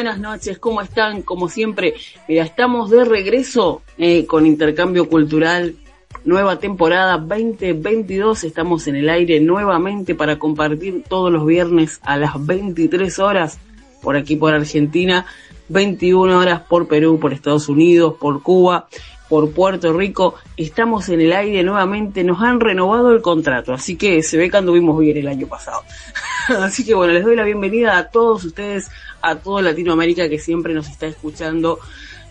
Buenas 0.00 0.18
noches, 0.18 0.58
¿cómo 0.58 0.80
están? 0.80 1.20
Como 1.20 1.50
siempre, 1.50 1.92
mira, 2.26 2.42
estamos 2.42 2.88
de 2.88 3.04
regreso 3.04 3.82
eh, 3.98 4.24
con 4.24 4.46
Intercambio 4.46 5.10
Cultural, 5.10 5.74
nueva 6.24 6.58
temporada 6.58 7.18
2022, 7.18 8.44
estamos 8.44 8.86
en 8.86 8.96
el 8.96 9.10
aire 9.10 9.40
nuevamente 9.40 10.14
para 10.14 10.38
compartir 10.38 11.04
todos 11.06 11.30
los 11.30 11.44
viernes 11.44 12.00
a 12.02 12.16
las 12.16 12.46
23 12.46 13.18
horas 13.18 13.58
por 14.00 14.16
aquí 14.16 14.36
por 14.36 14.54
Argentina, 14.54 15.26
21 15.68 16.38
horas 16.38 16.62
por 16.62 16.88
Perú, 16.88 17.18
por 17.20 17.34
Estados 17.34 17.68
Unidos, 17.68 18.14
por 18.18 18.42
Cuba, 18.42 18.88
por 19.30 19.52
Puerto 19.52 19.94
Rico. 19.94 20.34
Estamos 20.56 21.08
en 21.08 21.20
el 21.22 21.32
aire 21.32 21.62
nuevamente, 21.62 22.24
nos 22.24 22.42
han 22.42 22.60
renovado 22.60 23.12
el 23.12 23.22
contrato, 23.22 23.72
así 23.72 23.96
que 23.96 24.22
se 24.22 24.36
ve 24.36 24.50
que 24.50 24.56
anduvimos 24.58 24.98
bien 24.98 25.16
el 25.16 25.28
año 25.28 25.46
pasado. 25.46 25.82
así 26.60 26.84
que 26.84 26.92
bueno, 26.92 27.14
les 27.14 27.24
doy 27.24 27.36
la 27.36 27.44
bienvenida 27.44 27.96
a 27.96 28.10
todos 28.10 28.44
ustedes 28.44 28.90
a 29.22 29.36
toda 29.36 29.62
Latinoamérica 29.62 30.28
que 30.28 30.38
siempre 30.38 30.74
nos 30.74 30.88
está 30.88 31.06
escuchando 31.06 31.78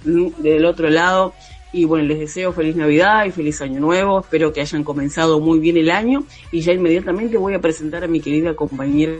del 0.04 0.66
otro 0.66 0.90
lado. 0.90 1.34
Y 1.72 1.86
bueno, 1.86 2.06
les 2.06 2.20
deseo 2.20 2.52
feliz 2.52 2.76
Navidad 2.76 3.26
y 3.26 3.32
feliz 3.32 3.62
Año 3.62 3.80
Nuevo. 3.80 4.20
Espero 4.20 4.52
que 4.52 4.60
hayan 4.60 4.84
comenzado 4.84 5.40
muy 5.40 5.60
bien 5.60 5.78
el 5.78 5.92
año. 5.92 6.24
Y 6.52 6.62
ya 6.62 6.74
inmediatamente 6.74 7.38
voy 7.38 7.54
a 7.54 7.62
presentar 7.62 8.04
a 8.04 8.08
mi 8.08 8.20
querida 8.20 8.56
compañera 8.56 9.14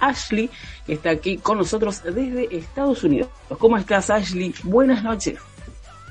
Ashley, 0.00 0.50
que 0.86 0.94
está 0.94 1.10
aquí 1.10 1.38
con 1.38 1.58
nosotros 1.58 2.02
desde 2.02 2.56
Estados 2.56 3.04
Unidos. 3.04 3.28
¿Cómo 3.58 3.76
estás, 3.76 4.10
Ashley? 4.10 4.54
Buenas 4.64 5.02
noches. 5.02 5.38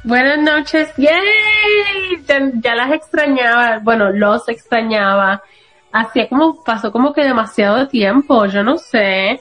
Buenas 0.03 0.39
noches. 0.39 0.89
¡Yay! 0.97 2.23
Ya 2.61 2.75
las 2.75 2.91
extrañaba. 2.91 3.79
Bueno, 3.83 4.11
los 4.11 4.47
extrañaba. 4.49 5.43
Hacía 5.91 6.27
como, 6.27 6.63
pasó 6.63 6.91
como 6.91 7.13
que 7.13 7.23
demasiado 7.23 7.87
tiempo. 7.87 8.45
Yo 8.47 8.63
no 8.63 8.77
sé. 8.77 9.39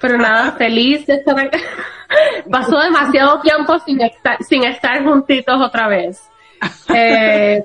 Pero 0.00 0.18
nada, 0.18 0.52
feliz 0.58 1.06
de 1.06 1.14
estar 1.14 1.38
acá. 1.38 1.58
Pasó 2.50 2.78
demasiado 2.78 3.40
tiempo 3.40 3.78
sin 3.80 4.00
estar, 4.00 4.36
sin 4.44 4.64
estar 4.64 5.02
juntitos 5.02 5.60
otra 5.60 5.88
vez. 5.88 6.22
Eh, 6.94 7.64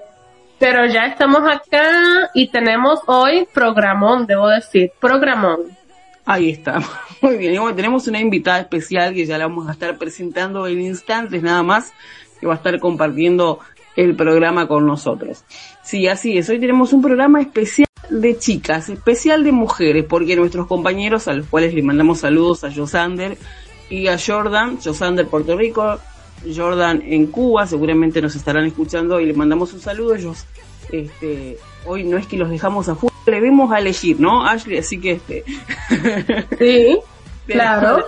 pero 0.58 0.86
ya 0.88 1.06
estamos 1.06 1.42
acá 1.42 2.30
y 2.34 2.48
tenemos 2.48 3.00
hoy 3.06 3.48
programón, 3.54 4.26
debo 4.26 4.48
decir, 4.48 4.92
programón. 5.00 5.78
Ahí 6.26 6.52
está, 6.52 6.80
muy 7.22 7.38
bien. 7.38 7.56
Y 7.56 7.74
tenemos 7.74 8.08
una 8.08 8.20
invitada 8.20 8.60
especial 8.60 9.14
que 9.14 9.26
ya 9.26 9.38
la 9.38 9.48
vamos 9.48 9.68
a 9.68 9.72
estar 9.72 9.98
presentando 9.98 10.68
en 10.68 10.82
instantes 10.82 11.42
nada 11.42 11.64
más, 11.64 11.94
que 12.40 12.48
va 12.48 12.54
a 12.54 12.58
estar 12.58 12.80
compartiendo 12.80 13.60
el 13.96 14.16
programa 14.16 14.68
con 14.68 14.86
nosotros. 14.86 15.44
Sí, 15.84 16.08
así 16.08 16.38
es. 16.38 16.50
Hoy 16.50 16.60
tenemos 16.60 16.94
un 16.94 17.02
programa 17.02 17.42
especial 17.42 17.88
de 18.10 18.38
chicas, 18.38 18.90
especial 18.90 19.44
de 19.44 19.52
mujeres, 19.52 20.06
porque 20.08 20.36
nuestros 20.36 20.68
compañeros, 20.68 21.28
a 21.28 21.34
los 21.34 21.48
cuales 21.48 21.74
le 21.74 21.84
mandamos 21.84 22.20
saludos 22.20 22.64
a 22.64 22.74
Josander 22.74 23.38
y 23.90 24.08
a 24.08 24.18
Jordan, 24.18 24.80
Josander 24.82 25.28
Puerto 25.28 25.58
Rico, 25.58 26.00
Jordan 26.56 27.04
en 27.06 27.28
Cuba, 27.28 27.68
seguramente 27.68 28.22
nos 28.22 28.36
estarán 28.36 28.66
escuchando 28.66 29.20
y 29.20 29.26
le 29.26 29.34
mandamos 29.34 29.74
un 29.74 29.82
saludo. 29.82 30.16
Ellos, 30.16 30.46
este, 30.92 31.58
hoy 31.86 32.04
no 32.04 32.18
es 32.18 32.26
que 32.26 32.38
los 32.38 32.50
dejamos 32.50 32.88
afuera, 32.88 33.16
le 33.26 33.42
vemos 33.42 33.72
a 33.72 33.80
elegir, 33.80 34.20
¿no, 34.20 34.46
Ashley? 34.46 34.78
Así 34.78 35.00
que 35.00 35.12
este. 35.12 35.44
sí, 36.58 37.00
claro. 37.48 38.04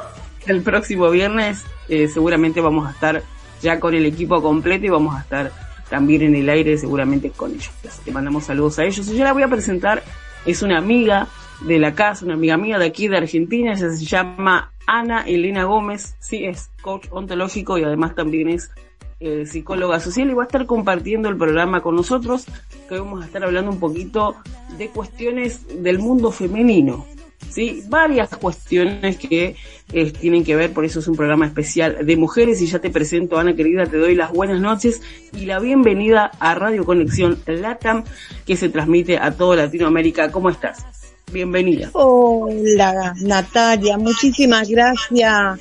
El 0.48 0.62
próximo 0.62 1.10
viernes 1.12 1.64
eh, 1.88 2.08
seguramente 2.08 2.62
vamos 2.62 2.88
a 2.88 2.92
estar 2.92 3.22
ya 3.62 3.80
con 3.80 3.94
el 3.94 4.06
equipo 4.06 4.42
completo 4.42 4.86
y 4.86 4.90
vamos 4.90 5.16
a 5.16 5.22
estar 5.22 5.52
también 5.90 6.22
en 6.22 6.36
el 6.36 6.50
aire 6.50 6.78
seguramente 6.78 7.32
con 7.32 7.52
ellos. 7.52 7.72
Así 7.88 8.02
que 8.04 8.12
mandamos 8.12 8.46
saludos 8.46 8.80
a 8.80 8.86
ellos. 8.86 9.08
Y 9.08 9.18
yo 9.18 9.24
la 9.24 9.34
voy 9.34 9.44
a 9.44 9.48
presentar, 9.48 10.04
es 10.46 10.62
una 10.62 10.78
amiga 10.78 11.28
de 11.62 11.80
la 11.80 11.94
casa, 11.94 12.26
una 12.26 12.34
amiga 12.34 12.58
mía 12.58 12.80
de 12.80 12.86
aquí 12.86 13.08
de 13.08 13.18
Argentina, 13.18 13.74
ella 13.74 13.92
se 13.92 14.06
llama 14.06 14.72
Ana 14.88 15.24
Elena 15.28 15.66
Gómez, 15.66 16.16
sí, 16.20 16.46
es 16.46 16.72
coach 16.82 17.08
ontológico 17.12 17.78
y 17.78 17.84
además 17.84 18.16
también 18.16 18.50
es 18.50 18.72
eh, 19.20 19.46
psicóloga 19.46 20.00
social. 20.00 20.30
Y 20.30 20.34
va 20.34 20.44
a 20.44 20.46
estar 20.46 20.66
compartiendo 20.66 21.30
el 21.30 21.38
programa 21.38 21.82
con 21.82 21.96
nosotros, 21.96 22.46
que 22.90 22.98
vamos 22.98 23.22
a 23.22 23.26
estar 23.26 23.44
hablando 23.44 23.72
un 23.72 23.80
poquito 23.80 24.36
de 24.78 24.90
cuestiones 24.90 25.84
del 25.84 26.00
mundo 26.00 26.32
femenino, 26.32 27.06
¿sí? 27.52 27.84
Varias 27.88 28.30
cuestiones 28.30 29.18
que 29.18 29.56
eh, 29.94 30.12
tienen 30.12 30.44
que 30.44 30.56
ver, 30.56 30.72
por 30.74 30.86
eso 30.86 31.00
es 31.00 31.08
un 31.08 31.16
programa 31.16 31.46
especial 31.46 32.06
de 32.06 32.18
mujeres 32.18 32.62
y 32.62 32.68
ya 32.68 32.80
te 32.80 32.90
presento, 32.90 33.38
Ana 33.38 33.56
querida, 33.56 33.86
te 33.86 33.98
doy 33.98 34.16
las 34.16 34.32
buenas 34.32 34.60
noches 34.62 35.02
y 35.34 35.46
la 35.46 35.60
bienvenida 35.60 36.32
a 36.40 36.56
Radio 36.56 36.86
Conexión 36.86 37.40
LATAM 37.46 38.04
que 38.46 38.56
se 38.56 38.70
transmite 38.70 39.18
a 39.18 39.32
toda 39.32 39.58
Latinoamérica. 39.58 40.32
¿Cómo 40.32 40.50
estás? 40.50 40.86
Bienvenida. 41.32 41.90
Hola 41.94 43.14
Natalia, 43.22 43.98
muchísimas 43.98 44.70
gracias 44.70 45.60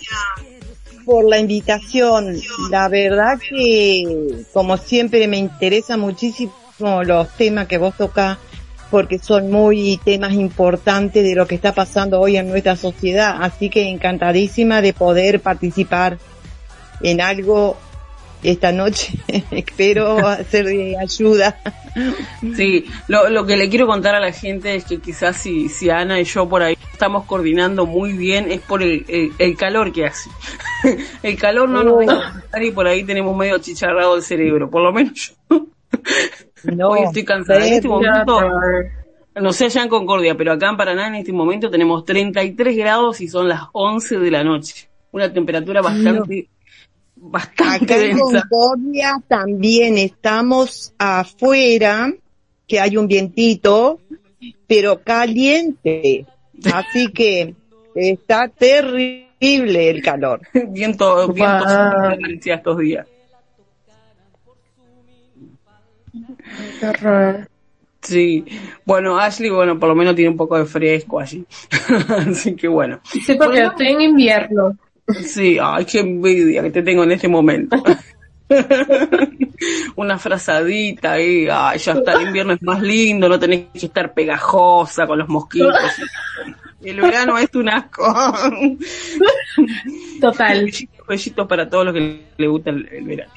por 1.04 1.28
la 1.28 1.38
invitación. 1.38 2.36
La 2.70 2.88
verdad 2.88 3.38
que 3.38 4.44
como 4.52 4.76
siempre 4.76 5.26
me 5.28 5.38
interesa 5.38 5.96
muchísimo 5.96 6.52
los 7.04 7.28
temas 7.36 7.66
que 7.66 7.78
vos 7.78 7.96
tocas 7.96 8.38
porque 8.90 9.18
son 9.18 9.50
muy 9.50 10.00
temas 10.04 10.32
importantes 10.32 11.22
de 11.22 11.34
lo 11.34 11.46
que 11.46 11.54
está 11.54 11.72
pasando 11.72 12.20
hoy 12.20 12.36
en 12.36 12.48
nuestra 12.48 12.76
sociedad. 12.76 13.36
Así 13.40 13.70
que 13.70 13.88
encantadísima 13.88 14.82
de 14.82 14.92
poder 14.92 15.40
participar 15.40 16.18
en 17.00 17.20
algo 17.20 17.76
esta 18.42 18.72
noche. 18.72 19.18
Espero 19.50 20.18
ser 20.50 20.66
de 20.66 20.96
ayuda. 20.98 21.60
Sí, 22.56 22.86
lo, 23.08 23.28
lo 23.28 23.46
que 23.46 23.56
le 23.56 23.68
quiero 23.68 23.86
contar 23.86 24.14
a 24.14 24.20
la 24.20 24.32
gente 24.32 24.74
es 24.74 24.84
que 24.84 24.98
quizás 24.98 25.36
si, 25.36 25.68
si 25.68 25.90
Ana 25.90 26.20
y 26.20 26.24
yo 26.24 26.48
por 26.48 26.62
ahí 26.62 26.76
estamos 26.92 27.24
coordinando 27.24 27.86
muy 27.86 28.12
bien 28.12 28.50
es 28.50 28.60
por 28.60 28.82
el, 28.82 29.32
el, 29.38 29.56
calor 29.56 29.92
que 29.92 30.06
hace. 30.06 30.30
el 31.22 31.36
calor 31.36 31.68
no 31.68 31.82
nos 31.82 31.98
deja 31.98 32.32
oh. 32.34 32.38
estar 32.38 32.62
y 32.62 32.70
por 32.70 32.86
ahí 32.86 33.04
tenemos 33.04 33.36
medio 33.36 33.58
chicharrado 33.58 34.16
el 34.16 34.22
cerebro, 34.22 34.70
por 34.70 34.82
lo 34.82 34.92
menos 34.92 35.34
yo. 35.50 35.66
No, 36.64 36.90
Hoy 36.90 37.00
estoy 37.04 37.24
cansada. 37.24 37.66
En 37.66 37.74
este 37.74 37.88
momento, 37.88 38.40
no 39.34 39.52
sé 39.52 39.66
allá 39.66 39.82
en 39.82 39.88
Concordia, 39.88 40.36
pero 40.36 40.52
acá 40.52 40.68
en 40.68 40.76
Paraná 40.76 41.08
en 41.08 41.16
este 41.16 41.32
momento 41.32 41.70
tenemos 41.70 42.04
33 42.04 42.76
grados 42.76 43.20
y 43.20 43.28
son 43.28 43.48
las 43.48 43.62
11 43.72 44.18
de 44.18 44.30
la 44.30 44.44
noche. 44.44 44.88
Una 45.12 45.32
temperatura 45.32 45.80
bastante 45.82 46.48
bastante 47.20 47.84
Acá 47.84 48.04
en 48.04 48.18
Concordia 48.18 49.22
también 49.28 49.98
estamos 49.98 50.94
afuera, 50.98 52.12
que 52.66 52.80
hay 52.80 52.96
un 52.96 53.06
vientito, 53.06 54.00
pero 54.66 55.02
caliente. 55.02 56.26
Así 56.72 57.08
que 57.12 57.54
está 57.94 58.48
terrible 58.48 59.90
el 59.90 60.02
calor. 60.02 60.40
viento, 60.68 61.28
viento 61.32 61.64
estos 62.44 62.78
días. 62.78 63.06
Sí, 68.02 68.44
bueno, 68.84 69.18
Ashley, 69.18 69.50
bueno, 69.50 69.78
por 69.78 69.90
lo 69.90 69.94
menos 69.94 70.14
tiene 70.14 70.30
un 70.30 70.36
poco 70.36 70.56
de 70.56 70.64
fresco 70.64 71.20
allí. 71.20 71.44
Así 72.30 72.54
que 72.54 72.68
bueno. 72.68 73.00
Sí, 73.04 73.34
porque 73.34 73.62
estoy 73.62 73.88
en 73.88 74.00
invierno. 74.00 74.76
Sí, 75.22 75.58
ay, 75.60 75.84
qué 75.84 76.00
envidia 76.00 76.62
que 76.62 76.70
te 76.70 76.82
tengo 76.82 77.04
en 77.04 77.12
este 77.12 77.28
momento. 77.28 77.82
Una 79.96 80.18
frazadita 80.18 81.12
ahí, 81.12 81.46
ay, 81.50 81.78
ya 81.78 81.92
está, 81.92 82.14
el 82.14 82.28
invierno 82.28 82.54
es 82.54 82.62
más 82.62 82.80
lindo, 82.80 83.28
no 83.28 83.38
tenés 83.38 83.66
que 83.72 83.86
estar 83.86 84.14
pegajosa 84.14 85.06
con 85.06 85.18
los 85.18 85.28
mosquitos. 85.28 85.74
El 86.82 87.00
verano 87.00 87.36
es 87.38 87.54
un 87.54 87.68
asco. 87.68 88.02
Total. 90.20 90.70
Besitos 91.08 91.46
para 91.46 91.68
todos 91.68 91.86
los 91.86 91.94
que 91.94 92.26
les 92.38 92.48
gusta 92.48 92.70
el, 92.70 93.04
verano. 93.04 93.32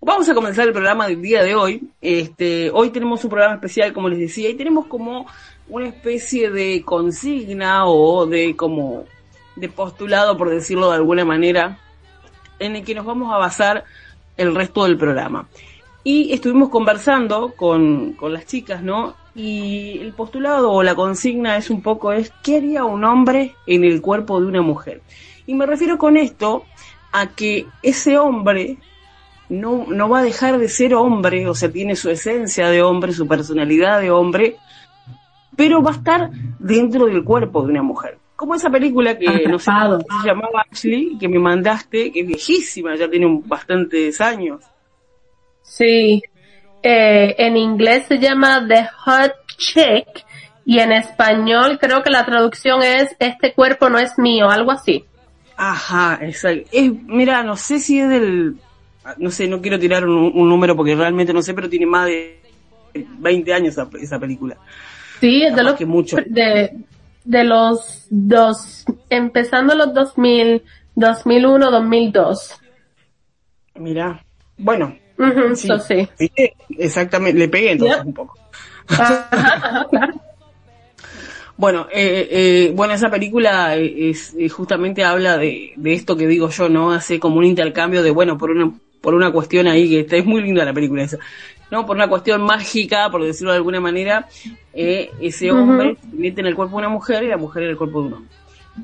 vamos 0.00 0.28
a 0.28 0.34
comenzar 0.34 0.66
el 0.66 0.72
programa 0.72 1.08
del 1.08 1.20
día 1.22 1.42
de 1.42 1.54
hoy. 1.54 1.88
Este, 2.00 2.70
hoy 2.70 2.90
tenemos 2.90 3.24
un 3.24 3.30
programa 3.30 3.54
especial, 3.54 3.92
como 3.92 4.08
les 4.08 4.18
decía, 4.18 4.48
y 4.50 4.54
tenemos 4.54 4.86
como 4.86 5.26
una 5.68 5.88
especie 5.88 6.50
de 6.50 6.82
consigna 6.84 7.86
o 7.86 8.26
de 8.26 8.54
como 8.56 9.04
de 9.56 9.68
postulado, 9.68 10.36
por 10.36 10.50
decirlo 10.50 10.90
de 10.90 10.96
alguna 10.96 11.24
manera, 11.24 11.78
en 12.58 12.76
el 12.76 12.84
que 12.84 12.94
nos 12.94 13.06
vamos 13.06 13.32
a 13.32 13.38
basar 13.38 13.84
el 14.36 14.54
resto 14.54 14.84
del 14.84 14.96
programa. 14.96 15.48
Y 16.04 16.32
estuvimos 16.32 16.68
conversando 16.68 17.52
con, 17.54 18.12
con 18.12 18.32
las 18.32 18.46
chicas, 18.46 18.82
¿no? 18.82 19.14
Y 19.34 19.98
el 20.00 20.12
postulado 20.14 20.72
o 20.72 20.82
la 20.82 20.94
consigna 20.94 21.56
es 21.56 21.70
un 21.70 21.82
poco 21.82 22.12
es, 22.12 22.32
¿qué 22.42 22.56
haría 22.56 22.84
un 22.84 23.04
hombre 23.04 23.54
en 23.66 23.84
el 23.84 24.00
cuerpo 24.00 24.40
de 24.40 24.46
una 24.46 24.62
mujer? 24.62 25.02
Y 25.46 25.54
me 25.54 25.66
refiero 25.66 25.98
con 25.98 26.16
esto 26.16 26.64
a 27.12 27.28
que 27.28 27.66
ese 27.82 28.18
hombre 28.18 28.78
no, 29.48 29.86
no 29.88 30.08
va 30.08 30.20
a 30.20 30.22
dejar 30.24 30.58
de 30.58 30.68
ser 30.68 30.94
hombre, 30.94 31.48
o 31.48 31.54
sea, 31.54 31.70
tiene 31.70 31.96
su 31.96 32.10
esencia 32.10 32.68
de 32.68 32.82
hombre, 32.82 33.12
su 33.12 33.26
personalidad 33.26 34.00
de 34.00 34.10
hombre, 34.10 34.56
pero 35.56 35.82
va 35.82 35.90
a 35.90 35.94
estar 35.94 36.30
dentro 36.58 37.06
del 37.06 37.24
cuerpo 37.24 37.62
de 37.62 37.70
una 37.70 37.82
mujer 37.82 38.18
como 38.38 38.54
esa 38.54 38.70
película 38.70 39.18
que 39.18 39.48
no 39.48 39.58
sé, 39.58 39.72
se 40.22 40.28
llamaba 40.28 40.64
Ashley, 40.70 41.18
que 41.18 41.26
me 41.26 41.40
mandaste, 41.40 42.12
que 42.12 42.20
es 42.20 42.26
viejísima, 42.28 42.94
ya 42.94 43.10
tiene 43.10 43.42
bastantes 43.44 44.20
años. 44.20 44.62
Sí, 45.68 46.22
eh, 46.82 47.34
en 47.38 47.56
inglés 47.56 48.06
se 48.08 48.18
llama 48.18 48.64
The 48.66 48.88
Hot 49.04 49.32
Chick 49.56 50.24
y 50.64 50.78
en 50.78 50.92
español 50.92 51.78
creo 51.80 52.02
que 52.02 52.10
la 52.10 52.24
traducción 52.24 52.82
es 52.82 53.14
Este 53.18 53.52
cuerpo 53.52 53.88
no 53.88 53.98
es 53.98 54.18
mío, 54.18 54.48
algo 54.48 54.72
así. 54.72 55.04
Ajá, 55.56 56.18
exacto. 56.22 56.68
Es, 56.72 56.90
mira, 57.04 57.42
no 57.42 57.56
sé 57.56 57.80
si 57.80 58.00
es 58.00 58.08
del, 58.08 58.56
no 59.18 59.30
sé, 59.30 59.48
no 59.48 59.60
quiero 59.60 59.78
tirar 59.78 60.06
un, 60.06 60.48
número 60.48 60.76
porque 60.76 60.94
realmente 60.94 61.32
no 61.32 61.42
sé, 61.42 61.52
pero 61.52 61.68
tiene 61.68 61.86
más 61.86 62.06
de 62.06 62.40
20 62.94 63.52
años 63.52 63.76
esa, 64.00 64.18
película. 64.18 64.56
Sí, 65.20 65.42
es 65.42 65.54
de 65.54 65.62
lo 65.62 65.74
que 65.74 65.84
mucho. 65.84 66.16
De, 66.26 66.72
de 67.24 67.44
los 67.44 68.06
dos, 68.08 68.84
empezando 69.10 69.74
los 69.74 69.92
2000, 69.92 70.62
2001, 70.94 71.70
2002. 71.70 72.60
Mira, 73.74 74.24
bueno. 74.56 74.96
Sí. 75.54 75.68
sí. 75.86 76.30
Exactamente, 76.78 77.38
le 77.38 77.48
pegué 77.48 77.72
entonces 77.72 78.04
un 78.04 78.14
poco. 78.14 78.38
Bueno, 81.56 81.88
eh, 81.90 82.28
eh, 82.30 82.72
bueno, 82.72 82.94
esa 82.94 83.10
película 83.10 83.74
es, 83.74 84.36
justamente 84.52 85.02
habla 85.02 85.36
de, 85.36 85.72
de, 85.74 85.92
esto 85.92 86.16
que 86.16 86.28
digo 86.28 86.50
yo, 86.50 86.68
¿no? 86.68 86.92
Hace 86.92 87.18
como 87.18 87.38
un 87.38 87.44
intercambio 87.44 88.04
de, 88.04 88.12
bueno, 88.12 88.38
por 88.38 88.52
una, 88.52 88.72
por 89.00 89.14
una 89.14 89.32
cuestión 89.32 89.66
ahí 89.66 89.90
que 89.90 90.00
está, 90.00 90.16
es 90.16 90.24
muy 90.24 90.40
linda 90.40 90.64
la 90.64 90.72
película 90.72 91.02
esa. 91.02 91.18
¿no? 91.70 91.84
Por 91.86 91.96
una 91.96 92.08
cuestión 92.08 92.42
mágica, 92.42 93.10
por 93.10 93.24
decirlo 93.24 93.52
de 93.52 93.58
alguna 93.58 93.80
manera, 93.80 94.28
eh, 94.72 95.10
ese 95.20 95.50
hombre 95.50 95.96
se 96.00 96.16
mete 96.16 96.40
en 96.40 96.46
el 96.46 96.54
cuerpo 96.54 96.76
de 96.76 96.86
una 96.86 96.88
mujer 96.88 97.22
y 97.24 97.28
la 97.28 97.36
mujer 97.36 97.64
en 97.64 97.70
el 97.70 97.76
cuerpo 97.76 98.00
de 98.00 98.06
un 98.06 98.14
hombre. 98.14 98.30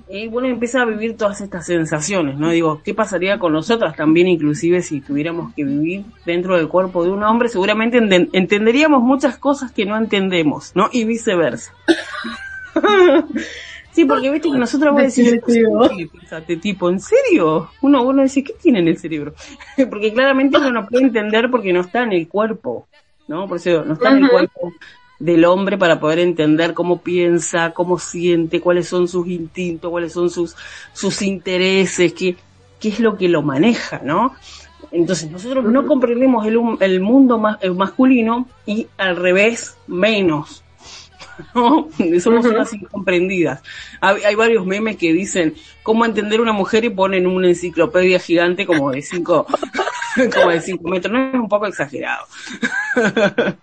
Y 0.08 0.28
bueno, 0.28 0.48
empieza 0.48 0.82
a 0.82 0.84
vivir 0.84 1.16
todas 1.16 1.40
estas 1.40 1.66
sensaciones, 1.66 2.38
¿no? 2.38 2.50
Digo, 2.50 2.80
¿qué 2.84 2.94
pasaría 2.94 3.38
con 3.38 3.52
nosotras 3.52 3.96
también, 3.96 4.28
inclusive 4.28 4.82
si 4.82 5.00
tuviéramos 5.00 5.54
que 5.54 5.64
vivir 5.64 6.04
dentro 6.24 6.56
del 6.56 6.68
cuerpo 6.68 7.04
de 7.04 7.10
un 7.10 7.22
hombre? 7.22 7.48
Seguramente 7.48 7.98
entenderíamos 7.98 9.02
muchas 9.02 9.38
cosas 9.38 9.72
que 9.72 9.86
no 9.86 9.96
entendemos, 9.96 10.72
¿no? 10.74 10.88
Y 10.92 11.04
viceversa. 11.04 11.72
Sí, 13.94 14.04
porque 14.06 14.28
viste 14.28 14.50
que 14.50 14.58
nosotros 14.58 14.92
vamos 14.92 15.02
a 15.02 15.04
decir, 15.04 15.40
tipo, 16.60 16.90
¿en 16.90 16.98
serio? 16.98 17.70
Uno, 17.80 18.02
uno 18.02 18.24
dice, 18.24 18.42
¿qué 18.42 18.52
tiene 18.60 18.80
en 18.80 18.88
el 18.88 18.98
cerebro? 18.98 19.34
porque 19.88 20.12
claramente 20.12 20.58
uno 20.58 20.72
no 20.72 20.88
puede 20.88 21.04
entender 21.04 21.48
porque 21.48 21.72
no 21.72 21.82
está 21.82 22.02
en 22.02 22.12
el 22.12 22.26
cuerpo, 22.26 22.88
¿no? 23.28 23.46
Por 23.46 23.58
eso 23.58 23.84
no 23.84 23.92
está 23.92 24.10
en 24.10 24.24
el 24.24 24.30
cuerpo 24.30 24.72
del 25.18 25.44
hombre 25.44 25.78
para 25.78 26.00
poder 26.00 26.18
entender 26.18 26.74
cómo 26.74 27.00
piensa, 27.02 27.72
cómo 27.72 27.98
siente, 27.98 28.60
cuáles 28.60 28.88
son 28.88 29.08
sus 29.08 29.26
instintos, 29.28 29.90
cuáles 29.90 30.12
son 30.12 30.30
sus, 30.30 30.56
sus 30.92 31.22
intereses, 31.22 32.12
qué, 32.12 32.36
qué 32.80 32.88
es 32.88 33.00
lo 33.00 33.16
que 33.16 33.28
lo 33.28 33.42
maneja, 33.42 34.00
¿no? 34.04 34.34
Entonces 34.90 35.30
nosotros 35.30 35.64
no 35.64 35.86
comprendemos 35.86 36.46
el, 36.46 36.58
el 36.80 37.00
mundo 37.00 37.38
más, 37.38 37.58
masculino 37.74 38.48
y 38.66 38.86
al 38.96 39.16
revés 39.16 39.76
menos. 39.86 40.64
¿no? 41.54 41.88
Somos 42.20 42.46
unas 42.46 42.72
incomprendidas. 42.72 43.62
Hay, 44.00 44.34
varios 44.34 44.64
memes 44.66 44.96
que 44.96 45.12
dicen 45.12 45.54
cómo 45.82 46.04
entender 46.04 46.40
una 46.40 46.52
mujer 46.52 46.84
y 46.84 46.90
ponen 46.90 47.26
una 47.26 47.48
enciclopedia 47.48 48.18
gigante 48.18 48.66
como 48.66 48.90
de 48.90 49.02
cinco, 49.02 49.46
como 50.34 50.50
de 50.50 50.60
cinco 50.60 50.88
metros. 50.88 51.12
No 51.12 51.28
es 51.28 51.34
un 51.34 51.48
poco 51.48 51.66
exagerado. 51.66 52.26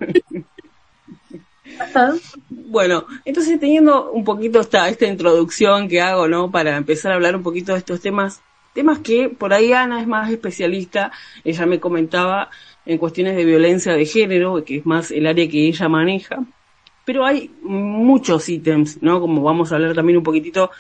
Bueno, 2.50 3.06
entonces 3.26 3.60
teniendo 3.60 4.12
un 4.12 4.24
poquito 4.24 4.60
esta, 4.60 4.88
esta 4.90 5.06
introducción 5.06 5.88
que 5.88 6.02
hago, 6.02 6.28
¿no? 6.28 6.52
Para 6.52 6.78
empezar 6.78 7.12
a 7.12 7.16
hablar 7.16 7.36
un 7.36 7.44
poquito 7.44 7.74
de 7.74 7.80
estos 7.80 8.02
temas, 8.02 8.42
temas 8.74 9.00
que 9.00 9.30
por 9.30 9.54
ahí 9.54 9.74
Ana 9.74 10.02
es 10.02 10.08
más 10.08 10.32
especialista, 10.32 11.12
ella 11.44 11.66
me 11.66 11.80
comentaba 11.80 12.50
en 12.86 12.98
cuestiones 12.98 13.36
de 13.36 13.46
violencia 13.46 13.94
de 13.94 14.06
género, 14.06 14.64
que 14.64 14.78
es 14.78 14.86
más 14.86 15.12
el 15.12 15.28
área 15.28 15.48
que 15.48 15.68
ella 15.68 15.90
maneja, 15.90 16.44
pero 17.06 17.26
hay 17.26 17.52
muchos 17.62 18.48
ítems, 18.48 19.02
¿no? 19.02 19.20
Como 19.20 19.42
vamos 19.44 19.72
a 19.72 19.76
hablar 19.76 19.94
también 19.94 20.18
un 20.18 20.24
poquitito 20.24 20.72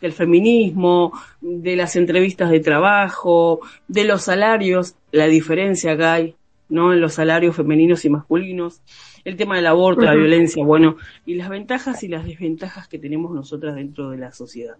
del 0.00 0.12
feminismo, 0.12 1.12
de 1.40 1.76
las 1.76 1.96
entrevistas 1.96 2.50
de 2.50 2.60
trabajo, 2.60 3.60
de 3.88 4.04
los 4.04 4.22
salarios, 4.22 4.94
la 5.12 5.26
diferencia 5.26 5.96
que 5.96 6.04
hay, 6.04 6.34
¿no? 6.68 6.92
En 6.92 7.00
los 7.00 7.14
salarios 7.14 7.56
femeninos 7.56 8.04
y 8.04 8.10
masculinos, 8.10 8.80
el 9.24 9.36
tema 9.36 9.56
del 9.56 9.66
aborto, 9.66 10.02
la 10.02 10.14
violencia, 10.14 10.64
bueno, 10.64 10.96
y 11.26 11.34
las 11.34 11.48
ventajas 11.48 12.02
y 12.02 12.08
las 12.08 12.24
desventajas 12.24 12.88
que 12.88 12.98
tenemos 12.98 13.32
nosotras 13.32 13.74
dentro 13.74 14.10
de 14.10 14.18
la 14.18 14.32
sociedad. 14.32 14.76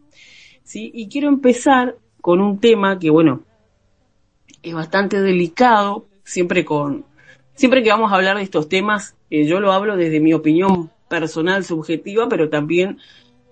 ¿Sí? 0.63 0.91
Y 0.95 1.09
quiero 1.09 1.29
empezar 1.29 1.97
con 2.21 2.41
un 2.41 2.59
tema 2.59 2.99
que, 2.99 3.11
bueno, 3.11 3.43
es 4.63 4.75
bastante 4.75 5.21
delicado, 5.21 6.07
siempre 6.23 6.65
con, 6.65 7.05
siempre 7.55 7.83
que 7.83 7.91
vamos 7.91 8.13
a 8.13 8.17
hablar 8.17 8.37
de 8.37 8.43
estos 8.43 8.69
temas, 8.69 9.17
eh, 9.31 9.47
yo 9.47 9.61
lo 9.61 9.73
hablo 9.73 9.97
desde 9.97 10.21
mi 10.21 10.33
opinión 10.33 10.91
personal, 11.09 11.65
subjetiva, 11.65 12.29
pero 12.29 12.49
también 12.49 12.99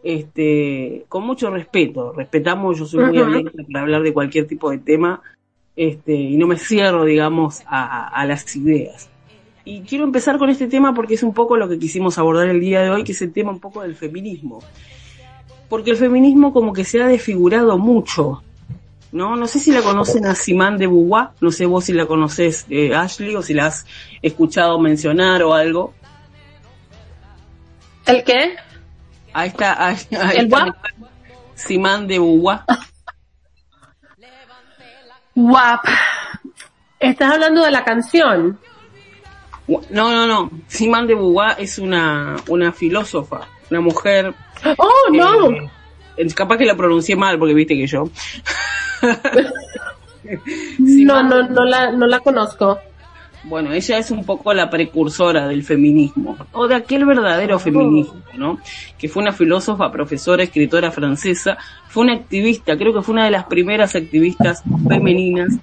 este, 0.02 1.04
con 1.08 1.24
mucho 1.24 1.50
respeto. 1.50 2.12
Respetamos, 2.12 2.78
yo 2.78 2.86
soy 2.86 3.04
muy 3.04 3.18
abierta 3.18 3.62
para 3.70 3.82
hablar 3.82 4.02
de 4.02 4.12
cualquier 4.12 4.46
tipo 4.46 4.70
de 4.70 4.78
tema 4.78 5.20
este, 5.76 6.14
y 6.14 6.36
no 6.36 6.46
me 6.46 6.56
cierro, 6.56 7.04
digamos, 7.04 7.62
a, 7.66 8.24
las 8.26 8.54
ideas. 8.56 9.10
Y 9.68 9.82
quiero 9.82 10.04
empezar 10.04 10.38
con 10.38 10.48
este 10.48 10.66
tema 10.66 10.94
porque 10.94 11.12
es 11.12 11.22
un 11.22 11.34
poco 11.34 11.58
lo 11.58 11.68
que 11.68 11.78
quisimos 11.78 12.16
abordar 12.16 12.48
el 12.48 12.58
día 12.58 12.80
de 12.80 12.88
hoy, 12.88 13.04
que 13.04 13.12
es 13.12 13.20
el 13.20 13.34
tema 13.34 13.50
un 13.50 13.60
poco 13.60 13.82
del 13.82 13.94
feminismo. 13.94 14.60
Porque 15.68 15.90
el 15.90 15.98
feminismo 15.98 16.54
como 16.54 16.72
que 16.72 16.86
se 16.86 17.02
ha 17.02 17.06
desfigurado 17.06 17.76
mucho, 17.76 18.42
¿no? 19.12 19.36
No 19.36 19.46
sé 19.46 19.60
si 19.60 19.70
la 19.70 19.82
conocen 19.82 20.24
a 20.24 20.34
Simán 20.34 20.78
de 20.78 20.86
Beauvoir, 20.86 21.32
no 21.42 21.50
sé 21.50 21.66
vos 21.66 21.84
si 21.84 21.92
la 21.92 22.06
conoces, 22.06 22.64
eh, 22.70 22.94
Ashley, 22.94 23.36
o 23.36 23.42
si 23.42 23.52
la 23.52 23.66
has 23.66 23.84
escuchado 24.22 24.80
mencionar 24.80 25.42
o 25.42 25.52
algo. 25.52 25.92
¿El 28.06 28.24
qué? 28.24 28.56
Ahí 29.34 29.48
está, 29.50 29.86
ahí, 29.86 29.96
ahí 30.18 30.38
¿El 30.38 30.46
está? 30.46 30.74
Simán 31.54 32.06
de 32.06 32.18
Beauvoir. 32.18 32.60
Guap. 35.34 35.84
¿Estás 36.98 37.34
hablando 37.34 37.62
de 37.62 37.70
la 37.70 37.84
canción? 37.84 38.58
No, 39.68 40.10
no, 40.10 40.26
no. 40.26 40.50
Simán 40.66 41.06
de 41.06 41.14
Beauvoir 41.14 41.56
es 41.58 41.78
una, 41.78 42.36
una 42.48 42.72
filósofa, 42.72 43.40
una 43.70 43.80
mujer. 43.80 44.34
Oh, 44.78 45.12
no. 45.12 45.50
eh, 46.16 46.26
capaz 46.34 46.56
que 46.56 46.64
la 46.64 46.74
pronuncié 46.76 47.14
mal 47.16 47.38
porque 47.38 47.54
viste 47.54 47.74
que 47.76 47.86
yo. 47.86 48.08
no, 50.78 51.22
no, 51.22 51.48
no 51.48 51.64
la, 51.64 51.92
no 51.92 52.06
la 52.06 52.20
conozco. 52.20 52.78
Bueno, 53.44 53.72
ella 53.72 53.98
es 53.98 54.10
un 54.10 54.24
poco 54.24 54.52
la 54.52 54.68
precursora 54.68 55.46
del 55.46 55.62
feminismo, 55.62 56.36
o 56.52 56.66
de 56.66 56.74
aquel 56.74 57.06
verdadero 57.06 57.58
feminismo, 57.60 58.20
¿no? 58.34 58.58
Que 58.98 59.08
fue 59.08 59.22
una 59.22 59.32
filósofa, 59.32 59.92
profesora, 59.92 60.42
escritora 60.42 60.90
francesa, 60.90 61.56
fue 61.88 62.02
una 62.02 62.14
activista, 62.14 62.76
creo 62.76 62.92
que 62.92 63.00
fue 63.02 63.12
una 63.14 63.24
de 63.26 63.30
las 63.30 63.44
primeras 63.44 63.94
activistas 63.94 64.64
femeninas 64.88 65.54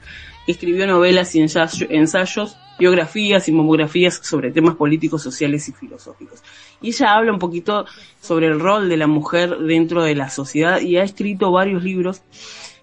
que 0.46 0.54
escribió 0.54 0.88
novelas 0.88 1.36
y 1.36 1.42
ensayo- 1.42 1.88
ensayos, 1.90 2.56
biografías 2.77 3.48
y 3.48 3.51
monografías 3.51 4.20
sobre 4.24 4.51
temas 4.51 4.75
políticos, 4.75 5.24
sociales 5.24 5.67
y 5.70 5.72
filosóficos. 5.72 6.41
Y 6.82 6.89
ella 6.89 7.15
habla 7.15 7.32
un 7.32 7.39
poquito 7.39 7.86
sobre 8.22 8.48
el 8.48 8.60
rol 8.60 8.89
de 8.89 8.98
la 8.98 9.08
mujer 9.08 9.58
dentro 9.60 10.03
de 10.03 10.15
la 10.15 10.29
sociedad 10.29 10.82
y 10.82 10.98
ha 10.98 11.03
escrito 11.03 11.51
varios 11.51 11.84
libros 11.84 12.22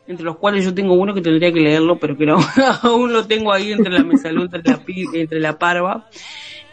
entre 0.07 0.25
los 0.25 0.37
cuales 0.37 0.65
yo 0.65 0.75
tengo 0.75 0.95
uno 0.95 1.15
que 1.15 1.21
tendría 1.21 1.53
que 1.53 1.61
leerlo, 1.61 1.99
pero 1.99 2.17
que 2.17 2.27
no, 2.27 2.39
aún 2.83 3.13
lo 3.13 3.27
tengo 3.27 3.53
ahí 3.53 3.73
entre 3.73 3.93
la 3.93 4.03
mesa, 4.03 4.31
entre 4.31 4.63
la, 4.63 4.83
entre 5.15 5.41
la 5.41 5.59
parva. 5.59 6.09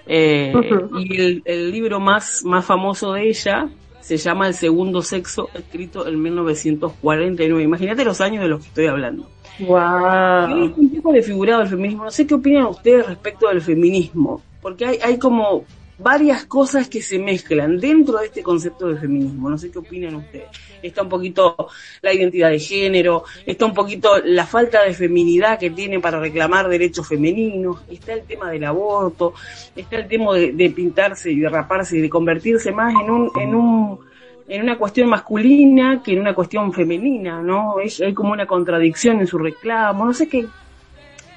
Eh. 0.08 0.54
Y 1.00 1.22
el, 1.22 1.42
el 1.46 1.72
libro 1.72 2.00
más, 2.00 2.44
más 2.44 2.66
famoso 2.66 3.14
de 3.14 3.30
ella 3.30 3.70
se 4.02 4.18
llama 4.18 4.48
El 4.48 4.56
Segundo 4.56 5.04
Sexo, 5.04 5.50
escrito 5.54 6.08
en 6.08 6.20
1949. 6.22 7.64
Imagínate 7.64 8.04
los 8.04 8.20
años 8.22 8.42
de 8.42 8.50
los 8.50 8.62
que 8.62 8.68
estoy 8.68 8.88
hablando. 8.88 9.30
Wow. 9.60 10.74
un 10.78 10.94
poco 10.96 11.14
desfigurado 11.14 11.62
el 11.62 11.68
feminismo. 11.68 12.06
No 12.06 12.12
sé 12.12 12.26
qué 12.26 12.34
opinan 12.34 12.66
ustedes 12.66 13.06
respecto 13.06 13.50
del 13.50 13.62
feminismo, 13.62 14.42
porque 14.62 14.86
hay, 14.86 15.00
hay 15.02 15.18
como 15.18 15.66
varias 16.00 16.46
cosas 16.46 16.88
que 16.88 17.02
se 17.02 17.20
mezclan 17.20 17.78
dentro 17.78 18.20
de 18.20 18.28
este 18.28 18.42
concepto 18.42 18.88
del 18.88 19.00
feminismo. 19.00 19.50
No 19.50 19.58
sé 19.58 19.70
qué 19.70 19.80
opinan 19.80 20.16
ustedes. 20.16 20.48
Está 20.82 21.04
un 21.04 21.10
poquito 21.10 21.68
la 22.02 22.14
identidad 22.14 22.50
de 22.50 22.60
género, 22.60 23.26
está 23.46 23.66
un 23.66 23.74
poquito 23.74 24.18
la 24.24 24.46
falta 24.46 24.84
de 24.84 24.94
feminidad 24.94 25.60
que 25.60 25.72
tiene 25.72 26.00
para 26.00 26.20
reclamar 26.20 26.70
derechos 26.70 27.08
femeninos, 27.08 27.82
está 27.90 28.14
el 28.14 28.24
tema 28.24 28.50
del 28.50 28.64
aborto, 28.64 29.34
está 29.76 29.98
el 29.98 30.08
tema 30.08 30.34
de, 30.36 30.54
de 30.54 30.70
pintarse 30.70 31.32
y 31.32 31.40
de 31.40 31.50
raparse 31.50 31.98
y 31.98 32.02
de 32.02 32.10
convertirse 32.10 32.72
más 32.72 32.94
en 32.94 33.12
un, 33.12 33.32
en 33.38 33.56
un 33.56 34.09
en 34.50 34.62
una 34.64 34.78
cuestión 34.78 35.08
masculina 35.10 36.02
que 36.04 36.14
en 36.14 36.20
una 36.22 36.34
cuestión 36.34 36.74
femenina, 36.74 37.42
¿no? 37.42 37.80
Es, 37.80 38.02
hay 38.02 38.14
como 38.14 38.34
una 38.34 38.46
contradicción 38.48 39.20
en 39.20 39.28
su 39.28 39.38
reclamo, 39.38 40.06
no 40.06 40.14
sé 40.14 40.28
qué, 40.28 40.46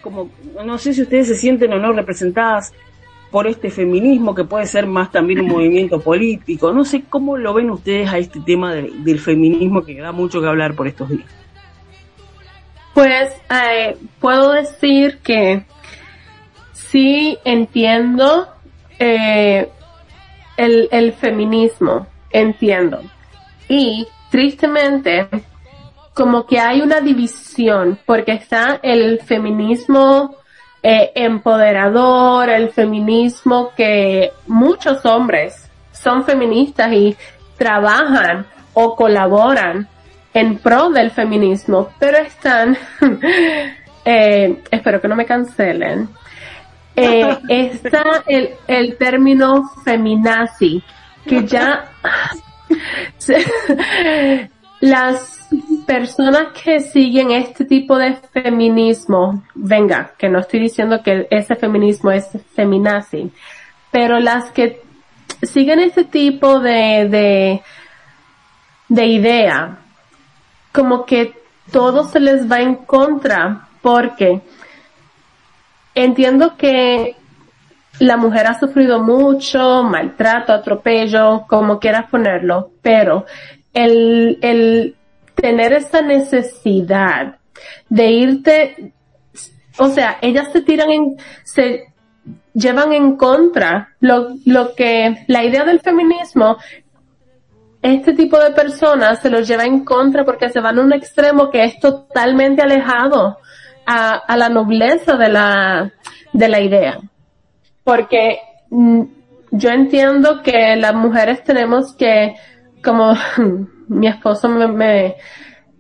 como, 0.03 0.31
no 0.65 0.79
sé 0.79 0.93
si 0.95 1.03
ustedes 1.03 1.29
se 1.29 1.35
sienten 1.37 1.73
o 1.75 1.79
no 1.79 1.93
representadas 1.93 2.73
por 3.31 3.47
este 3.47 3.71
feminismo 3.71 4.35
que 4.35 4.45
puede 4.45 4.67
ser 4.67 4.87
más 4.87 5.11
también 5.13 5.41
un 5.41 5.49
movimiento 5.57 6.01
político, 6.01 6.73
no 6.73 6.85
sé 6.85 7.05
cómo 7.09 7.37
lo 7.37 7.55
ven 7.55 7.71
ustedes 7.71 8.11
a 8.11 8.19
este 8.19 8.41
tema 8.41 8.75
de- 8.75 8.91
del 9.05 9.19
feminismo 9.21 9.83
que 9.85 10.01
da 10.01 10.11
mucho 10.13 10.41
que 10.41 10.49
hablar 10.49 10.75
por 10.75 10.89
estos 10.89 11.09
días. 11.11 11.31
Pues 12.95 13.33
eh, 13.51 13.97
puedo 14.21 14.53
decir 14.53 15.19
que 15.23 15.65
sí 16.73 17.39
entiendo 17.45 18.49
eh, 18.99 19.69
el, 20.59 20.89
el 20.93 21.13
feminismo, 21.15 22.07
entiendo. 22.33 23.03
Y 23.69 24.07
tristemente, 24.31 25.29
como 26.15 26.47
que 26.47 26.59
hay 26.59 26.81
una 26.81 27.01
división, 27.01 27.99
porque 28.07 28.33
está 28.33 28.81
el 28.83 29.21
feminismo 29.21 30.37
eh, 30.83 31.13
empoderador, 31.15 32.49
el 32.49 32.71
feminismo 32.71 33.71
que 33.77 34.33
muchos 34.47 35.07
hombres 35.07 35.71
son 35.93 36.25
feministas 36.25 36.93
y 36.93 37.17
trabajan 37.57 38.47
o 38.75 38.97
colaboran 38.97 39.87
en 40.35 40.59
pro 40.59 40.91
del 40.91 41.11
feminismo, 41.11 41.91
pero 41.99 42.19
están, 42.19 42.77
eh, 44.05 44.63
espero 44.71 45.01
que 45.01 45.09
no 45.09 45.15
me 45.15 45.27
cancelen, 45.27 46.09
eh, 46.97 47.39
está 47.49 48.25
el, 48.27 48.51
el 48.67 48.97
término 48.97 49.71
feminazi, 49.85 50.83
que 51.27 51.47
ya 51.47 51.91
las 54.81 55.49
personas 55.87 56.49
que 56.63 56.81
siguen 56.81 57.31
este 57.31 57.65
tipo 57.65 57.97
de 57.99 58.15
feminismo, 58.33 59.45
venga, 59.55 60.13
que 60.19 60.29
no 60.29 60.41
estoy 60.41 60.61
diciendo 60.61 61.03
que 61.03 61.27
ese 61.31 61.55
feminismo 61.57 62.11
es 62.11 62.29
feminazi, 62.55 63.31
pero 63.91 64.19
las 64.19 64.51
que 64.51 64.83
siguen 65.43 65.81
este 65.81 66.05
tipo 66.05 66.61
de, 66.61 67.09
de, 67.09 67.63
de 68.89 69.07
idea, 69.07 69.79
como 70.73 71.05
que 71.05 71.35
todo 71.71 72.05
se 72.05 72.21
les 72.21 72.51
va 72.51 72.61
en 72.61 72.77
contra, 72.77 73.69
porque 73.83 74.41
entiendo 75.95 76.57
que 76.57 77.17
la 77.99 78.17
mujer 78.17 78.47
ha 78.47 78.59
sufrido 78.59 79.03
mucho, 79.03 79.83
maltrato, 79.83 80.53
atropello, 80.53 81.45
como 81.47 81.79
quieras 81.79 82.11
ponerlo, 82.11 82.73
pero 82.83 83.27
el, 83.73 84.39
el 84.43 84.97
tener 85.35 85.73
esa 85.73 86.03
necesidad 86.03 87.37
de 87.89 88.11
irte, 88.11 88.93
o 89.79 89.89
sea, 89.89 90.19
ellas 90.21 90.49
se 90.53 90.63
tiran 90.63 90.91
en, 90.91 91.17
se 91.45 91.93
llevan 92.55 92.93
en 92.93 93.17
contra. 93.17 93.95
Lo, 94.01 94.31
lo 94.47 94.75
que, 94.75 95.25
la 95.29 95.45
idea 95.45 95.65
del 95.65 95.81
feminismo, 95.81 96.57
este 97.83 98.15
tipo 98.15 98.39
de 98.39 98.53
personas 98.53 99.21
se 99.21 99.31
los 99.31 99.47
lleva 99.47 99.65
en 99.65 99.85
contra 99.85 100.25
porque 100.25 100.49
se 100.49 100.61
van 100.61 100.79
a 100.79 100.83
un 100.83 100.93
extremo 100.93 101.51
que 101.51 101.65
es 101.65 101.79
totalmente 101.81 102.63
alejado 102.63 103.39
a, 103.87 104.15
a 104.15 104.37
la 104.37 104.49
nobleza 104.49 105.17
de 105.17 105.29
la, 105.29 105.93
de 106.33 106.49
la 106.49 106.61
idea 106.61 107.01
porque 107.85 108.39
mm, 108.71 109.03
yo 109.53 109.71
entiendo 109.71 110.43
que 110.43 110.77
las 110.77 110.95
mujeres 110.95 111.45
tenemos 111.45 111.95
que, 111.95 112.35
como 112.83 113.15
mi 113.89 114.09
esposo 114.09 114.49
me, 114.49 114.67
me, 114.69 115.17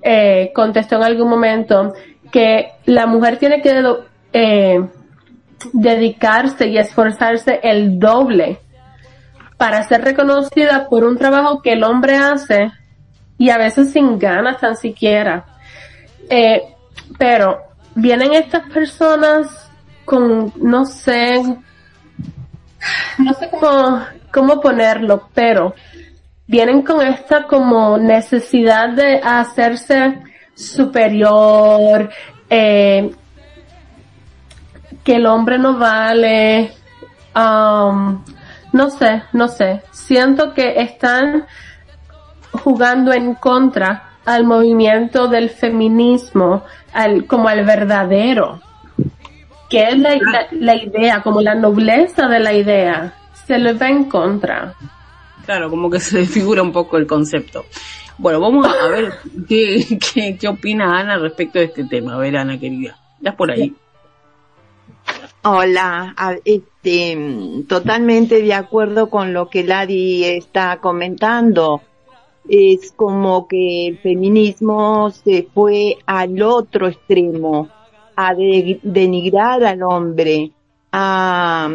eh, 0.02 0.50
contestó 0.54 0.96
en 0.96 1.04
algún 1.04 1.28
momento, 1.28 1.94
que 2.30 2.72
la 2.86 3.06
mujer 3.06 3.38
tiene 3.38 3.62
que 3.62 3.82
eh, 4.32 4.84
dedicarse 5.72 6.66
y 6.66 6.78
esforzarse 6.78 7.60
el 7.62 7.98
doble 7.98 8.58
para 9.56 9.84
ser 9.84 10.02
reconocida 10.02 10.88
por 10.88 11.04
un 11.04 11.16
trabajo 11.16 11.62
que 11.62 11.74
el 11.74 11.84
hombre 11.84 12.16
hace 12.16 12.72
y 13.38 13.50
a 13.50 13.58
veces 13.58 13.92
sin 13.92 14.18
ganas 14.18 14.58
tan 14.58 14.76
siquiera. 14.76 15.44
Eh, 16.28 16.62
pero 17.16 17.60
vienen 17.94 18.34
estas 18.34 18.68
personas 18.70 19.70
con, 20.04 20.52
no 20.56 20.84
sé, 20.84 21.42
no 23.18 23.34
sé 23.34 23.48
cómo, 23.50 24.02
cómo 24.32 24.60
ponerlo, 24.60 25.28
pero 25.34 25.74
vienen 26.46 26.82
con 26.82 27.00
esta 27.00 27.44
como 27.44 27.98
necesidad 27.98 28.90
de 28.90 29.20
hacerse 29.22 30.18
superior, 30.54 32.10
eh, 32.50 33.10
que 35.02 35.16
el 35.16 35.26
hombre 35.26 35.58
no 35.58 35.78
vale, 35.78 36.72
um, 37.34 38.22
no 38.72 38.90
sé, 38.90 39.22
no 39.32 39.48
sé, 39.48 39.82
siento 39.90 40.52
que 40.54 40.80
están 40.80 41.46
jugando 42.52 43.12
en 43.12 43.34
contra 43.34 44.10
al 44.24 44.44
movimiento 44.44 45.28
del 45.28 45.50
feminismo, 45.50 46.64
al, 46.92 47.26
como 47.26 47.48
al 47.48 47.64
verdadero, 47.64 48.60
que 49.72 49.88
es 49.88 49.98
la, 49.98 50.16
la, 50.16 50.48
la 50.52 50.76
idea, 50.76 51.22
como 51.22 51.40
la 51.40 51.54
nobleza 51.54 52.28
de 52.28 52.40
la 52.40 52.52
idea, 52.52 53.14
se 53.46 53.58
le 53.58 53.72
va 53.72 53.88
en 53.88 54.04
contra. 54.04 54.74
Claro, 55.46 55.70
como 55.70 55.88
que 55.88 55.98
se 55.98 56.18
desfigura 56.18 56.62
un 56.62 56.72
poco 56.72 56.98
el 56.98 57.06
concepto. 57.06 57.64
Bueno, 58.18 58.38
vamos 58.38 58.66
a 58.66 58.86
ver 58.88 59.14
qué, 59.48 59.98
qué, 59.98 60.36
qué 60.38 60.48
opina 60.48 61.00
Ana 61.00 61.16
respecto 61.16 61.58
de 61.58 61.64
este 61.64 61.84
tema. 61.84 62.16
A 62.16 62.18
ver, 62.18 62.36
Ana, 62.36 62.60
querida, 62.60 62.98
estás 63.16 63.34
por 63.34 63.50
ahí. 63.50 63.74
Hola, 65.42 66.14
este, 66.44 67.64
totalmente 67.66 68.42
de 68.42 68.52
acuerdo 68.52 69.08
con 69.08 69.32
lo 69.32 69.48
que 69.48 69.64
Ladi 69.64 70.24
está 70.24 70.80
comentando. 70.82 71.80
es 72.46 72.92
como 72.92 73.48
que 73.48 73.88
el 73.88 73.98
feminismo 73.98 75.10
se 75.10 75.48
fue 75.54 75.96
al 76.04 76.42
otro 76.42 76.88
extremo, 76.88 77.70
a 78.16 78.34
denigrar 78.34 79.64
al 79.64 79.82
hombre, 79.82 80.52
a, 80.92 81.68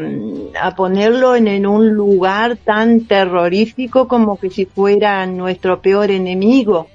a 0.61 0.75
ponerlo 0.75 1.35
en, 1.35 1.47
en, 1.47 1.65
un 1.65 1.89
lugar 1.93 2.57
tan 2.57 3.01
terrorífico 3.05 4.07
como 4.07 4.37
que 4.37 4.49
si 4.49 4.65
fuera 4.65 5.25
nuestro 5.25 5.81
peor 5.81 6.11
enemigo. 6.11 6.87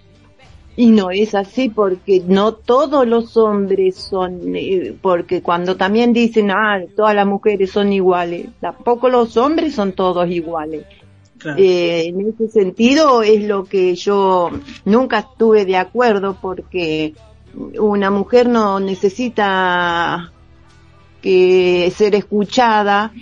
Y 0.75 0.91
no 0.91 1.11
es 1.11 1.35
así 1.35 1.69
porque 1.69 2.23
no 2.27 2.55
todos 2.55 3.07
los 3.07 3.37
hombres 3.37 3.97
son, 3.97 4.57
eh, 4.57 4.95
porque 5.03 5.43
cuando 5.43 5.77
también 5.77 6.15
dicen, 6.15 6.51
ah, 6.51 6.81
todas 6.97 7.15
las 7.15 7.27
mujeres 7.27 7.71
son 7.71 7.93
iguales, 7.93 8.47
tampoco 8.61 9.11
los 9.11 9.37
hombres 9.37 9.75
son 9.75 9.93
todos 9.93 10.31
iguales. 10.31 10.87
Eh, 11.57 12.07
en 12.07 12.29
ese 12.29 12.49
sentido 12.49 13.23
es 13.23 13.43
lo 13.43 13.65
que 13.65 13.95
yo 13.97 14.51
nunca 14.85 15.19
estuve 15.19 15.65
de 15.65 15.77
acuerdo 15.77 16.37
porque 16.41 17.15
una 17.55 18.11
mujer 18.11 18.49
no 18.49 18.81
necesita 18.81 20.33
que 21.21 21.93
ser 21.95 22.15
escuchada 22.15 23.13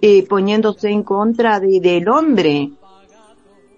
eh, 0.00 0.26
poniéndose 0.26 0.90
en 0.90 1.02
contra 1.02 1.60
de, 1.60 1.80
del 1.80 2.08
hombre 2.08 2.72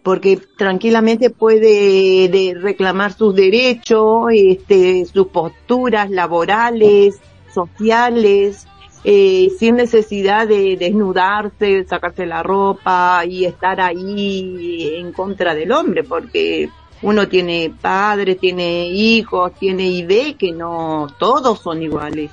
porque 0.09 0.41
tranquilamente 0.57 1.29
puede 1.29 2.29
de 2.29 2.57
reclamar 2.59 3.13
sus 3.13 3.35
derechos, 3.35 4.29
este, 4.33 5.05
sus 5.05 5.27
posturas 5.27 6.09
laborales, 6.09 7.21
sociales, 7.53 8.67
eh, 9.05 9.51
sin 9.59 9.77
necesidad 9.77 10.49
de 10.49 10.79
desnudarse, 10.79 11.85
sacarse 11.85 12.25
la 12.25 12.43
ropa 12.43 13.23
y 13.27 13.45
estar 13.45 13.83
ahí 13.83 14.95
en 14.97 15.13
contra 15.13 15.55
del 15.55 15.73
hombre, 15.73 16.05
porque 16.05 16.71
uno 17.03 17.29
tiene 17.29 17.73
padres, 17.81 18.39
tiene 18.39 18.89
hijos, 18.89 19.53
tiene 19.59 19.87
y 19.87 20.35
que 20.35 20.53
no 20.53 21.07
todos 21.19 21.61
son 21.61 21.83
iguales. 21.83 22.31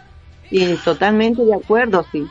Y 0.51 0.73
totalmente 0.75 1.43
de 1.43 1.55
acuerdo, 1.55 2.05
sí. 2.11 2.25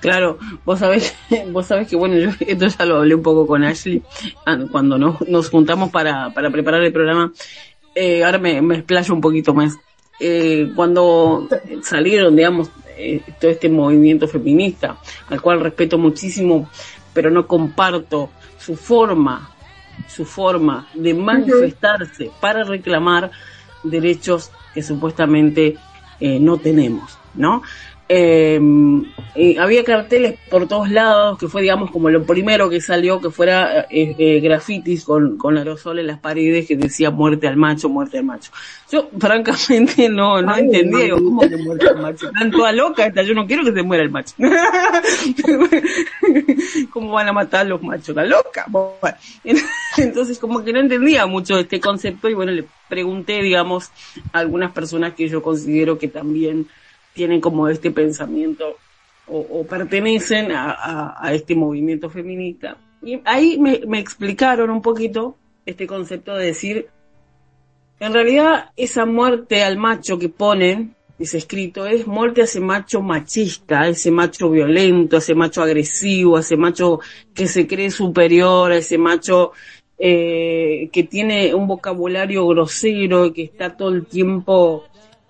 Claro, 0.00 0.38
vos 0.64 0.78
sabés, 0.78 1.14
vos 1.52 1.66
sabés 1.66 1.88
que 1.88 1.96
bueno, 1.96 2.16
yo 2.16 2.30
esto 2.40 2.66
ya 2.66 2.84
lo 2.86 2.96
hablé 2.98 3.14
un 3.14 3.22
poco 3.22 3.46
con 3.46 3.64
Ashley 3.64 4.02
ah, 4.46 4.58
cuando 4.70 4.98
nos, 4.98 5.20
nos 5.28 5.50
juntamos 5.50 5.90
para, 5.90 6.30
para 6.30 6.50
preparar 6.50 6.82
el 6.82 6.92
programa. 6.92 7.32
Eh, 7.94 8.24
ahora 8.24 8.38
me, 8.38 8.62
me 8.62 8.76
explayo 8.76 9.14
un 9.14 9.20
poquito 9.20 9.54
más. 9.54 9.76
Eh, 10.18 10.70
cuando 10.76 11.48
salieron, 11.82 12.36
digamos, 12.36 12.70
eh, 12.96 13.22
todo 13.40 13.50
este 13.50 13.70
movimiento 13.70 14.28
feminista, 14.28 14.98
al 15.28 15.40
cual 15.40 15.60
respeto 15.60 15.96
muchísimo, 15.96 16.68
pero 17.14 17.30
no 17.30 17.46
comparto 17.46 18.28
su 18.58 18.76
forma, 18.76 19.50
su 20.08 20.24
forma 20.24 20.88
de 20.94 21.14
manifestarse 21.14 22.30
para 22.40 22.64
reclamar 22.64 23.30
derechos 23.82 24.50
que 24.74 24.82
supuestamente 24.82 25.76
eh, 26.20 26.38
no 26.38 26.58
tenemos, 26.58 27.18
¿no? 27.34 27.62
Eh, 28.12 28.60
había 29.60 29.84
carteles 29.84 30.36
por 30.50 30.66
todos 30.66 30.90
lados, 30.90 31.38
que 31.38 31.46
fue, 31.46 31.62
digamos, 31.62 31.92
como 31.92 32.10
lo 32.10 32.24
primero 32.24 32.68
que 32.68 32.80
salió, 32.80 33.20
que 33.20 33.30
fuera 33.30 33.82
eh, 33.82 34.16
eh, 34.18 34.40
grafitis 34.40 35.04
con, 35.04 35.38
con 35.38 35.56
aerosol 35.56 36.00
en 36.00 36.08
las 36.08 36.18
paredes 36.18 36.66
que 36.66 36.76
decía 36.76 37.12
muerte 37.12 37.46
al 37.46 37.56
macho, 37.56 37.88
muerte 37.88 38.18
al 38.18 38.24
macho. 38.24 38.50
Yo, 38.90 39.08
francamente, 39.16 40.08
no, 40.08 40.42
no 40.42 40.56
entendía, 40.56 41.10
¿cómo 41.10 41.42
que 41.42 41.56
muerte 41.56 41.86
al 41.86 42.02
macho? 42.02 42.26
Están 42.26 42.50
toda 42.50 42.72
loca 42.72 43.06
esta, 43.06 43.22
yo 43.22 43.32
no 43.32 43.46
quiero 43.46 43.64
que 43.64 43.72
se 43.72 43.82
muera 43.84 44.02
el 44.02 44.10
macho. 44.10 44.34
¿Cómo 46.92 47.12
van 47.12 47.28
a 47.28 47.32
matar 47.32 47.68
los 47.68 47.80
machos? 47.80 48.16
La 48.16 48.24
loca. 48.24 48.66
entonces, 49.98 50.40
como 50.40 50.64
que 50.64 50.72
no 50.72 50.80
entendía 50.80 51.26
mucho 51.26 51.60
este 51.60 51.78
concepto 51.78 52.28
y 52.28 52.34
bueno, 52.34 52.50
le 52.50 52.64
pregunté, 52.88 53.40
digamos, 53.40 53.92
a 54.32 54.40
algunas 54.40 54.72
personas 54.72 55.14
que 55.14 55.28
yo 55.28 55.42
considero 55.42 55.96
que 55.96 56.08
también 56.08 56.66
tienen 57.12 57.40
como 57.40 57.68
este 57.68 57.90
pensamiento 57.90 58.76
o, 59.32 59.64
pertenecen 59.64 60.50
a, 60.52 61.30
este 61.32 61.54
movimiento 61.54 62.10
feminista. 62.10 62.76
Y 63.02 63.20
ahí 63.24 63.58
me, 63.58 63.98
explicaron 63.98 64.70
un 64.70 64.82
poquito 64.82 65.36
este 65.64 65.86
concepto 65.86 66.34
de 66.34 66.46
decir, 66.46 66.88
en 68.00 68.12
realidad 68.12 68.70
esa 68.76 69.06
muerte 69.06 69.62
al 69.62 69.76
macho 69.76 70.18
que 70.18 70.28
ponen, 70.28 70.96
ese 71.18 71.38
escrito, 71.38 71.86
es 71.86 72.06
muerte 72.06 72.40
a 72.40 72.44
ese 72.44 72.60
macho 72.60 73.02
machista, 73.02 73.82
a 73.82 73.88
ese 73.88 74.10
macho 74.10 74.50
violento, 74.50 75.16
a 75.16 75.18
ese 75.18 75.34
macho 75.34 75.62
agresivo, 75.62 76.36
a 76.36 76.40
ese 76.40 76.56
macho 76.56 77.00
que 77.34 77.46
se 77.46 77.66
cree 77.66 77.90
superior, 77.90 78.72
a 78.72 78.78
ese 78.78 78.96
macho 78.96 79.52
eh, 79.98 80.88
que 80.92 81.04
tiene 81.04 81.54
un 81.54 81.66
vocabulario 81.66 82.46
grosero, 82.48 83.32
que 83.34 83.44
está 83.44 83.76
todo 83.76 83.90
el 83.90 84.06
tiempo 84.06 84.86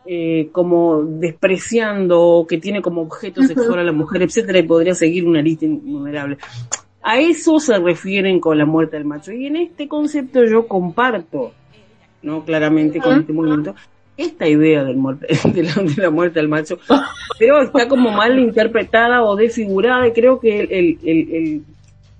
eh, 0.07 0.49
como 0.53 1.03
despreciando 1.05 2.47
que 2.49 2.59
tiene 2.59 2.81
como 2.81 3.03
objeto 3.03 3.43
sexual 3.43 3.81
a 3.81 3.85
la 3.85 3.93
mujer, 3.93 4.23
etcétera, 4.23 4.59
y 4.59 4.63
podría 4.63 4.95
seguir 4.95 5.27
una 5.27 5.43
lista 5.43 5.67
innumerable. 5.67 6.39
A 7.03 7.19
eso 7.19 7.59
se 7.61 7.79
refieren 7.79 8.41
con 8.41 8.59
la 8.59 8.67
muerte 8.67 8.97
del 8.97 9.05
macho. 9.05 9.33
Y 9.33 9.47
en 9.47 9.57
este 9.57 9.89
concepto 9.89 10.45
yo 10.45 10.67
comparto, 10.67 11.53
¿no? 12.23 12.45
Claramente 12.45 12.99
con 12.99 13.21
este 13.21 13.33
movimiento, 13.33 13.75
esta 14.17 14.49
idea 14.49 14.85
del 14.85 14.97
muerte, 14.97 15.27
de, 15.53 15.63
la, 15.97 16.11
muerte 16.11 16.41
del 16.41 16.49
macho, 16.49 16.79
pero 17.39 17.61
está 17.63 17.89
como 17.89 18.11
mal 18.11 18.39
interpretada 18.39 19.23
o 19.23 19.37
desfigurada 19.37 20.07
y 20.09 20.13
creo 20.13 20.41
que 20.41 20.61
el, 20.61 20.99
el, 21.03 21.63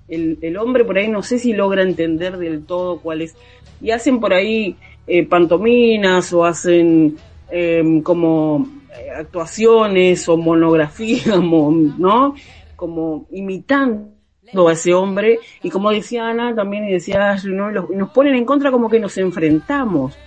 el, 0.07 0.37
el, 0.41 0.57
hombre 0.57 0.83
por 0.83 0.97
ahí 0.97 1.07
no 1.07 1.21
sé 1.21 1.39
si 1.39 1.53
logra 1.53 1.83
entender 1.83 2.37
del 2.37 2.65
todo 2.65 2.99
cuál 2.99 3.21
es. 3.21 3.35
Y 3.81 3.91
hacen 3.91 4.19
por 4.19 4.33
ahí 4.33 4.75
eh, 5.07 5.25
pantominas 5.25 6.31
o 6.33 6.45
hacen 6.45 7.17
Em, 7.53 8.01
como 8.01 8.65
eh, 8.97 9.09
actuaciones 9.09 10.29
o 10.29 10.37
monografías, 10.37 11.37
¿no? 11.43 12.33
Como 12.77 13.27
imitando 13.31 14.69
a 14.69 14.71
ese 14.71 14.93
hombre 14.93 15.39
y 15.61 15.69
como 15.69 15.91
decía 15.91 16.29
Ana 16.29 16.55
también 16.55 16.85
y 16.85 16.93
decía 16.93 17.31
Ashley, 17.31 17.53
¿no? 17.53 17.69
nos 17.71 18.09
ponen 18.11 18.35
en 18.35 18.45
contra 18.45 18.71
como 18.71 18.89
que 18.89 18.99
nos 19.01 19.17
enfrentamos. 19.17 20.17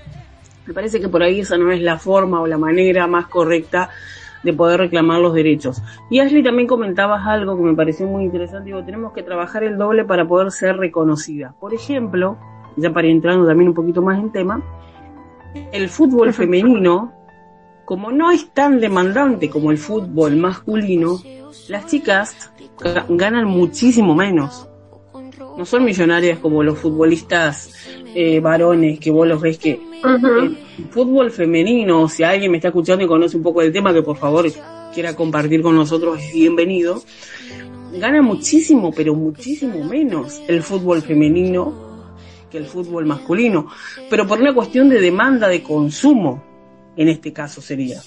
Me 0.66 0.74
parece 0.74 1.00
que 1.00 1.08
por 1.08 1.22
ahí 1.22 1.40
esa 1.40 1.56
no 1.56 1.72
es 1.72 1.80
la 1.80 1.98
forma 1.98 2.42
o 2.42 2.46
la 2.46 2.58
manera 2.58 3.06
más 3.06 3.26
correcta 3.28 3.88
de 4.42 4.52
poder 4.52 4.80
reclamar 4.80 5.20
los 5.20 5.32
derechos. 5.32 5.82
Y 6.10 6.20
Ashley 6.20 6.42
también 6.42 6.68
comentabas 6.68 7.26
algo 7.26 7.56
que 7.56 7.62
me 7.62 7.74
pareció 7.74 8.06
muy 8.06 8.24
interesante, 8.24 8.66
digo, 8.66 8.84
tenemos 8.84 9.14
que 9.14 9.22
trabajar 9.22 9.64
el 9.64 9.78
doble 9.78 10.04
para 10.04 10.28
poder 10.28 10.52
ser 10.52 10.76
reconocida. 10.76 11.54
Por 11.58 11.72
ejemplo, 11.72 12.36
ya 12.76 12.92
para 12.92 13.06
ir 13.06 13.14
entrando 13.14 13.46
también 13.46 13.68
un 13.68 13.74
poquito 13.74 14.02
más 14.02 14.18
en 14.18 14.30
tema, 14.30 14.62
el 15.72 15.88
fútbol 15.88 16.32
femenino, 16.32 17.12
como 17.84 18.10
no 18.10 18.30
es 18.30 18.52
tan 18.52 18.80
demandante 18.80 19.50
como 19.50 19.70
el 19.70 19.78
fútbol 19.78 20.36
masculino, 20.36 21.20
las 21.68 21.86
chicas 21.86 22.50
ganan 23.08 23.46
muchísimo 23.46 24.14
menos. 24.14 24.68
No 25.56 25.64
son 25.64 25.84
millonarias 25.84 26.38
como 26.38 26.62
los 26.62 26.78
futbolistas 26.78 27.72
eh, 28.14 28.40
varones 28.40 28.98
que 28.98 29.10
vos 29.10 29.26
los 29.26 29.40
ves 29.40 29.58
que 29.58 29.80
el 30.04 30.56
fútbol 30.90 31.30
femenino, 31.30 32.08
si 32.08 32.24
alguien 32.24 32.50
me 32.50 32.58
está 32.58 32.68
escuchando 32.68 33.04
y 33.04 33.08
conoce 33.08 33.36
un 33.36 33.42
poco 33.42 33.60
del 33.60 33.72
tema, 33.72 33.92
que 33.92 34.02
por 34.02 34.16
favor 34.16 34.46
quiera 34.92 35.14
compartir 35.14 35.62
con 35.62 35.76
nosotros, 35.76 36.20
es 36.20 36.32
bienvenido. 36.32 37.02
Gana 37.92 38.22
muchísimo, 38.22 38.92
pero 38.92 39.14
muchísimo 39.14 39.84
menos 39.84 40.40
el 40.48 40.62
fútbol 40.62 41.02
femenino 41.02 41.93
el 42.58 42.66
fútbol 42.66 43.06
masculino, 43.06 43.68
pero 44.10 44.26
por 44.26 44.40
una 44.40 44.54
cuestión 44.54 44.88
de 44.88 45.00
demanda 45.00 45.48
de 45.48 45.62
consumo, 45.62 46.42
en 46.96 47.08
este 47.08 47.32
caso 47.32 47.60
sería. 47.60 48.00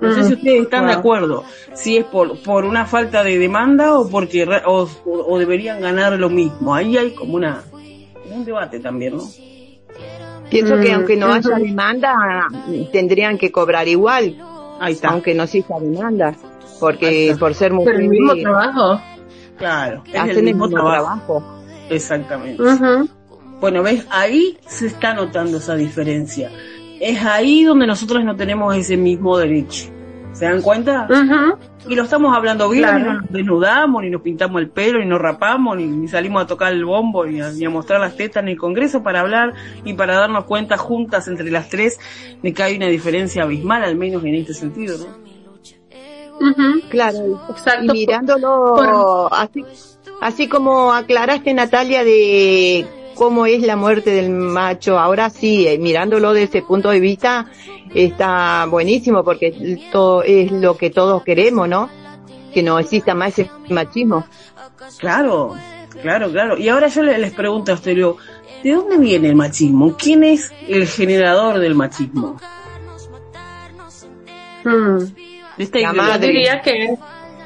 No 0.00 0.12
sé 0.14 0.24
si 0.24 0.32
ustedes 0.34 0.62
están 0.62 0.86
de 0.86 0.94
acuerdo, 0.94 1.44
si 1.74 1.96
es 1.96 2.04
por, 2.04 2.36
por 2.42 2.64
una 2.64 2.86
falta 2.86 3.22
de 3.22 3.38
demanda 3.38 3.98
o 3.98 4.08
porque 4.08 4.46
o, 4.66 5.38
deberían 5.38 5.80
ganar 5.80 6.14
lo 6.14 6.28
mismo. 6.28 6.74
Ahí 6.74 6.96
hay 6.96 7.12
como 7.12 7.34
una 7.34 7.62
un 8.30 8.44
debate 8.44 8.80
también, 8.80 9.16
¿no? 9.16 9.24
Pienso 10.50 10.76
que 10.80 10.92
aunque 10.92 11.16
no 11.16 11.32
haya 11.32 11.56
demanda, 11.56 12.48
tendrían 12.90 13.38
que 13.38 13.50
cobrar 13.52 13.88
igual. 13.88 14.36
Ahí 14.80 14.94
está. 14.94 15.08
Aunque 15.08 15.34
no 15.34 15.44
exista 15.44 15.78
demanda. 15.78 16.34
Porque 16.80 17.34
por 17.38 17.54
ser 17.54 17.72
mujer. 17.72 17.94
el 17.94 18.08
mismo 18.08 18.34
trabajo. 18.34 19.00
Claro, 19.56 20.02
hacen 20.08 20.38
el 20.38 20.44
mismo, 20.44 20.68
trabajo. 20.68 21.61
Exactamente. 21.92 22.62
Bueno, 23.60 23.82
ves, 23.82 24.06
ahí 24.10 24.58
se 24.66 24.86
está 24.86 25.14
notando 25.14 25.58
esa 25.58 25.76
diferencia. 25.76 26.50
Es 27.00 27.24
ahí 27.24 27.64
donde 27.64 27.86
nosotros 27.86 28.24
no 28.24 28.34
tenemos 28.36 28.74
ese 28.76 28.96
mismo 28.96 29.38
derecho. 29.38 29.88
¿Se 30.32 30.46
dan 30.46 30.62
cuenta? 30.62 31.06
Y 31.88 31.94
lo 31.94 32.04
estamos 32.04 32.34
hablando 32.34 32.68
bien, 32.70 32.88
ni 32.96 33.02
nos 33.02 33.30
desnudamos, 33.30 34.02
ni 34.02 34.10
nos 34.10 34.22
pintamos 34.22 34.62
el 34.62 34.70
pelo, 34.70 34.98
ni 34.98 35.06
nos 35.06 35.20
rapamos, 35.20 35.76
ni, 35.76 36.08
salimos 36.08 36.42
a 36.42 36.46
tocar 36.46 36.72
el 36.72 36.84
bombo, 36.84 37.26
ni 37.26 37.40
a, 37.40 37.70
mostrar 37.70 38.00
las 38.00 38.16
tetas 38.16 38.42
en 38.42 38.48
el 38.48 38.58
Congreso 38.58 39.02
para 39.02 39.20
hablar 39.20 39.52
y 39.84 39.92
para 39.92 40.14
darnos 40.14 40.44
cuenta 40.44 40.78
juntas 40.78 41.28
entre 41.28 41.50
las 41.50 41.68
tres 41.68 41.98
de 42.42 42.54
que 42.54 42.62
hay 42.62 42.76
una 42.76 42.86
diferencia 42.86 43.42
abismal, 43.42 43.84
al 43.84 43.96
menos 43.96 44.24
en 44.24 44.34
este 44.36 44.54
sentido, 44.54 44.96
¿no? 44.98 45.22
Claro, 46.88 47.40
Exacto. 47.50 47.92
mirándolo 47.92 49.32
así, 49.32 49.64
así 50.22 50.48
como 50.48 50.92
aclaraste 50.92 51.52
Natalia 51.52 52.04
de 52.04 52.86
cómo 53.14 53.44
es 53.44 53.60
la 53.62 53.76
muerte 53.76 54.10
del 54.10 54.30
macho. 54.30 54.98
Ahora 54.98 55.28
sí, 55.30 55.66
eh, 55.66 55.78
mirándolo 55.78 56.32
desde 56.32 56.58
ese 56.58 56.62
punto 56.62 56.90
de 56.90 57.00
vista, 57.00 57.50
está 57.92 58.66
buenísimo 58.66 59.24
porque 59.24 59.80
todo 59.90 60.22
es 60.22 60.52
lo 60.52 60.76
que 60.76 60.90
todos 60.90 61.24
queremos, 61.24 61.68
¿no? 61.68 61.90
Que 62.54 62.62
no 62.62 62.78
exista 62.78 63.14
más 63.14 63.38
ese 63.38 63.50
machismo. 63.68 64.24
Claro, 64.98 65.56
claro, 66.00 66.30
claro. 66.30 66.56
Y 66.56 66.68
ahora 66.68 66.86
yo 66.86 67.02
les 67.02 67.32
pregunto 67.32 67.72
a 67.72 67.74
usted, 67.74 67.96
¿de 67.96 68.72
dónde 68.72 68.98
viene 68.98 69.28
el 69.28 69.34
machismo? 69.36 69.96
¿Quién 69.96 70.22
es 70.22 70.52
el 70.68 70.86
generador 70.86 71.58
del 71.58 71.74
machismo? 71.74 72.36
Hmm. 74.64 74.98
Yo 75.58 76.18
diría 76.18 76.60
que, 76.62 76.94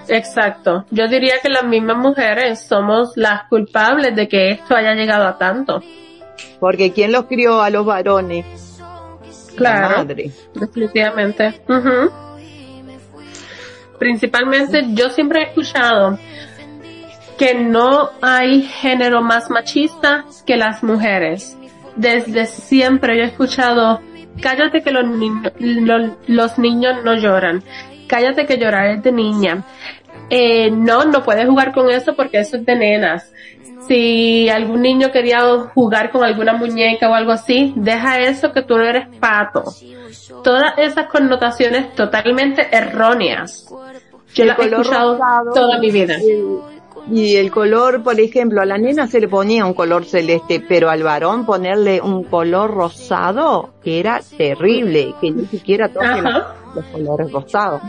exacto, 0.09 0.85
yo 0.91 1.09
diría 1.09 1.35
que 1.43 1.49
las 1.49 1.65
mismas 1.65 1.99
mujeres 1.99 2.61
somos 2.61 3.13
las 3.17 3.45
culpables 3.49 4.15
de 4.15 4.29
que 4.29 4.51
esto 4.53 4.77
haya 4.77 4.95
llegado 4.95 5.27
a 5.27 5.39
tanto. 5.39 5.83
Porque 6.61 6.93
¿quién 6.93 7.13
los 7.13 7.25
crió 7.25 7.63
a 7.63 7.71
los 7.71 7.85
varones? 7.87 8.45
Claro, 9.57 10.05
definitivamente. 10.55 11.61
Principalmente 13.99 14.85
yo 14.91 15.09
siempre 15.09 15.41
he 15.41 15.45
escuchado 15.45 16.19
que 17.39 17.55
no 17.55 18.11
hay 18.23 18.63
género 18.63 19.23
más 19.23 19.51
machista 19.51 20.25
que 20.47 20.57
las 20.57 20.83
mujeres. 20.83 21.57
Desde 21.97 22.47
siempre 22.47 23.17
yo 23.17 23.25
he 23.25 23.27
escuchado, 23.27 24.01
cállate 24.41 24.83
que 24.83 24.91
los, 24.91 25.05
los 26.27 26.59
niños 26.59 27.05
no 27.05 27.15
lloran, 27.15 27.63
cállate 28.07 28.47
que 28.47 28.59
llorar 28.59 28.89
es 28.89 29.03
de 29.03 29.13
niña. 29.13 29.65
Eh, 30.31 30.71
no, 30.71 31.05
no 31.05 31.23
puedes 31.23 31.47
jugar 31.47 31.73
con 31.73 31.91
eso 31.91 32.15
porque 32.15 32.39
eso 32.39 32.57
es 32.57 32.67
de 32.67 32.77
nenas. 32.77 33.33
Si 33.87 34.49
algún 34.49 34.83
niño 34.83 35.13
quería 35.13 35.41
jugar 35.75 36.11
con 36.11 36.25
alguna 36.25 36.55
muñeca 36.55 37.09
o 37.09 37.15
algo 37.15 37.33
así, 37.33 37.73
deja 37.77 38.21
eso 38.21 38.53
que 38.53 38.63
tú 38.63 38.77
no 38.77 38.85
eres 38.85 39.07
pato. 39.21 39.63
Todas 40.43 40.75
esas 40.79 41.07
connotaciones 41.07 41.95
totalmente 41.95 42.67
erróneas. 42.73 43.69
Yo 44.35 44.45
las 44.45 44.59
he 44.59 44.67
escuchado 44.67 45.19
toda 45.55 45.79
mi 45.79 45.91
vida. 45.91 46.17
Y 47.11 47.37
el 47.37 47.53
color, 47.53 48.03
por 48.03 48.19
ejemplo, 48.19 48.61
a 48.61 48.67
la 48.67 48.79
nena 48.79 49.07
se 49.07 49.21
le 49.21 49.29
ponía 49.29 49.65
un 49.65 49.75
color 49.75 50.05
celeste, 50.05 50.65
pero 50.67 50.91
al 50.91 51.05
varón 51.05 51.47
ponerle 51.47 52.01
un 52.01 52.25
color 52.25 52.73
rosado 52.73 53.71
era 53.85 54.21
terrible, 54.37 55.15
que 55.21 55.31
ni 55.31 55.47
siquiera 55.47 55.89
los, 56.77 56.85
colores 56.87 57.33
rosados. 57.33 57.83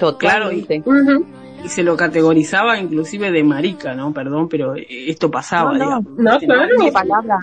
Totalmente. 0.00 0.82
y, 1.64 1.68
se 1.68 1.82
lo 1.82 1.96
categorizaba 1.96 2.78
inclusive 2.78 3.30
de 3.30 3.42
marica, 3.42 3.94
¿no? 3.94 4.12
Perdón, 4.12 4.48
pero 4.48 4.74
esto 4.76 5.30
pasaba. 5.30 5.76
No, 5.76 6.00
no, 6.00 6.38
claro. 6.38 6.74
Una 6.78 6.92
palabra, 6.92 7.38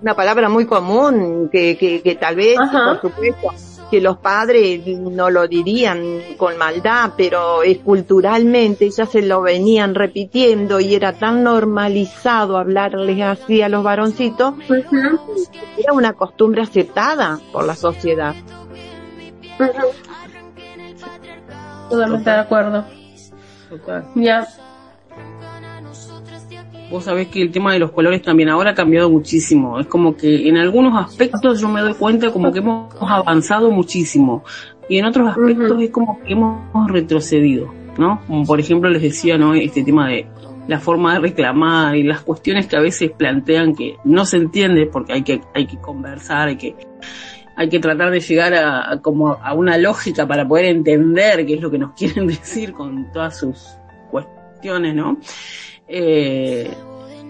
una 0.00 0.14
palabra 0.14 0.48
muy 0.48 0.66
común 0.66 1.48
que, 1.52 1.76
que, 1.76 2.00
que 2.02 2.14
tal 2.14 2.36
vez, 2.36 2.58
por 2.58 3.00
supuesto, 3.00 3.48
que 3.90 4.00
los 4.00 4.18
padres 4.18 4.86
no 4.86 5.30
lo 5.30 5.48
dirían 5.48 6.20
con 6.36 6.56
maldad, 6.56 7.12
pero 7.16 7.60
culturalmente 7.84 8.88
ya 8.90 9.04
se 9.04 9.20
lo 9.20 9.42
venían 9.42 9.94
repitiendo 9.96 10.78
y 10.78 10.94
era 10.94 11.12
tan 11.12 11.42
normalizado 11.42 12.56
hablarles 12.56 13.20
así 13.20 13.62
a 13.62 13.68
los 13.68 13.82
varoncitos, 13.82 14.54
era 15.76 15.92
una 15.92 16.12
costumbre 16.12 16.62
aceptada 16.62 17.40
por 17.52 17.66
la 17.66 17.74
sociedad. 17.74 18.34
Totalmente 21.88 22.30
de 22.30 22.36
acuerdo. 22.36 22.84
Ya. 24.14 24.46
Vos 26.90 27.04
sabés 27.04 27.28
que 27.28 27.40
el 27.40 27.52
tema 27.52 27.72
de 27.72 27.78
los 27.78 27.92
colores 27.92 28.20
también 28.22 28.48
ahora 28.48 28.70
ha 28.70 28.74
cambiado 28.74 29.10
muchísimo. 29.10 29.78
Es 29.78 29.86
como 29.86 30.16
que 30.16 30.48
en 30.48 30.56
algunos 30.56 30.96
aspectos 30.98 31.60
yo 31.60 31.68
me 31.68 31.80
doy 31.80 31.94
cuenta 31.94 32.32
como 32.32 32.52
que 32.52 32.58
hemos 32.58 32.92
avanzado 33.00 33.70
muchísimo. 33.70 34.44
Y 34.88 34.98
en 34.98 35.04
otros 35.04 35.28
aspectos 35.28 35.80
es 35.80 35.90
como 35.90 36.20
que 36.20 36.32
hemos 36.32 36.90
retrocedido, 36.90 37.72
¿no? 37.96 38.20
Como 38.26 38.44
por 38.44 38.58
ejemplo 38.58 38.90
les 38.90 39.02
decía, 39.02 39.38
¿no? 39.38 39.54
Este 39.54 39.84
tema 39.84 40.08
de 40.08 40.26
la 40.66 40.80
forma 40.80 41.14
de 41.14 41.20
reclamar 41.20 41.96
y 41.96 42.02
las 42.02 42.22
cuestiones 42.22 42.66
que 42.66 42.76
a 42.76 42.80
veces 42.80 43.12
plantean 43.12 43.74
que 43.74 43.96
no 44.04 44.24
se 44.24 44.36
entiende 44.36 44.86
porque 44.86 45.12
hay 45.12 45.22
que, 45.22 45.40
hay 45.54 45.66
que 45.66 45.78
conversar, 45.78 46.48
hay 46.48 46.56
que, 46.56 46.74
hay 47.56 47.68
que 47.68 47.80
tratar 47.80 48.10
de 48.10 48.20
llegar 48.20 48.54
a, 48.54 49.00
como 49.02 49.32
a 49.32 49.54
una 49.54 49.76
lógica 49.76 50.26
para 50.26 50.46
poder 50.46 50.66
entender 50.66 51.44
qué 51.46 51.54
es 51.54 51.60
lo 51.60 51.70
que 51.70 51.78
nos 51.78 51.92
quieren 51.96 52.26
decir 52.26 52.72
con 52.72 53.10
todas 53.12 53.38
sus 53.38 53.76
cuestiones, 54.10 54.94
¿no? 54.94 55.18
Eh, 55.88 56.70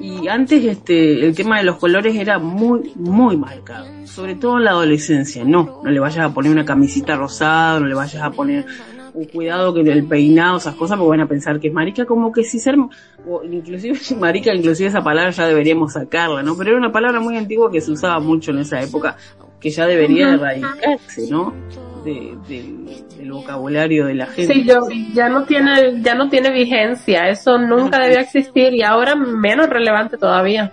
y 0.00 0.28
antes 0.28 0.64
este 0.64 1.26
el 1.26 1.34
tema 1.34 1.58
de 1.58 1.64
los 1.64 1.76
colores 1.76 2.16
era 2.16 2.38
muy 2.38 2.92
muy 2.96 3.36
marcado 3.36 3.86
sobre 4.06 4.34
todo 4.34 4.56
en 4.56 4.64
la 4.64 4.70
adolescencia 4.70 5.44
no 5.44 5.82
no 5.84 5.90
le 5.90 6.00
vayas 6.00 6.24
a 6.24 6.32
poner 6.32 6.50
una 6.50 6.64
camisita 6.64 7.16
rosada 7.16 7.80
no 7.80 7.86
le 7.86 7.94
vayas 7.94 8.22
a 8.22 8.30
poner 8.30 8.64
un 9.14 9.24
cuidado 9.24 9.74
que 9.74 9.80
el 9.80 10.06
peinado 10.06 10.58
esas 10.58 10.74
cosas 10.74 10.98
porque 10.98 11.10
van 11.10 11.20
a 11.20 11.28
pensar 11.28 11.60
que 11.60 11.68
es 11.68 11.74
marica 11.74 12.04
como 12.04 12.32
que 12.32 12.44
si 12.44 12.58
ser 12.58 12.76
o 13.26 13.44
inclusive 13.44 13.98
marica 14.18 14.54
inclusive 14.54 14.88
esa 14.88 15.02
palabra 15.02 15.30
ya 15.30 15.46
deberíamos 15.46 15.92
sacarla 15.92 16.42
no 16.42 16.56
pero 16.56 16.70
era 16.70 16.78
una 16.78 16.92
palabra 16.92 17.20
muy 17.20 17.36
antigua 17.36 17.70
que 17.70 17.80
se 17.80 17.90
usaba 17.92 18.20
mucho 18.20 18.50
en 18.50 18.58
esa 18.58 18.80
época 18.80 19.16
que 19.60 19.70
ya 19.70 19.86
debería 19.86 20.34
erradicarse 20.34 21.30
no 21.30 21.52
de, 22.04 22.36
del 22.48 23.30
vocabulario 23.30 24.06
de 24.06 24.14
la 24.14 24.26
gente. 24.26 24.54
Sí, 24.54 24.64
yo, 24.64 24.80
ya 25.14 25.28
no 25.28 25.44
tiene, 25.44 26.00
ya 26.02 26.14
no 26.14 26.28
tiene 26.28 26.50
vigencia, 26.50 27.28
eso 27.28 27.58
nunca 27.58 27.98
debió 28.00 28.20
existir 28.20 28.74
y 28.74 28.82
ahora 28.82 29.14
menos 29.14 29.68
relevante 29.68 30.16
todavía. 30.16 30.72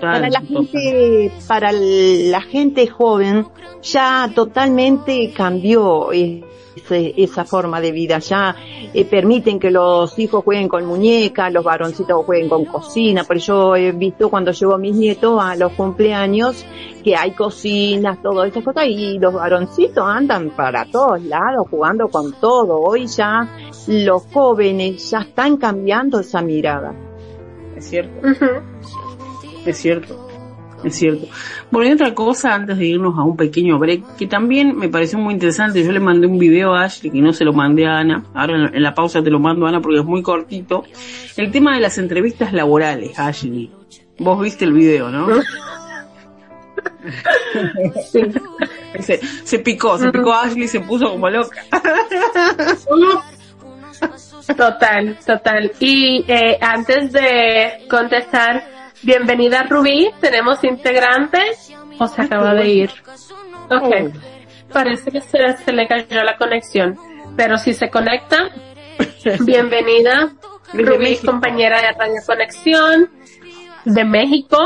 para 0.00 0.28
la 0.28 0.40
gente, 0.40 1.32
para 1.46 1.72
la 1.72 2.40
gente 2.40 2.86
joven 2.86 3.46
ya 3.82 4.30
totalmente 4.34 5.32
cambió. 5.36 6.12
Eh, 6.12 6.44
esa 6.90 7.44
forma 7.44 7.80
de 7.80 7.92
vida. 7.92 8.18
Ya 8.18 8.54
eh, 8.92 9.04
permiten 9.04 9.58
que 9.58 9.70
los 9.70 10.18
hijos 10.18 10.44
jueguen 10.44 10.68
con 10.68 10.84
muñecas, 10.84 11.52
los 11.52 11.64
varoncitos 11.64 12.24
jueguen 12.24 12.48
con 12.48 12.64
cocina. 12.64 13.24
Por 13.24 13.36
eso 13.36 13.76
he 13.76 13.92
visto 13.92 14.30
cuando 14.30 14.52
llevo 14.52 14.74
a 14.74 14.78
mis 14.78 14.94
nietos 14.94 15.40
a 15.42 15.56
los 15.56 15.72
cumpleaños 15.72 16.64
que 17.02 17.16
hay 17.16 17.32
cocinas, 17.32 18.22
todo 18.22 18.44
esas 18.44 18.64
cosas 18.64 18.84
y 18.86 19.18
los 19.18 19.34
varoncitos 19.34 20.04
andan 20.04 20.50
para 20.50 20.84
todos 20.84 21.22
lados 21.22 21.66
jugando 21.70 22.08
con 22.08 22.32
todo. 22.40 22.80
Hoy 22.80 23.06
ya 23.06 23.48
los 23.86 24.22
jóvenes 24.32 25.10
ya 25.10 25.20
están 25.20 25.56
cambiando 25.56 26.20
esa 26.20 26.42
mirada. 26.42 26.94
Es 27.76 27.88
cierto. 27.88 28.26
Es 29.64 29.76
cierto 29.76 30.27
es 30.84 30.96
cierto. 30.96 31.26
Bueno, 31.70 31.90
y 31.90 31.92
otra 31.94 32.14
cosa 32.14 32.54
antes 32.54 32.78
de 32.78 32.86
irnos 32.86 33.18
a 33.18 33.22
un 33.22 33.36
pequeño 33.36 33.78
break, 33.78 34.16
que 34.16 34.26
también 34.26 34.76
me 34.76 34.88
pareció 34.88 35.18
muy 35.18 35.34
interesante, 35.34 35.82
yo 35.82 35.92
le 35.92 36.00
mandé 36.00 36.26
un 36.26 36.38
video 36.38 36.74
a 36.74 36.84
Ashley, 36.84 37.10
que 37.10 37.20
no 37.20 37.32
se 37.32 37.44
lo 37.44 37.52
mandé 37.52 37.86
a 37.86 37.98
Ana, 37.98 38.24
ahora 38.34 38.70
en 38.72 38.82
la 38.82 38.94
pausa 38.94 39.22
te 39.22 39.30
lo 39.30 39.40
mando 39.40 39.66
a 39.66 39.70
Ana 39.70 39.80
porque 39.80 39.98
es 39.98 40.04
muy 40.04 40.22
cortito, 40.22 40.84
el 41.36 41.50
tema 41.50 41.74
de 41.74 41.80
las 41.80 41.98
entrevistas 41.98 42.52
laborales, 42.52 43.18
Ashley. 43.18 43.70
Vos 44.18 44.40
viste 44.40 44.64
el 44.64 44.72
video, 44.72 45.10
¿no? 45.10 45.28
Sí. 48.10 48.20
se, 49.00 49.20
se, 49.44 49.58
picó, 49.60 49.98
se 49.98 50.10
picó 50.10 50.32
Ashley 50.32 50.64
y 50.64 50.68
se 50.68 50.80
puso 50.80 51.10
como 51.10 51.28
loca. 51.30 51.62
Total, 54.56 55.18
total. 55.26 55.72
Y 55.78 56.24
eh, 56.26 56.58
antes 56.60 57.12
de 57.12 57.86
contestar, 57.88 58.77
Bienvenida 59.02 59.62
Rubí, 59.62 60.10
tenemos 60.20 60.64
integrantes 60.64 61.72
o 61.98 62.06
se 62.08 62.22
acaba 62.22 62.54
de 62.54 62.68
ir. 62.68 62.90
Ok, 63.70 63.82
oh. 63.82 64.72
parece 64.72 65.10
que 65.10 65.20
se, 65.20 65.72
le 65.72 65.86
cayó 65.86 66.22
la 66.24 66.36
conexión, 66.36 66.98
pero 67.36 67.58
si 67.58 67.74
se 67.74 67.90
conecta, 67.90 68.50
bienvenida 69.40 70.32
Rubí, 70.72 71.16
compañera 71.18 71.80
de 71.80 71.92
Radio 71.92 72.20
Conexión 72.26 73.10
de 73.84 74.04
México. 74.04 74.58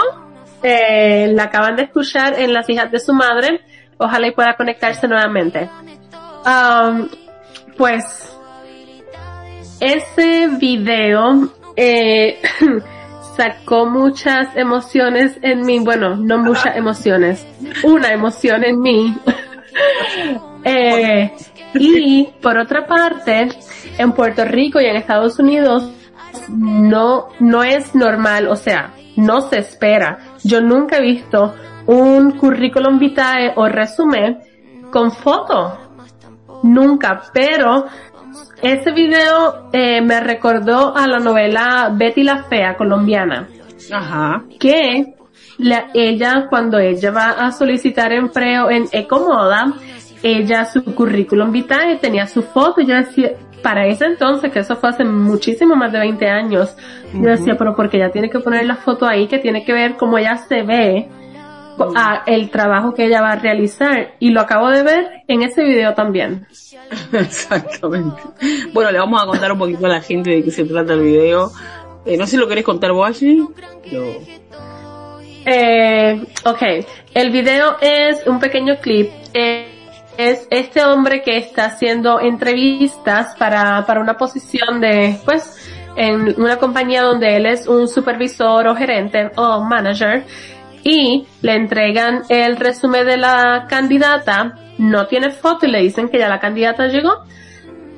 Eh, 0.62 1.30
la 1.34 1.44
acaban 1.44 1.76
de 1.76 1.82
escuchar 1.82 2.38
en 2.38 2.54
Las 2.54 2.68
hijas 2.70 2.90
de 2.90 3.00
su 3.00 3.12
madre. 3.12 3.60
Ojalá 3.98 4.28
y 4.28 4.32
pueda 4.32 4.56
conectarse 4.56 5.06
nuevamente. 5.08 5.68
Um, 6.44 7.08
pues 7.76 8.36
ese 9.80 10.48
video 10.58 11.52
eh, 11.76 12.40
sacó 13.42 13.86
muchas 13.86 14.56
emociones 14.56 15.36
en 15.42 15.62
mí, 15.62 15.80
bueno, 15.80 16.16
no 16.16 16.38
muchas 16.38 16.76
emociones, 16.76 17.44
una 17.82 18.12
emoción 18.12 18.62
en 18.64 18.80
mí. 18.80 19.16
eh, 20.64 21.32
y 21.74 22.28
por 22.40 22.56
otra 22.56 22.86
parte, 22.86 23.48
en 23.98 24.12
Puerto 24.12 24.44
Rico 24.44 24.80
y 24.80 24.84
en 24.84 24.94
Estados 24.94 25.40
Unidos 25.40 25.90
no, 26.50 27.30
no 27.40 27.64
es 27.64 27.96
normal, 27.96 28.46
o 28.46 28.54
sea, 28.54 28.94
no 29.16 29.40
se 29.40 29.58
espera. 29.58 30.18
Yo 30.44 30.60
nunca 30.60 30.98
he 30.98 31.02
visto 31.02 31.54
un 31.86 32.38
currículum 32.38 33.00
vitae 33.00 33.54
o 33.56 33.68
resumen 33.68 34.38
con 34.92 35.10
foto. 35.10 35.78
Nunca, 36.62 37.22
pero 37.32 37.86
ese 38.62 38.92
video 38.92 39.68
eh, 39.72 40.00
me 40.00 40.20
recordó 40.20 40.96
a 40.96 41.06
la 41.06 41.18
novela 41.18 41.92
Betty 41.92 42.22
la 42.22 42.44
Fea 42.44 42.76
colombiana. 42.76 43.48
Ajá. 43.90 44.44
Que 44.58 45.14
la, 45.58 45.90
ella, 45.94 46.46
cuando 46.48 46.78
ella 46.78 47.10
va 47.10 47.30
a 47.30 47.52
solicitar 47.52 48.12
empleo 48.12 48.70
en 48.70 48.86
Ecomoda, 48.92 49.74
ella 50.22 50.64
su 50.64 50.84
currículum 50.84 51.50
vitae 51.50 51.96
tenía 51.96 52.26
su 52.26 52.42
foto, 52.42 52.80
yo 52.80 52.94
decía, 52.94 53.32
para 53.62 53.86
ese 53.86 54.06
entonces, 54.06 54.52
que 54.52 54.60
eso 54.60 54.76
fue 54.76 54.90
hace 54.90 55.04
muchísimo 55.04 55.74
más 55.76 55.92
de 55.92 55.98
20 55.98 56.26
años, 56.28 56.76
yo 57.12 57.30
decía, 57.30 57.56
pero 57.58 57.74
porque 57.74 57.96
ella 57.96 58.10
tiene 58.10 58.30
que 58.30 58.40
poner 58.40 58.64
la 58.66 58.76
foto 58.76 59.06
ahí 59.06 59.26
que 59.26 59.38
tiene 59.38 59.64
que 59.64 59.72
ver 59.72 59.96
cómo 59.96 60.18
ella 60.18 60.36
se 60.36 60.62
ve, 60.62 61.08
a 61.96 62.22
el 62.26 62.50
trabajo 62.50 62.94
que 62.94 63.06
ella 63.06 63.22
va 63.22 63.32
a 63.32 63.36
realizar 63.36 64.14
y 64.18 64.30
lo 64.30 64.40
acabo 64.40 64.70
de 64.70 64.82
ver 64.82 65.22
en 65.28 65.42
ese 65.42 65.62
video 65.64 65.94
también. 65.94 66.46
Exactamente. 67.12 68.22
Bueno, 68.72 68.90
le 68.90 68.98
vamos 68.98 69.22
a 69.22 69.26
contar 69.26 69.52
un 69.52 69.58
poquito 69.58 69.86
a 69.86 69.88
la 69.88 70.00
gente 70.00 70.30
de 70.30 70.42
qué 70.44 70.50
se 70.50 70.64
trata 70.64 70.94
el 70.94 71.02
video. 71.02 71.50
Eh, 72.04 72.16
no 72.16 72.24
sé 72.24 72.32
si 72.32 72.36
lo 72.36 72.48
querés 72.48 72.64
contar 72.64 72.92
vos, 72.92 73.08
Ashley. 73.08 73.46
Eh, 75.44 76.24
ok, 76.44 76.62
el 77.14 77.30
video 77.30 77.76
es 77.80 78.26
un 78.26 78.38
pequeño 78.38 78.76
clip. 78.80 79.10
Eh, 79.34 79.68
es 80.18 80.46
este 80.50 80.84
hombre 80.84 81.22
que 81.22 81.38
está 81.38 81.66
haciendo 81.66 82.20
entrevistas 82.20 83.34
para, 83.38 83.84
para 83.86 84.00
una 84.00 84.16
posición 84.16 84.80
de, 84.80 85.16
pues, 85.24 85.70
en 85.96 86.40
una 86.40 86.56
compañía 86.56 87.02
donde 87.02 87.36
él 87.36 87.46
es 87.46 87.66
un 87.66 87.88
supervisor 87.88 88.66
o 88.66 88.74
gerente 88.74 89.30
o 89.36 89.60
manager 89.60 90.24
y 90.84 91.26
le 91.42 91.54
entregan 91.54 92.22
el 92.28 92.56
resumen 92.56 93.06
de 93.06 93.16
la 93.16 93.66
candidata, 93.68 94.56
no 94.78 95.06
tiene 95.06 95.30
foto 95.30 95.66
y 95.66 95.70
le 95.70 95.80
dicen 95.80 96.08
que 96.08 96.18
ya 96.18 96.28
la 96.28 96.40
candidata 96.40 96.86
llegó. 96.88 97.24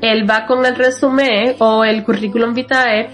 Él 0.00 0.28
va 0.28 0.46
con 0.46 0.64
el 0.66 0.76
resumen 0.76 1.56
o 1.60 1.84
el 1.84 2.04
currículum 2.04 2.52
vitae, 2.52 3.08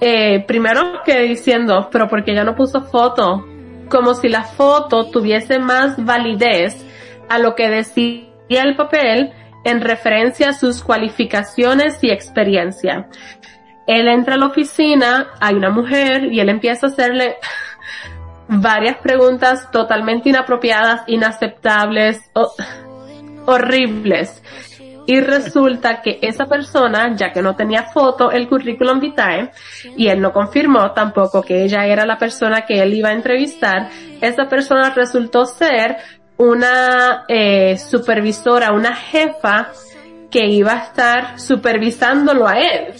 eh, 0.00 0.44
primero 0.46 1.02
que 1.04 1.20
diciendo, 1.20 1.88
pero 1.92 2.08
porque 2.08 2.34
ya 2.34 2.44
no 2.44 2.56
puso 2.56 2.82
foto, 2.82 3.44
como 3.88 4.14
si 4.14 4.28
la 4.28 4.42
foto 4.42 5.10
tuviese 5.10 5.58
más 5.58 6.02
validez 6.04 6.84
a 7.28 7.38
lo 7.38 7.54
que 7.54 7.68
decía 7.68 8.26
el 8.50 8.76
papel 8.76 9.32
en 9.64 9.80
referencia 9.80 10.50
a 10.50 10.52
sus 10.52 10.82
cualificaciones 10.82 11.98
y 12.02 12.10
experiencia. 12.10 13.08
Él 13.86 14.08
entra 14.08 14.34
a 14.34 14.38
la 14.38 14.46
oficina, 14.46 15.28
hay 15.40 15.54
una 15.54 15.70
mujer 15.70 16.32
y 16.32 16.40
él 16.40 16.48
empieza 16.48 16.86
a 16.86 16.90
hacerle 16.90 17.36
varias 18.48 18.96
preguntas 18.98 19.70
totalmente 19.70 20.30
inapropiadas, 20.30 21.02
inaceptables, 21.06 22.20
horribles. 23.46 24.42
Y 25.06 25.20
resulta 25.20 26.02
que 26.02 26.18
esa 26.20 26.46
persona, 26.46 27.14
ya 27.16 27.32
que 27.32 27.40
no 27.40 27.56
tenía 27.56 27.84
foto, 27.84 28.30
el 28.30 28.46
currículum 28.46 29.00
vitae, 29.00 29.50
y 29.96 30.08
él 30.08 30.20
no 30.20 30.32
confirmó 30.32 30.92
tampoco 30.92 31.42
que 31.42 31.64
ella 31.64 31.86
era 31.86 32.04
la 32.04 32.18
persona 32.18 32.66
que 32.66 32.82
él 32.82 32.92
iba 32.92 33.08
a 33.08 33.14
entrevistar, 33.14 33.88
esa 34.20 34.48
persona 34.48 34.90
resultó 34.90 35.46
ser 35.46 35.96
una 36.36 37.24
eh, 37.26 37.78
supervisora, 37.78 38.72
una 38.72 38.94
jefa 38.94 39.72
que 40.30 40.46
iba 40.46 40.72
a 40.72 40.78
estar 40.84 41.40
supervisándolo 41.40 42.46
a 42.46 42.58
él 42.58 42.94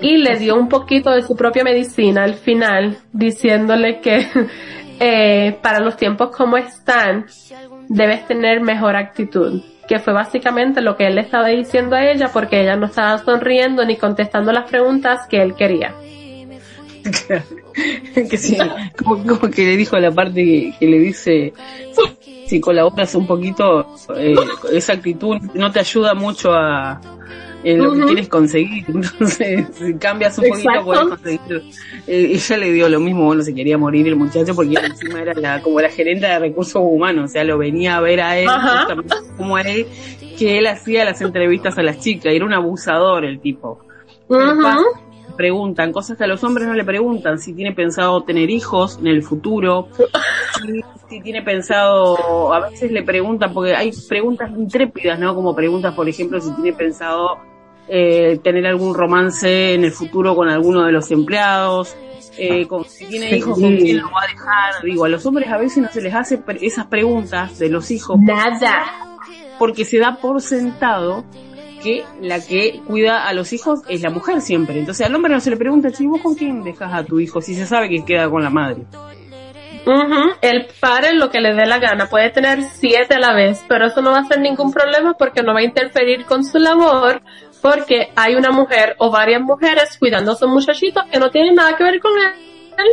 y 0.00 0.18
le 0.18 0.38
dio 0.38 0.56
un 0.56 0.68
poquito 0.68 1.10
de 1.10 1.22
su 1.22 1.36
propia 1.36 1.64
medicina 1.64 2.24
al 2.24 2.34
final, 2.34 2.98
diciéndole 3.12 4.00
que 4.00 4.26
eh, 5.00 5.58
para 5.62 5.80
los 5.80 5.96
tiempos 5.96 6.34
como 6.34 6.56
están, 6.56 7.26
debes 7.88 8.26
tener 8.26 8.60
mejor 8.60 8.96
actitud. 8.96 9.62
Que 9.88 10.00
fue 10.00 10.12
básicamente 10.12 10.80
lo 10.80 10.96
que 10.96 11.06
él 11.06 11.14
le 11.14 11.20
estaba 11.20 11.48
diciendo 11.48 11.94
a 11.94 12.04
ella 12.04 12.28
porque 12.32 12.60
ella 12.60 12.76
no 12.76 12.86
estaba 12.86 13.18
sonriendo 13.18 13.84
ni 13.84 13.96
contestando 13.96 14.50
las 14.52 14.68
preguntas 14.68 15.26
que 15.28 15.40
él 15.40 15.54
quería. 15.54 15.94
que 18.14 18.36
sí, 18.36 18.58
como, 18.96 19.48
que 19.48 19.64
le 19.64 19.76
dijo 19.76 19.96
la 19.98 20.10
parte 20.10 20.74
que, 20.76 20.86
le 20.86 20.98
dice, 20.98 21.52
si 22.46 22.60
colaboras 22.60 23.14
un 23.14 23.28
poquito, 23.28 23.94
eh, 24.16 24.34
esa 24.72 24.94
actitud 24.94 25.36
no 25.54 25.70
te 25.70 25.78
ayuda 25.78 26.14
mucho 26.14 26.52
a, 26.52 27.00
en 27.64 27.82
lo 27.82 27.92
que 27.94 28.04
quieres 28.04 28.28
conseguir. 28.28 28.84
Entonces, 28.88 29.66
si 29.72 29.94
cambias 29.94 30.38
un 30.38 30.48
poquito, 30.48 30.84
puedes 30.84 31.04
conseguir. 31.04 31.62
Eh, 32.06 32.30
ella 32.32 32.56
le 32.56 32.72
dio 32.72 32.88
lo 32.88 33.00
mismo, 33.00 33.24
bueno, 33.24 33.42
se 33.42 33.54
quería 33.54 33.78
morir 33.78 34.06
el 34.08 34.16
muchacho 34.16 34.54
porque 34.54 34.74
encima 34.74 35.22
era 35.22 35.34
la, 35.34 35.62
como 35.62 35.80
la 35.80 35.90
gerente 35.90 36.26
de 36.26 36.38
recursos 36.38 36.82
humanos, 36.82 37.24
o 37.24 37.28
sea, 37.28 37.44
lo 37.44 37.58
venía 37.58 37.96
a 37.96 38.00
ver 38.00 38.20
a 38.20 38.38
él, 38.38 38.48
como 39.36 39.56
a 39.56 39.62
él, 39.62 39.86
que 40.38 40.58
él 40.58 40.66
hacía 40.66 41.04
las 41.04 41.20
entrevistas 41.20 41.76
a 41.78 41.82
las 41.82 42.00
chicas, 42.00 42.32
era 42.32 42.44
un 42.44 42.52
abusador 42.52 43.24
el 43.24 43.40
tipo. 43.40 43.80
Preguntan 45.36 45.92
cosas 45.92 46.16
que 46.16 46.24
a 46.24 46.26
los 46.26 46.42
hombres 46.44 46.66
no 46.66 46.74
le 46.74 46.84
preguntan, 46.84 47.38
si 47.38 47.52
tiene 47.52 47.72
pensado 47.72 48.22
tener 48.22 48.50
hijos 48.50 48.98
en 48.98 49.08
el 49.08 49.22
futuro, 49.22 49.88
si 51.08 51.20
tiene 51.20 51.42
pensado, 51.42 52.52
a 52.52 52.70
veces 52.70 52.90
le 52.90 53.02
preguntan, 53.02 53.52
porque 53.52 53.74
hay 53.74 53.92
preguntas 54.08 54.50
intrépidas, 54.50 55.18
¿no? 55.18 55.34
Como 55.34 55.54
preguntas, 55.54 55.94
por 55.94 56.08
ejemplo, 56.08 56.40
si 56.40 56.50
tiene 56.52 56.72
pensado 56.72 57.38
eh, 57.88 58.40
tener 58.42 58.66
algún 58.66 58.94
romance 58.94 59.74
en 59.74 59.84
el 59.84 59.92
futuro 59.92 60.34
con 60.34 60.48
alguno 60.48 60.84
de 60.84 60.92
los 60.92 61.10
empleados, 61.10 61.96
eh, 62.38 62.66
si 62.88 63.06
tiene 63.06 63.36
hijos, 63.36 63.58
¿con 63.58 63.76
quién 63.76 63.98
lo 63.98 64.10
va 64.10 64.22
a 64.22 64.26
dejar? 64.26 64.82
Digo, 64.82 65.04
a 65.04 65.08
los 65.08 65.24
hombres 65.26 65.48
a 65.50 65.56
veces 65.56 65.82
no 65.82 65.88
se 65.90 66.02
les 66.02 66.14
hace 66.14 66.40
esas 66.60 66.86
preguntas 66.86 67.58
de 67.58 67.68
los 67.68 67.90
hijos. 67.90 68.18
Nada. 68.20 68.84
Porque 69.58 69.84
se 69.84 69.98
da 69.98 70.16
por 70.16 70.42
sentado 70.42 71.24
que 71.86 72.04
la 72.20 72.44
que 72.44 72.80
cuida 72.84 73.28
a 73.28 73.32
los 73.32 73.52
hijos 73.52 73.82
es 73.88 74.02
la 74.02 74.10
mujer 74.10 74.40
siempre. 74.40 74.76
Entonces 74.76 75.06
al 75.06 75.14
hombre 75.14 75.32
no 75.32 75.38
se 75.38 75.50
le 75.50 75.56
pregunta, 75.56 75.90
si 75.90 76.04
vos 76.04 76.20
con 76.20 76.34
quién 76.34 76.64
dejas 76.64 76.92
a 76.92 77.04
tu 77.04 77.20
hijo, 77.20 77.40
si 77.40 77.54
se 77.54 77.64
sabe 77.64 77.88
que 77.88 78.04
queda 78.04 78.28
con 78.28 78.42
la 78.42 78.50
madre. 78.50 78.82
El 80.42 80.66
padre 80.80 81.14
lo 81.14 81.30
que 81.30 81.40
le 81.40 81.54
dé 81.54 81.64
la 81.64 81.78
gana, 81.78 82.08
puede 82.08 82.30
tener 82.30 82.60
siete 82.64 83.14
a 83.14 83.20
la 83.20 83.34
vez, 83.34 83.64
pero 83.68 83.86
eso 83.86 84.02
no 84.02 84.10
va 84.10 84.18
a 84.18 84.24
ser 84.24 84.40
ningún 84.40 84.72
problema 84.72 85.14
porque 85.16 85.44
no 85.44 85.54
va 85.54 85.60
a 85.60 85.62
interferir 85.62 86.24
con 86.24 86.42
su 86.42 86.58
labor, 86.58 87.22
porque 87.62 88.10
hay 88.16 88.34
una 88.34 88.50
mujer 88.50 88.96
o 88.98 89.12
varias 89.12 89.42
mujeres 89.42 89.96
cuidando 89.96 90.32
a 90.32 90.34
su 90.34 90.48
muchachito 90.48 91.02
que 91.08 91.20
no 91.20 91.30
tienen 91.30 91.54
nada 91.54 91.76
que 91.76 91.84
ver 91.84 92.00
con 92.00 92.10
él. 92.18 92.86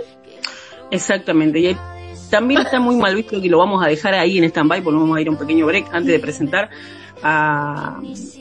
Exactamente, 0.92 1.58
y 1.58 1.76
también 2.30 2.62
está 2.62 2.80
muy 2.80 2.96
mal 2.96 3.16
visto 3.16 3.42
que 3.42 3.50
lo 3.50 3.58
vamos 3.58 3.84
a 3.84 3.90
dejar 3.90 4.14
ahí 4.14 4.38
en 4.38 4.44
stand-by, 4.44 4.84
porque 4.84 5.00
vamos 5.00 5.18
a 5.18 5.22
ir 5.22 5.30
a 5.30 5.32
un 5.32 5.38
pequeño 5.38 5.66
break 5.66 5.88
antes 5.92 6.12
de 6.12 6.20
presentar 6.20 6.70
a 7.24 8.00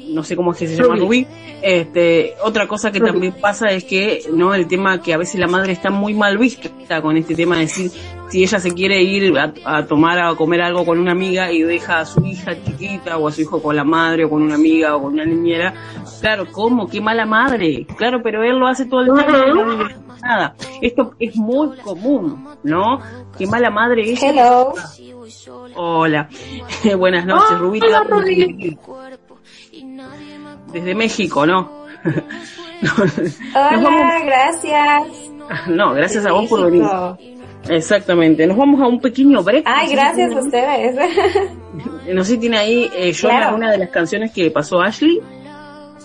no 0.08 0.24
sé 0.24 0.36
cómo 0.36 0.52
es 0.52 0.58
que 0.58 0.68
se 0.68 0.76
llama 0.76 0.96
Rubí. 0.96 1.26
Este, 1.62 2.34
otra 2.42 2.66
cosa 2.66 2.90
que 2.90 3.00
también 3.00 3.34
pasa 3.40 3.68
es 3.68 3.84
que 3.84 4.24
no 4.32 4.54
el 4.54 4.66
tema 4.66 5.00
que 5.00 5.14
a 5.14 5.16
veces 5.16 5.40
la 5.40 5.46
madre 5.46 5.72
está 5.72 5.90
muy 5.90 6.12
mal 6.12 6.36
vista 6.38 7.00
con 7.00 7.16
este 7.16 7.34
tema 7.34 7.56
de 7.56 7.62
decir 7.62 7.90
si 8.32 8.42
ella 8.42 8.58
se 8.58 8.72
quiere 8.72 9.02
ir 9.02 9.34
a, 9.38 9.86
tomar 9.86 10.18
a 10.18 10.34
comer 10.34 10.62
algo 10.62 10.86
con 10.86 10.98
una 10.98 11.12
amiga 11.12 11.52
y 11.52 11.64
deja 11.64 11.98
a 11.98 12.06
su 12.06 12.24
hija 12.24 12.52
chiquita 12.64 13.18
o 13.18 13.28
a 13.28 13.30
su 13.30 13.42
hijo 13.42 13.62
con 13.62 13.76
la 13.76 13.84
madre 13.84 14.24
o 14.24 14.30
con 14.30 14.40
una 14.40 14.54
amiga 14.54 14.96
o 14.96 15.02
con 15.02 15.12
una 15.12 15.26
niñera, 15.26 15.74
claro, 16.18 16.46
¿cómo? 16.50 16.88
Qué 16.88 17.02
mala 17.02 17.26
madre. 17.26 17.86
Claro, 17.98 18.22
pero 18.22 18.42
él 18.42 18.58
lo 18.58 18.66
hace 18.66 18.86
todo 18.86 19.02
el 19.02 19.12
tiempo 19.12 19.32
no 19.32 19.88
nada. 20.22 20.54
Esto 20.80 21.12
es 21.18 21.36
muy 21.36 21.76
común, 21.76 22.48
¿no? 22.62 23.00
Qué 23.36 23.46
mala 23.46 23.68
madre 23.68 24.12
es. 24.12 24.22
Hello. 24.22 24.72
Hola. 25.76 26.30
Buenas 26.98 27.26
noches, 27.26 27.58
Rubita. 27.58 28.02
Desde 30.72 30.94
México, 30.94 31.44
¿no? 31.44 31.82
Hola, 33.54 34.20
gracias. 34.24 35.30
No, 35.66 35.92
gracias 35.92 36.24
a 36.24 36.32
vos 36.32 36.48
por 36.48 36.70
venir. 36.70 36.86
Exactamente. 37.68 38.46
Nos 38.46 38.56
vamos 38.56 38.80
a 38.80 38.86
un 38.86 39.00
pequeño 39.00 39.42
break. 39.42 39.64
Ay, 39.66 39.92
gracias 39.92 40.34
a 40.34 40.40
ustedes. 40.40 40.96
no 42.12 42.24
sé 42.24 42.32
si 42.32 42.38
tiene 42.38 42.58
ahí 42.58 42.90
eh, 42.94 43.12
yo 43.12 43.28
una 43.54 43.70
de 43.70 43.78
las 43.78 43.90
canciones 43.90 44.32
que 44.32 44.50
pasó 44.50 44.80
Ashley. 44.80 45.20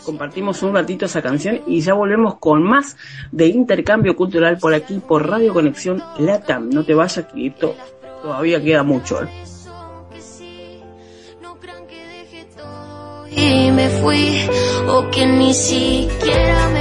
Compartimos 0.04 0.64
un 0.64 0.74
ratito 0.74 1.06
esa 1.06 1.22
canción 1.22 1.62
y 1.68 1.82
ya 1.82 1.94
volvemos 1.94 2.36
con 2.36 2.64
más 2.64 2.96
de 3.32 3.48
intercambio 3.48 4.16
cultural 4.16 4.58
por 4.58 4.74
aquí, 4.74 5.02
por 5.06 5.30
Radio 5.30 5.54
Conexión 5.54 6.02
Latam. 6.18 6.70
No 6.70 6.86
te 6.86 6.94
vayas, 6.94 7.26
que 7.26 7.48
esto 7.48 7.76
todavía 8.22 8.62
queda 8.62 8.84
mucho. 8.84 9.22
¿eh? 9.24 9.28
Y 13.36 13.72
me 13.72 13.90
fui, 13.90 14.48
o 14.88 15.10
que 15.10 15.26
ni 15.26 15.54
siquiera 15.54 16.70
me 16.70 16.77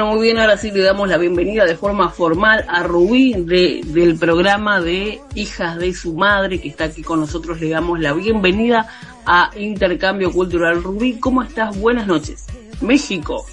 Bueno, 0.00 0.14
muy 0.16 0.28
bien, 0.28 0.38
ahora 0.38 0.56
sí 0.56 0.70
le 0.70 0.82
damos 0.82 1.10
la 1.10 1.18
bienvenida 1.18 1.66
de 1.66 1.76
forma 1.76 2.08
formal 2.08 2.64
a 2.68 2.82
Rubí 2.82 3.34
de, 3.34 3.82
del 3.84 4.16
programa 4.16 4.80
de 4.80 5.20
Hijas 5.34 5.76
de 5.76 5.92
su 5.92 6.14
Madre, 6.14 6.58
que 6.58 6.68
está 6.68 6.84
aquí 6.84 7.02
con 7.02 7.20
nosotros. 7.20 7.60
Le 7.60 7.68
damos 7.68 8.00
la 8.00 8.14
bienvenida 8.14 8.88
a 9.26 9.50
Intercambio 9.56 10.32
Cultural. 10.32 10.82
Rubí, 10.82 11.20
¿cómo 11.20 11.42
estás? 11.42 11.78
Buenas 11.78 12.06
noches. 12.06 12.46
México. 12.80 13.44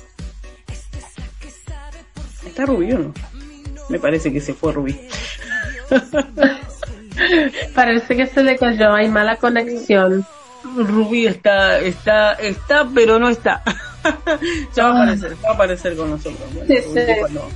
¿Está 2.46 2.66
Rubí 2.66 2.94
o 2.94 3.00
no? 3.00 3.14
Me 3.90 4.00
parece 4.00 4.32
que 4.32 4.40
se 4.40 4.54
fue 4.54 4.72
Rubí. 4.72 4.98
Parece 7.76 8.16
que 8.16 8.26
se 8.26 8.42
le 8.42 8.58
cayó, 8.58 8.94
hay 8.94 9.10
mala 9.10 9.36
conexión. 9.36 10.26
Rubí 10.78 11.28
está, 11.28 11.80
está, 11.80 12.32
está, 12.36 12.88
pero 12.96 13.20
no 13.20 13.28
está. 13.28 13.64
ya 14.76 14.84
va 14.88 14.90
a 15.00 15.04
aparecer, 15.04 15.36
va 15.46 15.50
a 15.50 15.54
aparecer 15.54 15.96
con 15.96 16.10
nosotros. 16.10 16.40
Bueno, 16.54 16.68
Sí, 16.68 16.78
sí. 16.94 17.00
cuando 17.20 17.50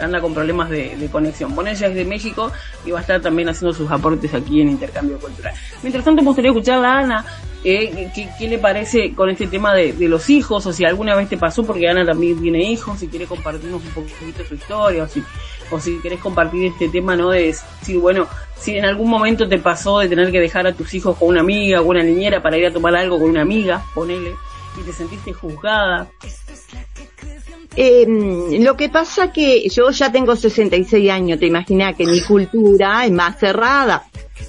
anda 0.00 0.20
con 0.20 0.34
problemas 0.34 0.68
de, 0.70 0.96
de 0.96 1.08
conexión. 1.08 1.54
Bueno, 1.54 1.70
ella 1.70 1.86
es 1.86 1.94
de 1.94 2.04
México 2.04 2.52
y 2.84 2.90
va 2.90 2.98
a 2.98 3.00
estar 3.02 3.20
también 3.20 3.48
haciendo 3.48 3.72
sus 3.74 3.90
aportes 3.90 4.34
aquí 4.34 4.60
en 4.60 4.70
Intercambio 4.70 5.18
Cultural. 5.18 5.54
Mientras 5.82 6.04
tanto, 6.04 6.20
me 6.22 6.26
gustaría 6.26 6.50
escuchar 6.50 6.84
a 6.84 6.98
Ana. 6.98 7.24
eh, 7.64 8.10
¿qué, 8.14 8.28
qué 8.38 8.48
le 8.48 8.58
parece 8.58 9.14
con 9.14 9.30
este 9.30 9.46
tema 9.46 9.74
de, 9.74 9.92
de 9.92 10.08
los 10.08 10.28
hijos? 10.30 10.66
O 10.66 10.72
si 10.72 10.84
alguna 10.84 11.14
vez 11.14 11.28
te 11.28 11.38
pasó, 11.38 11.64
porque 11.64 11.88
Ana 11.88 12.04
también 12.04 12.40
tiene 12.42 12.62
hijos, 12.70 12.98
si 12.98 13.08
quiere 13.08 13.26
compartirnos 13.26 13.80
un 13.82 13.90
poquito 13.90 14.44
su 14.46 14.54
historia, 14.56 15.04
o 15.04 15.08
si, 15.08 15.22
o 15.70 15.80
si 15.80 15.98
querés 16.00 16.18
compartir 16.20 16.66
este 16.66 16.88
tema, 16.88 17.16
¿no? 17.16 17.30
De 17.30 17.44
decir, 17.46 17.98
bueno, 17.98 18.26
si 18.58 18.76
en 18.76 18.84
algún 18.84 19.08
momento 19.08 19.48
te 19.48 19.58
pasó 19.58 20.00
de 20.00 20.08
tener 20.08 20.30
que 20.32 20.40
dejar 20.40 20.66
a 20.66 20.72
tus 20.74 20.92
hijos 20.94 21.16
con 21.16 21.28
una 21.28 21.40
amiga 21.40 21.80
o 21.80 21.84
una 21.84 22.02
niñera 22.02 22.42
para 22.42 22.58
ir 22.58 22.66
a 22.66 22.72
tomar 22.72 22.94
algo 22.96 23.18
con 23.18 23.30
una 23.30 23.42
amiga, 23.42 23.84
ponele, 23.94 24.34
y 24.80 24.84
te 24.84 24.92
sentiste 24.92 25.32
juzgada. 25.32 26.10
Eh, 27.76 28.06
lo 28.60 28.76
que 28.76 28.88
pasa 28.88 29.32
que 29.32 29.68
yo 29.68 29.90
ya 29.90 30.10
tengo 30.10 30.34
66 30.34 31.10
años, 31.10 31.38
te 31.38 31.46
imaginas 31.46 31.94
que 31.96 32.06
mi 32.06 32.20
cultura 32.20 33.04
es 33.04 33.12
más 33.12 33.38
cerrada. 33.38 34.04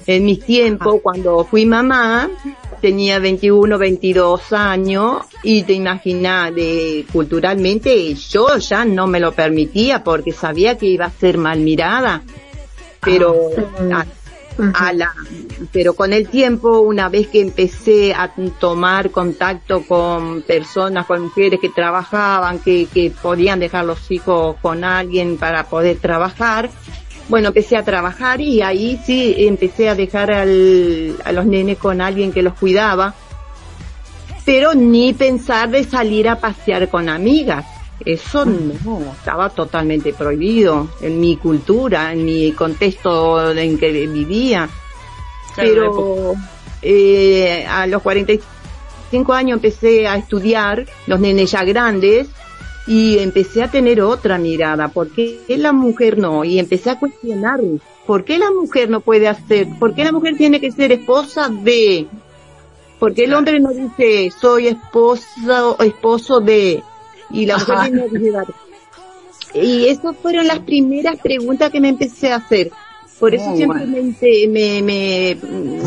En 0.06 0.24
mis 0.24 0.44
tiempos, 0.44 0.96
cuando 1.02 1.44
fui 1.44 1.66
mamá, 1.66 2.28
tenía 2.80 3.18
21, 3.18 3.78
22 3.78 4.52
años 4.52 5.26
y 5.42 5.62
te 5.62 5.74
imaginas, 5.74 6.54
de, 6.54 7.04
culturalmente 7.12 8.14
yo 8.14 8.56
ya 8.58 8.84
no 8.84 9.06
me 9.06 9.20
lo 9.20 9.32
permitía 9.32 10.02
porque 10.02 10.32
sabía 10.32 10.78
que 10.78 10.86
iba 10.86 11.06
a 11.06 11.10
ser 11.10 11.38
mal 11.38 11.60
mirada. 11.60 12.22
Pero 13.02 13.50
a- 14.74 14.92
la, 14.92 15.12
pero 15.72 15.94
con 15.94 16.12
el 16.12 16.28
tiempo, 16.28 16.80
una 16.80 17.08
vez 17.08 17.28
que 17.28 17.40
empecé 17.40 18.12
a 18.14 18.32
tomar 18.58 19.10
contacto 19.10 19.82
con 19.86 20.42
personas, 20.42 21.06
con 21.06 21.22
mujeres 21.22 21.60
que 21.60 21.68
trabajaban, 21.70 22.58
que, 22.58 22.86
que 22.92 23.10
podían 23.10 23.60
dejar 23.60 23.84
los 23.84 24.10
hijos 24.10 24.56
con 24.60 24.84
alguien 24.84 25.36
para 25.38 25.64
poder 25.64 25.98
trabajar, 25.98 26.70
bueno, 27.28 27.48
empecé 27.48 27.76
a 27.76 27.84
trabajar 27.84 28.40
y 28.40 28.60
ahí 28.60 29.00
sí 29.06 29.34
empecé 29.38 29.88
a 29.88 29.94
dejar 29.94 30.32
al, 30.32 31.16
a 31.24 31.32
los 31.32 31.46
nenes 31.46 31.78
con 31.78 32.00
alguien 32.00 32.32
que 32.32 32.42
los 32.42 32.54
cuidaba, 32.54 33.14
pero 34.44 34.74
ni 34.74 35.12
pensar 35.14 35.70
de 35.70 35.84
salir 35.84 36.28
a 36.28 36.40
pasear 36.40 36.88
con 36.88 37.08
amigas. 37.08 37.64
Eso 38.04 38.44
no, 38.46 39.12
estaba 39.12 39.50
totalmente 39.50 40.12
prohibido 40.12 40.88
en 41.02 41.20
mi 41.20 41.36
cultura, 41.36 42.12
en 42.12 42.24
mi 42.24 42.52
contexto 42.52 43.52
en 43.52 43.78
que 43.78 43.90
vivía. 44.06 44.68
Pero 45.54 46.34
eh, 46.80 47.66
a 47.68 47.86
los 47.86 48.00
45 48.00 49.32
años 49.32 49.56
empecé 49.56 50.06
a 50.08 50.16
estudiar, 50.16 50.86
los 51.06 51.20
nenes 51.20 51.50
ya 51.50 51.64
grandes, 51.64 52.28
y 52.86 53.18
empecé 53.18 53.62
a 53.62 53.70
tener 53.70 54.00
otra 54.00 54.38
mirada. 54.38 54.88
¿Por 54.88 55.10
qué 55.10 55.40
la 55.48 55.72
mujer 55.72 56.18
no? 56.18 56.44
Y 56.44 56.58
empecé 56.58 56.90
a 56.90 56.98
cuestionar, 56.98 57.60
¿por 58.06 58.24
qué 58.24 58.38
la 58.38 58.50
mujer 58.50 58.88
no 58.88 59.00
puede 59.00 59.28
hacer? 59.28 59.68
¿Por 59.78 59.94
qué 59.94 60.04
la 60.04 60.12
mujer 60.12 60.36
tiene 60.36 60.60
que 60.60 60.72
ser 60.72 60.92
esposa 60.92 61.48
de? 61.48 62.06
¿Por 62.98 63.14
qué 63.14 63.24
el 63.24 63.34
hombre 63.34 63.60
no 63.60 63.70
dice, 63.70 64.30
soy 64.40 64.68
esposa 64.68 65.68
o 65.68 65.82
esposo 65.82 66.40
de? 66.40 66.82
Y 67.30 67.46
la 67.46 67.58
mujer 67.58 67.90
tiene 67.90 68.18
llevar. 68.18 68.46
Y 69.54 69.86
esas 69.86 70.16
fueron 70.16 70.46
las 70.46 70.60
primeras 70.60 71.18
preguntas 71.20 71.70
que 71.70 71.80
me 71.80 71.88
empecé 71.88 72.32
a 72.32 72.36
hacer. 72.36 72.70
Por 73.18 73.34
eso 73.34 73.54
siempre 73.54 73.84
bueno. 73.84 74.14
me, 74.48 74.82
me, 74.82 75.36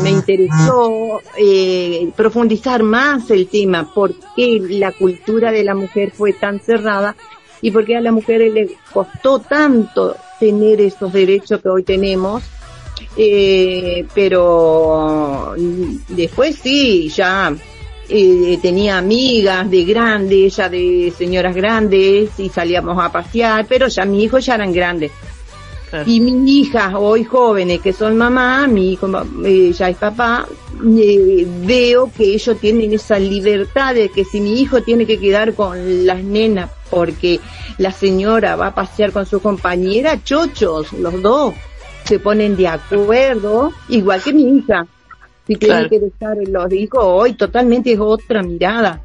me, 0.00 0.10
interesó 0.10 1.20
eh, 1.36 2.08
profundizar 2.14 2.84
más 2.84 3.28
el 3.32 3.48
tema, 3.48 3.92
por 3.92 4.14
qué 4.36 4.60
la 4.60 4.92
cultura 4.92 5.50
de 5.50 5.64
la 5.64 5.74
mujer 5.74 6.12
fue 6.12 6.32
tan 6.32 6.60
cerrada 6.60 7.16
y 7.60 7.72
por 7.72 7.84
qué 7.84 7.96
a 7.96 8.00
la 8.00 8.12
mujer 8.12 8.40
le 8.52 8.76
costó 8.92 9.40
tanto 9.40 10.14
tener 10.38 10.80
esos 10.80 11.12
derechos 11.12 11.60
que 11.60 11.68
hoy 11.68 11.82
tenemos. 11.82 12.44
Eh, 13.16 14.06
pero 14.14 15.54
mm, 15.58 16.14
después 16.14 16.56
sí, 16.56 17.08
ya 17.08 17.52
eh, 18.08 18.58
tenía 18.60 18.98
amigas 18.98 19.70
de 19.70 19.84
grandes, 19.84 20.56
ya 20.56 20.68
de 20.68 21.12
señoras 21.16 21.54
grandes 21.54 22.30
y 22.38 22.48
salíamos 22.48 22.98
a 23.02 23.10
pasear, 23.10 23.66
pero 23.68 23.88
ya 23.88 24.04
mis 24.04 24.24
hijos 24.24 24.44
ya 24.44 24.54
eran 24.54 24.72
grandes. 24.72 25.12
Claro. 25.90 26.10
Y 26.10 26.20
mis 26.20 26.50
hijas, 26.50 26.92
hoy 26.96 27.24
jóvenes 27.24 27.80
que 27.80 27.92
son 27.92 28.16
mamá, 28.16 28.66
mi 28.66 28.92
hijo 28.92 29.08
eh, 29.44 29.72
ya 29.72 29.88
es 29.88 29.96
papá, 29.96 30.46
eh, 30.98 31.46
veo 31.64 32.10
que 32.16 32.34
ellos 32.34 32.58
tienen 32.58 32.92
esa 32.92 33.18
libertad 33.18 33.94
de 33.94 34.08
que 34.08 34.24
si 34.24 34.40
mi 34.40 34.60
hijo 34.60 34.82
tiene 34.82 35.06
que 35.06 35.18
quedar 35.18 35.54
con 35.54 36.04
las 36.04 36.22
nenas 36.22 36.70
porque 36.90 37.40
la 37.78 37.92
señora 37.92 38.56
va 38.56 38.68
a 38.68 38.74
pasear 38.74 39.12
con 39.12 39.26
su 39.26 39.40
compañera, 39.40 40.22
chochos, 40.22 40.92
los 40.92 41.22
dos 41.22 41.54
se 42.04 42.18
ponen 42.18 42.56
de 42.56 42.68
acuerdo, 42.68 43.72
igual 43.88 44.22
que 44.22 44.32
mi 44.32 44.58
hija. 44.58 44.86
Si 45.46 45.56
tiene 45.56 45.74
Claro. 45.74 45.90
que 45.90 46.00
dejar 46.00 46.36
los 46.48 46.72
hijos 46.72 47.00
hoy, 47.02 47.34
totalmente 47.34 47.92
es 47.92 48.00
otra 48.00 48.42
mirada. 48.42 49.02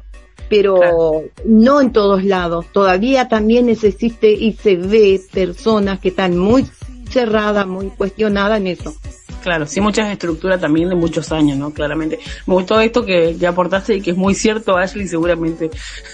Pero 0.48 1.22
no 1.44 1.80
en 1.80 1.92
todos 1.92 2.24
lados. 2.24 2.66
Todavía 2.72 3.28
también 3.28 3.68
existe 3.68 4.32
y 4.32 4.54
se 4.54 4.74
ve 4.76 5.20
personas 5.32 6.00
que 6.00 6.08
están 6.08 6.36
muy 6.36 6.66
cerradas, 7.08 7.66
muy 7.68 7.86
cuestionadas 7.90 8.58
en 8.58 8.66
eso. 8.66 8.92
Claro, 9.42 9.66
sí, 9.66 9.80
muchas 9.80 10.10
estructuras 10.10 10.60
también 10.60 10.88
de 10.88 10.94
muchos 10.94 11.32
años, 11.32 11.56
¿no? 11.56 11.70
Claramente. 11.70 12.18
Me 12.46 12.54
gustó 12.54 12.80
esto 12.80 13.04
que, 13.04 13.36
que 13.38 13.46
aportaste 13.46 13.96
y 13.96 14.00
que 14.00 14.10
es 14.10 14.16
muy 14.16 14.34
cierto, 14.34 14.76
Ashley, 14.76 15.08
seguramente. 15.08 15.70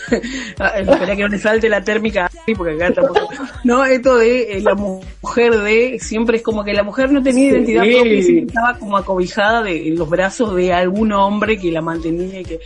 Espera 0.11 1.17
que 1.17 1.23
no 1.23 1.29
le 1.29 1.39
salte 1.39 1.69
la 1.69 1.83
térmica 1.83 2.31
porque 2.55 2.75
acá 2.75 2.93
tampoco. 2.93 3.29
No, 3.65 3.85
esto 3.85 4.17
de 4.19 4.59
eh, 4.59 4.61
la 4.61 4.75
mujer 4.75 5.61
de, 5.61 5.99
siempre 5.99 6.39
es 6.39 6.43
como 6.43 6.63
que 6.63 6.73
la 6.73 6.83
mujer 6.83 7.11
no 7.11 7.23
tenía 7.23 7.51
identidad 7.51 7.83
propia 7.83 8.15
y 8.15 8.23
siempre 8.23 8.47
estaba 8.47 8.79
como 8.79 8.97
acobijada 8.97 9.63
de, 9.63 9.89
en 9.89 9.97
los 9.97 10.09
brazos 10.09 10.55
de 10.55 10.73
algún 10.73 11.13
hombre 11.13 11.59
que 11.59 11.73
la 11.73 11.81
mantenía 11.81 12.41
y 12.41 12.45
que, 12.45 12.61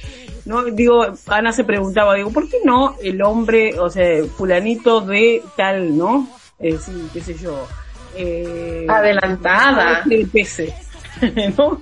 no, 0.45 0.65
digo, 0.65 1.07
Ana 1.27 1.53
se 1.53 1.65
preguntaba, 1.65 2.15
digo, 2.15 2.31
¿por 2.31 2.49
qué 2.49 2.59
no 2.65 2.97
el 3.03 3.23
hombre, 3.23 3.79
o 3.79 3.89
sea, 3.89 4.25
fulanito 4.25 5.01
de 5.01 5.43
tal, 5.57 5.97
¿no? 5.97 6.29
Eh, 6.59 6.77
sí, 6.79 6.93
qué 7.13 7.21
sé 7.21 7.35
yo. 7.35 7.67
Eh, 8.15 8.87
Adelantada. 8.89 10.03
del 10.05 10.27
PC, 10.33 10.75
¿no? 11.57 11.81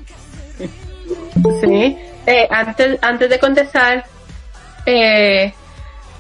Sí. 1.61 1.97
Eh, 2.27 2.47
antes, 2.51 2.99
antes 3.03 3.31
de 3.31 3.39
contestar, 3.39 4.05
eh, 4.85 5.53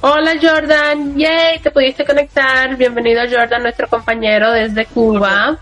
hola 0.00 0.32
Jordan, 0.40 1.16
yay, 1.16 1.59
te 1.59 1.70
pudiste 1.70 2.04
conectar. 2.04 2.76
Bienvenido 2.76 3.22
Jordan, 3.30 3.62
nuestro 3.62 3.88
compañero 3.88 4.52
desde 4.52 4.86
Cuba. 4.86 5.59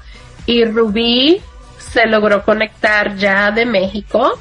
Y 0.46 0.64
Rubí 0.64 1.42
se 1.78 2.06
logró 2.06 2.44
conectar 2.44 3.16
ya 3.16 3.50
de 3.50 3.66
México. 3.66 4.38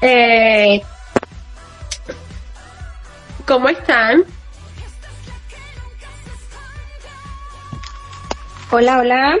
Eh, 0.00 0.80
¿Cómo 3.44 3.68
están? 3.68 4.24
Hola, 8.70 8.98
hola. 8.98 9.38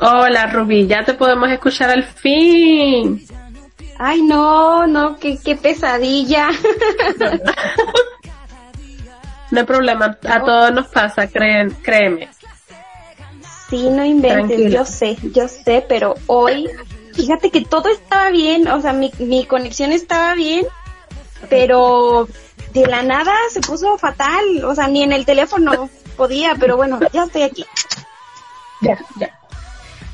Hola 0.00 0.46
Rubí, 0.46 0.86
ya 0.86 1.04
te 1.04 1.14
podemos 1.14 1.50
escuchar 1.50 1.90
al 1.90 2.04
fin. 2.04 3.24
Ay, 3.98 4.22
no, 4.22 4.86
no, 4.86 5.18
qué, 5.18 5.38
qué 5.44 5.56
pesadilla. 5.56 6.48
No 9.50 9.60
hay 9.60 9.66
problema, 9.66 10.18
a 10.28 10.40
todos 10.42 10.72
nos 10.72 10.88
pasa, 10.88 11.26
creen, 11.26 11.70
créeme. 11.82 12.28
Sí, 13.70 13.88
no 13.88 14.04
inventes, 14.04 14.46
Tranquila. 14.46 14.68
yo 14.68 14.84
sé, 14.84 15.16
yo 15.32 15.48
sé, 15.48 15.84
pero 15.88 16.16
hoy, 16.26 16.68
fíjate 17.14 17.50
que 17.50 17.62
todo 17.64 17.88
estaba 17.88 18.28
bien, 18.30 18.68
o 18.68 18.80
sea, 18.82 18.92
mi, 18.92 19.10
mi 19.18 19.46
conexión 19.46 19.92
estaba 19.92 20.34
bien, 20.34 20.66
pero 21.48 22.28
de 22.74 22.86
la 22.86 23.02
nada 23.02 23.32
se 23.50 23.62
puso 23.62 23.96
fatal, 23.96 24.64
o 24.64 24.74
sea, 24.74 24.86
ni 24.86 25.02
en 25.02 25.12
el 25.12 25.24
teléfono 25.24 25.88
podía, 26.18 26.54
pero 26.58 26.76
bueno, 26.76 26.98
ya 27.12 27.24
estoy 27.24 27.42
aquí. 27.42 27.64
Ya, 28.82 28.98
ya. 29.16 29.38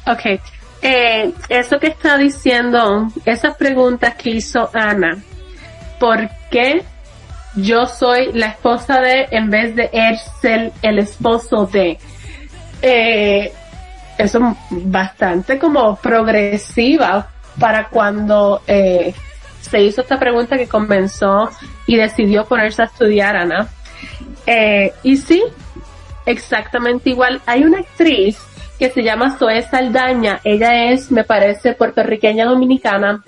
Ok. 0.06 0.40
Eh, 0.82 1.32
eso 1.48 1.78
que 1.80 1.88
está 1.88 2.18
diciendo, 2.18 3.08
esas 3.24 3.56
preguntas 3.56 4.14
que 4.16 4.30
hizo 4.30 4.70
Ana, 4.74 5.16
¿por 5.98 6.28
qué 6.50 6.84
yo 7.56 7.86
soy 7.86 8.32
la 8.34 8.48
esposa 8.48 9.00
de 9.00 9.26
en 9.30 9.48
vez 9.48 9.74
de 9.74 9.88
él 9.92 10.18
ser 10.40 10.72
el 10.82 10.98
esposo 10.98 11.66
de? 11.66 11.98
Eh, 12.82 13.50
eso 14.18 14.38
es 14.38 14.56
bastante 14.70 15.58
como 15.58 15.96
progresiva 15.96 17.28
para 17.58 17.88
cuando 17.88 18.62
eh, 18.66 19.14
se 19.60 19.80
hizo 19.80 20.02
esta 20.02 20.18
pregunta 20.18 20.56
que 20.56 20.68
comenzó 20.68 21.50
y 21.86 21.96
decidió 21.96 22.44
ponerse 22.44 22.82
a 22.82 22.86
estudiar 22.86 23.36
Ana. 23.36 23.68
Eh, 24.46 24.92
y 25.02 25.16
sí, 25.16 25.42
exactamente 26.26 27.10
igual. 27.10 27.40
Hay 27.46 27.64
una 27.64 27.80
actriz 27.80 28.38
que 28.78 28.90
se 28.90 29.02
llama 29.02 29.36
Zoe 29.38 29.62
Saldaña. 29.62 30.40
Ella 30.44 30.90
es, 30.90 31.10
me 31.10 31.24
parece, 31.24 31.74
puertorriqueña 31.74 32.44
dominicana. 32.44 33.22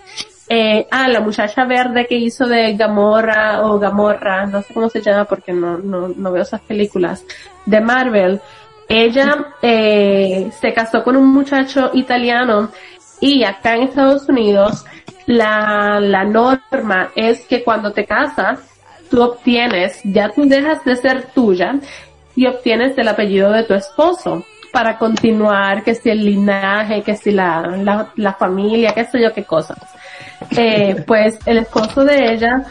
Eh, 0.48 0.86
ah, 0.90 1.08
la 1.08 1.20
muchacha 1.20 1.64
verde 1.64 2.06
que 2.06 2.16
hizo 2.16 2.46
de 2.46 2.74
Gamorra 2.76 3.66
o 3.66 3.78
Gamorra, 3.78 4.46
no 4.46 4.62
sé 4.62 4.72
cómo 4.72 4.88
se 4.88 5.02
llama 5.02 5.24
porque 5.24 5.52
no, 5.52 5.78
no, 5.78 6.08
no 6.08 6.32
veo 6.32 6.42
esas 6.42 6.60
películas, 6.60 7.24
de 7.64 7.80
Marvel. 7.80 8.40
Ella 8.88 9.54
eh, 9.62 10.50
se 10.60 10.72
casó 10.72 11.02
con 11.02 11.16
un 11.16 11.32
muchacho 11.32 11.90
italiano 11.94 12.70
y 13.20 13.42
acá 13.42 13.74
en 13.74 13.82
Estados 13.82 14.28
Unidos 14.28 14.84
la, 15.26 15.98
la 16.00 16.22
norma 16.24 17.10
es 17.16 17.44
que 17.46 17.64
cuando 17.64 17.92
te 17.92 18.04
casas, 18.04 18.60
tú 19.10 19.22
obtienes, 19.22 20.00
ya 20.04 20.28
tú 20.28 20.48
dejas 20.48 20.84
de 20.84 20.94
ser 20.96 21.26
tuya 21.34 21.74
y 22.36 22.46
obtienes 22.46 22.96
el 22.98 23.08
apellido 23.08 23.50
de 23.50 23.64
tu 23.64 23.74
esposo 23.74 24.44
para 24.72 24.98
continuar, 24.98 25.82
que 25.82 25.94
si 25.94 26.10
el 26.10 26.24
linaje, 26.24 27.02
que 27.02 27.16
si 27.16 27.30
la, 27.30 27.62
la, 27.82 28.12
la 28.14 28.34
familia, 28.34 28.92
qué 28.92 29.06
sé 29.06 29.20
yo 29.20 29.32
qué 29.32 29.44
cosas. 29.44 29.78
Eh, 30.56 31.02
pues 31.06 31.38
el 31.46 31.58
esposo 31.58 32.04
de 32.04 32.34
ella, 32.34 32.62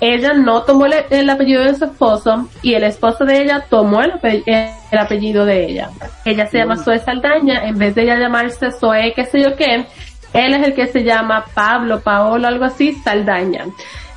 ella 0.00 0.32
no 0.34 0.62
tomó 0.62 0.86
el, 0.86 0.94
el 1.08 1.30
apellido 1.30 1.62
de 1.62 1.76
su 1.76 1.84
esposo 1.84 2.48
y 2.62 2.74
el 2.74 2.82
esposo 2.82 3.24
de 3.24 3.42
ella 3.42 3.64
tomó 3.70 4.02
el, 4.02 4.12
el 4.44 4.98
apellido 4.98 5.44
de 5.44 5.66
ella. 5.66 5.90
Ella 6.24 6.46
se 6.48 6.58
llama 6.58 6.76
Zoe 6.76 6.98
Saldaña, 6.98 7.68
en 7.68 7.78
vez 7.78 7.94
de 7.94 8.02
ella 8.02 8.18
llamarse 8.18 8.72
Zoe, 8.72 9.12
qué 9.14 9.24
sé 9.24 9.40
yo 9.40 9.54
qué, 9.54 9.86
él 10.32 10.54
es 10.54 10.66
el 10.66 10.74
que 10.74 10.88
se 10.88 11.04
llama 11.04 11.44
Pablo, 11.54 12.00
Paolo, 12.00 12.48
algo 12.48 12.64
así, 12.64 12.92
Saldaña. 12.92 13.66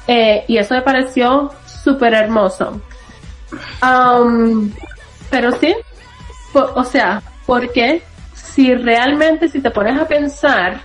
Eh, 0.07 0.45
y 0.47 0.57
eso 0.57 0.73
me 0.73 0.81
pareció 0.81 1.51
súper 1.65 2.15
hermoso. 2.15 2.81
Um, 3.83 4.71
pero 5.29 5.51
sí, 5.53 5.73
po- 6.53 6.71
o 6.75 6.83
sea, 6.83 7.21
porque 7.45 8.01
si 8.33 8.73
realmente, 8.75 9.47
si 9.49 9.61
te 9.61 9.71
pones 9.71 9.99
a 9.99 10.07
pensar, 10.07 10.81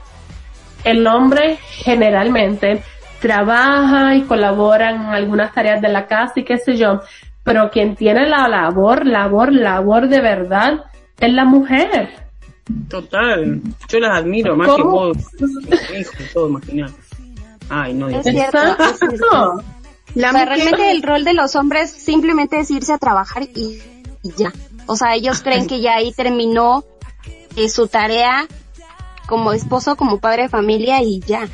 el 0.85 1.07
hombre 1.07 1.59
generalmente 1.71 2.83
trabaja 3.21 4.15
y 4.15 4.23
colabora 4.23 4.91
en 4.91 5.01
algunas 5.03 5.53
tareas 5.53 5.81
de 5.81 5.89
la 5.89 6.07
casa 6.07 6.35
y 6.37 6.45
qué 6.45 6.59
sé 6.59 6.77
yo, 6.77 7.01
pero 7.43 7.71
quien 7.71 7.97
tiene 7.97 8.29
la 8.29 8.49
labor, 8.49 9.07
labor, 9.07 9.53
labor 9.53 10.09
de 10.09 10.21
verdad 10.21 10.85
es 11.21 11.33
la 11.33 11.45
mujer. 11.45 12.11
Total. 12.89 13.61
Yo 13.89 13.99
las 14.01 14.19
admiro 14.19 14.57
más 14.57 14.69
¿Cómo? 14.69 14.77
que 14.77 14.83
vos, 14.83 15.17
hijo 15.99 16.13
y 16.21 16.33
todo, 16.33 16.49
imaginar. 16.49 16.91
Ay, 17.69 17.95
no, 17.95 18.09
Es 18.09 18.25
Dios. 18.25 18.35
cierto, 18.51 18.59
es 18.85 18.99
cierto. 18.99 19.63
La 20.15 20.29
o 20.31 20.33
sea, 20.33 20.45
mujer- 20.45 20.49
realmente 20.59 20.91
el 20.91 21.03
rol 21.03 21.25
de 21.25 21.33
los 21.35 21.57
hombres 21.57 21.91
simplemente 21.91 22.59
es 22.61 22.71
irse 22.71 22.93
a 22.93 22.99
trabajar 22.99 23.45
y, 23.55 23.81
y 24.23 24.33
ya. 24.37 24.53
O 24.87 24.97
sea, 24.97 25.15
ellos 25.15 25.41
creen 25.43 25.67
que 25.67 25.81
ya 25.81 25.95
ahí 25.97 26.13
terminó 26.13 26.85
eh, 27.57 27.69
su 27.69 27.89
tarea 27.89 28.47
como 29.27 29.53
esposo, 29.53 29.97
como 29.97 30.19
padre 30.21 30.43
de 30.45 30.49
familia 30.51 31.03
y 31.03 31.21
ya. 31.21 31.49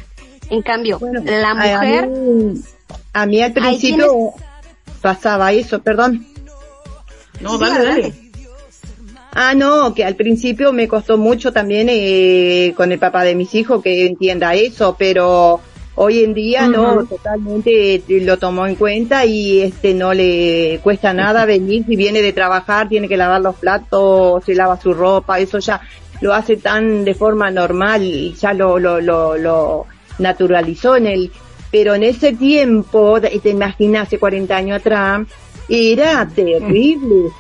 En 0.50 0.62
cambio, 0.62 0.98
Bueno, 0.98 1.22
la 1.24 1.50
a- 1.52 1.54
mujer, 1.54 2.04
A 2.04 2.06
mí, 2.08 2.62
a 3.12 3.26
mí 3.26 3.42
al 3.42 3.52
principio 3.52 4.32
pasaba 5.00 5.52
eso, 5.52 5.80
perdón. 5.80 6.26
No, 7.40 7.52
Sí, 7.52 7.58
dale. 7.60 8.14
Ah, 9.32 9.54
no, 9.54 9.94
que 9.94 10.04
al 10.04 10.16
principio 10.16 10.72
me 10.72 10.88
costó 10.88 11.16
mucho 11.16 11.52
también 11.52 11.86
eh, 11.88 12.74
con 12.76 12.90
el 12.90 12.98
papá 12.98 13.22
de 13.22 13.36
mis 13.36 13.54
hijos 13.54 13.80
que 13.80 14.04
entienda 14.06 14.54
eso, 14.54 14.96
pero 14.98 15.60
hoy 15.94 16.24
en 16.24 16.34
día 16.34 16.66
no, 16.66 17.04
totalmente 17.04 17.94
eh, 17.96 18.04
lo 18.08 18.38
tomó 18.38 18.66
en 18.66 18.74
cuenta 18.74 19.24
y 19.24 19.60
este 19.60 19.92
no 19.94 20.14
le 20.14 20.80
cuesta 20.82 21.12
nada 21.12 21.44
venir, 21.44 21.84
si 21.86 21.96
viene 21.96 22.22
de 22.22 22.32
trabajar 22.32 22.88
tiene 22.88 23.08
que 23.08 23.16
lavar 23.16 23.40
los 23.40 23.56
platos, 23.56 24.44
se 24.44 24.54
lava 24.54 24.80
su 24.80 24.94
ropa, 24.94 25.38
eso 25.38 25.58
ya 25.58 25.80
lo 26.20 26.34
hace 26.34 26.56
tan 26.56 27.04
de 27.04 27.14
forma 27.14 27.50
normal, 27.50 28.02
y 28.02 28.34
ya 28.34 28.52
lo, 28.52 28.78
lo, 28.78 29.00
lo, 29.00 29.36
lo 29.36 29.86
naturalizó 30.18 30.96
en 30.96 31.06
él. 31.06 31.32
Pero 31.70 31.94
en 31.94 32.02
ese 32.02 32.32
tiempo, 32.32 33.20
te 33.20 33.38
te 33.38 33.50
imaginas, 33.50 34.08
hace 34.08 34.18
40 34.18 34.56
años 34.56 34.80
atrás, 34.80 35.26
era 35.68 36.26
terrible. 36.28 37.30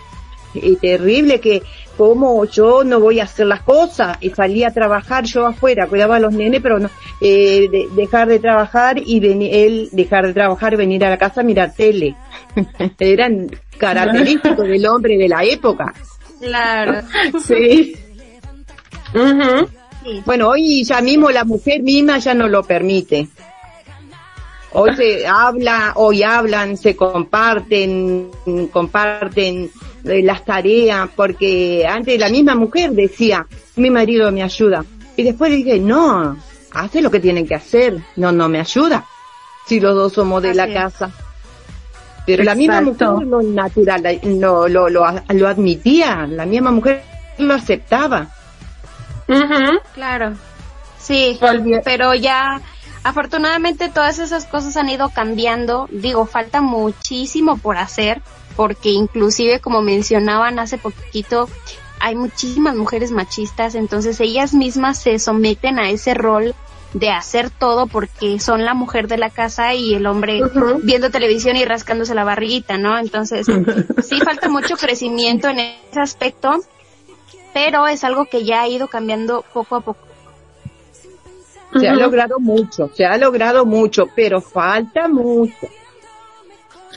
Y 0.54 0.76
terrible 0.76 1.40
que 1.40 1.62
¿cómo 2.00 2.46
yo 2.46 2.82
no 2.82 2.98
voy 2.98 3.20
a 3.20 3.24
hacer 3.24 3.46
las 3.46 3.60
cosas? 3.60 4.16
Y 4.22 4.30
salía 4.30 4.68
a 4.68 4.72
trabajar 4.72 5.24
yo 5.24 5.46
afuera, 5.46 5.86
cuidaba 5.86 6.16
a 6.16 6.18
los 6.18 6.32
nenes, 6.32 6.62
pero 6.62 6.78
no, 6.78 6.88
eh, 7.20 7.68
de- 7.70 7.88
dejar 7.94 8.26
de 8.26 8.38
trabajar 8.38 8.96
y 9.04 9.20
veni- 9.20 9.50
él 9.52 9.90
dejar 9.92 10.26
de 10.26 10.32
trabajar 10.32 10.78
venir 10.78 11.04
a 11.04 11.10
la 11.10 11.18
casa 11.18 11.42
a 11.42 11.44
mirar 11.44 11.74
tele. 11.76 12.14
Eran 12.98 13.50
característicos 13.76 14.66
del 14.66 14.86
hombre 14.86 15.18
de 15.18 15.28
la 15.28 15.44
época. 15.44 15.92
Claro. 16.40 17.02
Sí. 17.46 17.94
Bueno, 20.24 20.48
hoy 20.48 20.82
ya 20.84 21.02
mismo 21.02 21.30
la 21.30 21.44
mujer 21.44 21.82
misma 21.82 22.16
ya 22.18 22.32
no 22.32 22.48
lo 22.48 22.62
permite. 22.62 23.28
Hoy 24.72 24.96
se 24.96 25.26
habla, 25.26 25.92
hoy 25.96 26.22
hablan, 26.22 26.78
se 26.78 26.96
comparten, 26.96 28.30
comparten 28.72 29.70
eh, 30.04 30.22
las 30.22 30.44
tareas, 30.44 31.08
porque 31.14 31.86
antes 31.88 32.18
la 32.18 32.28
misma 32.28 32.54
mujer 32.54 32.92
decía, 32.92 33.46
mi 33.76 33.90
marido 33.90 34.30
me 34.32 34.42
ayuda. 34.42 34.84
Y 35.16 35.22
después 35.22 35.50
dije, 35.52 35.78
no, 35.78 36.36
hace 36.72 37.02
lo 37.02 37.10
que 37.10 37.20
tienen 37.20 37.46
que 37.46 37.54
hacer, 37.54 38.02
no, 38.16 38.32
no 38.32 38.48
me 38.48 38.60
ayuda. 38.60 39.04
Si 39.66 39.80
los 39.80 39.94
dos 39.94 40.12
somos 40.14 40.42
de 40.42 40.54
la 40.54 40.64
es. 40.64 40.74
casa. 40.74 41.10
Pero 42.26 42.44
la 42.44 42.54
misma 42.54 42.80
mujer 42.80 43.08
lo 43.26 43.42
natural, 43.42 44.20
lo, 44.22 44.68
lo, 44.68 44.88
lo, 44.88 45.04
lo 45.28 45.48
admitía, 45.48 46.26
la 46.26 46.46
misma 46.46 46.70
mujer 46.70 47.02
lo 47.38 47.54
aceptaba. 47.54 48.28
Claro. 49.94 50.34
Sí, 50.98 51.38
pero 51.84 52.14
ya 52.14 52.60
afortunadamente 53.04 53.88
todas 53.88 54.18
esas 54.18 54.46
cosas 54.46 54.76
han 54.76 54.88
ido 54.88 55.08
cambiando. 55.08 55.88
Digo, 55.90 56.26
falta 56.26 56.60
muchísimo 56.60 57.56
por 57.56 57.76
hacer 57.78 58.22
porque 58.56 58.90
inclusive 58.90 59.60
como 59.60 59.82
mencionaban 59.82 60.58
hace 60.58 60.78
poquito 60.78 61.48
hay 62.00 62.14
muchísimas 62.14 62.74
mujeres 62.74 63.10
machistas, 63.10 63.74
entonces 63.74 64.20
ellas 64.20 64.54
mismas 64.54 64.98
se 64.98 65.18
someten 65.18 65.78
a 65.78 65.90
ese 65.90 66.14
rol 66.14 66.54
de 66.94 67.10
hacer 67.10 67.50
todo 67.50 67.86
porque 67.86 68.40
son 68.40 68.64
la 68.64 68.74
mujer 68.74 69.06
de 69.06 69.18
la 69.18 69.30
casa 69.30 69.74
y 69.74 69.94
el 69.94 70.06
hombre 70.06 70.40
viendo 70.82 71.10
televisión 71.10 71.56
y 71.56 71.64
rascándose 71.64 72.14
la 72.14 72.24
barriguita, 72.24 72.78
¿no? 72.78 72.98
Entonces, 72.98 73.46
sí 74.02 74.18
falta 74.20 74.48
mucho 74.48 74.76
crecimiento 74.76 75.48
en 75.48 75.60
ese 75.60 76.00
aspecto, 76.00 76.60
pero 77.54 77.86
es 77.86 78.02
algo 78.02 78.24
que 78.24 78.44
ya 78.44 78.62
ha 78.62 78.68
ido 78.68 78.88
cambiando 78.88 79.44
poco 79.52 79.76
a 79.76 79.80
poco. 79.80 80.00
Se 81.78 81.88
ha 81.88 81.94
logrado 81.94 82.40
mucho, 82.40 82.90
se 82.94 83.04
ha 83.04 83.16
logrado 83.16 83.64
mucho, 83.64 84.06
pero 84.16 84.40
falta 84.40 85.06
mucho. 85.06 85.68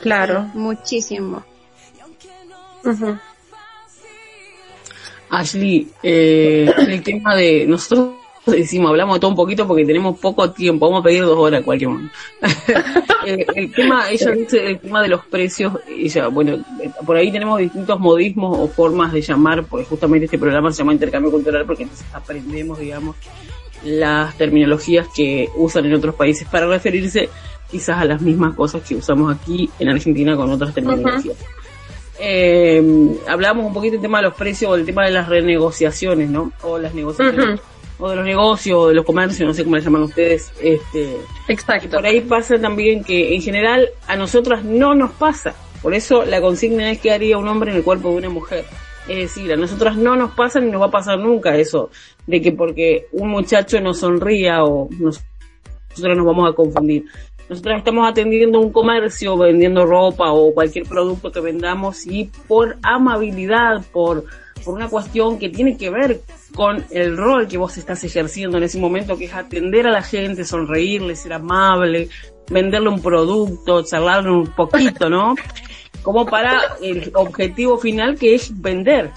Claro. 0.04 0.52
Muchísimo. 0.54 1.44
Ashley, 5.30 5.88
eh, 6.04 6.70
el 6.88 7.02
tema 7.02 7.36
de 7.36 7.66
nosotros 7.66 8.16
decimos, 8.46 8.90
hablamos 8.90 9.16
de 9.16 9.20
todo 9.22 9.32
un 9.32 9.38
poquito 9.38 9.66
porque 9.66 9.86
tenemos 9.86 10.20
poco 10.20 10.52
tiempo, 10.52 10.88
vamos 10.88 11.00
a 11.00 11.04
pedir 11.06 11.24
dos 11.24 11.38
horas 11.38 11.64
cualquier 11.64 11.90
momento. 11.92 12.14
El 13.26 13.72
tema, 13.72 14.10
ella 14.12 14.32
dice 14.32 14.68
el 14.68 14.80
tema 14.82 15.02
de 15.02 15.08
los 15.08 15.26
precios, 15.28 15.80
ella, 15.88 16.28
bueno, 16.28 16.62
por 17.06 17.16
ahí 17.16 17.32
tenemos 17.32 17.58
distintos 17.58 17.98
modismos 17.98 18.58
o 18.60 18.68
formas 18.68 19.14
de 19.14 19.22
llamar, 19.22 19.64
porque 19.64 19.86
justamente 19.86 20.26
este 20.26 20.38
programa 20.38 20.74
se 20.74 20.80
llama 20.80 20.92
intercambio 20.92 21.32
cultural 21.32 21.66
porque 21.66 21.84
entonces 21.84 22.06
aprendemos, 22.14 22.80
digamos, 22.80 23.16
las 23.86 24.36
terminologías 24.38 25.08
que 25.16 25.50
usan 25.56 25.86
en 25.86 25.94
otros 25.94 26.16
países 26.16 26.46
para 26.50 26.68
referirse 26.68 27.30
quizás 27.74 27.98
a 27.98 28.06
las 28.06 28.22
mismas 28.22 28.54
cosas 28.56 28.82
que 28.88 28.96
usamos 28.96 29.36
aquí 29.36 29.70
en 29.80 29.90
Argentina 29.90 30.36
con 30.38 30.50
otras 30.52 30.74
terminologías. 30.74 31.36
Eh, 32.20 32.82
hablamos 33.28 33.66
un 33.66 33.74
poquito 33.74 33.94
del 33.94 34.02
tema 34.02 34.20
de 34.20 34.26
los 34.26 34.36
precios 34.36 34.72
o 34.72 34.76
del 34.78 34.86
tema 34.86 35.04
de 35.06 35.12
las 35.12 35.28
renegociaciones, 35.28 36.30
¿no? 36.30 36.52
O 36.62 36.78
las 36.78 36.94
negociaciones. 36.94 37.60
O 38.00 38.10
de 38.10 38.16
los 38.16 38.26
negocios, 38.26 38.78
o 38.78 38.88
de 38.88 38.96
los 38.96 39.06
comercios, 39.06 39.48
no 39.48 39.54
sé 39.54 39.64
cómo 39.64 39.76
le 39.76 39.82
llaman 39.82 40.04
ustedes. 40.04 40.52
Este, 40.62 41.18
Exacto. 41.48 41.90
por 41.98 42.06
ahí 42.06 42.22
pasa 42.22 42.60
también 42.60 43.04
que 43.04 43.34
en 43.36 43.42
general 43.42 43.90
a 44.08 44.16
nosotras 44.16 44.64
no 44.64 44.94
nos 44.96 45.12
pasa. 45.12 45.54
Por 45.82 45.94
eso 45.94 46.24
la 46.26 46.42
consigna 46.42 46.92
es 46.92 47.00
que 47.00 47.12
haría 47.12 47.38
un 47.38 47.48
hombre 47.48 47.72
en 47.72 47.78
el 47.78 47.84
cuerpo 47.84 48.10
de 48.12 48.18
una 48.18 48.30
mujer. 48.30 48.66
Es 49.08 49.18
decir, 49.18 49.52
a 49.52 49.56
nosotras 49.58 49.98
no 49.98 50.16
nos 50.16 50.32
pasa 50.32 50.60
ni 50.60 50.72
nos 50.72 50.82
va 50.82 50.86
a 50.86 50.92
pasar 50.92 51.20
nunca 51.20 51.56
eso 51.58 51.90
de 52.26 52.42
que 52.42 52.52
porque 52.54 53.08
un 53.12 53.30
muchacho 53.30 53.80
nos 53.82 54.00
sonría 54.00 54.64
o 54.64 54.88
nos- 55.00 55.22
nosotros 55.92 56.18
nos 56.18 56.26
vamos 56.26 56.50
a 56.50 56.54
confundir. 56.54 57.06
Nosotros 57.50 57.78
estamos 57.78 58.08
atendiendo 58.10 58.60
un 58.60 58.72
comercio, 58.72 59.38
vendiendo 59.38 59.86
ropa 59.86 60.32
o 60.32 60.54
cualquier 60.54 60.86
producto 60.86 61.32
que 61.32 61.42
vendamos 61.42 62.08
y 62.08 62.32
por 62.48 62.78
amabilidad, 62.82 63.84
por, 63.92 64.26
por 64.64 64.76
una 64.76 64.88
cuestión 64.88 65.38
que 65.38 65.50
tiene 65.50 65.78
que 65.78 65.90
ver 65.90 66.22
con 66.56 66.86
el 66.92 67.18
rol 67.18 67.48
que 67.48 67.58
vos 67.58 67.78
estás 67.78 68.04
ejerciendo 68.04 68.58
en 68.58 68.64
ese 68.64 68.80
momento, 68.80 69.18
que 69.18 69.26
es 69.26 69.34
atender 69.34 69.88
a 69.88 69.92
la 69.92 70.02
gente, 70.02 70.46
sonreírle, 70.46 71.16
ser 71.16 71.34
amable, 71.34 72.10
venderle 72.50 72.90
un 72.90 73.02
producto, 73.02 73.84
charlarle 73.84 74.32
un 74.32 74.48
poquito, 74.48 75.10
¿no? 75.10 75.36
Como 76.02 76.26
para 76.26 76.78
el 76.82 77.12
objetivo 77.14 77.78
final 77.78 78.18
que 78.18 78.36
es 78.36 78.62
vender, 78.62 79.12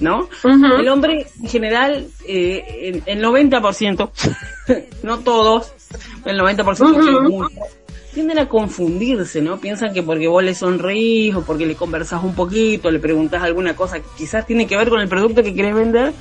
¿no? 0.00 0.28
El 0.44 0.88
hombre 0.88 1.26
en 1.40 1.48
general, 1.48 2.06
eh, 2.26 3.02
el, 3.06 3.18
el 3.18 3.24
90%, 3.24 4.10
no 5.02 5.18
todos, 5.20 5.72
el 6.24 6.38
90% 6.40 6.92
que 6.92 6.98
es 7.10 7.16
Ujú. 7.16 7.22
mucho, 7.30 7.54
tienden 8.14 8.38
a 8.38 8.48
confundirse, 8.48 9.40
¿no? 9.40 9.58
Piensan 9.60 9.92
que 9.94 10.02
porque 10.02 10.28
vos 10.28 10.42
le 10.42 10.54
sonreís 10.54 11.34
o 11.34 11.42
porque 11.42 11.66
le 11.66 11.76
conversás 11.76 12.22
un 12.24 12.34
poquito, 12.34 12.90
le 12.90 12.98
preguntás 12.98 13.42
alguna 13.42 13.74
cosa 13.76 14.00
que 14.00 14.06
quizás 14.16 14.46
tiene 14.46 14.66
que 14.66 14.76
ver 14.76 14.88
con 14.88 15.00
el 15.00 15.08
producto 15.08 15.42
que 15.42 15.54
querés 15.54 15.74
vender, 15.74 16.12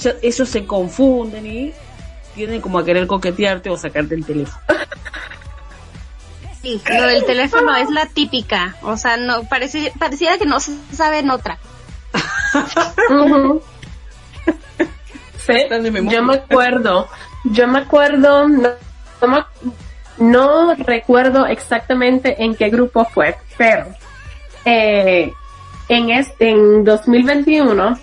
ya- 0.00 0.14
ellos 0.22 0.48
se 0.48 0.64
confunden 0.66 1.46
y 1.46 1.72
tienden 2.34 2.60
como 2.60 2.78
a 2.78 2.84
querer 2.84 3.06
coquetearte 3.06 3.70
o 3.70 3.76
sacarte 3.76 4.14
el 4.14 4.24
teléfono. 4.24 4.58
Sí, 6.62 6.80
lo 6.88 7.06
del 7.08 7.24
teléfono 7.24 7.74
es 7.76 7.90
la 7.90 8.06
típica. 8.06 8.76
O 8.82 8.96
sea, 8.96 9.16
no 9.16 9.42
parece, 9.44 9.92
pareciera 9.98 10.38
que 10.38 10.46
no 10.46 10.60
se 10.60 10.72
sabe 10.92 11.18
en 11.18 11.30
otra. 11.30 11.58
Sí, 15.44 15.52
yo 16.10 16.22
me 16.22 16.34
acuerdo, 16.34 17.08
yo 17.44 17.66
me 17.66 17.78
acuerdo, 17.80 18.48
no, 18.48 18.68
no, 20.18 20.74
recuerdo 20.74 21.46
exactamente 21.46 22.42
en 22.42 22.54
qué 22.54 22.70
grupo 22.70 23.04
fue, 23.04 23.36
pero 23.56 23.86
eh, 24.64 25.32
en 25.88 26.10
este, 26.10 26.50
en 26.50 26.84
2021 26.84 27.98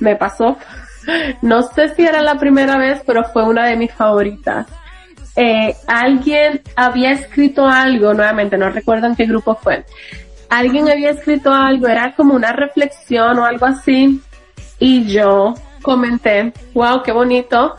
me 0.00 0.16
pasó, 0.16 0.56
no 1.42 1.62
sé 1.62 1.94
si 1.94 2.02
era 2.02 2.22
la 2.22 2.38
primera 2.38 2.78
vez, 2.78 3.02
pero 3.06 3.24
fue 3.24 3.44
una 3.44 3.66
de 3.66 3.76
mis 3.76 3.92
favoritas. 3.92 4.66
Eh, 5.36 5.74
alguien 5.88 6.62
había 6.76 7.10
escrito 7.10 7.66
algo, 7.66 8.14
nuevamente 8.14 8.56
no 8.56 8.70
recuerdo 8.70 9.08
en 9.08 9.16
qué 9.16 9.26
grupo 9.26 9.56
fue, 9.56 9.84
alguien 10.48 10.88
había 10.88 11.10
escrito 11.10 11.52
algo, 11.52 11.88
era 11.88 12.14
como 12.14 12.34
una 12.34 12.52
reflexión 12.52 13.38
o 13.40 13.44
algo 13.44 13.66
así, 13.66 14.20
y 14.78 15.06
yo 15.06 15.54
comenté, 15.82 16.52
wow, 16.72 17.02
qué 17.02 17.10
bonito, 17.10 17.76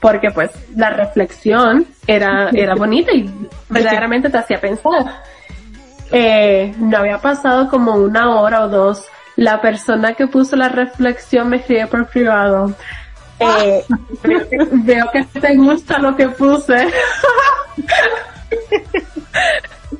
porque 0.00 0.30
pues 0.30 0.50
la 0.74 0.90
reflexión 0.90 1.86
era, 2.06 2.50
era 2.52 2.74
bonita 2.74 3.12
y 3.12 3.30
verdaderamente 3.68 4.30
te 4.30 4.38
hacía 4.38 4.60
pensar. 4.60 5.22
Eh, 6.12 6.74
no 6.78 6.98
había 6.98 7.18
pasado 7.18 7.68
como 7.68 7.94
una 7.94 8.40
hora 8.40 8.64
o 8.64 8.68
dos. 8.68 9.04
La 9.36 9.60
persona 9.60 10.14
que 10.14 10.26
puso 10.28 10.56
la 10.56 10.68
reflexión 10.68 11.48
me 11.48 11.56
escribe 11.56 11.86
por 11.88 12.06
privado. 12.06 12.74
Eh, 13.38 13.84
veo, 14.22 14.48
que, 14.50 14.58
veo 14.70 15.10
que 15.12 15.24
te 15.40 15.56
gusta 15.56 15.98
lo 15.98 16.16
que 16.16 16.28
puse. 16.28 16.86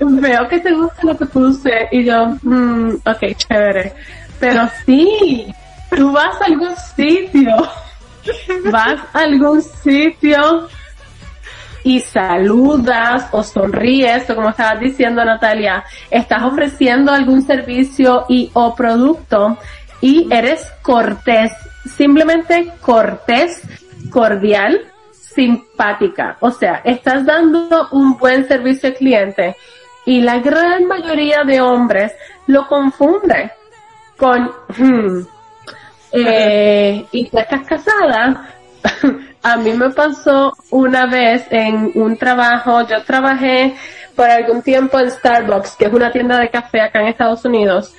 veo 0.00 0.48
que 0.48 0.60
te 0.60 0.72
gusta 0.72 1.02
lo 1.02 1.18
que 1.18 1.26
puse. 1.26 1.88
Y 1.90 2.04
yo, 2.04 2.28
mm, 2.42 2.94
ok, 3.04 3.36
chévere. 3.36 3.92
Pero 4.38 4.68
sí, 4.84 5.52
tú 5.94 6.12
vas 6.12 6.40
a 6.40 6.44
algún 6.46 6.74
sitio. 6.76 7.56
Vas 8.70 9.00
a 9.12 9.20
algún 9.20 9.62
sitio 9.62 10.68
y 11.82 12.00
saludas 12.00 13.28
o 13.30 13.42
sonríes, 13.42 14.28
o 14.28 14.34
como 14.34 14.50
estabas 14.50 14.80
diciendo 14.80 15.24
Natalia, 15.24 15.84
estás 16.10 16.42
ofreciendo 16.42 17.12
algún 17.12 17.42
servicio 17.42 18.24
y 18.28 18.50
o 18.54 18.74
producto 18.74 19.56
y 20.00 20.26
eres 20.30 20.68
cortés, 20.82 21.52
simplemente 21.96 22.72
cortés, 22.80 23.62
cordial, 24.10 24.80
simpática. 25.12 26.36
O 26.40 26.50
sea, 26.50 26.80
estás 26.84 27.24
dando 27.24 27.88
un 27.92 28.16
buen 28.16 28.48
servicio 28.48 28.88
al 28.88 28.94
cliente 28.96 29.56
y 30.04 30.20
la 30.22 30.38
gran 30.38 30.86
mayoría 30.86 31.44
de 31.44 31.60
hombres 31.60 32.12
lo 32.46 32.66
confunde 32.66 33.52
con, 34.16 34.50
hmm, 34.76 35.20
eh, 36.16 37.04
y 37.12 37.28
tú 37.28 37.38
estás 37.38 37.66
casada. 37.66 38.50
A 39.42 39.56
mí 39.56 39.72
me 39.72 39.90
pasó 39.90 40.52
una 40.70 41.06
vez 41.06 41.46
en 41.50 41.92
un 41.94 42.16
trabajo, 42.16 42.84
yo 42.88 43.02
trabajé 43.04 43.76
por 44.16 44.28
algún 44.28 44.62
tiempo 44.62 44.98
en 44.98 45.10
Starbucks, 45.10 45.76
que 45.76 45.84
es 45.84 45.92
una 45.92 46.10
tienda 46.10 46.38
de 46.40 46.48
café 46.48 46.80
acá 46.80 47.00
en 47.00 47.08
Estados 47.08 47.44
Unidos. 47.44 47.94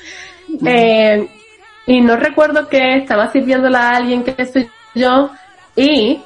Eh, 0.66 1.28
y 1.86 2.02
no 2.02 2.18
recuerdo 2.18 2.68
que 2.68 2.98
estaba 2.98 3.32
sirviéndola 3.32 3.80
a 3.80 3.96
alguien 3.96 4.24
que 4.24 4.46
soy 4.46 4.70
yo 4.94 5.30
y 5.76 6.22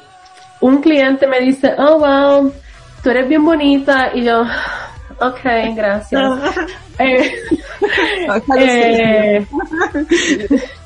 un 0.61 0.81
cliente 0.81 1.27
me 1.27 1.39
dice, 1.39 1.75
oh 1.77 1.99
wow, 1.99 2.53
tú 3.03 3.09
eres 3.09 3.27
bien 3.27 3.43
bonita 3.43 4.11
y 4.13 4.23
yo, 4.23 4.41
ok, 5.19 5.39
gracias. 5.75 6.21
Eh, 6.99 7.33
eh, 8.57 9.45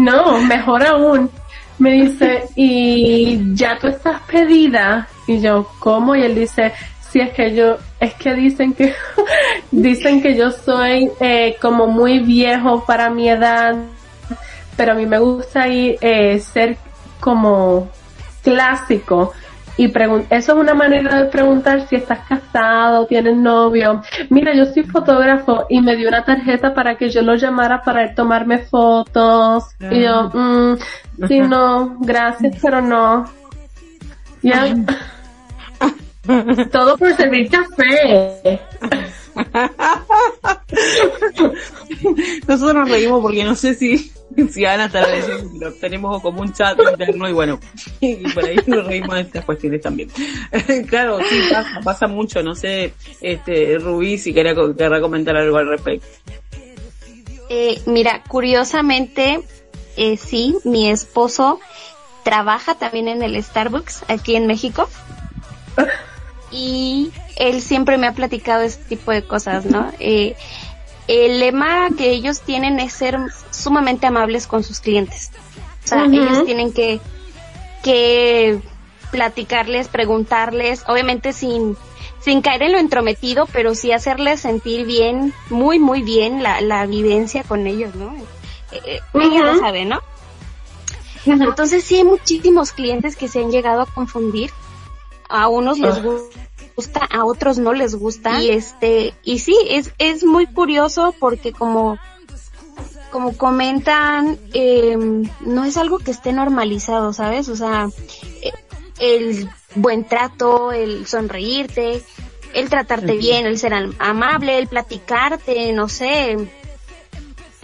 no, 0.00 0.40
mejor 0.42 0.84
aún. 0.86 1.30
Me 1.78 1.92
dice, 1.92 2.44
y 2.56 3.54
ya 3.54 3.78
tú 3.78 3.88
estás 3.88 4.20
pedida. 4.22 5.08
Y 5.26 5.40
yo, 5.40 5.68
¿cómo? 5.78 6.14
Y 6.14 6.22
él 6.22 6.34
dice, 6.34 6.72
si 7.10 7.20
es 7.20 7.30
que 7.30 7.54
yo, 7.54 7.76
es 7.98 8.14
que 8.14 8.34
dicen 8.34 8.72
que, 8.72 8.94
dicen 9.70 10.22
que 10.22 10.36
yo 10.36 10.50
soy 10.50 11.10
eh, 11.20 11.56
como 11.60 11.86
muy 11.86 12.20
viejo 12.20 12.84
para 12.84 13.10
mi 13.10 13.28
edad, 13.28 13.76
pero 14.76 14.92
a 14.92 14.94
mí 14.94 15.06
me 15.06 15.18
gusta 15.18 15.68
ir, 15.68 15.98
eh, 16.00 16.38
ser 16.40 16.76
como 17.20 17.88
clásico 18.42 19.32
y 19.76 19.86
eso 19.86 20.26
es 20.30 20.48
una 20.48 20.74
manera 20.74 21.22
de 21.22 21.28
preguntar 21.30 21.86
si 21.88 21.96
estás 21.96 22.20
casado, 22.28 23.06
tienes 23.06 23.36
novio. 23.36 24.02
Mira, 24.28 24.54
yo 24.54 24.66
soy 24.66 24.84
fotógrafo 24.84 25.66
y 25.68 25.80
me 25.80 25.96
dio 25.96 26.08
una 26.08 26.24
tarjeta 26.24 26.74
para 26.74 26.96
que 26.96 27.08
yo 27.10 27.22
lo 27.22 27.34
llamara 27.34 27.82
para 27.82 28.14
tomarme 28.14 28.58
fotos. 28.58 29.64
Y 29.90 30.02
yo, 30.02 30.30
mm, 30.32 30.76
sí, 31.28 31.40
no, 31.48 31.96
gracias, 32.00 32.56
pero 32.60 32.80
no. 32.80 33.24
Ya. 34.42 34.74
Todo 36.70 36.96
por 36.96 37.14
servir 37.14 37.50
café. 37.50 38.60
Nosotros 42.46 42.74
nos 42.74 42.90
reímos 42.90 43.22
porque 43.22 43.44
no 43.44 43.54
sé 43.54 43.74
si, 43.74 44.12
si 44.52 44.64
Ana 44.64 44.86
estará 44.86 45.12
diciendo 45.12 45.72
tenemos 45.80 46.22
como 46.22 46.40
un 46.40 46.52
chat 46.52 46.78
interno 46.78 47.28
y 47.28 47.32
bueno, 47.32 47.58
y 48.00 48.16
por 48.32 48.44
ahí 48.44 48.58
nos 48.66 48.86
reímos 48.86 49.14
de 49.14 49.20
estas 49.22 49.44
cuestiones 49.44 49.80
también. 49.80 50.10
claro, 50.88 51.18
sí, 51.28 51.40
pasa, 51.52 51.80
pasa 51.82 52.06
mucho, 52.06 52.42
no 52.42 52.54
sé, 52.54 52.94
este, 53.20 53.78
Rubí, 53.78 54.18
si 54.18 54.32
quería, 54.32 54.54
quería 54.54 55.00
comentar 55.00 55.36
algo 55.36 55.58
al 55.58 55.68
respecto. 55.68 56.06
Eh, 57.48 57.80
mira, 57.86 58.22
curiosamente, 58.28 59.40
eh, 59.96 60.16
sí, 60.16 60.56
mi 60.64 60.88
esposo 60.88 61.58
trabaja 62.22 62.76
también 62.76 63.08
en 63.08 63.22
el 63.22 63.42
Starbucks 63.42 64.04
aquí 64.08 64.36
en 64.36 64.46
México. 64.46 64.88
Y 66.52 67.10
él 67.36 67.60
siempre 67.60 67.96
me 67.96 68.06
ha 68.06 68.12
platicado 68.12 68.62
este 68.62 68.84
tipo 68.84 69.10
de 69.10 69.24
cosas, 69.24 69.66
¿no? 69.66 69.90
Eh, 69.98 70.36
el 71.10 71.40
lema 71.40 71.88
que 71.98 72.10
ellos 72.10 72.40
tienen 72.40 72.78
es 72.78 72.92
ser 72.92 73.18
sumamente 73.50 74.06
amables 74.06 74.46
con 74.46 74.62
sus 74.62 74.78
clientes. 74.78 75.32
O 75.84 75.88
sea, 75.88 76.04
ellos 76.04 76.44
tienen 76.44 76.72
que, 76.72 77.00
que 77.82 78.60
platicarles, 79.10 79.88
preguntarles, 79.88 80.84
obviamente 80.86 81.32
sin, 81.32 81.76
sin 82.20 82.42
caer 82.42 82.62
en 82.62 82.72
lo 82.72 82.78
entrometido, 82.78 83.48
pero 83.52 83.74
sí 83.74 83.90
hacerles 83.90 84.40
sentir 84.40 84.86
bien, 84.86 85.34
muy, 85.48 85.80
muy 85.80 86.02
bien 86.02 86.44
la, 86.44 86.60
la 86.60 86.86
vivencia 86.86 87.42
con 87.42 87.66
ellos, 87.66 87.92
¿no? 87.96 88.14
Eh, 88.70 89.00
eh 89.00 89.00
lo 89.12 89.58
sabe, 89.58 89.84
¿no? 89.84 90.00
Entonces 91.26 91.82
sí 91.82 91.96
hay 91.96 92.04
muchísimos 92.04 92.70
clientes 92.70 93.16
que 93.16 93.26
se 93.26 93.40
han 93.40 93.50
llegado 93.50 93.82
a 93.82 93.86
confundir. 93.86 94.52
A 95.28 95.48
unos 95.48 95.78
les 95.78 95.96
ah. 95.96 96.00
gusta 96.00 96.49
gusta, 96.80 97.00
a 97.10 97.24
otros 97.26 97.58
no 97.58 97.74
les 97.74 97.94
gusta. 97.94 98.40
Y 98.40 98.50
este, 98.50 99.14
y 99.22 99.40
sí, 99.40 99.54
es, 99.68 99.92
es 99.98 100.24
muy 100.24 100.46
curioso 100.46 101.14
porque 101.20 101.52
como, 101.52 101.98
como 103.10 103.36
comentan, 103.36 104.38
eh, 104.54 104.96
no 105.40 105.64
es 105.64 105.76
algo 105.76 105.98
que 105.98 106.10
esté 106.10 106.32
normalizado, 106.32 107.12
¿sabes? 107.12 107.50
O 107.50 107.56
sea, 107.56 107.90
eh, 108.42 108.52
el 108.98 109.50
buen 109.74 110.04
trato, 110.04 110.72
el 110.72 111.06
sonreírte, 111.06 112.02
el 112.54 112.70
tratarte 112.70 113.12
bien, 113.18 113.44
el 113.44 113.58
ser 113.58 113.74
amable, 113.98 114.58
el 114.58 114.66
platicarte, 114.66 115.72
no 115.74 115.90
sé. 115.90 116.50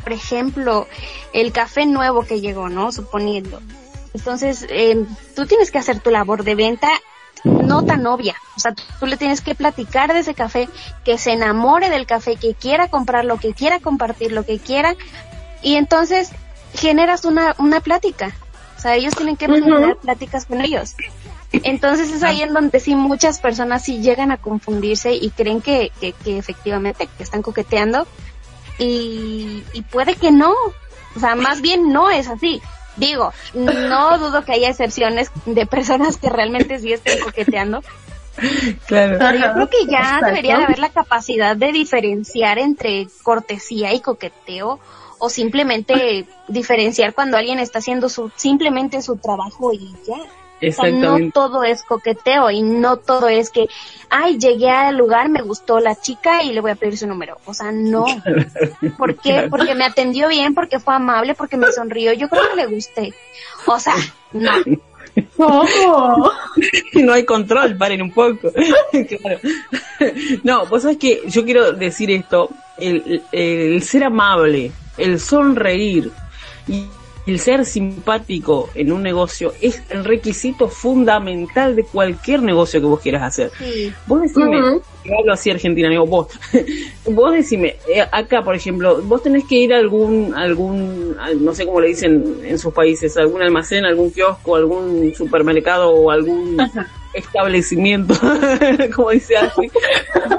Por 0.05 0.13
ejemplo, 0.13 0.87
el 1.33 1.53
café 1.53 1.87
nuevo 1.87 2.23
que 2.23 2.43
llegó, 2.43 2.69
¿no? 2.69 2.93
Suponiendo. 2.93 3.61
Entonces, 4.13 4.67
eh, 4.69 5.07
tú 5.35 5.47
tienes 5.47 5.71
que 5.71 5.79
hacer 5.79 6.01
tu 6.01 6.11
labor 6.11 6.45
de 6.45 6.55
venta 6.55 6.91
no 7.45 7.83
tan 7.85 8.07
obvia. 8.07 8.37
O 8.57 8.61
sea, 8.61 8.75
tú, 8.75 9.07
le 9.07 9.17
tienes 9.17 9.43
que 9.43 9.55
platicar 9.55 10.13
de 10.13 10.21
ese 10.21 10.35
café, 10.35 10.69
que 11.05 11.19
se 11.19 11.33
enamore 11.33 11.91
del 11.91 12.07
café, 12.07 12.37
que 12.37 12.55
quiera 12.55 12.89
comprar 12.89 13.25
lo 13.25 13.39
que 13.39 13.53
quiera 13.53 13.81
compartir, 13.81 14.33
lo 14.33 14.45
que 14.45 14.59
quiera. 14.59 14.95
Y 15.63 15.75
entonces 15.75 16.31
generas 16.75 17.25
una, 17.25 17.55
una 17.59 17.81
plática. 17.81 18.35
O 18.77 18.81
sea, 18.81 18.95
ellos 18.95 19.15
tienen 19.15 19.37
que 19.37 19.47
tener 19.47 19.97
pláticas 19.97 20.47
con 20.47 20.61
ellos. 20.61 20.95
Entonces 21.53 22.11
es 22.11 22.23
ahí 22.23 22.43
en 22.43 22.53
donde 22.53 22.81
sí 22.81 22.95
muchas 22.95 23.41
personas 23.41 23.85
sí 23.85 24.01
llegan 24.01 24.31
a 24.31 24.37
confundirse 24.37 25.13
y 25.15 25.31
creen 25.31 25.61
que, 25.61 25.93
que, 26.01 26.13
que 26.13 26.39
efectivamente 26.39 27.09
que 27.17 27.23
están 27.23 27.43
coqueteando 27.43 28.07
y, 28.79 29.65
y 29.73 29.83
puede 29.83 30.17
que 30.17 30.31
no. 30.31 30.53
O 31.15 31.21
sea, 31.21 31.35
más 31.35 31.61
bien 31.63 31.93
no 31.93 32.11
es 32.11 32.29
así. 32.29 32.61
Digo, 32.97 33.33
no 33.55 34.19
dudo 34.19 34.45
que 34.45 34.53
haya 34.53 34.71
excepciones 34.71 35.31
de 35.45 35.67
personas 35.67 36.17
que 36.17 36.31
realmente 36.31 36.79
sí 36.79 36.93
estén 36.93 37.21
coqueteando. 37.21 37.83
Claro. 38.87 39.17
Pero 39.19 39.39
yo 39.39 39.53
creo 39.55 39.71
que 39.71 39.87
ya 39.91 40.21
debería 40.25 40.59
de 40.59 40.65
haber 40.65 40.79
la 40.79 40.91
capacidad 40.91 41.57
de 41.57 41.73
diferenciar 41.73 42.59
entre 42.59 43.09
cortesía 43.23 43.95
y 43.95 44.01
coqueteo 44.01 44.79
o 45.19 45.31
simplemente 45.31 46.27
diferenciar 46.49 47.15
cuando 47.15 47.37
alguien 47.37 47.59
está 47.59 47.79
haciendo 47.79 48.09
su 48.09 48.31
simplemente 48.37 49.01
su 49.01 49.17
trabajo 49.17 49.73
y 49.73 49.95
ya 50.07 50.19
no 50.93 51.19
todo 51.33 51.65
es 51.65 51.83
coqueteo 51.83 52.51
y 52.51 52.63
no 52.63 52.97
todo 52.97 53.29
es 53.29 53.51
que, 53.51 53.69
ay, 54.09 54.39
llegué 54.39 54.71
al 54.71 54.97
lugar, 54.97 55.29
me 55.29 55.43
gustó 55.43 55.81
la 55.81 55.95
chica 55.95 56.43
y 56.43 56.53
le 56.53 56.61
voy 56.61 56.71
a 56.71 56.77
pedir 56.77 56.97
su 56.97 57.07
número. 57.07 57.39
O 57.45 57.55
sea, 57.55 57.73
no. 57.73 58.07
¿Por 58.99 59.17
qué? 59.17 59.49
Porque 59.51 59.75
me 59.75 59.85
atendió 59.85 60.29
bien, 60.29 60.55
porque 60.55 60.79
fue 60.79 60.95
amable, 60.95 61.35
porque 61.35 61.57
me 61.57 61.71
sonrió. 61.73 62.13
Yo 62.13 62.29
creo 62.29 62.51
que 62.51 62.57
le 62.57 62.67
gusté. 62.67 63.15
O 63.67 63.79
sea, 63.79 63.95
no. 64.33 64.53
no. 65.39 67.13
Hay 67.13 67.25
control, 67.25 67.77
paren 67.77 68.03
un 68.03 68.13
poco. 68.13 68.53
No, 70.45 70.67
vos 70.67 70.83
sabés 70.83 70.99
que 70.99 71.23
yo 71.27 71.43
quiero 71.45 71.73
decir 71.73 72.11
esto, 72.11 72.51
el, 72.77 73.23
el 73.33 73.83
ser 73.83 74.05
amable, 74.05 74.71
el 74.99 75.19
sonreír. 75.19 76.11
Y 76.69 76.85
el 77.27 77.41
ser 77.41 77.65
simpático 77.65 78.71
en 78.75 78.93
un 78.93 79.03
negocio 79.03 79.53
es 79.61 79.83
el 79.91 80.05
requisito 80.05 80.69
fundamental 80.69 81.75
de 81.75 81.85
cualquier 81.85 82.43
negocio 82.43 82.81
que 82.81 82.87
vos 82.87 83.01
quieras 83.01 83.23
hacer. 83.25 83.51
Vos 84.07 84.23
decime, 84.23 84.59
hablo 84.59 85.33
así 85.33 85.51
Argentina, 85.51 85.89
digo 85.89 86.07
vos, 86.07 86.29
vos 87.07 87.33
decime, 87.33 87.77
eh, 87.93 88.05
acá 88.13 88.43
por 88.43 88.55
ejemplo, 88.55 89.03
vos 89.03 89.23
tenés 89.23 89.45
que 89.45 89.57
ir 89.57 89.75
a 89.75 89.79
algún, 89.79 90.35
algún, 90.35 91.17
no 91.41 91.55
sé 91.55 91.67
cómo 91.67 91.81
le 91.81 91.89
dicen 91.89 92.41
en 92.45 92.59
sus 92.59 92.73
países, 92.73 93.17
algún 93.17 93.43
almacén, 93.43 93.85
algún 93.85 94.11
kiosco, 94.11 94.57
algún 94.57 95.13
supermercado 95.15 95.91
o 95.91 96.11
algún 96.13 96.57
establecimiento, 97.13 98.15
como 98.95 99.11
dice 99.11 99.37
así, 99.37 99.71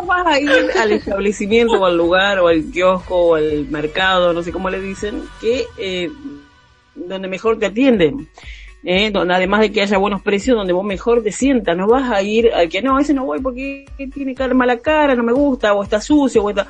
vas 0.06 0.26
a 0.26 0.40
ir 0.40 0.52
al 0.80 0.92
establecimiento 0.92 1.74
o 1.74 1.86
al 1.86 1.98
lugar 1.98 2.40
o 2.40 2.48
al 2.48 2.64
kiosco 2.72 3.16
o 3.16 3.36
al 3.36 3.68
mercado, 3.68 4.32
no 4.32 4.42
sé 4.42 4.52
cómo 4.52 4.70
le 4.70 4.80
dicen, 4.80 5.24
que 5.42 5.66
eh, 5.78 6.10
donde 7.08 7.28
mejor 7.28 7.60
te 7.60 7.68
atienden. 7.68 8.28
¿eh? 8.84 9.12
donde 9.12 9.34
además 9.34 9.62
de 9.62 9.72
que 9.72 9.82
haya 9.82 9.98
buenos 9.98 10.22
precios, 10.22 10.56
donde 10.56 10.74
vos 10.74 10.86
mejor 10.86 11.22
te 11.22 11.32
sientas, 11.32 11.76
no 11.76 11.88
vas 11.88 12.10
a 12.12 12.22
ir 12.22 12.54
al 12.54 12.70
que 12.70 12.82
no, 12.82 13.00
ese 13.00 13.14
no 13.14 13.26
voy 13.26 13.42
porque 13.42 13.86
tiene 14.14 14.36
mala 14.54 14.78
cara, 14.80 15.16
no 15.16 15.24
me 15.24 15.34
gusta, 15.34 15.74
o 15.74 15.84
está 15.84 16.00
sucio, 16.00 16.44
o 16.44 16.50
está, 16.50 16.68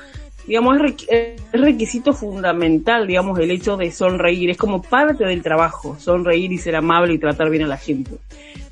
digamos, 0.48 0.78
es, 1.10 1.42
requisito 1.52 2.14
fundamental, 2.14 3.06
digamos, 3.06 3.38
el 3.40 3.52
hecho 3.52 3.78
de 3.78 3.92
sonreír, 3.92 4.50
es 4.50 4.58
como 4.58 4.82
parte 4.82 5.26
del 5.26 5.44
trabajo, 5.44 5.98
sonreír 6.00 6.52
y 6.52 6.58
ser 6.58 6.76
amable 6.76 7.14
y 7.14 7.20
tratar 7.20 7.50
bien 7.50 7.64
a 7.64 7.68
la 7.68 7.78
gente. 7.78 8.12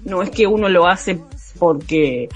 No 0.03 0.24
es 0.24 0.30
que 0.30 0.47
uno 0.47 0.70
lo 0.70 0.88
hace 0.88 1.20
porque 1.60 2.30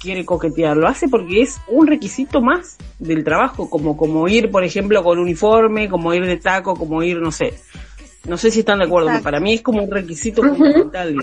quiere 0.00 0.24
coquetear, 0.24 0.76
lo 0.76 0.86
hace 0.86 1.08
porque 1.08 1.42
es 1.42 1.60
un 1.68 1.86
requisito 1.86 2.40
más 2.40 2.78
del 2.98 3.24
trabajo, 3.24 3.68
como, 3.68 3.96
como 3.96 4.28
ir, 4.28 4.50
por 4.50 4.62
ejemplo, 4.62 5.02
con 5.02 5.18
uniforme, 5.18 5.88
como 5.88 6.14
ir 6.14 6.24
de 6.24 6.36
taco, 6.36 6.74
como 6.74 7.02
ir, 7.02 7.18
no 7.18 7.32
sé, 7.32 7.54
no 8.28 8.36
sé 8.36 8.50
si 8.50 8.60
están 8.60 8.78
de 8.78 8.84
acuerdo, 8.84 9.10
para 9.22 9.40
mí 9.40 9.54
es 9.54 9.62
como 9.62 9.82
un 9.82 9.90
requisito 9.90 10.42
fundamental. 10.42 11.16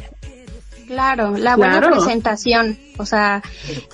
Claro, 0.88 1.36
la 1.38 1.56
buena 1.56 1.82
presentación, 1.82 2.78
o 2.97 3.06
sea, 3.06 3.41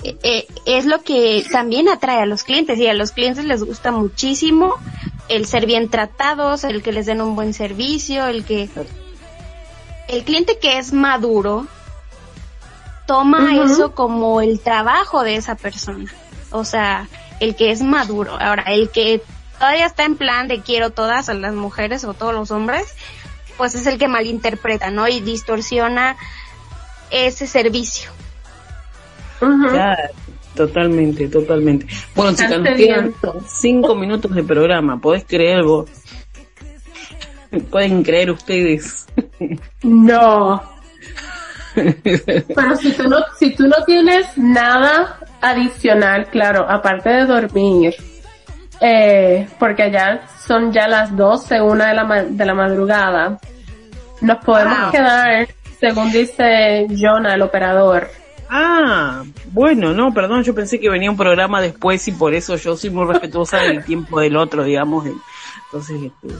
eh, 0.03 0.17
eh, 0.23 0.47
es 0.65 0.85
lo 0.85 1.01
que 1.01 1.45
también 1.49 1.87
atrae 1.87 2.21
a 2.21 2.25
los 2.25 2.43
clientes 2.43 2.77
y 2.79 2.87
a 2.87 2.93
los 2.93 3.11
clientes 3.11 3.45
les 3.45 3.63
gusta 3.63 3.91
muchísimo 3.91 4.75
el 5.29 5.45
ser 5.45 5.65
bien 5.65 5.89
tratados, 5.89 6.65
el 6.65 6.81
que 6.81 6.91
les 6.91 7.05
den 7.05 7.21
un 7.21 7.35
buen 7.35 7.53
servicio, 7.53 8.27
el 8.27 8.43
que 8.43 8.69
el 10.09 10.23
cliente 10.25 10.59
que 10.59 10.77
es 10.77 10.91
maduro 10.91 11.67
toma 13.07 13.63
eso 13.63 13.95
como 13.95 14.41
el 14.41 14.59
trabajo 14.59 15.23
de 15.23 15.35
esa 15.35 15.55
persona, 15.55 16.11
o 16.51 16.65
sea, 16.65 17.07
el 17.39 17.55
que 17.55 17.71
es 17.71 17.81
maduro. 17.81 18.37
Ahora, 18.37 18.63
el 18.63 18.89
que 18.89 19.21
todavía 19.61 19.85
está 19.85 20.05
en 20.05 20.15
plan 20.15 20.47
de 20.47 20.61
quiero 20.61 20.89
todas 20.89 21.29
a 21.29 21.35
las 21.35 21.53
mujeres 21.53 22.03
o 22.03 22.15
todos 22.15 22.33
los 22.33 22.49
hombres, 22.49 22.95
pues 23.57 23.75
es 23.75 23.85
el 23.85 23.99
que 23.99 24.07
malinterpreta, 24.07 24.89
¿no? 24.89 25.07
Y 25.07 25.19
distorsiona 25.19 26.17
ese 27.11 27.45
servicio. 27.45 28.09
Claro, 29.37 30.01
totalmente, 30.55 31.27
totalmente. 31.27 31.85
Bueno, 32.15 32.31
chicas, 32.31 32.59
nos 32.59 32.75
quedan 32.75 33.13
cinco 33.47 33.93
minutos 33.93 34.33
de 34.33 34.43
programa. 34.43 34.99
¿Podés 34.99 35.25
creer 35.25 35.63
vos? 35.63 35.91
¿Pueden 37.69 38.01
creer 38.01 38.31
ustedes? 38.31 39.05
No. 39.83 40.63
Pero 41.75 42.75
si 42.79 42.93
tú 42.93 43.03
no, 43.03 43.17
si 43.37 43.55
tú 43.55 43.67
no 43.67 43.75
tienes 43.85 44.25
nada 44.37 45.19
adicional, 45.39 46.29
claro, 46.31 46.67
aparte 46.67 47.09
de 47.09 47.25
dormir, 47.27 47.95
eh, 48.81 49.47
porque 49.59 49.83
allá 49.83 50.21
son 50.45 50.71
ya 50.73 50.87
las 50.87 51.15
12, 51.15 51.61
una 51.61 51.87
de 51.89 51.93
la, 51.93 52.03
ma- 52.03 52.23
de 52.23 52.45
la 52.45 52.53
madrugada, 52.53 53.39
nos 54.21 54.37
podemos 54.43 54.77
Ah. 54.79 54.89
quedar, 54.91 55.47
según 55.79 56.11
dice 56.11 56.87
Jonah, 56.99 57.35
el 57.35 57.41
operador. 57.43 58.07
Ah, 58.49 59.23
bueno, 59.51 59.93
no, 59.93 60.13
perdón, 60.13 60.43
yo 60.43 60.53
pensé 60.53 60.79
que 60.79 60.89
venía 60.89 61.09
un 61.09 61.15
programa 61.17 61.61
después 61.61 62.05
y 62.07 62.11
por 62.11 62.33
eso 62.33 62.55
yo 62.57 62.75
soy 62.75 62.89
muy 62.89 63.05
respetuosa 63.05 63.57
del 63.59 63.83
tiempo 63.85 64.19
del 64.19 64.35
otro, 64.35 64.63
digamos. 64.63 65.05
Entonces, 65.65 66.01
este, 66.03 66.35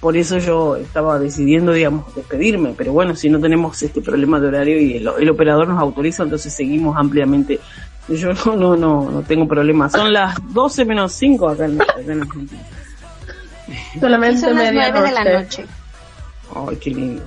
por 0.00 0.16
eso 0.16 0.38
yo 0.38 0.76
estaba 0.76 1.18
decidiendo, 1.18 1.72
digamos, 1.72 2.14
despedirme. 2.14 2.74
Pero 2.78 2.92
bueno, 2.92 3.16
si 3.16 3.28
no 3.28 3.40
tenemos 3.40 3.82
este 3.82 4.00
problema 4.00 4.38
de 4.38 4.46
horario 4.46 4.80
y 4.80 4.98
el, 4.98 5.10
el 5.18 5.28
operador 5.30 5.66
nos 5.66 5.80
autoriza, 5.80 6.22
entonces 6.22 6.54
seguimos 6.54 6.96
ampliamente. 6.96 7.58
Yo 8.08 8.32
no, 8.32 8.56
no, 8.56 8.76
no, 8.76 9.10
no 9.10 9.22
tengo 9.22 9.46
problema. 9.46 9.88
Son 9.90 10.12
las 10.12 10.36
12 10.52 10.84
menos 10.84 11.12
5 11.12 11.48
acá 11.48 11.64
en, 11.66 11.80
acá 11.82 11.94
en 12.00 12.22
Argentina. 12.22 12.62
Solamente 14.00 14.40
son 14.40 14.54
las 14.54 14.72
media 14.72 14.90
9 14.92 15.08
de 15.08 15.14
la 15.14 15.24
noche. 15.42 15.66
Ay, 16.54 16.76
qué 16.76 16.90
lindo. 16.90 17.22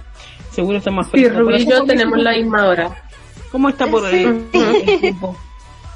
Seguro 0.52 0.78
está 0.80 0.90
más 0.92 1.06
Sí, 1.08 1.12
fresco. 1.24 1.40
Rubí 1.40 1.56
y 1.56 1.66
yo 1.66 1.76
¿cómo- 1.76 1.86
tenemos 1.88 2.18
la 2.20 2.32
misma 2.34 2.66
hora. 2.68 3.04
¿Cómo 3.52 3.70
está 3.70 3.86
por 3.88 4.06
ahí 4.06 4.24
el 4.24 4.50
tiempo? 5.00 5.38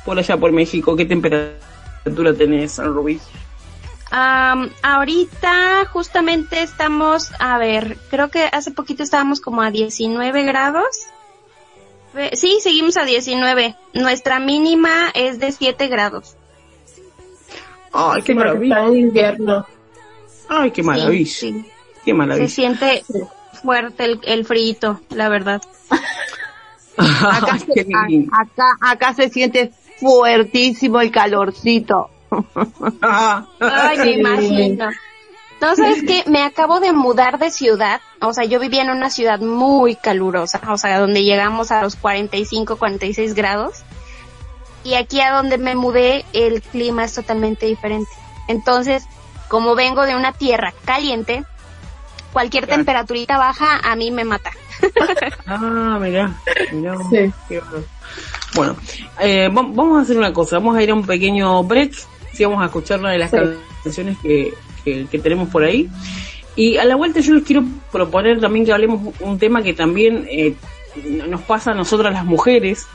Por 0.05 0.19
allá, 0.19 0.38
por 0.38 0.51
México, 0.51 0.95
¿qué 0.95 1.05
temperatura 1.05 2.33
tenés, 2.38 2.77
Rubí? 2.77 3.19
Am, 4.11 4.69
ahorita 4.83 5.86
justamente 5.91 6.61
estamos, 6.61 7.31
a 7.39 7.57
ver, 7.57 7.97
creo 8.11 8.29
que 8.29 8.45
hace 8.51 8.71
poquito 8.71 9.01
estábamos 9.03 9.41
como 9.41 9.61
a 9.61 9.71
19 9.71 10.43
grados. 10.43 10.86
Fe- 12.16 12.36
Sí, 12.36 12.57
seguimos 12.61 12.97
a 12.97 13.03
19. 13.05 13.76
Nuestra 13.93 14.39
mínima 14.39 15.09
es 15.13 15.39
de 15.39 15.51
7 15.51 15.88
grados. 15.88 16.36
Ay, 17.91 18.22
qué 18.24 18.34
Sí, 18.34 18.38
maravilla. 18.38 18.76
está 18.78 18.88
en 18.88 18.97
invierno. 18.97 19.66
Ay, 20.49 20.72
qué 20.72 20.82
maravilla. 20.84 21.26
Sí, 21.30 21.51
sí. 21.51 21.66
Qué 22.03 22.11
Se 22.11 22.13
maravilla. 22.13 22.47
siente 22.49 23.03
fuerte 23.61 24.05
el, 24.05 24.20
el 24.24 24.45
frito, 24.45 25.01
la 25.09 25.30
verdad. 25.30 25.61
Acá, 26.97 27.47
Ay, 27.53 27.59
se, 27.59 27.82
a- 27.93 28.41
acá, 28.41 28.70
acá 28.82 29.13
se 29.13 29.30
siente 29.30 29.72
fuertísimo 29.99 31.01
el 31.01 31.11
calorcito. 31.11 32.09
Ay, 33.01 33.97
me 33.99 34.11
imagino. 34.11 34.89
No, 35.66 35.76
¿sabes 35.76 36.03
qué? 36.05 36.24
Me 36.28 36.43
acabo 36.43 36.80
de 36.80 36.91
mudar 36.93 37.39
de 37.39 37.49
ciudad. 37.49 37.99
O 38.22 38.34
sea, 38.34 38.43
yo 38.45 38.59
vivía 38.59 38.84
en 38.84 38.91
una 38.91 39.09
ciudad 39.09 39.39
muy 39.39 39.95
calurosa. 39.95 40.61
O 40.70 40.78
sea, 40.78 40.99
donde 40.99 41.24
llegamos 41.24 41.72
a 41.72 41.82
los 41.82 41.95
45, 41.95 42.76
46 42.78 43.34
grados. 43.34 43.84
Y 44.84 44.93
aquí 44.93 45.22
a 45.22 45.32
donde 45.34 45.57
me 45.57 45.74
mudé, 45.74 46.24
el 46.34 46.61
clima 46.61 47.03
es 47.05 47.13
totalmente 47.16 47.66
diferente. 47.66 48.11
Entonces, 48.47 49.05
como 49.47 49.74
vengo 49.74 50.05
de 50.05 50.16
una 50.16 50.34
tierra 50.34 50.72
caliente, 50.86 51.43
cualquier 52.32 52.66
Claro. 52.66 52.78
temperaturita 52.80 53.38
baja 53.39 53.80
a 53.84 53.95
mí 53.95 54.11
me 54.11 54.24
mata. 54.24 54.51
Ah, 55.47 55.97
mirá. 56.01 56.32
mirá. 56.74 56.95
Sí. 57.09 57.34
Bueno, 58.55 58.76
eh, 59.20 59.47
va- 59.47 59.61
vamos 59.68 59.97
a 59.99 60.01
hacer 60.01 60.18
una 60.18 60.34
cosa. 60.34 60.57
Vamos 60.57 60.76
a 60.78 60.84
ir 60.84 60.91
a 60.91 60.93
un 60.93 61.05
pequeño 61.05 61.63
break. 61.63 61.93
Sí, 62.34 62.43
vamos 62.45 62.61
a 62.61 62.66
escuchar 62.66 62.99
una 62.99 63.11
de 63.11 63.18
las 63.20 63.32
Sí. 63.32 63.38
canciones 63.84 64.18
que, 64.20 64.53
que, 64.86 65.07
que 65.07 65.19
tenemos 65.19 65.49
por 65.49 65.63
ahí. 65.63 65.89
Y 66.55 66.77
a 66.77 66.86
la 66.86 66.95
vuelta 66.95 67.19
yo 67.19 67.33
les 67.33 67.43
quiero 67.43 67.63
proponer 67.91 68.39
también 68.39 68.65
que 68.65 68.71
hablemos 68.71 69.13
un 69.19 69.38
tema 69.38 69.61
que 69.61 69.73
también 69.73 70.25
eh, 70.29 70.55
nos 71.27 71.41
pasa 71.41 71.71
a 71.71 71.73
nosotras 71.73 72.13
las 72.13 72.23
mujeres. 72.25 72.88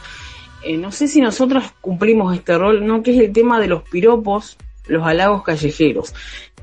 Eh, 0.65 0.77
no 0.79 0.93
sé 0.93 1.09
si 1.09 1.21
nosotras 1.21 1.73
cumplimos 1.81 2.35
este 2.35 2.57
rol, 2.57 2.87
¿no? 2.87 3.03
Que 3.03 3.15
es 3.15 3.21
el 3.21 3.33
tema 3.33 3.61
de 3.61 3.67
los 3.67 3.83
piropos, 3.83 4.57
los 4.87 5.07
halagos 5.07 5.43
callejeros. 5.43 6.15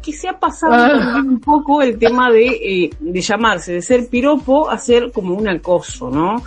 Que 0.01 0.13
se 0.13 0.27
ha 0.27 0.39
pasado 0.39 0.73
Ah. 0.73 0.87
también 0.87 1.33
un 1.33 1.39
poco 1.39 1.81
el 1.81 1.99
tema 1.99 2.31
de, 2.31 2.47
eh, 2.47 2.89
de 2.99 3.21
llamarse, 3.21 3.73
de 3.73 3.81
ser 3.81 4.07
piropo 4.07 4.69
a 4.69 4.77
ser 4.79 5.11
como 5.11 5.35
un 5.35 5.47
acoso, 5.47 6.09
¿no? 6.09 6.41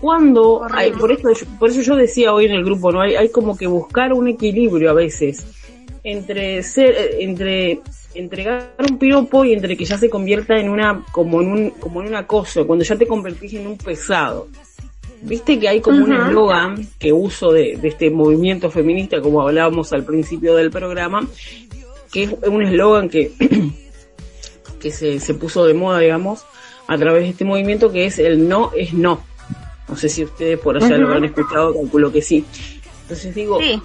Cuando, 0.00 0.66
hay, 0.70 0.90
por, 0.92 1.12
eso, 1.12 1.46
por 1.58 1.70
eso 1.70 1.80
yo 1.80 1.96
decía 1.96 2.34
hoy 2.34 2.44
en 2.44 2.52
el 2.52 2.64
grupo, 2.64 2.92
¿no? 2.92 3.00
Hay, 3.00 3.14
hay 3.14 3.30
como 3.30 3.56
que 3.56 3.66
buscar 3.66 4.12
un 4.12 4.28
equilibrio 4.28 4.90
a 4.90 4.94
veces 4.94 5.46
entre 6.02 6.62
ser, 6.62 6.90
eh, 6.90 7.16
entre 7.20 7.80
entregar 8.14 8.74
un 8.78 8.98
piropo 8.98 9.44
y 9.44 9.52
entre 9.52 9.76
que 9.76 9.84
ya 9.84 9.98
se 9.98 10.10
convierta 10.10 10.58
en 10.58 10.68
una, 10.68 11.04
como 11.12 11.40
en 11.42 11.48
un, 11.48 11.70
como 11.70 12.02
en 12.02 12.08
un 12.08 12.14
acoso, 12.14 12.66
cuando 12.66 12.84
ya 12.84 12.96
te 12.96 13.06
convertís 13.06 13.54
en 13.54 13.66
un 13.66 13.76
pesado. 13.76 14.48
Viste 15.22 15.58
que 15.58 15.68
hay 15.68 15.80
como 15.80 16.04
un 16.04 16.12
eslogan 16.12 16.86
que 16.98 17.12
uso 17.12 17.50
de, 17.50 17.78
de 17.80 17.88
este 17.88 18.10
movimiento 18.10 18.70
feminista, 18.70 19.20
como 19.20 19.40
hablábamos 19.40 19.92
al 19.92 20.04
principio 20.04 20.54
del 20.54 20.70
programa, 20.70 21.26
que 22.12 22.24
es 22.24 22.30
un 22.46 22.62
eslogan 22.62 23.08
que, 23.08 23.32
que 24.80 24.90
se, 24.90 25.20
se 25.20 25.34
puso 25.34 25.64
de 25.64 25.72
moda, 25.72 25.98
digamos, 26.00 26.44
a 26.86 26.98
través 26.98 27.22
de 27.22 27.30
este 27.30 27.44
movimiento, 27.44 27.90
que 27.90 28.06
es 28.06 28.18
el 28.18 28.48
no 28.48 28.70
es 28.76 28.92
no. 28.92 29.22
No 29.88 29.96
sé 29.96 30.08
si 30.08 30.24
ustedes 30.24 30.58
por 30.58 30.76
allá 30.76 30.96
lo 30.96 31.12
han 31.12 31.24
escuchado, 31.24 31.74
calculo 31.74 32.12
que 32.12 32.22
sí. 32.22 32.44
Entonces 33.02 33.34
digo, 33.34 33.60
Sí. 33.60 33.80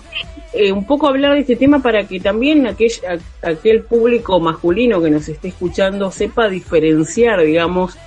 Eh, 0.53 0.71
un 0.71 0.85
poco 0.85 1.07
hablar 1.07 1.35
de 1.35 1.41
este 1.41 1.55
tema 1.55 1.79
para 1.79 2.07
que 2.07 2.19
también 2.19 2.65
aquel, 2.65 2.91
aquel 3.43 3.83
público 3.83 4.39
masculino 4.39 5.01
que 5.01 5.09
nos 5.09 5.29
esté 5.29 5.49
escuchando 5.49 6.11
sepa 6.11 6.49
diferenciar, 6.49 7.41
digamos, 7.41 7.97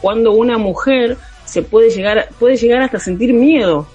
cuando 0.00 0.32
una 0.32 0.58
mujer 0.58 1.16
se 1.44 1.62
puede 1.62 1.90
llegar, 1.90 2.28
puede 2.38 2.56
llegar 2.56 2.82
hasta 2.82 2.98
sentir 2.98 3.32
miedo, 3.32 3.86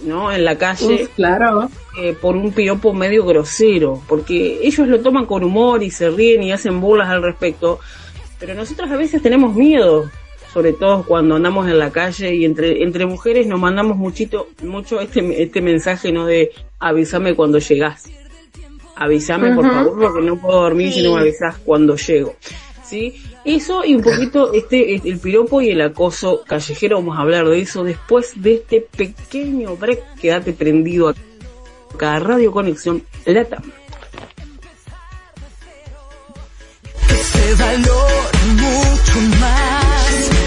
¿no? 0.00 0.32
En 0.32 0.44
la 0.44 0.58
calle 0.58 1.04
Uf, 1.04 1.14
claro. 1.14 1.70
eh, 2.00 2.16
por 2.20 2.36
un 2.36 2.52
piropo 2.52 2.92
medio 2.92 3.24
grosero, 3.24 4.02
porque 4.08 4.58
ellos 4.62 4.88
lo 4.88 5.00
toman 5.00 5.26
con 5.26 5.44
humor 5.44 5.82
y 5.82 5.90
se 5.90 6.10
ríen 6.10 6.42
y 6.42 6.52
hacen 6.52 6.80
burlas 6.80 7.10
al 7.10 7.22
respecto, 7.22 7.78
pero 8.40 8.54
nosotros 8.54 8.90
a 8.90 8.96
veces 8.96 9.22
tenemos 9.22 9.54
miedo, 9.54 10.10
sobre 10.54 10.72
todo 10.72 11.02
cuando 11.02 11.34
andamos 11.34 11.66
en 11.68 11.80
la 11.80 11.90
calle 11.90 12.32
y 12.32 12.44
entre 12.44 12.84
entre 12.84 13.06
mujeres 13.06 13.48
nos 13.48 13.58
mandamos 13.58 13.96
muchito 13.96 14.46
mucho 14.62 15.00
este 15.00 15.42
este 15.42 15.60
mensaje 15.60 16.12
no 16.12 16.26
de 16.26 16.52
avísame 16.78 17.34
cuando 17.34 17.58
llegás. 17.58 18.08
Avísame 18.94 19.52
por 19.52 19.68
favor 19.68 19.98
porque 20.00 20.24
no 20.24 20.40
puedo 20.40 20.62
dormir 20.62 20.92
si 20.92 21.02
no 21.02 21.16
me 21.16 21.22
avisas 21.22 21.56
cuando 21.64 21.96
llego. 21.96 22.36
¿Sí? 22.84 23.20
Eso 23.44 23.84
y 23.84 23.96
un 23.96 24.02
poquito 24.02 24.52
este 24.52 24.94
el 24.94 25.18
piropo 25.18 25.60
y 25.60 25.70
el 25.70 25.80
acoso 25.80 26.44
callejero, 26.46 26.98
vamos 26.98 27.18
a 27.18 27.22
hablar 27.22 27.48
de 27.48 27.60
eso 27.60 27.82
después 27.82 28.40
de 28.40 28.54
este 28.54 28.80
pequeño 28.80 29.76
break. 29.76 30.20
Quédate 30.20 30.52
prendido 30.52 31.12
acá 31.92 32.14
a 32.14 32.20
Radio 32.20 32.52
Conexión 32.52 33.02
Latam. 33.26 33.64
Mucho 38.56 39.20
más. 39.40 40.43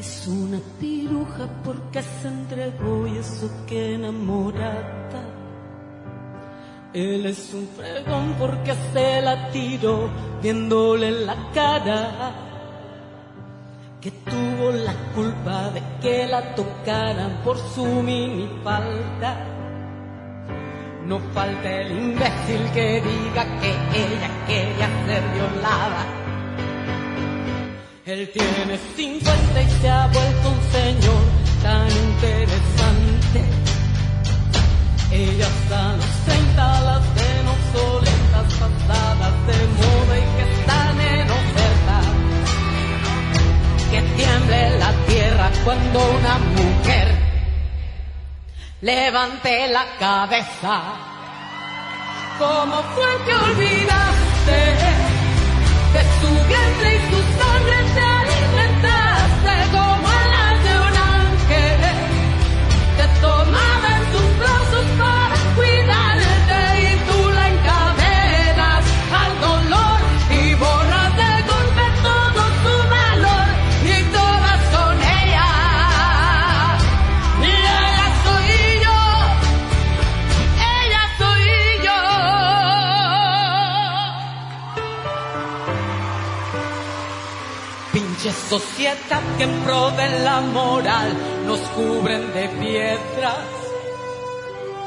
Es 0.00 0.26
una 0.28 0.58
piruja 0.78 1.46
porque 1.62 2.02
se 2.02 2.28
entregó 2.28 3.06
y 3.06 3.18
eso 3.18 3.50
que 3.66 3.96
enamorada. 3.96 5.22
Él 6.94 7.26
es 7.26 7.52
un 7.52 7.68
fregón 7.68 8.34
porque 8.38 8.74
se 8.94 9.20
la 9.20 9.50
tiró 9.50 10.08
viéndole 10.42 11.10
la 11.10 11.36
cara. 11.52 12.49
Que 14.00 14.10
tuvo 14.10 14.70
la 14.72 14.94
culpa 15.14 15.68
de 15.74 15.82
que 16.00 16.26
la 16.26 16.54
tocaran 16.54 17.42
por 17.44 17.58
su 17.58 17.84
minifalda. 17.84 19.36
No 21.04 21.18
falta 21.34 21.70
el 21.70 21.92
imbécil 21.92 22.62
que 22.72 23.02
diga 23.02 23.44
que 23.60 23.70
ella 24.04 24.30
quería 24.46 24.88
ser 25.04 25.22
violada. 25.34 26.06
Él 28.06 28.30
tiene 28.32 28.78
50 28.96 29.62
y 29.62 29.70
se 29.82 29.90
ha 29.90 30.06
vuelto 30.06 30.48
un 30.48 30.62
señor 30.72 31.22
tan 31.62 31.90
interesante. 31.90 33.40
Ella 35.12 35.46
está 35.46 35.90
a 35.90 35.96
los 35.96 36.12
30, 36.24 36.80
las 36.88 37.14
ven 37.16 37.46
obsoletas, 37.54 38.54
pasadas 38.60 39.46
de 39.46 39.58
moda 39.76 40.18
y 40.18 40.26
que 40.36 40.50
que 43.90 44.00
tiemble 44.16 44.78
la 44.78 44.92
tierra 45.08 45.50
cuando 45.64 45.98
una 45.98 46.38
mujer 46.38 47.08
levante 48.80 49.68
la 49.68 49.84
cabeza. 49.98 50.80
¿Cómo 52.38 52.82
fue 52.94 53.24
que 53.26 53.34
olvidaste 53.34 54.60
de 55.94 56.02
su 56.20 56.48
vientre 56.48 56.96
y 56.96 57.10
su 57.10 57.42
sangre? 57.42 58.19
Sociedad 88.50 89.22
que 89.38 89.44
en 89.44 89.60
pro 89.60 89.92
de 89.92 90.08
la 90.24 90.40
moral 90.40 91.16
nos 91.46 91.60
cubren 91.76 92.34
de 92.34 92.48
piedras. 92.48 93.46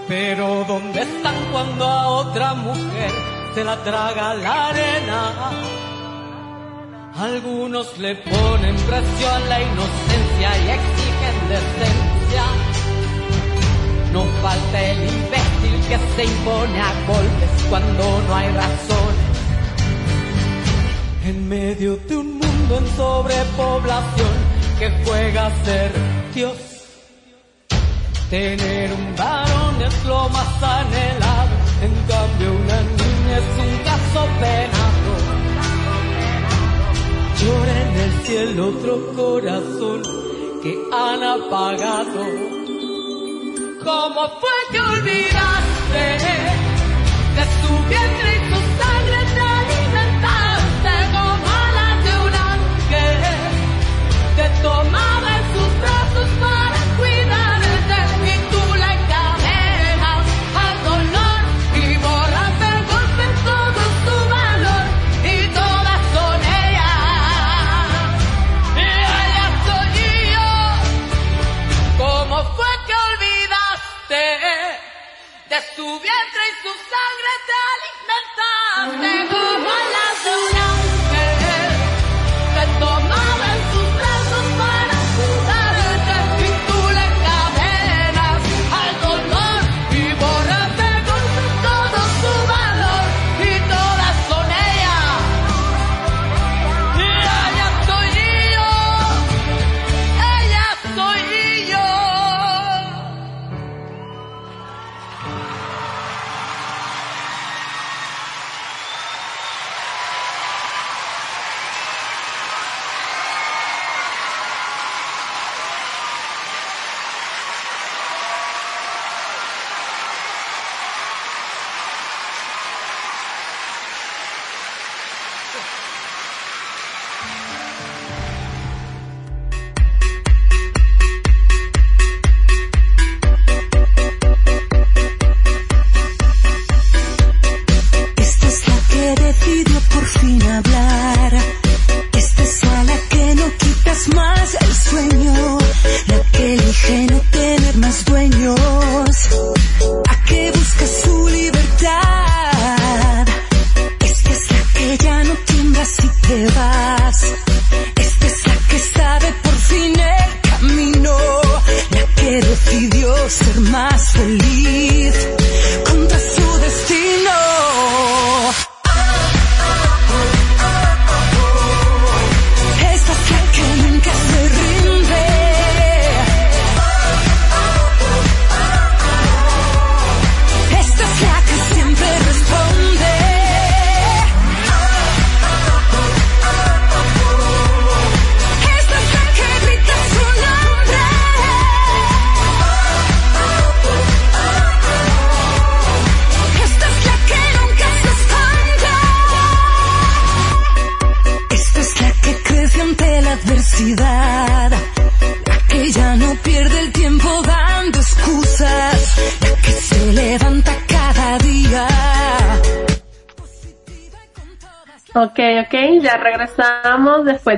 Pero 0.10 0.66
¿dónde 0.68 1.02
están 1.02 1.36
cuando 1.50 1.86
a 1.86 2.10
otra 2.10 2.56
mujer 2.56 3.12
se 3.56 3.64
la 3.64 3.82
traga 3.86 4.34
la 4.34 4.68
arena? 4.68 5.22
Algunos 7.16 7.98
le 8.00 8.16
ponen 8.16 8.76
precio 8.76 9.28
a 9.32 9.40
la 9.52 9.62
inocencia 9.62 10.50
y 10.64 10.66
exigen 10.78 11.38
decencia. 11.56 12.46
No 14.12 14.26
falta 14.42 14.78
el 14.92 15.00
imbécil 15.04 15.76
que 15.88 15.98
se 16.16 16.24
impone 16.26 16.80
a 16.82 16.92
golpes 17.08 17.52
cuando 17.70 18.22
no 18.28 18.36
hay 18.36 18.50
razón. 18.50 19.14
En 21.26 21.48
medio 21.48 21.96
de 21.96 22.18
un 22.18 22.43
en 22.78 22.88
sobrepoblación 22.96 24.36
que 24.80 24.90
juega 25.06 25.48
a 25.48 25.64
ser 25.66 25.92
Dios. 26.34 26.58
Tener 28.30 28.92
un 28.94 29.16
varón 29.16 29.82
es 29.82 30.06
lo 30.06 30.30
más 30.30 30.64
anhelado, 30.64 31.56
en 31.82 31.94
cambio 32.12 32.52
una 32.52 32.82
niña 33.00 33.38
es 33.38 33.50
un 33.66 33.78
caso 33.90 34.28
penado. 34.40 35.14
Llora 37.40 37.82
en 37.82 37.96
el 38.06 38.12
cielo 38.26 38.68
otro 38.70 39.14
corazón 39.16 40.02
que 40.64 40.74
han 40.92 41.24
apagado. 41.24 42.24
¿Cómo 43.84 44.22
fue 44.40 44.58
que 44.72 44.80
olvidaste 44.80 46.06
de 47.36 47.44
su 47.62 47.90
vientre 47.90 48.43
de 75.50 75.62
su 75.76 75.84
vientre 75.84 76.44
y 76.50 76.56
su 76.64 76.72
sangre 76.90 77.32
te 77.48 77.56
alimentaste 78.90 79.83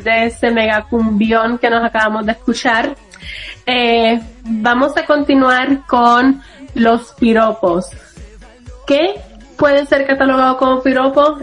de 0.05 0.27
ese 0.27 0.51
mega 0.51 0.83
cumbión 0.83 1.57
que 1.57 1.69
nos 1.69 1.83
acabamos 1.83 2.25
de 2.25 2.31
escuchar. 2.31 2.95
Eh, 3.65 4.21
vamos 4.43 4.95
a 4.95 5.05
continuar 5.05 5.85
con 5.87 6.41
los 6.75 7.11
piropos. 7.13 7.89
¿Qué 8.87 9.15
puede 9.57 9.85
ser 9.85 10.05
catalogado 10.05 10.57
como 10.57 10.81
piropo 10.81 11.39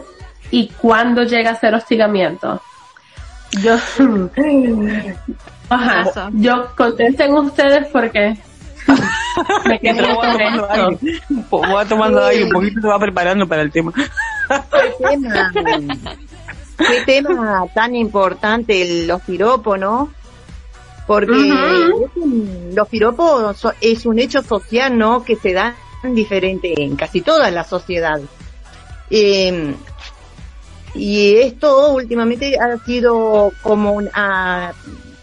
y 0.51 0.69
cuándo 0.69 1.25
llega 1.25 1.51
a 1.51 1.57
ser 1.57 1.75
hostigamiento? 1.75 2.63
Yo, 3.61 3.77
ajá, 5.69 6.31
yo 6.33 6.69
contesten 6.77 7.35
ustedes 7.35 7.89
porque 7.89 8.39
me 9.67 9.79
quedé 9.79 10.03
Voy 10.03 10.15
con 11.69 11.89
tomando 11.89 12.25
aire, 12.25 12.45
un 12.45 12.51
poquito 12.51 12.81
se 12.81 12.87
va 12.87 12.99
preparando 12.99 13.47
para 13.47 13.63
el 13.63 13.73
tema. 13.73 13.93
Qué 16.89 17.03
tema, 17.07 17.65
tan 17.75 17.95
importante, 17.95 19.05
los 19.07 19.23
piropos, 19.23 19.79
¿no? 19.79 20.13
porque 21.07 21.33
un- 21.33 22.71
los 22.75 22.89
piropos 22.89 23.57
so- 23.59 23.73
es 23.81 24.07
un 24.07 24.21
hecho 24.21 24.41
social, 24.41 24.97
¿no? 24.97 25.25
Que 25.25 25.35
se 25.35 25.53
da 25.53 25.75
diferente 26.05 26.73
en 26.81 26.95
casi 26.97 27.21
todas 27.23 27.53
las 27.53 27.69
sociedades. 27.69 28.29
Eh, 29.11 29.75
y 30.95 31.35
esto 31.37 31.93
últimamente 31.95 32.57
ha 32.59 32.79
sido 32.85 33.53
como 33.63 33.93
un 33.95 34.09
ah, 34.15 34.73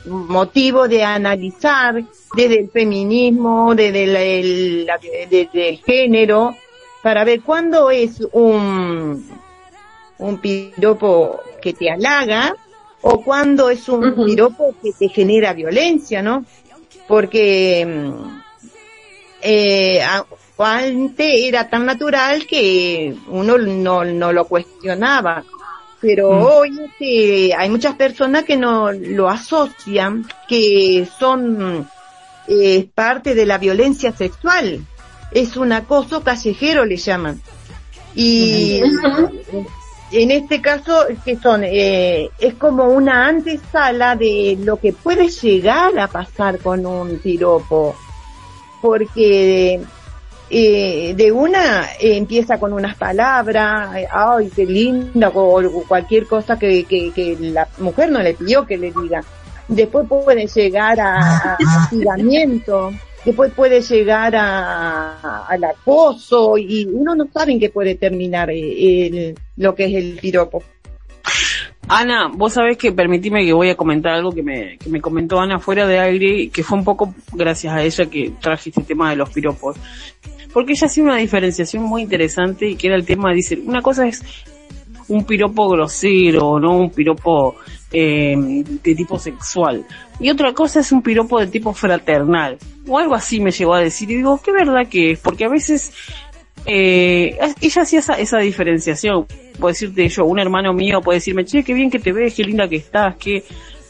motivo 0.05 0.87
de 0.87 1.03
analizar 1.03 2.03
desde 2.35 2.59
el 2.59 2.69
feminismo, 2.69 3.73
desde 3.73 4.03
el, 4.03 4.15
el- 4.15 4.85
la- 4.85 4.99
desde 5.29 5.69
el 5.69 5.77
género, 5.77 6.55
para 7.01 7.23
ver 7.23 7.41
cuándo 7.41 7.89
es 7.89 8.19
un, 8.33 9.25
un 10.17 10.37
piropo 10.39 11.39
que 11.59 11.73
te 11.73 11.89
halaga 11.89 12.55
o 13.01 13.23
cuándo 13.23 13.69
es 13.69 13.87
un 13.87 14.09
Ujú. 14.09 14.25
piropo 14.25 14.75
que 14.81 14.91
te 14.93 15.09
genera 15.09 15.53
violencia, 15.53 16.21
¿no? 16.21 16.45
Porque 17.07 17.85
mm, 17.85 18.41
eh, 19.41 20.01
antes 20.57 21.35
era 21.45 21.69
tan 21.69 21.85
natural 21.85 22.45
que 22.45 23.15
uno 23.27 23.57
no, 23.57 24.03
no 24.03 24.33
lo 24.33 24.45
cuestionaba. 24.45 25.43
Pero 26.01 26.29
Mm. 26.29 26.41
hoy 26.41 26.79
este, 26.85 27.53
hay 27.53 27.69
muchas 27.69 27.95
personas 27.95 28.43
que 28.45 28.57
no 28.57 28.91
lo 28.91 29.29
asocian, 29.29 30.25
que 30.47 31.07
son 31.17 31.87
eh, 32.47 32.89
parte 32.93 33.35
de 33.35 33.45
la 33.45 33.57
violencia 33.57 34.11
sexual. 34.11 34.81
Es 35.31 35.55
un 35.57 35.71
acoso 35.71 36.23
callejero, 36.23 36.85
le 36.85 36.97
llaman. 36.97 37.41
Y 38.15 38.81
en 40.11 40.31
este 40.31 40.61
caso, 40.61 41.05
que 41.23 41.37
son? 41.37 41.63
Eh, 41.63 42.29
es 42.39 42.53
como 42.55 42.85
una 42.85 43.27
antesala 43.27 44.15
de 44.15 44.57
lo 44.61 44.77
que 44.77 44.93
puede 44.93 45.29
llegar 45.29 45.97
a 45.99 46.07
pasar 46.07 46.59
con 46.59 46.85
un 46.85 47.19
piropo. 47.19 47.95
Porque 48.81 49.81
eh, 50.49 51.13
de 51.15 51.31
una 51.31 51.83
eh, 51.99 52.17
empieza 52.17 52.59
con 52.59 52.73
unas 52.73 52.95
palabras, 52.95 53.95
eh, 53.97 54.07
ay, 54.11 54.49
qué 54.55 54.65
linda, 54.65 55.29
o, 55.29 55.61
o 55.61 55.83
cualquier 55.87 56.25
cosa 56.25 56.57
que, 56.57 56.85
que, 56.85 57.11
que 57.13 57.37
la 57.39 57.67
mujer 57.77 58.09
no 58.09 58.19
le 58.19 58.33
pidió 58.33 58.65
que 58.65 58.77
le 58.77 58.91
diga. 58.91 59.21
Después 59.67 60.07
puede 60.07 60.47
llegar 60.47 60.99
a, 60.99 61.53
a 61.53 61.57
hostigamiento, 61.83 62.91
después 63.25 63.51
puede 63.53 63.81
llegar 63.81 64.35
a, 64.35 65.45
al 65.47 65.63
acoso 65.63 66.57
y 66.57 66.85
uno 66.91 67.15
no 67.15 67.27
sabe 67.33 67.53
en 67.53 67.59
qué 67.59 67.69
puede 67.69 67.95
terminar 67.95 68.49
eh, 68.49 69.07
el- 69.07 69.35
lo 69.57 69.75
que 69.75 69.85
es 69.85 69.93
el 69.95 70.17
piropo. 70.21 70.63
Ana, 71.87 72.29
vos 72.31 72.53
sabés 72.53 72.77
que 72.77 72.91
permitime 72.91 73.43
que 73.43 73.53
voy 73.53 73.69
a 73.69 73.75
comentar 73.75 74.13
algo 74.13 74.31
que 74.31 74.43
me, 74.43 74.77
que 74.77 74.89
me 74.89 75.01
comentó 75.01 75.39
Ana 75.39 75.57
fuera 75.59 75.87
de 75.87 75.97
aire, 75.99 76.49
que 76.49 76.61
fue 76.63 76.77
un 76.77 76.83
poco 76.83 77.15
gracias 77.33 77.73
a 77.73 77.81
ella 77.83 78.05
que 78.05 78.31
traje 78.39 78.69
este 78.69 78.83
tema 78.83 79.09
de 79.09 79.15
los 79.15 79.29
piropos. 79.31 79.75
Porque 80.53 80.73
ella 80.73 80.85
hacía 80.85 81.03
una 81.03 81.17
diferenciación 81.17 81.83
muy 81.83 82.03
interesante 82.03 82.67
y 82.69 82.75
que 82.75 82.87
era 82.87 82.95
el 82.95 83.05
tema, 83.05 83.33
dice, 83.33 83.59
una 83.65 83.81
cosa 83.81 84.07
es 84.07 84.23
un 85.09 85.25
piropo 85.25 85.69
grosero, 85.69 86.59
no 86.59 86.77
un 86.77 86.89
piropo 86.89 87.55
eh, 87.91 88.35
de 88.37 88.95
tipo 88.95 89.19
sexual. 89.19 89.85
Y 90.19 90.29
otra 90.29 90.53
cosa 90.53 90.79
es 90.79 90.91
un 90.91 91.01
piropo 91.01 91.39
de 91.39 91.47
tipo 91.47 91.73
fraternal. 91.73 92.57
O 92.87 92.97
algo 92.97 93.15
así 93.15 93.39
me 93.39 93.51
llegó 93.51 93.73
a 93.73 93.79
decir. 93.79 94.09
Y 94.11 94.15
digo, 94.17 94.39
¿qué 94.43 94.51
verdad 94.51 94.87
que 94.89 95.11
es? 95.11 95.19
Porque 95.19 95.45
a 95.45 95.49
veces 95.49 95.93
eh, 96.65 97.37
ella 97.61 97.81
hacía 97.81 97.99
esa, 97.99 98.13
esa 98.13 98.37
diferenciación. 98.39 99.25
Puedo 99.59 99.73
decirte 99.73 100.07
yo, 100.07 100.25
un 100.25 100.39
hermano 100.39 100.73
mío 100.73 101.01
puede 101.01 101.17
decirme, 101.17 101.45
che, 101.45 101.63
qué 101.63 101.73
bien 101.73 101.89
que 101.89 101.99
te 101.99 102.11
ves, 102.11 102.33
qué 102.33 102.43
linda 102.43 102.67
que 102.67 102.77
estás, 102.77 103.15
que 103.17 103.43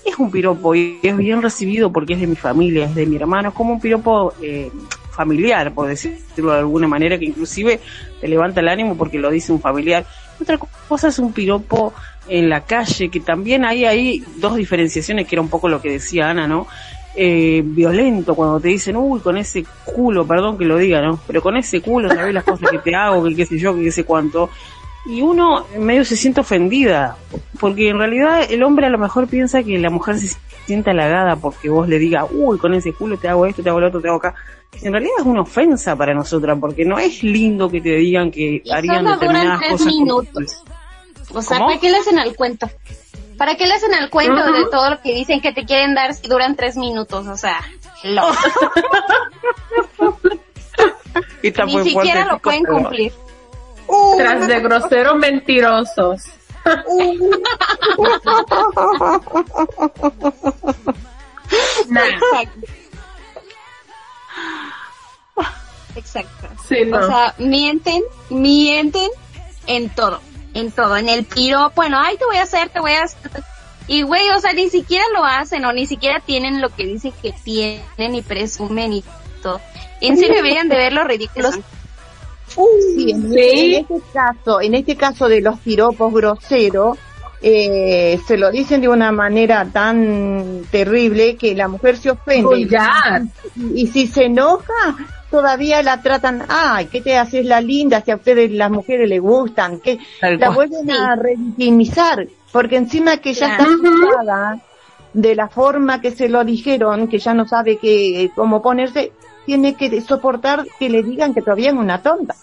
es 0.06 0.18
un 0.18 0.32
piropo 0.32 0.74
y 0.74 0.98
es 1.04 1.16
bien 1.16 1.42
recibido 1.42 1.92
porque 1.92 2.14
es 2.14 2.22
de 2.22 2.28
mi 2.28 2.36
familia, 2.36 2.86
es 2.86 2.96
de 2.96 3.06
mi 3.06 3.18
hermano, 3.18 3.50
es 3.50 3.56
como 3.56 3.74
un 3.74 3.80
piropo 3.80 4.34
eh, 4.42 4.72
familiar, 5.12 5.74
por 5.74 5.88
decirlo 5.88 6.54
de 6.54 6.60
alguna 6.60 6.88
manera, 6.88 7.18
que 7.18 7.26
inclusive 7.26 7.80
te 8.22 8.28
levanta 8.28 8.62
el 8.62 8.70
ánimo 8.70 8.96
porque 8.96 9.20
lo 9.20 9.30
dice 9.30 9.52
un 9.52 9.60
familiar. 9.60 10.06
Otra 10.42 10.58
cosa 10.88 11.10
es 11.10 11.20
un 11.20 11.34
piropo 11.34 11.94
en 12.28 12.50
la 12.50 12.62
calle, 12.62 13.10
que 13.10 13.20
también 13.20 13.66
hay 13.66 13.86
ahí 13.86 14.24
dos 14.38 14.56
diferenciaciones, 14.56 15.28
que 15.28 15.36
era 15.36 15.42
un 15.42 15.50
poco 15.50 15.68
lo 15.68 15.82
que 15.82 15.92
decía 15.92 16.30
Ana, 16.30 16.48
¿no? 16.48 16.68
Eh, 17.16 17.62
violento, 17.66 18.36
cuando 18.36 18.60
te 18.60 18.70
dicen, 18.70 18.96
uy, 18.96 19.20
con 19.20 19.36
ese 19.36 19.66
culo, 19.84 20.26
perdón 20.26 20.58
que 20.58 20.66
lo 20.66 20.78
diga, 20.78 21.02
¿no? 21.02 21.20
Pero 21.28 21.42
con 21.42 21.58
ese 21.58 21.82
culo, 21.82 22.08
¿sabes 22.08 22.34
las 22.34 22.44
cosas 22.44 22.70
que 22.70 22.78
te 22.78 22.96
hago, 22.96 23.24
que 23.26 23.36
qué 23.36 23.46
sé 23.46 23.58
yo, 23.58 23.76
que 23.76 23.84
qué 23.84 23.92
sé 23.92 24.04
cuánto? 24.04 24.50
Y 25.06 25.22
uno 25.22 25.66
medio 25.80 26.06
se 26.06 26.16
siente 26.16 26.42
ofendida, 26.42 27.18
porque 27.60 27.90
en 27.90 27.98
realidad 27.98 28.44
el 28.50 28.64
hombre 28.64 28.86
a 28.86 28.90
lo 28.90 28.98
mejor 28.98 29.28
piensa 29.28 29.64
que 29.64 29.78
la 29.80 29.90
mujer 29.90 30.20
se 30.20 30.38
siente 30.66 30.92
halagada 30.92 31.36
porque 31.36 31.68
vos 31.68 31.88
le 31.90 31.98
digas, 31.98 32.26
uy, 32.32 32.60
con 32.60 32.76
ese 32.76 32.94
culo 32.94 33.18
te 33.18 33.28
hago 33.28 33.46
esto, 33.48 33.64
te 33.64 33.70
hago 33.70 33.80
lo 33.80 33.88
otro, 33.88 34.02
te 34.02 34.08
hago 34.08 34.18
acá. 34.18 34.36
En 34.82 34.94
realidad 34.94 35.14
es 35.20 35.26
una 35.26 35.42
ofensa 35.42 35.96
para 35.96 36.14
nosotras, 36.14 36.58
porque 36.60 36.86
no 36.86 36.98
es 36.98 37.24
lindo 37.24 37.70
que 37.70 37.82
te 37.82 37.96
digan 37.96 38.32
que 38.32 38.62
Y 38.64 38.72
harían 38.72 39.06
determinadas 39.06 39.60
tres 39.60 39.72
cosas. 39.74 39.88
minutos. 39.88 40.64
O 41.34 41.42
sea, 41.42 41.58
¿Cómo? 41.58 41.70
¿para 41.70 41.80
qué 41.82 41.90
le 41.92 41.98
hacen 41.98 42.20
al 42.20 42.36
cuento? 42.36 42.70
¿Para 43.38 43.56
qué 43.56 43.66
le 43.66 43.74
hacen 43.74 43.94
al 43.94 44.10
cuento 44.10 44.52
de 44.52 44.66
todo 44.66 44.90
lo 44.90 45.02
que 45.02 45.14
dicen 45.14 45.42
que 45.42 45.54
te 45.54 45.66
quieren 45.66 45.96
dar 45.96 46.14
si 46.14 46.28
duran 46.28 46.56
tres 46.56 46.76
minutos? 46.78 47.28
O 47.28 47.38
sea, 47.38 47.62
lo, 48.04 48.24
Esta 51.44 51.66
ni 51.66 51.84
siquiera 51.84 52.22
lo 52.26 52.38
chicos, 52.38 52.42
pueden 52.42 52.64
cumplir. 52.66 53.14
Tras 54.18 54.48
de 54.48 54.60
groseros 54.60 55.18
mentirosos. 55.18 56.24
Nah, 61.90 62.02
Exacto. 65.96 66.30
Exacto. 66.46 66.64
sí, 66.68 66.76
no. 66.86 66.98
O 67.00 67.06
sea, 67.06 67.36
mienten, 67.40 68.04
mienten 68.30 69.10
en 69.68 69.90
todo, 69.90 70.22
en 70.54 70.72
todo, 70.72 70.98
en 70.98 71.10
el 71.10 71.26
piro, 71.26 71.72
bueno, 71.76 71.98
ay, 72.00 72.18
te 72.18 72.26
voy 72.26 72.38
a 72.38 72.44
hacer, 72.44 72.70
te 72.70 72.80
voy 72.80 72.92
a 72.92 73.04
hacer. 73.04 73.32
Y 73.88 74.04
güey, 74.04 74.30
o 74.30 74.40
sea, 74.40 74.54
ni 74.54 74.70
siquiera 74.70 75.04
lo 75.14 75.26
hacen 75.26 75.66
o 75.66 75.74
ni 75.74 75.88
siquiera 75.88 76.20
tienen 76.20 76.62
lo 76.62 76.70
que 76.70 76.86
dicen 76.86 77.12
que 77.22 77.34
tienen 77.44 78.16
y 78.16 78.22
presumen 78.22 78.94
y 78.94 79.04
todo. 79.42 79.60
En 80.00 80.18
serio 80.18 80.36
deberían 80.36 80.70
de 80.70 80.78
ver 80.78 80.94
los 80.94 81.08
ridículos. 81.08 81.56
Sí, 82.48 83.12
en, 83.12 83.32
Sí. 83.32 83.76
en 83.76 83.82
este 83.82 84.02
caso, 84.14 84.62
en 84.62 84.76
este 84.76 84.96
caso 84.96 85.28
de 85.28 85.42
los 85.42 85.60
piropos 85.60 86.14
groseros, 86.14 86.98
eh, 87.42 88.20
se 88.28 88.38
lo 88.38 88.52
dicen 88.52 88.82
de 88.82 88.90
una 88.90 89.12
manera 89.12 89.66
tan 89.72 90.64
terrible 90.72 91.36
que 91.36 91.56
la 91.56 91.68
mujer 91.68 91.98
se 91.98 92.12
ofende. 92.12 92.60
Y, 92.60 93.82
y 93.82 93.88
si 93.88 94.08
se 94.08 94.26
enoja, 94.26 94.98
todavía 95.32 95.82
la 95.84 96.02
tratan, 96.02 96.44
ay, 96.50 96.88
¿qué 96.88 97.02
te 97.02 97.18
haces 97.18 97.46
la 97.46 97.62
linda? 97.62 98.02
Si 98.02 98.12
a 98.12 98.16
ustedes 98.16 98.52
las 98.52 98.70
mujeres 98.72 99.08
les 99.08 99.22
gustan, 99.22 99.80
que 99.80 100.00
la 100.22 100.50
vuelven 100.50 100.92
a 100.92 101.16
revictimizar, 101.16 102.28
porque 102.52 102.78
encima 102.78 103.18
que 103.18 103.34
ya 103.34 103.52
está 103.52 103.64
asustada 103.64 104.60
de 105.14 105.36
la 105.36 105.48
forma 105.48 106.02
que 106.02 106.12
se 106.12 106.30
lo 106.30 106.44
dijeron, 106.44 107.08
que 107.08 107.20
ya 107.20 107.34
no 107.34 107.48
sabe 107.48 107.78
que, 107.78 108.32
cómo 108.36 108.62
ponerse, 108.62 109.12
tiene 109.46 109.76
que 109.76 110.02
soportar 110.02 110.66
que 110.78 110.90
le 110.90 111.02
digan 111.04 111.34
que 111.34 111.42
todavía 111.42 111.70
es 111.70 111.76
una 111.76 112.02
tonta. 112.02 112.36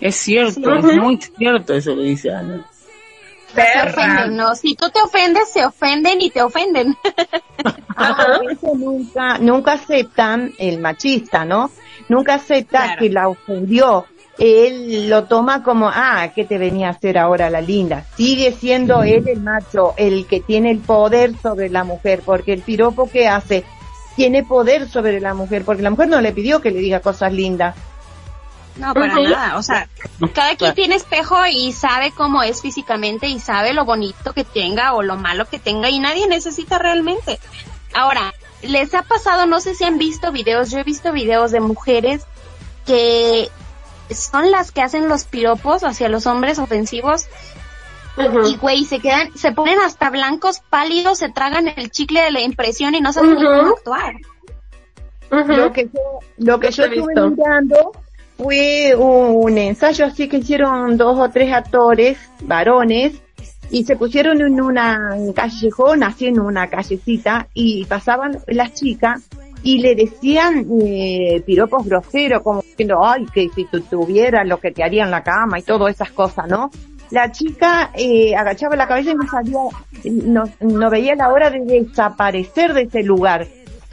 Es 0.00 0.16
cierto, 0.16 0.60
Sí. 0.80 0.88
es 0.90 0.96
muy 0.96 1.18
cierto 1.20 1.74
eso 1.74 1.94
que 1.94 2.02
dice 2.02 2.30
Ana. 2.30 2.64
Se 3.56 3.62
Perra. 3.62 3.90
ofenden, 3.90 4.36
¿no? 4.36 4.54
Si 4.54 4.74
tú 4.74 4.88
te 4.90 5.00
ofendes, 5.00 5.50
se 5.52 5.64
ofenden 5.64 6.20
y 6.20 6.30
te 6.30 6.42
ofenden. 6.42 6.96
Ajá. 7.96 8.38
Nunca, 8.74 9.38
nunca 9.38 9.72
aceptan 9.72 10.52
el 10.58 10.78
machista, 10.80 11.44
¿no? 11.44 11.70
Nunca 12.08 12.34
acepta 12.34 12.82
Claro. 12.84 13.00
que 13.00 13.10
la 13.10 13.28
ofendió. 13.28 14.04
Él 14.38 15.08
lo 15.08 15.24
toma 15.24 15.62
como, 15.62 15.88
ah, 15.92 16.28
¿qué 16.34 16.44
te 16.44 16.58
venía 16.58 16.88
a 16.88 16.90
hacer 16.90 17.16
ahora 17.16 17.48
la 17.48 17.62
linda? 17.62 18.04
Sigue 18.16 18.52
siendo 18.52 19.02
él 19.02 19.26
el 19.28 19.40
macho, 19.40 19.94
el 19.96 20.26
que 20.26 20.40
tiene 20.40 20.70
el 20.70 20.80
poder 20.80 21.32
sobre 21.42 21.70
la 21.70 21.84
mujer, 21.84 22.20
porque 22.24 22.52
el 22.52 22.60
piropo 22.60 23.08
que 23.10 23.28
hace 23.28 23.64
tiene 24.14 24.42
poder 24.44 24.88
sobre 24.90 25.20
la 25.20 25.32
mujer, 25.32 25.64
porque 25.64 25.82
la 25.82 25.88
mujer 25.90 26.08
no 26.08 26.20
le 26.20 26.32
pidió 26.32 26.60
que 26.60 26.70
le 26.70 26.80
diga 26.80 27.00
cosas 27.00 27.32
lindas. 27.32 27.74
No, 28.76 28.92
para 28.94 29.14
nada. 29.14 29.56
O 29.56 29.62
sea, 29.62 29.88
cada 30.34 30.54
quien 30.56 30.74
tiene 30.74 30.96
espejo 30.96 31.36
y 31.50 31.72
sabe 31.72 32.12
cómo 32.12 32.42
es 32.42 32.60
físicamente 32.60 33.26
y 33.28 33.40
sabe 33.40 33.72
lo 33.72 33.84
bonito 33.84 34.32
que 34.32 34.44
tenga 34.44 34.92
o 34.94 35.02
lo 35.02 35.16
malo 35.16 35.46
que 35.48 35.58
tenga 35.58 35.88
y 35.88 35.98
nadie 35.98 36.28
necesita 36.28 36.78
realmente. 36.78 37.38
Ahora, 37.94 38.34
les 38.62 38.92
ha 38.94 39.02
pasado, 39.02 39.46
no 39.46 39.60
sé 39.60 39.74
si 39.74 39.84
han 39.84 39.96
visto 39.98 40.32
videos, 40.32 40.70
yo 40.70 40.78
he 40.78 40.84
visto 40.84 41.12
videos 41.12 41.52
de 41.52 41.60
mujeres 41.60 42.24
que 42.84 43.50
son 44.10 44.50
las 44.50 44.72
que 44.72 44.82
hacen 44.82 45.08
los 45.08 45.24
piropos 45.24 45.82
hacia 45.82 46.08
los 46.08 46.26
hombres 46.26 46.58
ofensivos 46.58 47.26
y 48.46 48.56
güey, 48.56 48.84
se 48.84 49.00
quedan, 49.00 49.36
se 49.36 49.52
ponen 49.52 49.78
hasta 49.80 50.08
blancos, 50.10 50.60
pálidos, 50.70 51.18
se 51.18 51.28
tragan 51.28 51.68
el 51.68 51.90
chicle 51.90 52.22
de 52.22 52.30
la 52.30 52.40
impresión 52.40 52.94
y 52.94 53.00
no 53.00 53.12
saben 53.12 53.34
ni 53.36 53.44
Ujú. 53.44 53.56
cómo 53.56 53.68
actuar. 53.76 54.14
Lo 55.30 55.72
que 55.72 55.84
yo, 55.84 56.00
lo 56.38 56.60
que 56.60 56.70
Yo 56.70 56.84
estuve 56.84 56.88
visto. 57.00 57.30
mirando 57.30 57.92
fue 58.36 58.94
un 58.94 59.56
ensayo 59.58 60.04
así 60.04 60.28
que 60.28 60.38
hicieron 60.38 60.96
dos 60.96 61.18
o 61.18 61.30
tres 61.30 61.52
actores, 61.52 62.18
varones, 62.42 63.14
y 63.70 63.84
se 63.84 63.96
pusieron 63.96 64.40
en 64.40 64.60
una 64.60 65.16
callejón, 65.34 66.02
así 66.02 66.26
en 66.26 66.38
una 66.38 66.68
callecita, 66.68 67.48
y 67.54 67.84
pasaban 67.86 68.38
las 68.46 68.74
chicas 68.74 69.22
y 69.62 69.78
le 69.78 69.94
decían 69.94 70.66
eh, 70.80 71.42
piropos 71.44 71.84
groseros, 71.84 72.42
como 72.42 72.62
diciendo, 72.62 73.04
ay, 73.04 73.26
que 73.26 73.48
si 73.54 73.64
tú 73.64 73.80
tuvieras 73.80 74.46
lo 74.46 74.60
que 74.60 74.70
te 74.70 74.84
haría 74.84 75.04
en 75.04 75.10
la 75.10 75.24
cama 75.24 75.58
y 75.58 75.62
todas 75.62 75.94
esas 75.94 76.12
cosas, 76.12 76.46
¿no? 76.48 76.70
La 77.10 77.32
chica 77.32 77.90
eh, 77.94 78.34
agachaba 78.36 78.76
la 78.76 78.86
cabeza 78.86 79.10
y 79.12 79.14
no 79.14 79.28
sabía, 79.28 79.58
no, 80.04 80.44
no 80.60 80.90
veía 80.90 81.14
la 81.14 81.30
hora 81.30 81.50
de 81.50 81.60
desaparecer 81.60 82.74
de 82.74 82.82
ese 82.82 83.02
lugar. 83.02 83.46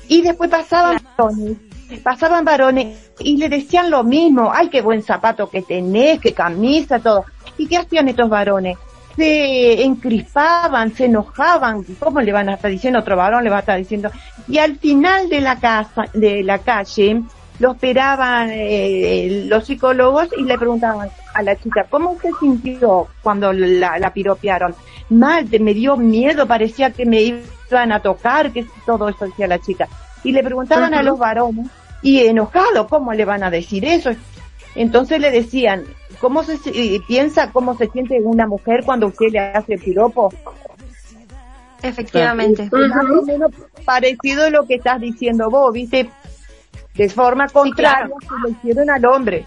Y 0.08 0.22
después 0.22 0.50
pasaban 0.50 0.98
varones, 1.18 1.58
pasaban 2.02 2.46
varones 2.46 3.12
y 3.20 3.38
le 3.38 3.50
decían 3.50 3.90
lo 3.90 4.04
mismo, 4.04 4.52
ay, 4.54 4.70
qué 4.70 4.82
buen 4.82 5.02
zapato 5.02 5.50
que 5.50 5.62
tenés, 5.62 6.20
qué 6.20 6.34
camisa, 6.34 7.00
todo. 7.00 7.26
¿Y 7.58 7.68
qué 7.68 7.78
hacían 7.78 8.08
estos 8.08 8.30
varones? 8.30 8.78
Se 9.16 9.84
encrispaban, 9.84 10.94
se 10.96 11.06
enojaban, 11.06 11.84
¿cómo 12.00 12.20
le 12.22 12.32
van 12.32 12.50
a 12.50 12.56
estar 12.56 12.72
diciendo 12.72 13.00
otro 13.00 13.16
varón? 13.16 13.44
Le 13.44 13.50
va 13.50 13.58
a 13.58 13.60
estar 13.60 13.78
diciendo. 13.78 14.10
Y 14.48 14.58
al 14.58 14.78
final 14.78 15.30
de 15.30 15.42
la 15.42 15.60
casa, 15.60 16.06
de 16.14 16.44
la 16.44 16.60
calle, 16.60 17.22
lo 17.60 17.74
esperaban 17.74 18.50
eh, 18.52 19.46
los 19.48 19.66
psicólogos 19.66 20.30
y 20.36 20.44
le 20.44 20.58
preguntaban 20.58 21.10
a 21.34 21.44
la 21.44 21.56
chica, 21.56 21.86
¿cómo 21.90 22.18
se 22.20 22.32
sintió 22.40 23.08
cuando 23.22 23.54
la, 23.54 24.00
la 24.00 24.12
piropearon? 24.12 24.76
Mal, 25.10 25.48
me 25.60 25.74
dio 25.74 25.96
miedo, 25.96 26.48
parecía 26.48 26.92
que 26.92 27.06
me 27.06 27.22
iban 27.22 27.92
a 27.92 28.00
tocar, 28.00 28.52
que 28.52 28.66
todo 28.86 29.10
eso 29.10 29.26
decía 29.26 29.48
la 29.48 29.60
chica. 29.60 29.88
Y 30.24 30.32
le 30.32 30.44
preguntaban 30.44 30.94
a 30.94 31.04
los 31.04 31.20
varones, 31.20 31.68
y 32.04 32.20
enojado, 32.20 32.88
¿cómo 32.88 33.14
le 33.14 33.26
van 33.26 33.44
a 33.44 33.50
decir 33.50 33.86
eso? 33.86 34.12
Entonces 34.76 35.20
le 35.20 35.32
decían, 35.32 35.86
¿cómo 36.20 36.44
se 36.44 36.58
piensa 37.08 37.52
cómo 37.52 37.76
se 37.78 37.90
siente 37.90 38.20
una 38.22 38.46
mujer 38.46 38.84
cuando 38.86 39.08
usted 39.08 39.28
le 39.32 39.40
hace 39.40 39.78
piropo? 39.78 40.32
Efectivamente. 41.82 42.70
Más 42.72 43.06
o 43.10 43.22
menos 43.24 43.52
parecido 43.86 44.46
a 44.46 44.50
lo 44.50 44.66
que 44.66 44.76
estás 44.76 45.02
diciendo 45.02 45.50
vos, 45.50 45.74
¿viste? 45.74 46.10
De 46.96 47.10
forma 47.10 47.48
contraria 47.50 48.06
claro. 48.06 48.16
se 48.22 48.42
lo 48.42 48.50
hicieron 48.50 48.90
al 48.90 49.06
hombre. 49.06 49.46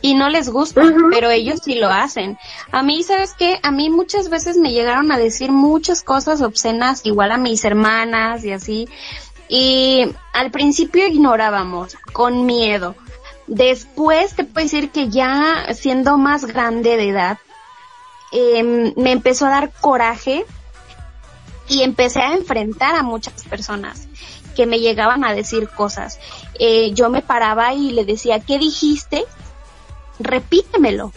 y 0.00 0.14
no 0.14 0.28
les 0.28 0.50
gusta, 0.50 0.82
pero 1.10 1.30
ellos 1.30 1.60
sí 1.64 1.76
lo 1.76 1.88
hacen. 1.88 2.36
A 2.70 2.82
mí, 2.82 3.02
¿sabes 3.02 3.32
qué? 3.38 3.58
A 3.62 3.70
mí 3.70 3.88
muchas 3.88 4.28
veces 4.28 4.58
me 4.58 4.70
llegaron 4.70 5.10
a 5.10 5.18
decir 5.18 5.50
muchas 5.50 6.02
cosas 6.02 6.42
obscenas, 6.42 7.06
igual 7.06 7.32
a 7.32 7.38
mis 7.38 7.64
hermanas 7.64 8.44
y 8.44 8.52
así. 8.52 8.86
Y 9.48 10.06
al 10.32 10.50
principio 10.50 11.06
ignorábamos, 11.06 11.96
con 12.12 12.46
miedo. 12.46 12.94
Después 13.46 14.34
te 14.34 14.44
puedo 14.44 14.64
decir 14.64 14.90
que 14.90 15.08
ya 15.08 15.66
siendo 15.74 16.16
más 16.16 16.46
grande 16.46 16.96
de 16.96 17.10
edad, 17.10 17.38
em, 18.32 18.94
me 18.96 19.12
empezó 19.12 19.46
a 19.46 19.50
dar 19.50 19.70
coraje 19.80 20.44
y 21.68 21.82
empecé 21.82 22.20
a 22.20 22.34
enfrentar 22.34 22.94
a 22.94 23.02
muchas 23.02 23.44
personas 23.44 24.08
que 24.56 24.66
me 24.66 24.80
llegaban 24.80 25.24
a 25.24 25.34
decir 25.34 25.68
cosas. 25.68 26.18
Eh, 26.58 26.92
yo 26.94 27.10
me 27.10 27.22
paraba 27.22 27.74
y 27.74 27.90
le 27.90 28.04
decía, 28.04 28.40
¿qué 28.40 28.58
dijiste? 28.58 29.24
repítemelo. 30.18 31.12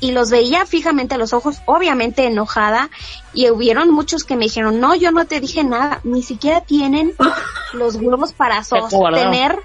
Y 0.00 0.12
los 0.12 0.30
veía 0.30 0.64
fijamente 0.64 1.14
a 1.14 1.18
los 1.18 1.32
ojos, 1.34 1.60
obviamente 1.66 2.24
enojada, 2.24 2.88
y 3.34 3.50
hubieron 3.50 3.90
muchos 3.90 4.24
que 4.24 4.34
me 4.36 4.44
dijeron, 4.46 4.80
no, 4.80 4.94
yo 4.94 5.12
no 5.12 5.26
te 5.26 5.40
dije 5.40 5.62
nada, 5.62 6.00
ni 6.04 6.22
siquiera 6.22 6.62
tienen 6.62 7.14
los 7.74 7.96
huevos 7.96 8.32
para 8.32 8.64
sostener 8.64 9.58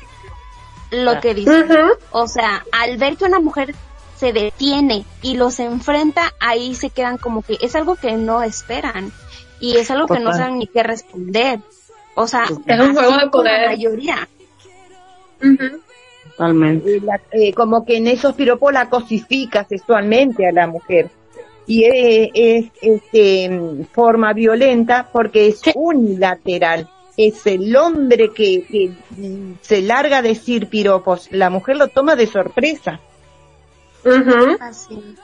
lo 0.91 1.19
que 1.21 1.33
dicen. 1.33 1.67
O 2.11 2.27
sea, 2.27 2.65
al 2.71 2.97
ver 2.97 3.15
que 3.17 3.25
una 3.25 3.39
mujer 3.39 3.73
se 4.17 4.33
detiene 4.33 5.05
y 5.21 5.36
los 5.36 5.59
enfrenta, 5.59 6.33
ahí 6.39 6.75
se 6.75 6.89
quedan 6.89 7.17
como 7.17 7.41
que 7.41 7.57
es 7.61 7.75
algo 7.75 7.95
que 7.95 8.13
no 8.13 8.43
esperan 8.43 9.11
y 9.59 9.77
es 9.77 9.89
algo 9.91 10.07
que 10.07 10.19
no 10.19 10.31
saben 10.33 10.59
ni 10.59 10.67
qué 10.67 10.83
responder. 10.83 11.59
O 12.13 12.27
sea, 12.27 12.43
Es 12.43 12.79
un 12.79 12.93
juego 12.93 13.17
de 13.17 13.29
con 13.29 13.43
la 13.45 13.51
poder. 13.51 13.67
mayoría. 13.69 14.27
Totalmente. 16.38 16.97
Eh, 16.97 17.01
la- 17.01 17.21
eh, 17.31 17.53
como 17.53 17.86
que 17.86 17.97
en 17.97 18.07
esos 18.07 18.33
piropos 18.36 18.73
la 18.73 18.89
cosifica 18.89 19.63
sexualmente 19.63 20.47
a 20.47 20.51
la 20.51 20.67
mujer. 20.67 21.09
Y 21.67 21.86
es 21.86 22.71
este, 22.81 23.86
forma 23.91 24.33
violenta 24.33 25.09
porque 25.11 25.47
es 25.47 25.61
unilateral. 25.73 26.89
Es 27.17 27.47
el 27.47 27.75
hombre 27.75 28.31
que, 28.33 28.63
que 28.65 28.91
se 29.61 29.81
larga 29.81 30.17
a 30.17 30.21
decir 30.21 30.67
piropos. 30.67 31.27
La 31.31 31.49
mujer 31.49 31.77
lo 31.77 31.88
toma 31.88 32.15
de 32.15 32.27
sorpresa. 32.27 32.99
Así. 34.59 35.15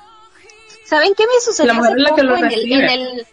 ¿Saben 0.86 1.14
qué 1.16 1.24
me 1.26 1.40
sucedió 1.42 1.74
La 1.74 1.80
mujer 1.80 1.92
hace 1.92 2.02
es 2.02 2.04
la 2.10 2.16
que 2.16 2.22
poco 2.22 2.24
lo 2.24 2.38
en 2.38 2.52
el, 2.52 2.72
en 2.72 2.90
el 2.90 3.28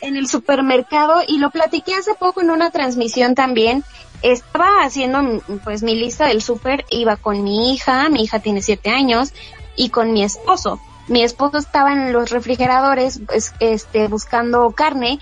en 0.00 0.16
el 0.16 0.28
supermercado 0.28 1.22
y 1.26 1.38
lo 1.38 1.50
platiqué 1.50 1.94
hace 1.94 2.14
poco 2.14 2.40
en 2.40 2.50
una 2.50 2.70
transmisión 2.70 3.34
también? 3.34 3.84
Estaba 4.22 4.84
haciendo 4.84 5.42
pues 5.64 5.82
mi 5.82 5.94
lista 5.94 6.26
del 6.26 6.42
súper, 6.42 6.84
iba 6.90 7.16
con 7.16 7.42
mi 7.44 7.72
hija, 7.72 8.08
mi 8.08 8.22
hija 8.22 8.40
tiene 8.40 8.62
siete 8.62 8.90
años, 8.90 9.32
y 9.78 9.88
con 9.88 10.12
mi 10.12 10.22
esposo. 10.22 10.78
Mi 11.06 11.22
esposo 11.22 11.56
estaba 11.56 11.92
en 11.92 12.12
los 12.12 12.28
refrigeradores 12.28 13.20
pues, 13.26 13.54
este, 13.60 14.08
buscando 14.08 14.70
carne 14.72 15.20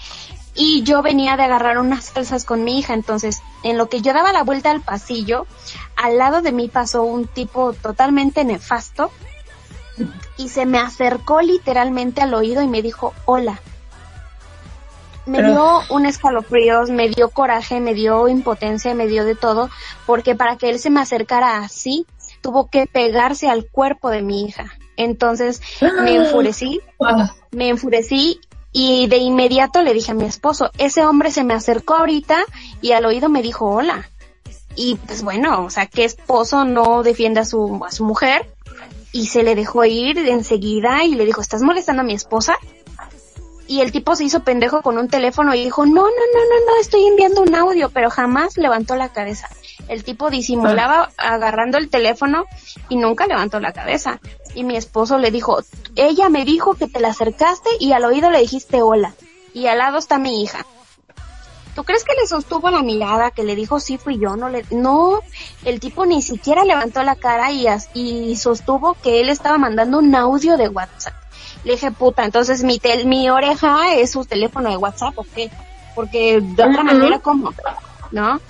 y 0.57 0.83
yo 0.83 1.03
venía 1.03 1.37
de 1.37 1.45
agarrar 1.45 1.79
unas 1.79 2.07
salsas 2.07 2.45
con 2.45 2.65
mi 2.65 2.79
hija, 2.79 2.95
entonces 2.95 3.43
en 3.63 3.79
lo 3.79 3.89
que 3.89 4.01
yo 4.01 4.13
daba 4.13 4.33
la 4.33 4.43
vuelta 4.43 4.71
al 4.71 4.81
pasillo, 4.81 5.47
al 5.95 6.17
lado 6.17 6.41
de 6.41 6.51
mí 6.51 6.69
pasó 6.69 7.03
un 7.03 7.27
tipo 7.27 7.75
totalmente 7.75 8.43
nefasto 8.43 9.13
y 10.37 10.49
se 10.49 10.67
me 10.67 10.79
acercó 10.79 11.41
literalmente 11.43 12.23
al 12.23 12.35
oído 12.35 12.63
y 12.63 12.69
me 12.69 12.83
dijo 12.83 13.13
hola. 13.27 13.61
Me 15.27 15.39
Pero- 15.39 15.51
dio 15.51 15.81
un 15.91 16.07
escalofríos, 16.07 16.91
me 16.91 17.09
dio 17.09 17.29
coraje, 17.31 17.81
me 17.81 17.95
dio 17.95 18.29
impotencia, 18.29 18.95
me 18.95 19.07
dio 19.09 19.25
de 19.25 19.35
todo, 19.35 19.69
porque 20.07 20.35
para 20.35 20.57
que 20.57 20.71
él 20.71 20.79
se 20.79 20.89
me 20.91 21.01
acercara 21.01 21.59
así, 21.59 22.07
tuvo 22.41 22.69
que 22.71 22.87
pegarse 22.87 23.49
al 23.49 23.67
cuerpo 23.67 24.09
de 24.11 24.23
mi 24.23 24.45
hija. 24.45 24.73
Entonces 24.97 25.61
me 26.03 26.15
enfurecí, 26.15 26.81
Ah, 27.05 27.35
me 27.51 27.69
enfurecí 27.69 28.41
y 28.73 29.09
de 29.09 29.17
inmediato 29.19 29.83
le 29.83 29.93
dije 29.95 30.13
a 30.13 30.15
mi 30.15 30.25
esposo, 30.27 30.71
ese 30.79 31.05
hombre 31.05 31.31
se 31.31 31.45
me 31.45 31.55
acercó 31.55 31.95
ahorita 31.95 32.39
y 32.81 32.93
al 32.93 33.05
oído 33.05 33.29
me 33.29 33.43
dijo 33.43 33.67
hola. 33.67 34.09
Y 34.77 34.97
pues 35.07 35.23
bueno, 35.23 35.65
o 35.65 35.71
sea, 35.71 35.87
¿qué 35.87 36.05
esposo 36.05 36.65
no 36.65 37.03
defiende 37.03 37.41
a 37.41 37.45
su, 37.45 37.83
a 37.85 37.91
su 37.91 38.05
mujer? 38.05 38.49
Y 39.13 39.27
se 39.27 39.43
le 39.43 39.55
dejó 39.55 39.85
ir 39.87 40.19
enseguida 40.19 41.03
y 41.05 41.15
le 41.15 41.25
dijo, 41.25 41.41
¿estás 41.41 41.63
molestando 41.63 42.03
a 42.03 42.05
mi 42.05 42.13
esposa? 42.13 42.57
Y 43.69 43.81
el 43.81 43.91
tipo 43.91 44.15
se 44.15 44.25
hizo 44.25 44.41
pendejo 44.41 44.83
con 44.83 44.97
un 44.97 45.09
teléfono 45.09 45.55
y 45.55 45.65
dijo, 45.65 45.85
no, 45.87 45.93
no, 45.93 46.03
no, 46.03 46.05
no, 46.05 46.67
no, 46.67 46.81
estoy 46.81 47.05
enviando 47.07 47.43
un 47.43 47.55
audio, 47.55 47.91
pero 47.91 48.11
jamás 48.11 48.57
levantó 48.57 48.95
la 48.95 49.09
cabeza. 49.09 49.49
El 49.89 50.05
tipo 50.05 50.31
disimulaba 50.31 51.11
agarrando 51.17 51.79
el 51.79 51.89
teléfono 51.89 52.47
y 52.89 52.97
nunca 52.97 53.27
levantó 53.27 53.59
la 53.61 53.73
cabeza. 53.73 54.21
Y 54.55 54.65
mi 54.65 54.77
esposo 54.77 55.19
le 55.19 55.31
dijo, 55.31 55.59
ella 55.97 56.29
me 56.29 56.45
dijo 56.45 56.75
que 56.75 56.87
te 56.87 57.01
la 57.01 57.09
acercaste 57.09 57.71
y 57.81 57.93
al 57.93 58.05
oído 58.05 58.31
le 58.31 58.41
dijiste 58.41 58.83
hola. 58.83 59.15
Y 59.53 59.67
al 59.67 59.79
lado 59.79 59.99
está 59.99 60.19
mi 60.19 60.43
hija. 60.43 60.65
¿Tú 61.75 61.85
crees 61.85 62.05
que 62.05 62.15
le 62.19 62.27
sostuvo 62.27 62.71
la 62.71 62.83
mirada, 62.83 63.31
que 63.31 63.45
le 63.45 63.55
dijo 63.55 63.81
sí 63.81 63.99
fui 63.99 64.19
yo? 64.19 64.35
No, 64.37 64.49
le, 64.49 64.65
no, 64.71 65.21
el 65.65 65.79
tipo 65.79 66.07
ni 66.07 66.23
siquiera 66.23 66.65
levantó 66.65 67.03
la 67.03 67.17
cara 67.17 67.53
y, 67.53 67.67
y 67.93 68.35
sostuvo 68.37 68.95
que 68.95 69.21
él 69.21 69.29
estaba 69.29 69.59
mandando 69.59 69.99
un 69.99 70.15
audio 70.15 70.57
de 70.57 70.69
WhatsApp. 70.69 71.13
Le 71.67 71.73
dije, 71.73 71.91
puta, 71.91 72.25
entonces 72.25 72.63
mi, 72.63 72.79
tel- 72.79 73.07
mi 73.07 73.29
oreja 73.29 73.95
es 73.97 74.13
su 74.13 74.25
teléfono 74.25 74.71
de 74.71 74.77
WhatsApp, 74.77 75.19
¿o 75.19 75.27
qué? 75.35 75.51
Porque 75.97 76.41
de 76.41 76.63
otra 76.63 76.83
manera, 76.85 77.19
¿cómo? 77.19 77.53
¿No? 78.13 78.41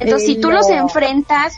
Entonces, 0.00 0.30
Eh, 0.30 0.34
si 0.34 0.40
tú 0.40 0.48
lo- 0.48 0.56
los 0.56 0.70
enfrentas, 0.70 1.52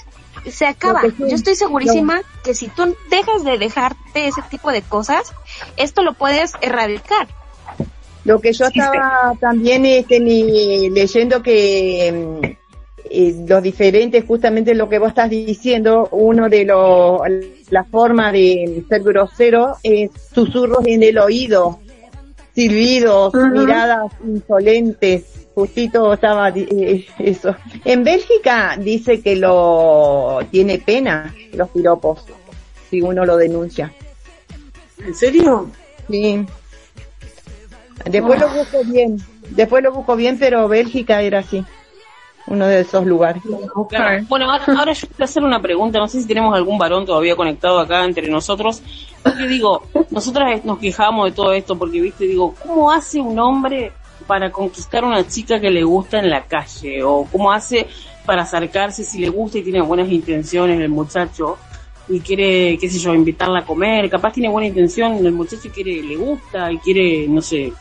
se 0.50 0.66
acaba. 0.66 1.02
Sí, 1.02 1.14
Yo 1.20 1.36
estoy 1.36 1.54
segurísima 1.54 2.20
que 2.42 2.54
si 2.54 2.68
tú 2.68 2.96
dejas 3.08 3.44
de 3.44 3.56
dejarte 3.56 4.26
ese 4.26 4.42
tipo 4.42 4.72
de 4.72 4.82
cosas, 4.82 5.32
esto 5.76 6.02
lo 6.02 6.12
puedes 6.14 6.54
erradicar. 6.60 7.28
Lo 8.24 8.40
que 8.40 8.52
yo 8.52 8.66
estaba 8.66 9.34
también 9.40 9.86
este, 9.86 10.18
ni- 10.18 10.90
leyendo 10.90 11.40
que 11.40 12.12
mm, 12.12 12.65
eh, 13.10 13.44
los 13.46 13.62
diferentes, 13.62 14.24
justamente 14.24 14.74
lo 14.74 14.88
que 14.88 14.98
vos 14.98 15.08
estás 15.08 15.30
diciendo, 15.30 16.08
uno 16.12 16.48
de 16.48 16.64
los, 16.64 17.20
la 17.70 17.84
forma 17.84 18.32
de 18.32 18.84
ser 18.88 19.02
grosero 19.02 19.76
es 19.82 20.10
susurros 20.34 20.86
en 20.86 21.02
el 21.02 21.18
oído, 21.18 21.80
silbidos, 22.54 23.34
miradas 23.34 24.12
insolentes. 24.24 25.46
Justito 25.54 26.12
estaba 26.12 26.50
eh, 26.50 27.06
eso. 27.18 27.56
En 27.84 28.04
Bélgica 28.04 28.76
dice 28.78 29.22
que 29.22 29.36
lo 29.36 30.40
tiene 30.50 30.78
pena 30.78 31.34
los 31.54 31.70
piropos 31.70 32.26
si 32.90 33.00
uno 33.00 33.24
lo 33.24 33.36
denuncia. 33.36 33.92
¿En 35.04 35.14
serio? 35.14 35.70
Sí. 36.10 36.44
Después 38.04 38.40
lo 38.40 38.48
busco 38.50 38.84
bien. 38.84 39.16
Después 39.50 39.82
lo 39.82 39.92
busco 39.92 40.16
bien, 40.16 40.38
pero 40.38 40.68
Bélgica 40.68 41.22
era 41.22 41.40
así. 41.40 41.64
Uno 42.46 42.66
de 42.66 42.80
esos 42.80 43.04
lugares. 43.04 43.42
Claro. 43.88 44.24
Bueno, 44.28 44.50
ahora, 44.50 44.64
ahora 44.78 44.92
yo 44.92 45.08
quiero 45.08 45.24
hacer 45.24 45.42
una 45.42 45.60
pregunta, 45.60 45.98
no 45.98 46.08
sé 46.08 46.20
si 46.20 46.28
tenemos 46.28 46.54
algún 46.54 46.78
varón 46.78 47.04
todavía 47.04 47.36
conectado 47.36 47.78
acá 47.80 48.04
entre 48.04 48.28
nosotros. 48.28 48.82
Porque 49.22 49.46
digo, 49.46 49.82
nosotras 50.10 50.64
nos 50.64 50.78
quejamos 50.78 51.30
de 51.30 51.32
todo 51.32 51.52
esto 51.52 51.76
porque, 51.76 52.00
viste, 52.00 52.26
digo, 52.26 52.54
¿cómo 52.62 52.90
hace 52.90 53.20
un 53.20 53.38
hombre 53.38 53.92
para 54.26 54.50
conquistar 54.50 55.04
a 55.04 55.08
una 55.08 55.26
chica 55.26 55.60
que 55.60 55.70
le 55.70 55.82
gusta 55.82 56.18
en 56.18 56.30
la 56.30 56.44
calle? 56.44 57.02
¿O 57.02 57.26
cómo 57.30 57.52
hace 57.52 57.86
para 58.24 58.42
acercarse 58.42 59.04
si 59.04 59.18
le 59.18 59.28
gusta 59.28 59.58
y 59.58 59.62
tiene 59.62 59.80
buenas 59.80 60.10
intenciones 60.10 60.80
el 60.80 60.88
muchacho? 60.88 61.58
y 62.08 62.20
quiere, 62.20 62.78
qué 62.78 62.88
sé 62.88 62.98
yo, 62.98 63.14
invitarla 63.14 63.60
a 63.60 63.64
comer, 63.64 64.08
capaz 64.08 64.32
tiene 64.32 64.48
buena 64.48 64.68
intención, 64.68 65.14
el 65.14 65.32
muchacho 65.32 65.70
quiere, 65.74 66.02
le 66.02 66.16
gusta 66.16 66.70
y 66.70 66.78
quiere, 66.78 67.26
no 67.28 67.42
sé, 67.42 67.72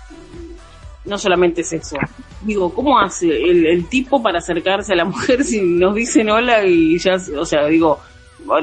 no 1.05 1.17
solamente 1.17 1.63
sexo. 1.63 1.97
Digo, 2.41 2.73
¿cómo 2.73 2.99
hace 2.99 3.27
el, 3.27 3.65
el 3.65 3.87
tipo 3.87 4.21
para 4.21 4.39
acercarse 4.39 4.93
a 4.93 4.95
la 4.95 5.05
mujer 5.05 5.43
si 5.45 5.61
nos 5.61 5.95
dicen 5.95 6.29
hola 6.29 6.63
y 6.65 6.97
ya, 6.97 7.15
o 7.37 7.45
sea, 7.45 7.65
digo, 7.67 7.99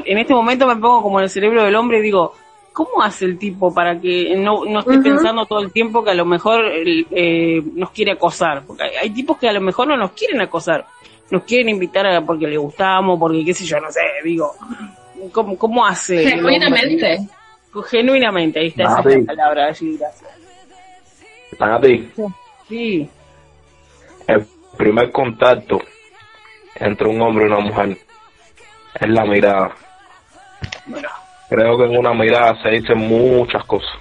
en 0.05 0.17
este 0.17 0.33
momento 0.33 0.67
me 0.67 0.75
pongo 0.75 1.01
como 1.01 1.19
en 1.19 1.23
el 1.23 1.29
cerebro 1.29 1.63
del 1.63 1.75
hombre 1.75 1.99
y 1.99 2.03
digo, 2.03 2.33
¿cómo 2.71 3.01
hace 3.01 3.25
el 3.25 3.37
tipo 3.37 3.73
para 3.73 3.99
que 3.99 4.35
no, 4.35 4.65
no 4.65 4.79
esté 4.79 4.97
pensando 4.99 5.45
todo 5.45 5.59
el 5.59 5.71
tiempo 5.71 6.03
que 6.03 6.11
a 6.11 6.15
lo 6.15 6.25
mejor 6.25 6.65
eh, 6.65 7.61
nos 7.73 7.91
quiere 7.91 8.13
acosar? 8.13 8.63
Porque 8.65 8.83
hay, 8.83 8.95
hay 9.03 9.09
tipos 9.11 9.37
que 9.37 9.47
a 9.47 9.53
lo 9.53 9.61
mejor 9.61 9.87
no 9.87 9.97
nos 9.97 10.11
quieren 10.11 10.41
acosar, 10.41 10.85
nos 11.31 11.43
quieren 11.43 11.69
invitar 11.69 12.05
a, 12.07 12.21
porque 12.25 12.47
le 12.47 12.57
gustamos, 12.57 13.19
porque 13.19 13.45
qué 13.45 13.53
sé 13.53 13.65
yo, 13.65 13.79
no 13.79 13.91
sé, 13.91 14.01
digo, 14.23 14.53
¿cómo, 15.31 15.57
cómo 15.57 15.85
hace? 15.85 16.23
Genuinamente. 16.29 17.27
Genuinamente, 17.89 18.59
ahí 18.59 18.67
está 18.67 18.83
esa 18.83 18.99
es 18.99 19.13
sí. 19.13 19.19
la 19.21 19.25
palabra, 19.25 19.65
allí, 19.67 19.97
gracias. 19.97 20.42
Nati, 21.59 22.11
Sí, 22.67 23.09
el 24.27 24.45
primer 24.77 25.11
contacto 25.11 25.79
entre 26.75 27.07
un 27.07 27.21
hombre 27.21 27.45
y 27.45 27.47
una 27.47 27.59
mujer 27.59 27.97
es 28.99 29.09
la 29.09 29.25
mirada. 29.25 29.71
Creo 31.49 31.77
que 31.77 31.85
en 31.85 31.97
una 31.97 32.13
mirada 32.13 32.61
se 32.61 32.69
dicen 32.69 32.97
muchas 32.97 33.63
cosas. 33.65 33.91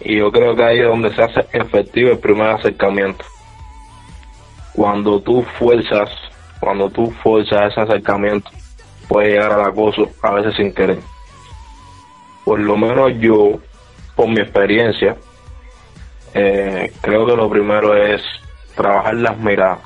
Y 0.00 0.18
yo 0.18 0.30
creo 0.30 0.54
que 0.54 0.64
ahí 0.64 0.80
es 0.80 0.86
donde 0.86 1.14
se 1.14 1.22
hace 1.22 1.46
efectivo 1.52 2.10
el 2.10 2.18
primer 2.18 2.48
acercamiento. 2.48 3.24
Cuando 4.74 5.20
tú 5.20 5.42
fuerzas, 5.58 6.10
cuando 6.60 6.90
tú 6.90 7.10
fuerzas 7.22 7.72
ese 7.72 7.80
acercamiento, 7.80 8.50
puede 9.08 9.30
llegar 9.30 9.52
al 9.52 9.66
acoso, 9.66 10.08
a 10.22 10.32
veces 10.32 10.54
sin 10.56 10.74
querer. 10.74 10.98
Por 12.44 12.60
lo 12.60 12.76
menos 12.76 13.12
yo, 13.18 13.60
por 14.16 14.28
mi 14.28 14.40
experiencia, 14.40 15.16
eh, 16.34 16.92
creo 17.00 17.26
que 17.26 17.36
lo 17.36 17.48
primero 17.50 17.94
es 17.96 18.22
trabajar 18.74 19.14
las 19.14 19.38
miradas. 19.38 19.80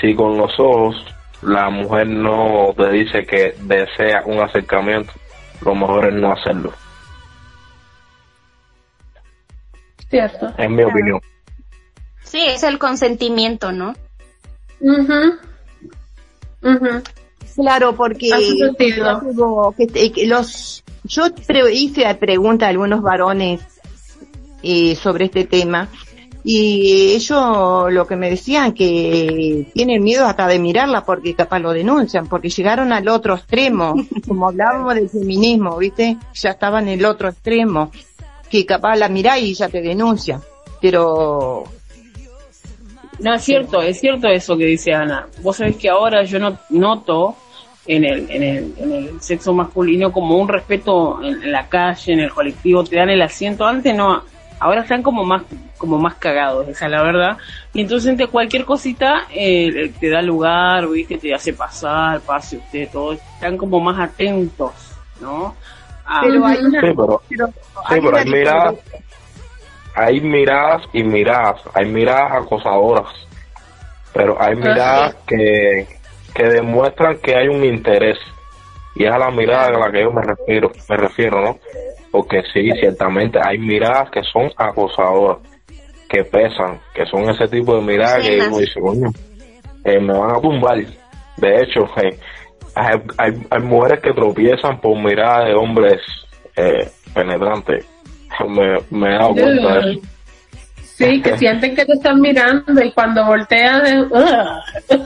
Si 0.00 0.14
con 0.14 0.36
los 0.36 0.52
ojos 0.58 1.04
la 1.42 1.70
mujer 1.70 2.06
no 2.06 2.72
te 2.76 2.90
dice 2.90 3.24
que 3.26 3.54
desea 3.62 4.22
un 4.26 4.40
acercamiento, 4.40 5.12
lo 5.60 5.74
mejor 5.74 6.06
es 6.08 6.14
no 6.14 6.32
hacerlo, 6.32 6.72
Cierto. 10.08 10.52
en 10.58 10.74
mi 10.74 10.82
opinión. 10.84 11.20
Sí, 12.22 12.44
es 12.46 12.62
el 12.62 12.78
consentimiento, 12.78 13.72
¿no? 13.72 13.94
Ujú. 14.80 15.38
Ujú. 16.62 17.02
Claro, 17.56 17.94
porque 17.94 18.32
Hace 18.32 18.56
sentido. 18.56 19.20
Digo, 19.20 19.74
que, 19.76 20.12
que 20.12 20.26
los 20.26 20.82
yo 21.04 21.24
pre- 21.46 21.72
hice 21.72 22.02
la 22.02 22.14
pregunta 22.18 22.66
a 22.66 22.68
algunos 22.70 23.02
varones 23.02 23.71
eh, 24.62 24.94
sobre 24.94 25.26
este 25.26 25.44
tema. 25.44 25.88
Y 26.44 27.14
ellos 27.14 27.92
lo 27.92 28.06
que 28.06 28.16
me 28.16 28.28
decían 28.28 28.72
que 28.72 29.68
tienen 29.74 30.02
miedo 30.02 30.26
hasta 30.26 30.48
de 30.48 30.58
mirarla 30.58 31.04
porque 31.04 31.34
capaz 31.34 31.60
lo 31.60 31.72
denuncian 31.72 32.26
porque 32.26 32.48
llegaron 32.48 32.92
al 32.92 33.06
otro 33.08 33.34
extremo. 33.34 33.94
Como 34.26 34.48
hablábamos 34.48 34.96
del 34.96 35.08
feminismo 35.08 35.76
viste 35.78 36.16
ya 36.34 36.50
estaban 36.50 36.88
en 36.88 36.98
el 36.98 37.04
otro 37.04 37.28
extremo 37.28 37.92
que 38.50 38.66
capaz 38.66 38.96
la 38.96 39.08
mirá 39.08 39.38
y 39.38 39.54
ya 39.54 39.68
te 39.68 39.80
denuncia 39.80 40.40
pero 40.82 41.64
No, 43.20 43.34
es 43.34 43.42
cierto, 43.42 43.80
es 43.80 44.00
cierto 44.00 44.28
eso 44.28 44.56
que 44.58 44.66
dice 44.66 44.92
Ana. 44.92 45.28
Vos 45.40 45.56
sabés 45.56 45.76
que 45.76 45.88
ahora 45.88 46.24
yo 46.24 46.38
no, 46.40 46.58
noto 46.70 47.36
en 47.86 48.04
el, 48.04 48.28
en, 48.28 48.42
el, 48.42 48.74
en 48.76 48.92
el 48.92 49.20
sexo 49.20 49.54
masculino 49.54 50.12
como 50.12 50.36
un 50.36 50.48
respeto 50.48 51.22
en, 51.22 51.42
en 51.42 51.52
la 51.52 51.68
calle, 51.68 52.12
en 52.12 52.20
el 52.20 52.30
colectivo, 52.32 52.82
te 52.82 52.96
dan 52.96 53.10
el 53.10 53.22
asiento. 53.22 53.64
Antes 53.64 53.94
no, 53.94 54.24
ahora 54.62 54.82
están 54.82 55.02
como 55.02 55.24
más 55.24 55.42
como 55.76 55.98
más 55.98 56.14
cagados, 56.14 56.68
esa 56.68 56.84
es 56.86 56.90
la 56.92 57.02
verdad. 57.02 57.36
Y 57.74 57.80
entonces 57.80 58.08
ante 58.10 58.28
cualquier 58.28 58.64
cosita 58.64 59.26
eh, 59.34 59.92
te 59.98 60.08
da 60.10 60.22
lugar, 60.22 60.86
viste, 60.88 61.18
te 61.18 61.34
hace 61.34 61.52
pasar, 61.52 62.20
pase 62.20 62.58
usted, 62.58 62.88
todo. 62.92 63.12
Están 63.14 63.56
como 63.56 63.80
más 63.80 63.98
atentos, 63.98 64.72
¿no? 65.20 65.56
A- 66.06 66.20
pero 66.22 66.46
hay 66.46 66.58
una 66.58 66.80
Sí, 66.80 66.86
pero, 66.94 67.22
pero 67.28 67.46
sí, 67.48 67.52
hay 67.86 68.00
pero 68.00 68.08
una 68.10 68.18
hay 68.18 68.24
miradas, 68.30 68.74
hay 69.94 70.20
miradas 70.20 70.82
y 70.92 71.02
miradas, 71.02 71.60
hay 71.74 71.86
miradas 71.86 72.32
acosadoras, 72.44 73.12
pero 74.12 74.40
hay 74.40 74.54
miradas 74.56 75.16
que, 75.26 75.86
que 76.34 76.44
demuestran 76.44 77.18
que 77.18 77.34
hay 77.34 77.48
un 77.48 77.64
interés 77.64 78.18
y 78.94 79.04
es 79.04 79.10
a 79.10 79.18
la 79.18 79.30
mirada 79.30 79.68
a 79.68 79.78
la 79.78 79.90
que 79.90 80.02
yo 80.02 80.12
me 80.12 80.22
refiero, 80.22 80.70
me 80.88 80.96
refiero, 80.96 81.40
¿no? 81.40 81.58
Porque 82.10 82.42
sí, 82.52 82.70
ciertamente 82.78 83.38
hay 83.42 83.58
miradas 83.58 84.10
que 84.10 84.22
son 84.22 84.50
acosadoras, 84.56 85.38
que 86.08 86.24
pesan, 86.24 86.78
que 86.94 87.06
son 87.06 87.28
ese 87.30 87.48
tipo 87.48 87.74
de 87.76 87.82
miradas 87.82 88.26
que 88.26 88.38
uno 88.46 88.58
dice, 88.58 88.80
coño, 88.80 89.08
eh, 89.84 89.98
me 89.98 90.18
van 90.18 90.36
a 90.36 90.40
tumbar. 90.40 90.76
De 91.38 91.56
hecho, 91.56 91.84
eh, 92.02 92.18
hay, 92.74 93.00
hay, 93.16 93.32
hay 93.50 93.62
mujeres 93.62 94.00
que 94.02 94.12
tropiezan 94.12 94.78
por 94.80 94.96
miradas 94.98 95.48
de 95.48 95.54
hombres 95.54 96.00
eh, 96.56 96.88
penetrantes. 97.14 97.86
Me, 98.48 98.78
me 98.90 99.08
he 99.08 99.18
dado 99.18 99.34
cuenta 99.34 99.74
de 99.74 99.92
eso. 99.92 100.00
Sí, 100.82 101.22
que 101.22 101.36
sienten 101.38 101.74
que 101.74 101.84
te 101.84 101.92
están 101.92 102.20
mirando 102.20 102.82
y 102.82 102.92
cuando 102.92 103.24
voltean 103.24 104.08
ugh. 104.10 105.02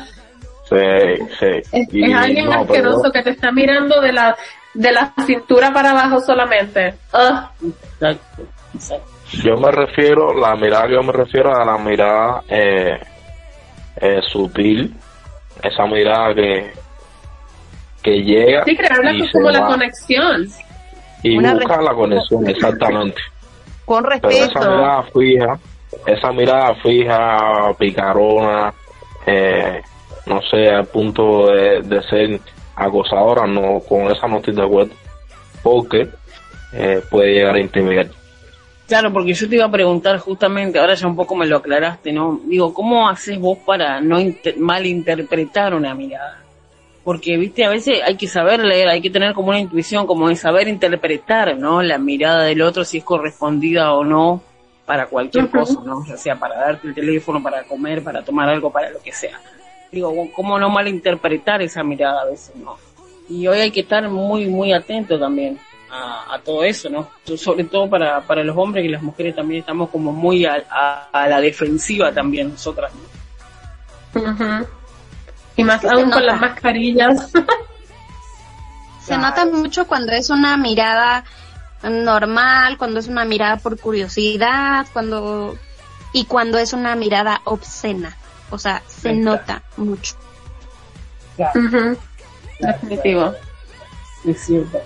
Sí, 0.68 1.24
sí. 1.38 1.46
es, 1.72 1.94
Y 1.94 2.10
es 2.10 2.16
alguien 2.16 2.46
no, 2.46 2.50
pero 2.50 2.62
asqueroso 2.62 3.12
que 3.12 3.22
te 3.22 3.30
está 3.30 3.52
mirando 3.52 4.00
de 4.00 4.12
la 4.12 4.36
de 4.74 4.92
la 4.92 5.12
cintura 5.24 5.72
para 5.72 5.90
abajo 5.92 6.20
solamente. 6.20 6.94
Ugh. 7.14 7.72
Exacto, 8.00 8.42
exacto. 8.74 9.10
yo 9.42 9.56
me 9.56 9.70
refiero, 9.70 10.34
la 10.34 10.54
mirada 10.56 10.86
que 10.88 10.92
yo 10.94 11.02
me 11.02 11.12
refiero 11.12 11.54
a 11.56 11.64
la 11.64 11.78
mirada 11.78 12.42
eh, 12.48 12.98
eh, 14.00 14.20
sutil, 14.30 14.94
esa 15.62 15.86
mirada 15.86 16.34
que 16.34 16.72
que 18.02 18.22
llega 18.22 18.64
Sí, 18.64 18.76
que 18.76 18.86
habla 18.92 19.12
y 19.12 19.22
se 19.26 19.32
como 19.32 19.50
la 19.50 19.60
va, 19.62 19.66
conexión. 19.68 20.46
y 21.22 21.38
Una 21.38 21.54
busca 21.54 21.80
la 21.82 21.94
conexión, 21.94 22.48
exactamente. 22.48 23.20
con 23.84 24.04
Pero 24.04 24.18
esa 24.28 24.44
respeto 24.46 24.70
mirada 24.70 25.02
fija, 25.14 25.58
esa 26.06 26.32
mirada 26.32 26.74
fija, 26.82 27.72
picarona, 27.78 28.74
eh, 29.26 29.80
no 30.26 30.40
sé, 30.42 30.68
al 30.68 30.86
punto 30.86 31.46
de, 31.46 31.82
de 31.82 32.02
ser 32.02 32.40
acosadora, 32.74 33.46
no, 33.46 33.80
con 33.80 34.10
esa 34.10 34.26
no 34.28 34.38
estoy 34.38 34.54
de 34.54 34.62
acuerdo, 34.62 34.92
porque 35.62 36.08
eh, 36.72 37.02
puede 37.10 37.32
llegar 37.32 37.54
a 37.54 37.60
intimidar. 37.60 38.08
Claro, 38.86 39.12
porque 39.12 39.32
yo 39.34 39.48
te 39.48 39.56
iba 39.56 39.64
a 39.64 39.70
preguntar 39.70 40.18
justamente, 40.18 40.78
ahora 40.78 40.94
ya 40.94 41.08
un 41.08 41.16
poco 41.16 41.34
me 41.34 41.46
lo 41.46 41.56
aclaraste, 41.56 42.12
¿no? 42.12 42.40
Digo, 42.44 42.72
¿cómo 42.72 43.08
haces 43.08 43.38
vos 43.38 43.58
para 43.66 44.00
no 44.00 44.20
inter- 44.20 44.56
malinterpretar 44.58 45.74
una 45.74 45.92
mirada? 45.94 46.42
Porque, 47.02 47.36
viste, 47.36 47.64
a 47.64 47.68
veces 47.70 48.00
hay 48.04 48.16
que 48.16 48.28
saber 48.28 48.60
leer, 48.64 48.88
hay 48.88 49.00
que 49.00 49.10
tener 49.10 49.32
como 49.32 49.48
una 49.48 49.58
intuición, 49.60 50.06
como 50.06 50.28
de 50.28 50.36
saber 50.36 50.68
interpretar, 50.68 51.56
¿no? 51.56 51.82
La 51.82 51.98
mirada 51.98 52.44
del 52.44 52.62
otro, 52.62 52.84
si 52.84 52.98
es 52.98 53.04
correspondida 53.04 53.92
o 53.92 54.04
no, 54.04 54.42
para 54.84 55.06
cualquier 55.06 55.48
cosa, 55.48 55.80
¿no? 55.84 56.04
Ya 56.06 56.16
sea 56.16 56.36
para 56.36 56.56
darte 56.56 56.88
el 56.88 56.94
teléfono, 56.94 57.42
para 57.42 57.64
comer, 57.64 58.02
para 58.04 58.22
tomar 58.22 58.48
algo, 58.48 58.70
para 58.70 58.90
lo 58.90 59.00
que 59.00 59.12
sea. 59.12 59.40
Digo, 59.92 60.12
¿cómo 60.34 60.58
no 60.58 60.68
malinterpretar 60.70 61.62
esa 61.62 61.82
mirada 61.82 62.22
a 62.22 62.24
veces, 62.26 62.54
no? 62.56 62.76
Y 63.28 63.46
hoy 63.46 63.58
hay 63.60 63.70
que 63.70 63.80
estar 63.80 64.08
muy, 64.08 64.46
muy 64.46 64.72
atento 64.72 65.18
también 65.18 65.58
a, 65.90 66.34
a 66.34 66.38
todo 66.40 66.64
eso, 66.64 66.88
¿no? 66.90 67.08
Sobre 67.36 67.64
todo 67.64 67.88
para, 67.88 68.20
para 68.22 68.42
los 68.44 68.56
hombres 68.56 68.84
y 68.84 68.88
las 68.88 69.02
mujeres 69.02 69.34
también 69.34 69.60
estamos 69.60 69.90
como 69.90 70.12
muy 70.12 70.44
a, 70.44 70.64
a- 70.70 71.08
a 71.12 71.28
la 71.28 71.40
defensiva 71.40 72.12
también 72.12 72.50
nosotras. 72.50 72.92
Y 75.56 75.64
más 75.64 75.84
aún 75.84 76.10
con 76.10 76.26
las 76.26 76.40
mascarillas. 76.40 77.30
Se 79.04 79.16
nota 79.16 79.46
mucho 79.46 79.86
cuando 79.86 80.12
es 80.12 80.30
una 80.30 80.56
mirada 80.56 81.24
normal, 81.82 82.76
cuando 82.76 82.98
es 82.98 83.06
una 83.06 83.24
mirada 83.24 83.56
por 83.58 83.78
curiosidad, 83.78 84.86
cuando 84.92 85.56
y 86.12 86.24
cuando 86.24 86.58
es 86.58 86.72
una 86.72 86.96
mirada 86.96 87.40
obscena. 87.44 88.16
O 88.50 88.58
sea, 88.58 88.82
se 88.86 89.12
nota 89.14 89.62
mucho. 89.76 90.14
Definitivo. 92.60 93.32
Es 94.24 94.40
cierto. 94.46 94.78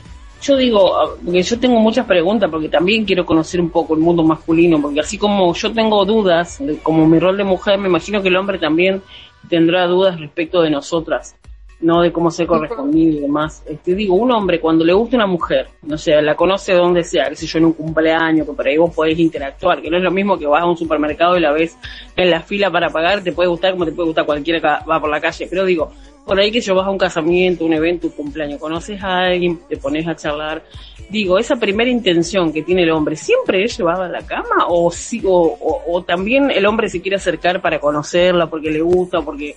yo 0.42 0.56
digo, 0.56 0.96
ah, 0.96 1.10
porque 1.24 1.42
yo 1.42 1.60
tengo 1.60 1.78
muchas 1.80 2.06
preguntas, 2.06 2.50
porque 2.50 2.68
también 2.68 3.04
quiero 3.04 3.24
conocer 3.26 3.60
un 3.60 3.70
poco 3.70 3.94
el 3.94 4.00
mundo 4.00 4.22
masculino, 4.22 4.80
porque 4.80 5.00
así 5.00 5.16
como 5.18 5.54
yo 5.54 5.72
tengo 5.72 6.04
dudas, 6.04 6.58
de- 6.58 6.78
como 6.78 7.06
mi 7.06 7.18
rol 7.18 7.36
de 7.36 7.44
mujer, 7.44 7.78
me 7.78 7.88
imagino 7.88 8.22
que 8.22 8.28
el 8.28 8.36
hombre 8.36 8.58
también 8.58 9.02
tendrá 9.48 9.86
dudas 9.86 10.18
respecto 10.18 10.62
de 10.62 10.70
nosotras, 10.70 11.36
no 11.80 12.02
de 12.02 12.12
cómo 12.12 12.30
ser 12.30 12.46
correspondido 12.46 13.18
y 13.18 13.20
demás. 13.20 13.62
Este, 13.66 13.94
digo, 13.94 14.14
un 14.14 14.30
hombre 14.32 14.60
cuando 14.60 14.84
le 14.84 14.92
gusta 14.92 15.16
una 15.16 15.26
mujer, 15.26 15.68
no 15.82 15.96
sé, 15.96 16.20
la 16.20 16.34
conoce 16.34 16.74
donde 16.74 17.02
sea, 17.02 17.28
qué 17.28 17.36
sé 17.36 17.46
yo, 17.46 17.58
en 17.58 17.66
un 17.66 17.72
cumpleaños, 17.72 18.46
que 18.46 18.52
por 18.52 18.66
ahí 18.66 18.76
vos 18.76 18.94
podés 18.94 19.18
interactuar, 19.18 19.80
que 19.80 19.90
no 19.90 19.96
es 19.96 20.02
lo 20.02 20.10
mismo 20.10 20.38
que 20.38 20.46
vas 20.46 20.62
a 20.62 20.66
un 20.66 20.76
supermercado 20.76 21.36
y 21.36 21.40
la 21.40 21.52
ves 21.52 21.76
en 22.16 22.30
la 22.30 22.40
fila 22.40 22.70
para 22.70 22.90
pagar, 22.90 23.22
te 23.22 23.32
puede 23.32 23.48
gustar 23.48 23.72
como 23.72 23.84
te 23.84 23.92
puede 23.92 24.08
gustar 24.08 24.26
cualquiera 24.26 24.60
que 24.60 24.90
va 24.90 25.00
por 25.00 25.10
la 25.10 25.20
calle, 25.20 25.46
pero 25.48 25.64
digo, 25.64 25.90
por 26.24 26.38
ahí 26.38 26.50
que 26.52 26.60
yo 26.60 26.74
vas 26.74 26.86
a 26.86 26.90
un 26.90 26.98
casamiento, 26.98 27.64
un 27.64 27.72
evento, 27.72 28.06
un 28.08 28.12
cumpleaños, 28.12 28.60
conoces 28.60 29.02
a 29.02 29.24
alguien, 29.26 29.58
te 29.68 29.76
pones 29.76 30.06
a 30.06 30.14
charlar, 30.14 30.62
digo, 31.08 31.38
esa 31.38 31.56
primera 31.56 31.90
intención 31.90 32.52
que 32.52 32.62
tiene 32.62 32.82
el 32.84 32.90
hombre, 32.90 33.16
¿siempre 33.16 33.64
es 33.64 33.76
llevada 33.76 34.06
a 34.06 34.08
la 34.08 34.22
cama? 34.22 34.66
¿O, 34.68 34.90
sí, 34.92 35.20
o, 35.24 35.32
o- 35.32 35.82
o 35.92 36.02
también 36.04 36.50
el 36.50 36.66
hombre 36.66 36.88
se 36.88 37.00
quiere 37.00 37.16
acercar 37.16 37.60
para 37.60 37.80
conocerla 37.80 38.48
porque 38.48 38.70
le 38.70 38.80
gusta, 38.80 39.20
porque, 39.22 39.56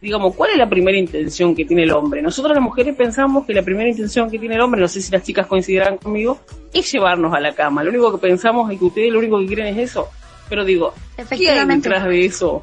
digamos, 0.00 0.34
¿cuál 0.34 0.52
es 0.52 0.56
la 0.56 0.68
primera 0.68 0.96
intención 0.96 1.54
que 1.54 1.64
tiene 1.66 1.82
el 1.82 1.90
hombre? 1.92 2.22
Nosotros 2.22 2.54
las 2.54 2.62
mujeres 2.64 2.94
pensamos 2.96 3.44
que 3.44 3.52
la 3.52 3.62
primera 3.62 3.90
intención 3.90 4.30
que 4.30 4.38
tiene 4.38 4.54
el 4.54 4.62
hombre, 4.62 4.80
no 4.80 4.88
sé 4.88 5.02
si 5.02 5.12
las 5.12 5.22
chicas 5.24 5.46
coincidirán 5.46 5.98
conmigo, 5.98 6.38
es 6.72 6.90
llevarnos 6.90 7.34
a 7.34 7.40
la 7.40 7.54
cama. 7.54 7.82
Lo 7.84 7.90
único 7.90 8.12
que 8.12 8.18
pensamos 8.26 8.70
es 8.72 8.78
que 8.78 8.84
ustedes 8.86 9.12
lo 9.12 9.18
único 9.18 9.38
que 9.40 9.46
quieren 9.46 9.66
es 9.66 9.90
eso. 9.90 10.08
Pero 10.48 10.64
digo, 10.64 10.94
¿qué 11.36 11.36
hay 11.50 11.58
detrás 11.82 12.04
de 12.08 12.24
eso? 12.24 12.62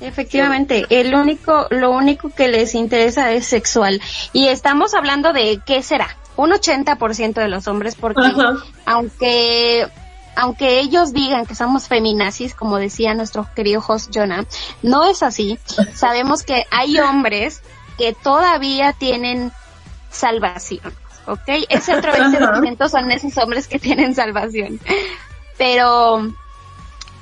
Efectivamente, 0.00 0.86
el 0.90 1.14
único, 1.14 1.66
lo 1.70 1.90
único 1.90 2.30
que 2.30 2.48
les 2.48 2.74
interesa 2.74 3.32
es 3.32 3.46
sexual. 3.46 4.00
Y 4.32 4.48
estamos 4.48 4.94
hablando 4.94 5.32
de, 5.32 5.60
¿qué 5.66 5.82
será? 5.82 6.16
Un 6.36 6.50
80% 6.50 7.34
de 7.34 7.48
los 7.48 7.66
hombres, 7.66 7.96
porque 7.96 8.26
Ajá. 8.26 8.54
aunque, 8.86 9.88
aunque 10.36 10.78
ellos 10.78 11.12
digan 11.12 11.46
que 11.46 11.56
somos 11.56 11.88
feminazis, 11.88 12.54
como 12.54 12.78
decía 12.78 13.14
nuestro 13.14 13.48
querido 13.56 13.82
host 13.86 14.10
Jonah, 14.14 14.44
no 14.82 15.04
es 15.04 15.24
así. 15.24 15.58
Sabemos 15.94 16.44
que 16.44 16.64
hay 16.70 17.00
hombres 17.00 17.62
que 17.96 18.12
todavía 18.12 18.92
tienen 18.92 19.50
salvación, 20.10 20.94
¿ok? 21.26 21.66
Ese 21.68 21.96
otro 21.96 22.12
20% 22.12 22.88
son 22.88 23.10
esos 23.10 23.36
hombres 23.36 23.66
que 23.66 23.80
tienen 23.80 24.14
salvación. 24.14 24.78
Pero 25.58 26.32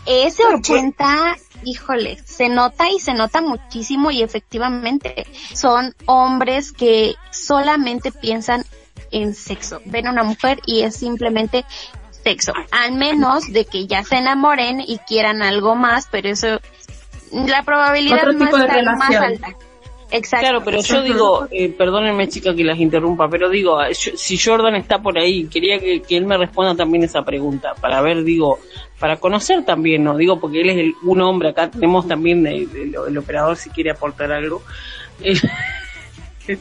ese 0.04 0.44
80, 0.44 1.36
híjole, 1.66 2.18
se 2.24 2.48
nota 2.48 2.88
y 2.88 3.00
se 3.00 3.12
nota 3.12 3.42
muchísimo 3.42 4.10
y 4.10 4.22
efectivamente 4.22 5.26
son 5.52 5.94
hombres 6.06 6.72
que 6.72 7.16
solamente 7.30 8.12
piensan 8.12 8.64
en 9.10 9.34
sexo. 9.34 9.82
Ven 9.84 10.06
a 10.06 10.12
una 10.12 10.22
mujer 10.22 10.60
y 10.64 10.82
es 10.82 10.96
simplemente 10.96 11.64
sexo. 12.22 12.52
Al 12.70 12.92
menos 12.92 13.52
de 13.52 13.64
que 13.64 13.86
ya 13.86 14.04
se 14.04 14.16
enamoren 14.16 14.80
y 14.80 14.98
quieran 14.98 15.42
algo 15.42 15.74
más, 15.74 16.08
pero 16.10 16.28
eso, 16.28 16.60
la 17.32 17.62
probabilidad 17.64 18.18
Otro 18.18 18.32
no 18.34 18.46
tipo 18.46 18.58
de 18.58 18.66
está 18.66 18.82
más 18.82 19.14
alta. 19.16 19.56
Exacto. 20.16 20.42
Claro, 20.46 20.64
pero 20.64 20.80
yo 20.80 21.02
digo, 21.02 21.48
eh, 21.50 21.68
perdónenme 21.68 22.28
chica 22.28 22.54
que 22.54 22.64
las 22.64 22.78
interrumpa, 22.78 23.28
pero 23.28 23.48
digo, 23.48 23.82
eh, 23.82 23.92
yo- 23.94 24.16
si 24.16 24.38
Jordan 24.38 24.74
está 24.76 24.98
por 25.00 25.18
ahí, 25.18 25.46
quería 25.46 25.78
que, 25.78 26.00
que 26.02 26.16
él 26.16 26.24
me 26.26 26.36
responda 26.38 26.74
también 26.74 27.04
esa 27.04 27.22
pregunta, 27.22 27.74
para 27.80 28.00
ver, 28.00 28.22
digo, 28.24 28.58
para 28.98 29.16
conocer 29.18 29.64
también, 29.64 30.04
¿no? 30.04 30.16
Digo, 30.16 30.40
porque 30.40 30.60
él 30.62 30.70
es 30.70 30.76
el- 30.78 30.94
un 31.02 31.20
hombre, 31.20 31.50
acá 31.50 31.70
tenemos 31.70 32.08
también 32.08 32.46
el, 32.46 32.68
el- 32.74 32.96
el 33.08 33.18
operador 33.18 33.56
si 33.56 33.70
quiere 33.70 33.90
aportar 33.90 34.32
algo. 34.32 34.62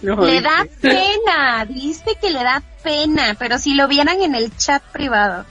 No, 0.02 0.26
Le 0.26 0.42
da 0.42 0.66
pena, 0.82 1.66
dice 1.70 2.12
que 2.20 2.32
le 2.32 2.44
da 2.44 2.62
pena, 2.84 3.36
pero 3.38 3.58
si 3.60 3.74
lo 3.76 3.88
vieran 3.88 4.22
en 4.22 4.34
el 4.36 4.56
chat 4.58 4.82
privado. 4.92 5.46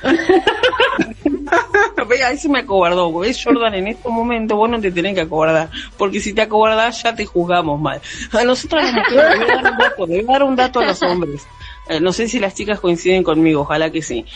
Ahí 2.26 2.38
se 2.38 2.48
me 2.48 2.60
acobardó, 2.60 3.16
¿ves 3.18 3.42
Jordan? 3.42 3.74
En 3.74 3.86
estos 3.86 4.10
momentos 4.10 4.56
vos 4.56 4.68
no 4.68 4.80
te 4.80 4.90
tenés 4.90 5.14
que 5.14 5.22
acobardar, 5.22 5.70
porque 5.96 6.20
si 6.20 6.32
te 6.32 6.42
acobardás 6.42 7.02
ya 7.02 7.14
te 7.14 7.26
juzgamos 7.26 7.80
mal. 7.80 8.00
A 8.32 8.44
nosotros 8.44 8.82
las 8.82 8.94
mujeres, 8.94 9.38
voy 9.38 9.46
dar 9.46 9.72
un 9.72 9.78
dato, 9.78 10.06
voy 10.06 10.20
a 10.20 10.32
dar 10.32 10.42
un 10.42 10.56
dato 10.56 10.80
a 10.80 10.86
los 10.86 11.02
hombres. 11.02 11.46
Eh, 11.88 12.00
no 12.00 12.12
sé 12.12 12.28
si 12.28 12.38
las 12.38 12.54
chicas 12.54 12.80
coinciden 12.80 13.22
conmigo, 13.22 13.62
ojalá 13.62 13.90
que 13.90 14.02
sí. 14.02 14.26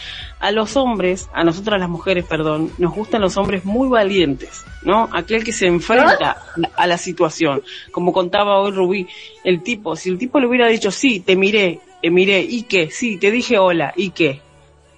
A 0.41 0.51
los 0.53 0.77
hombres, 0.77 1.29
a 1.35 1.45
nosotras 1.45 1.79
las 1.79 1.89
mujeres, 1.89 2.25
perdón, 2.25 2.73
nos 2.79 2.95
gustan 2.95 3.21
los 3.21 3.37
hombres 3.37 3.65
muy 3.65 3.89
valientes, 3.89 4.65
¿no? 4.83 5.09
Aquel 5.13 5.45
que 5.45 5.53
se 5.53 5.67
enfrenta 5.67 6.39
a 6.75 6.87
la 6.87 6.97
situación. 6.97 7.63
Como 7.91 8.13
contaba 8.13 8.59
hoy 8.59 8.71
Rubí, 8.71 9.09
el 9.45 9.63
tipo, 9.63 9.97
si 9.97 10.09
el 10.09 10.19
tipo 10.19 10.41
le 10.41 10.47
hubiera 10.47 10.67
dicho, 10.67 10.91
sí, 10.91 11.21
te 11.21 11.37
miré, 11.37 11.81
te 12.01 12.11
miré, 12.11 12.41
¿y 12.41 12.63
qué? 12.63 12.91
Sí, 12.91 13.19
te 13.19 13.31
dije 13.31 13.59
hola, 13.59 13.93
¿y 13.97 14.11
qué? 14.11 14.41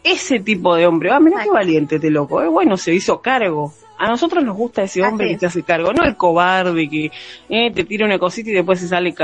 Ese 0.04 0.38
tipo 0.40 0.76
de 0.76 0.86
hombre, 0.86 1.10
ah, 1.10 1.18
mira 1.18 1.42
qué 1.42 1.50
valiente 1.50 1.96
este 1.96 2.10
loco, 2.10 2.42
eh, 2.42 2.48
bueno, 2.48 2.76
se 2.76 2.94
hizo 2.94 3.20
cargo. 3.20 3.72
A 3.96 4.08
nosotros 4.08 4.44
nos 4.44 4.56
gusta 4.56 4.82
ese 4.82 5.02
hombre 5.02 5.26
Así 5.26 5.34
que 5.34 5.40
se 5.40 5.46
hace 5.46 5.62
cargo, 5.62 5.92
no 5.92 6.04
el 6.04 6.16
cobarde 6.16 6.88
que 6.88 7.10
eh, 7.48 7.70
te 7.72 7.84
tira 7.84 8.04
una 8.04 8.18
cosita 8.18 8.50
y 8.50 8.52
después 8.52 8.80
se 8.80 8.88
sale 8.88 9.14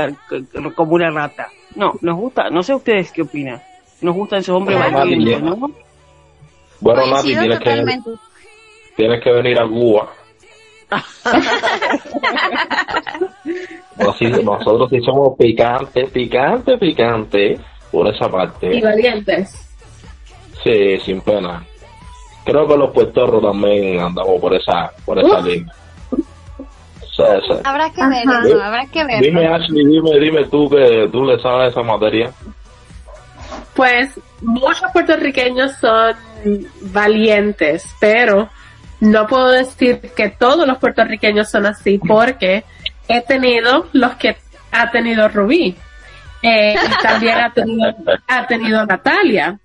como 0.75 0.93
una 0.95 1.11
rata. 1.11 1.47
No, 1.75 1.93
nos 2.01 2.17
gusta, 2.17 2.49
no 2.49 2.63
sé 2.63 2.73
ustedes 2.73 3.11
qué 3.11 3.21
opinan. 3.21 3.61
Nos 4.01 4.15
gustan 4.15 4.39
esos 4.39 4.55
hombres 4.55 4.77
Bueno, 4.79 4.97
valientes, 4.97 5.43
¿no? 5.43 5.71
Bueno, 6.79 7.01
Nati, 7.05 7.35
Coincido 7.35 7.59
tienes 7.59 7.59
que, 8.03 8.11
tienes 8.95 9.23
que 9.23 9.31
venir 9.31 9.59
a 9.61 9.67
Cuba. 9.67 10.09
Así, 13.97 14.25
nosotros 14.25 14.89
sí 14.89 14.99
somos 15.01 15.37
picantes, 15.37 16.09
picantes, 16.11 16.79
picantes, 16.79 17.59
por 17.91 18.07
esa 18.07 18.25
Y 18.27 18.31
parte. 18.31 18.81
valientes. 18.81 19.70
Sí, 20.63 20.99
sin 20.99 21.21
pena. 21.21 21.63
Creo 22.43 22.67
que 22.67 22.77
los 22.77 22.91
puertorros 22.91 23.41
también 23.41 23.99
andamos 23.99 24.39
por 24.39 24.53
esa, 24.53 24.91
por 25.05 25.19
esa 25.19 25.39
línea. 25.41 25.73
Sí, 26.11 27.23
sí. 27.47 27.53
Habrá 27.63 27.89
que 27.91 28.05
verlo, 28.07 28.63
habrá 28.63 28.85
que 28.87 29.03
verlo. 29.03 29.21
Dime, 29.21 29.47
Ashley, 29.47 29.85
dime, 29.85 30.19
dime 30.19 30.45
tú 30.45 30.69
que 30.69 31.09
tú 31.11 31.23
le 31.25 31.39
sabes 31.39 31.71
esa 31.71 31.83
materia. 31.83 32.31
Pues 33.75 34.19
muchos 34.41 34.91
puertorriqueños 34.91 35.73
son 35.79 36.15
valientes, 36.93 37.85
pero 37.99 38.49
no 39.01 39.27
puedo 39.27 39.49
decir 39.49 39.99
que 40.15 40.29
todos 40.29 40.65
los 40.67 40.77
puertorriqueños 40.77 41.49
son 41.49 41.65
así 41.65 41.99
porque 41.99 42.63
he 43.07 43.21
tenido 43.21 43.87
los 43.93 44.15
que 44.15 44.37
ha 44.71 44.89
tenido 44.91 45.27
Rubí. 45.27 45.75
Eh, 46.41 46.73
y 46.73 47.03
también 47.03 47.39
ha 47.39 47.53
tenido, 47.53 47.93
ha 48.27 48.47
tenido 48.47 48.85
Natalia. 48.85 49.59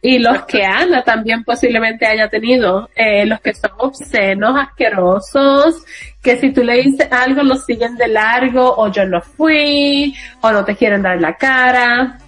Y 0.00 0.18
los 0.20 0.44
que 0.44 0.64
Ana 0.64 1.02
también 1.02 1.42
posiblemente 1.42 2.06
haya 2.06 2.28
tenido, 2.28 2.88
eh, 2.94 3.26
los 3.26 3.40
que 3.40 3.52
son 3.52 3.72
obscenos, 3.78 4.56
asquerosos, 4.56 5.84
que 6.22 6.36
si 6.36 6.52
tú 6.52 6.62
le 6.62 6.82
dices 6.82 7.08
algo 7.10 7.42
lo 7.42 7.56
siguen 7.56 7.96
de 7.96 8.06
largo, 8.08 8.74
o 8.76 8.88
yo 8.92 9.04
no 9.04 9.20
fui, 9.20 10.14
o 10.40 10.52
no 10.52 10.64
te 10.64 10.76
quieren 10.76 11.02
dar 11.02 11.20
la 11.20 11.34
cara. 11.34 12.18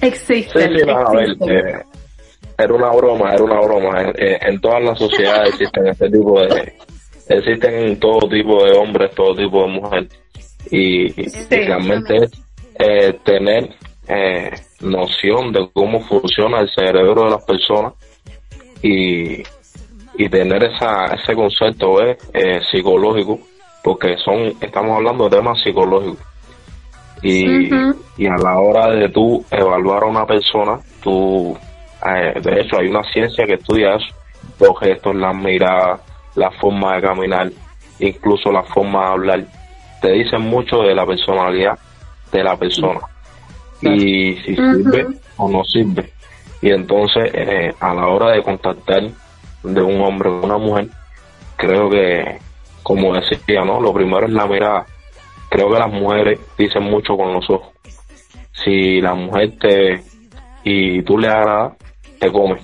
Existen. 0.00 0.78
sí, 0.78 0.84
no, 0.86 1.10
ver, 1.12 1.36
eh, 1.48 1.82
era 2.58 2.74
una 2.74 2.90
broma, 2.90 3.32
era 3.34 3.44
una 3.44 3.60
broma. 3.60 4.02
En, 4.02 4.48
en- 4.54 4.60
todas 4.60 4.82
las 4.82 4.98
sociedades 4.98 5.50
existen 5.54 5.86
este 5.86 6.10
tipo 6.10 6.40
de, 6.40 6.74
existen 7.28 7.98
todo 7.98 8.28
tipo 8.28 8.64
de 8.64 8.72
hombres, 8.72 9.14
todo 9.14 9.34
tipo 9.36 9.62
de 9.62 9.68
mujeres. 9.68 10.08
Y, 10.70 11.06
y- 11.20 11.26
y 11.50 11.54
realmente 11.64 12.28
eh, 12.78 13.18
tener 13.24 13.70
eh, 14.08 14.50
noción 14.80 15.52
de 15.52 15.68
cómo 15.72 16.00
funciona 16.00 16.60
el 16.60 16.70
cerebro 16.70 17.24
de 17.24 17.30
las 17.30 17.44
personas 17.44 17.94
y, 18.82 19.42
y 20.14 20.28
tener 20.28 20.64
esa, 20.64 21.06
ese 21.14 21.34
concepto 21.34 22.02
eh, 22.02 22.16
eh, 22.32 22.60
psicológico, 22.70 23.38
porque 23.82 24.16
son, 24.18 24.52
estamos 24.60 24.96
hablando 24.96 25.28
de 25.28 25.36
temas 25.36 25.62
psicológicos. 25.62 26.26
Y, 27.22 27.68
y 28.16 28.26
a 28.26 28.36
la 28.36 28.58
hora 28.58 28.90
de 28.90 29.10
tú 29.10 29.44
evaluar 29.50 30.04
a 30.04 30.06
una 30.06 30.26
persona, 30.26 30.80
tú, 31.02 31.56
eh, 32.06 32.40
de 32.40 32.60
hecho 32.62 32.78
hay 32.78 32.88
una 32.88 33.02
ciencia 33.12 33.44
que 33.44 33.54
estudia 33.54 33.96
eso, 33.96 34.14
los 34.58 34.78
gestos, 34.80 35.14
las 35.14 35.36
miradas, 35.36 36.00
la 36.34 36.50
forma 36.52 36.96
de 36.96 37.02
caminar, 37.02 37.50
incluso 37.98 38.50
la 38.50 38.62
forma 38.62 39.00
de 39.00 39.12
hablar, 39.12 39.44
te 40.00 40.12
dicen 40.12 40.40
mucho 40.40 40.78
de 40.78 40.94
la 40.94 41.04
personalidad 41.04 41.78
de 42.32 42.42
la 42.42 42.56
persona 42.56 43.00
y 43.82 44.36
si 44.36 44.56
sirve 44.56 45.06
o 45.36 45.48
no 45.48 45.64
sirve. 45.64 46.12
Y 46.62 46.70
entonces 46.70 47.30
eh, 47.32 47.74
a 47.80 47.94
la 47.94 48.06
hora 48.08 48.32
de 48.32 48.42
contactar 48.42 49.02
de 49.62 49.82
un 49.82 50.00
hombre 50.00 50.28
o 50.28 50.44
una 50.44 50.58
mujer, 50.58 50.88
creo 51.56 51.88
que, 51.88 52.38
como 52.82 53.14
decía, 53.14 53.64
¿no? 53.64 53.80
Lo 53.80 53.92
primero 53.92 54.26
es 54.26 54.32
la 54.32 54.46
mirada. 54.46 54.86
Creo 55.48 55.70
que 55.70 55.78
las 55.78 55.92
mujeres 55.92 56.38
dicen 56.56 56.84
mucho 56.84 57.16
con 57.16 57.32
los 57.32 57.48
ojos. 57.50 57.72
Si 58.64 59.00
la 59.00 59.14
mujer 59.14 59.58
te 59.58 60.02
y 60.62 61.02
tú 61.02 61.18
le 61.18 61.28
agradas, 61.28 61.74
te 62.18 62.30
come, 62.30 62.56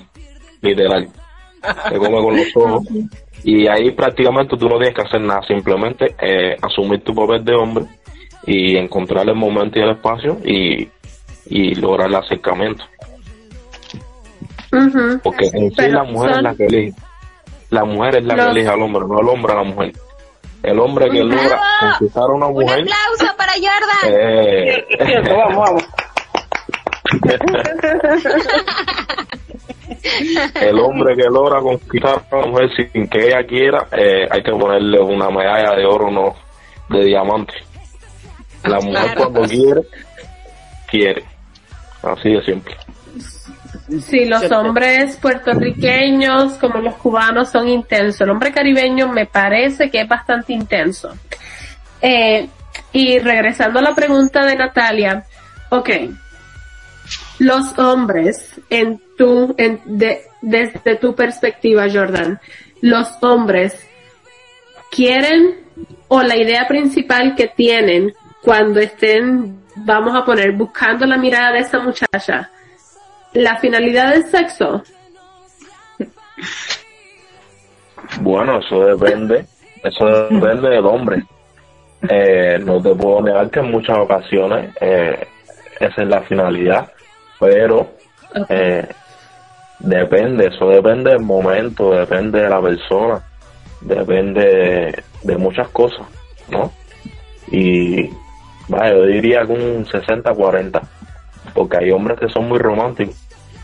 literal. 0.61 1.09
Te 1.89 1.97
come 1.99 2.23
con 2.23 2.37
los 2.37 2.57
ojos. 2.57 2.87
Y 3.45 3.69
ahí 3.69 3.93
prácticamente 3.93 4.57
tú 4.57 4.69
no 4.69 4.77
tienes 4.77 4.95
que 4.95 5.03
hacer 5.03 5.21
nada, 5.21 5.41
simplemente 5.43 6.17
eh, 6.21 6.57
asumir 6.61 7.05
tu 7.05 7.15
papel 7.15 7.45
de 7.45 7.55
hombre 7.55 7.85
y 8.45 8.77
encontrar 8.77 9.29
el 9.29 9.37
momento 9.37 9.79
y 9.79 9.83
el 9.83 9.91
espacio 9.91 10.39
y, 10.45 10.89
y 11.49 11.75
lograr 11.75 12.09
el 12.09 12.15
acercamiento. 12.17 12.85
Porque 15.23 15.47
en 15.53 15.71
sí 15.75 15.89
la 15.89 16.05
mujer 16.05 16.33
es 16.33 16.43
la 16.43 16.55
que 16.55 16.67
elige. 16.67 16.93
La 17.71 17.85
mujer 17.85 18.17
es 18.17 18.25
la 18.25 18.35
que 18.35 18.43
elige 18.51 18.69
al 18.69 18.83
hombre, 18.83 19.03
no 19.09 19.21
el 19.21 19.29
hombre 19.29 19.53
a 19.53 19.57
la 19.57 19.63
mujer. 19.65 19.93
El 20.63 20.79
hombre 20.81 21.09
que 21.11 21.23
logra 21.23 21.61
conquistar 21.81 22.25
a 22.25 22.33
una 22.35 22.47
Un 22.47 22.55
mujer, 22.55 22.81
aplauso 22.81 23.37
para 23.37 23.53
Jordan. 23.53 24.05
eh, 24.05 24.85
vamos, 25.29 25.57
vamos. 25.71 25.85
el 30.61 30.79
hombre 30.81 31.15
que 31.17 31.25
logra 31.25 31.61
conquistar 31.61 32.23
a 32.31 32.37
una 32.37 32.47
mujer 32.47 32.71
sin 32.93 33.09
que 33.09 33.27
ella 33.29 33.45
quiera, 33.47 33.87
eh, 33.93 34.27
hay 34.31 34.43
que 34.43 34.51
ponerle 34.53 35.01
una 35.01 35.29
medalla 35.31 35.75
de 35.77 35.87
oro, 35.87 36.11
no 36.11 36.35
de 36.89 37.05
diamante. 37.05 37.55
La 38.65 38.81
mujer 38.81 39.03
Claro. 39.15 39.21
cuando 39.33 39.43
quiere, 39.49 39.81
quiere. 40.91 41.25
Así 42.13 42.31
de 42.31 42.45
simple. 42.45 42.77
Sí, 44.01 44.25
los 44.25 44.51
hombres 44.51 45.17
puertorriqueños 45.17 46.55
como 46.55 46.79
los 46.79 46.95
cubanos 46.95 47.51
son 47.51 47.69
intensos. 47.69 48.21
El 48.23 48.31
hombre 48.31 48.53
caribeño 48.53 49.09
me 49.09 49.27
parece 49.27 49.91
que 49.91 50.01
es 50.01 50.09
bastante 50.09 50.53
intenso. 50.53 51.15
Eh, 52.01 52.49
y 52.93 53.19
regresando 53.19 53.79
a 53.79 53.83
la 53.83 53.95
pregunta 53.95 54.45
de 54.45 54.57
Natalia, 54.57 55.25
ok, 55.71 55.91
los 57.39 57.79
hombres 57.79 58.61
en 58.71 59.01
tu, 59.17 59.55
en, 59.59 59.81
de, 59.85 60.23
desde 60.43 60.97
tu 60.97 61.15
perspectiva, 61.15 61.87
Jordan, 61.93 62.41
los 62.81 63.09
hombres 63.21 63.87
quieren 64.91 65.61
o 66.09 66.23
la 66.23 66.37
idea 66.37 66.67
principal 66.69 67.35
que 67.35 67.49
tienen 67.49 68.15
cuando 68.43 68.81
estén, 68.81 69.59
vamos 69.77 70.15
a 70.15 70.25
poner, 70.25 70.53
buscando 70.53 71.07
la 71.07 71.17
mirada 71.17 71.53
de 71.53 71.59
esa 71.61 71.79
muchacha, 71.79 72.51
la 73.33 73.57
finalidad 73.59 74.13
del 74.13 74.25
sexo. 74.25 74.83
Bueno, 78.21 78.59
eso 78.61 78.87
depende, 78.87 79.47
eso 79.83 80.07
depende 80.29 80.71
del 80.71 80.87
hombre. 80.87 81.25
Eh, 82.09 82.59
no 82.65 82.81
te 82.81 82.95
puedo 82.95 83.23
negar 83.23 83.51
que 83.51 83.61
en 83.61 83.71
muchas 83.71 83.99
ocasiones 83.99 84.75
eh, 84.81 85.27
esa 85.81 86.03
es 86.03 86.09
la 86.09 86.23
finalidad, 86.23 86.91
pero 87.41 87.91
eh, 88.49 88.87
depende, 89.81 90.47
eso 90.47 90.69
depende 90.69 91.11
del 91.11 91.23
momento, 91.23 91.93
depende 91.93 92.43
de 92.43 92.49
la 92.49 92.61
persona, 92.61 93.23
depende 93.81 94.41
de, 94.41 95.05
de 95.23 95.37
muchas 95.37 95.69
cosas, 95.69 96.07
¿no? 96.49 96.73
Y 97.51 98.11
vaya, 98.69 98.95
yo 98.95 99.05
diría 99.07 99.47
que 99.47 99.53
un 99.53 99.85
60-40, 99.87 100.81
porque 101.55 101.77
hay 101.79 101.91
hombres 101.91 102.19
que 102.19 102.29
son 102.29 102.49
muy 102.49 102.59
románticos, 102.59 103.15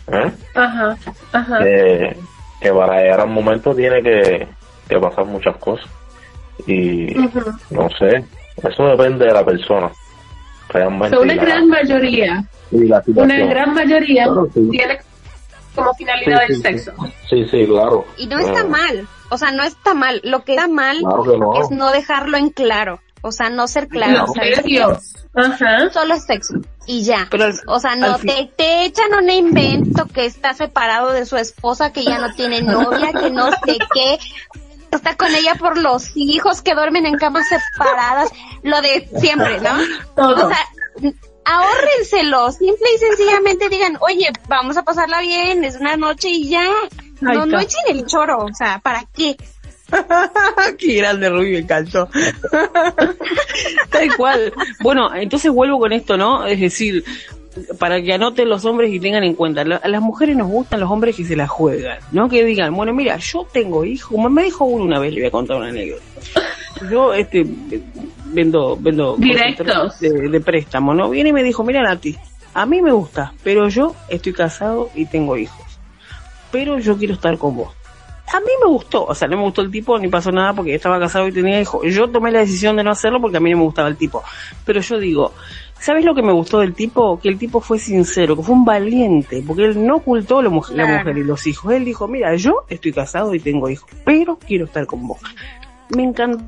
¿eh? 0.09 0.31
Ajá, 0.55 0.97
ajá. 1.33 1.59
que, 1.59 2.17
que 2.61 2.73
para 2.73 3.01
llegar 3.01 3.21
al 3.21 3.29
momento 3.31 3.75
tiene 3.75 4.03
que, 4.03 4.47
que 4.89 4.99
pasar 4.99 5.25
muchas 5.27 5.57
cosas. 5.57 5.87
Y 6.67 7.07
no 7.71 7.89
sé, 7.99 8.25
eso 8.63 8.87
depende 8.87 9.27
de 9.27 9.33
la 9.33 9.45
persona. 9.45 9.91
Realmente. 10.69 11.17
So, 11.17 11.23
una 11.23 11.35
la- 11.35 11.43
gran 11.45 11.69
mayoría, 11.69 12.45
una 12.71 13.39
gran 13.47 13.75
mayoría 13.75 14.25
Claro, 14.25 14.49
sí. 14.55 14.69
tiene 14.71 14.99
como 15.75 15.93
finalidad 15.95 16.39
Sí, 16.47 16.53
el 16.53 16.57
sí, 16.57 16.63
sexo. 16.63 16.93
Sí, 17.29 17.45
sí, 17.51 17.67
claro. 17.67 18.05
Y 18.17 18.27
no 18.27 18.39
está 18.39 18.61
Eh, 18.61 18.69
mal. 18.69 19.09
O 19.31 19.39
sea, 19.39 19.51
no 19.51 19.63
está 19.65 19.95
mal. 19.95 20.21
Lo 20.25 20.45
que 20.45 20.55
está 20.55 20.69
mal 20.69 20.99
Claro 21.01 21.23
que 21.25 21.39
no. 21.39 21.61
es 21.61 21.71
no 21.71 21.91
dejarlo 21.91 22.37
en 22.39 22.51
claro. 22.51 23.01
O 23.23 23.33
sea, 23.33 23.49
no 23.51 23.67
ser 23.69 23.89
claro. 23.89 24.27
Ajá. 25.35 25.91
solo 25.91 26.15
es 26.15 26.25
sexo. 26.27 26.55
Y 26.87 27.05
ya. 27.05 27.27
Pero 27.31 27.45
al- 27.45 27.61
o 27.67 27.79
sea, 27.81 27.97
no 27.97 28.19
te, 28.19 28.51
te 28.57 28.85
echan 28.85 29.15
un 29.15 29.31
invento 29.31 30.07
que 30.09 30.27
está 30.27 30.53
separado 30.53 31.13
de 31.13 31.25
su 31.25 31.37
esposa, 31.37 31.93
que 31.93 32.05
ya 32.05 32.19
no 32.19 32.35
tiene 32.35 32.61
novia, 32.63 33.13
que 33.13 33.31
no 33.31 33.51
sé 33.51 33.79
qué. 33.95 34.19
Está 34.91 35.17
con 35.17 35.35
ella 35.35 35.55
por 35.55 35.79
los 35.79 36.11
hijos 36.17 36.61
que 36.61 36.75
duermen 36.75 37.07
en 37.07 37.17
camas 37.17 37.47
separadas. 37.49 38.31
Lo 38.63 38.83
de 38.83 39.09
siempre, 39.21 39.59
¿no? 39.61 39.71
Todo. 40.15 40.47
O 40.47 40.49
sea, 40.49 41.13
ahórrenselo. 41.45 42.51
Simple 42.53 42.89
y 42.95 42.99
sencillamente 42.99 43.69
digan, 43.69 43.97
oye, 44.01 44.29
vamos 44.49 44.77
a 44.77 44.83
pasarla 44.83 45.21
bien, 45.21 45.65
es 45.65 45.77
una 45.77 45.97
noche 45.97 46.29
y 46.29 46.49
ya. 46.49 46.67
No, 47.21 47.47
no 47.47 47.61
echen 47.61 47.81
el 47.89 48.07
choro. 48.07 48.39
O 48.45 48.53
sea, 48.55 48.81
¿para 48.83 49.05
qué? 49.15 49.37
Qué 50.79 50.95
grande 50.97 51.29
Rubio 51.31 51.53
me 51.53 51.59
encantó. 51.59 52.09
Tal 53.91 54.17
cual. 54.17 54.53
Bueno, 54.81 55.15
entonces 55.15 55.51
vuelvo 55.53 55.79
con 55.79 55.93
esto, 55.93 56.17
¿no? 56.17 56.47
Es 56.47 56.61
decir, 56.61 57.05
para 57.79 58.01
que 58.03 58.13
anoten 58.15 58.49
los 58.49 58.65
hombres 58.65 58.93
y 58.93 58.99
tengan 59.01 59.25
en 59.25 59.35
cuenta, 59.35 59.65
la- 59.65 59.77
a 59.77 59.89
las 59.89 60.01
mujeres 60.01 60.37
nos 60.37 60.49
gustan 60.49 60.81
los 60.81 60.91
hombres 60.91 61.17
que 61.17 61.25
se 61.25 61.37
la 61.37 61.47
juegan, 61.47 61.99
¿no? 62.13 62.29
Que 62.29 62.45
digan, 62.45 62.75
bueno, 62.75 62.93
mira, 62.95 63.17
yo 63.19 63.47
tengo 63.53 63.85
hijos, 63.85 64.19
me- 64.19 64.31
me 64.31 64.45
dijo 64.45 64.65
uno 64.65 64.85
una 64.85 64.99
vez, 64.99 65.13
le 65.13 65.21
voy 65.21 65.29
a 65.29 65.31
contar 65.31 65.57
una 65.59 65.69
anécdota. 65.69 66.03
Yo, 66.91 67.13
este, 67.15 67.45
vendo, 68.27 68.77
vendo 68.81 69.17
Directos. 69.17 70.01
de, 70.01 70.11
de 70.29 70.41
préstamo, 70.41 70.95
¿no? 70.95 71.11
Viene 71.11 71.31
y 71.31 71.33
me 71.33 71.43
dijo, 71.43 71.63
mira 71.63 71.83
Nati, 71.83 72.17
a 72.55 72.67
mí 72.67 72.81
me 72.83 72.91
gusta, 72.93 73.35
pero 73.45 73.69
yo 73.69 73.95
estoy 74.09 74.33
casado 74.33 74.91
y 74.95 75.07
tengo 75.07 75.37
hijos. 75.37 75.61
Pero 76.51 76.79
yo 76.79 76.97
quiero 76.99 77.15
estar 77.15 77.37
con 77.39 77.57
vos. 77.57 77.73
A 78.29 78.41
mí 78.41 78.47
me 78.65 78.71
gustó, 78.71 79.05
o 79.05 79.15
sea, 79.15 79.29
no 79.29 79.37
me 79.37 79.43
gustó 79.43 79.63
el 79.63 79.71
tipo 79.71 79.99
ni 79.99 80.09
pasó 80.09 80.31
nada 80.33 80.55
porque 80.55 80.75
estaba 80.75 80.99
casado 80.99 81.29
y 81.29 81.33
tenía 81.33 81.61
hijos. 81.61 81.83
Yo 81.93 82.09
tomé 82.09 82.31
la 82.31 82.41
decisión 82.41 82.77
de 82.77 82.85
no 82.85 82.91
hacerlo 82.91 83.21
porque 83.21 83.37
a 83.37 83.41
mí 83.41 83.51
no 83.51 83.59
me 83.59 83.65
gustaba 83.65 83.89
el 83.89 83.97
tipo. 83.97 84.23
Pero 84.65 84.81
yo 84.81 84.99
digo, 84.99 85.33
¿sabes 85.79 86.05
lo 86.05 86.15
que 86.15 86.23
me 86.23 86.33
gustó 86.33 86.61
del 86.61 86.73
tipo? 86.73 87.21
Que 87.21 87.29
el 87.29 87.39
tipo 87.39 87.61
fue 87.61 87.79
sincero, 87.79 88.37
que 88.37 88.43
fue 88.43 88.55
un 88.55 88.65
valiente, 88.65 89.43
porque 89.47 89.65
él 89.65 89.87
no 89.87 89.97
ocultó 89.97 90.41
la 90.41 90.49
mujer, 90.49 90.77
la 90.77 90.87
mujer 90.87 91.19
y 91.19 91.25
los 91.25 91.47
hijos. 91.47 91.73
Él 91.73 91.85
dijo, 91.85 92.09
mira, 92.09 92.35
yo 92.37 92.65
estoy 92.69 92.93
casado 92.93 93.35
y 93.35 93.41
tengo 93.41 93.69
hijos, 93.69 93.91
pero 94.05 94.39
quiero 94.39 94.65
estar 94.65 94.87
con 94.87 95.07
vos. 95.07 95.21
Me 95.95 96.05
encantó 96.05 96.43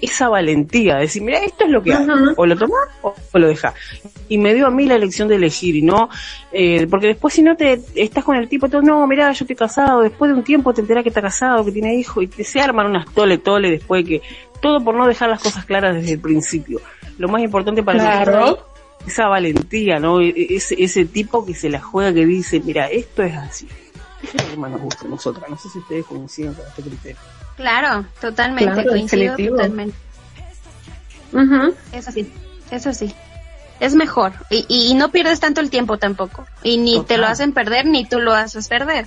esa 0.00 0.28
valentía, 0.28 0.96
de 0.96 1.02
decir, 1.02 1.22
mira, 1.22 1.38
esto 1.38 1.64
es 1.64 1.70
lo 1.70 1.82
que. 1.82 1.90
Ujú. 1.92 2.34
o 2.36 2.44
lo 2.46 2.56
tomás 2.56 2.88
o, 3.02 3.14
o 3.32 3.38
lo 3.38 3.48
dejás. 3.48 3.72
Y 4.28 4.36
me 4.38 4.52
dio 4.54 4.66
a 4.66 4.70
mí 4.70 4.84
la 4.86 4.94
elección 4.96 5.28
de 5.28 5.36
elegir, 5.36 5.74
y 5.76 5.82
no, 5.82 6.08
eh, 6.52 6.86
porque 6.90 7.06
después 7.08 7.32
si 7.32 7.42
no 7.42 7.56
te 7.56 7.80
estás 7.94 8.24
con 8.24 8.36
el 8.36 8.48
tipo, 8.48 8.68
todo, 8.68 8.82
no, 8.82 9.06
mira, 9.06 9.32
yo 9.32 9.44
estoy 9.44 9.56
casado, 9.56 10.02
después 10.02 10.30
de 10.30 10.36
un 10.36 10.44
tiempo 10.44 10.74
te 10.74 10.80
enteras 10.82 11.02
que 11.02 11.08
está 11.08 11.22
casado, 11.22 11.64
que 11.64 11.72
tiene 11.72 11.94
hijos, 11.94 12.24
y 12.24 12.26
te 12.26 12.44
se 12.44 12.60
arman 12.60 12.86
unas 12.86 13.06
tole 13.14 13.38
tole 13.38 13.70
después 13.70 14.04
que, 14.04 14.20
todo 14.60 14.82
por 14.84 14.94
no 14.94 15.06
dejar 15.06 15.28
las 15.30 15.42
cosas 15.42 15.64
claras 15.64 15.94
desde 15.94 16.12
el 16.12 16.20
principio. 16.20 16.80
Lo 17.18 17.28
más 17.28 17.42
importante 17.42 17.82
para 17.82 17.98
Claro. 17.98 18.58
es 19.06 19.12
esa 19.12 19.28
valentía, 19.28 19.98
¿no? 19.98 20.20
E- 20.20 20.28
e- 20.36 20.56
Ese, 20.56 20.82
ese 20.82 21.04
tipo 21.04 21.44
que 21.46 21.54
se 21.54 21.68
la 21.70 21.80
juega, 21.80 22.12
que 22.12 22.26
dice, 22.26 22.60
mira, 22.60 22.86
esto 22.88 23.22
es 23.22 23.34
así. 23.34 23.68
Eso 24.22 24.36
es 24.38 24.44
lo 24.44 24.50
que 24.50 24.56
más 24.56 24.70
nos 24.70 24.80
gusta 24.80 25.04
a 25.06 25.08
nosotras. 25.08 25.48
No 25.50 25.56
sé 25.58 25.68
si 25.68 25.78
ustedes 25.78 26.06
coinciden 26.06 26.54
con 26.54 26.66
este 26.66 26.82
criterio. 26.82 27.18
Claro, 27.56 28.04
totalmente, 28.20 28.72
Claro, 28.72 28.90
coincido 28.90 29.22
definitivo. 29.32 29.56
totalmente. 29.56 29.96
Ujú. 31.32 31.74
Eso 31.92 32.12
sí, 32.12 32.32
eso 32.70 32.92
sí. 32.92 33.14
Es 33.80 33.94
mejor. 33.94 34.32
Y, 34.50 34.64
y 34.68 34.94
no 34.94 35.10
pierdes 35.10 35.40
tanto 35.40 35.60
el 35.60 35.68
tiempo 35.70 35.98
tampoco. 35.98 36.46
Y 36.62 36.78
ni 36.78 37.02
te 37.04 37.18
lo 37.18 37.26
hacen 37.26 37.52
perder, 37.52 37.86
ni 37.86 38.04
tú 38.08 38.20
lo 38.20 38.32
haces 38.32 38.68
perder. 38.68 39.06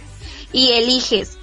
Y 0.52 0.72
eliges. 0.74 1.38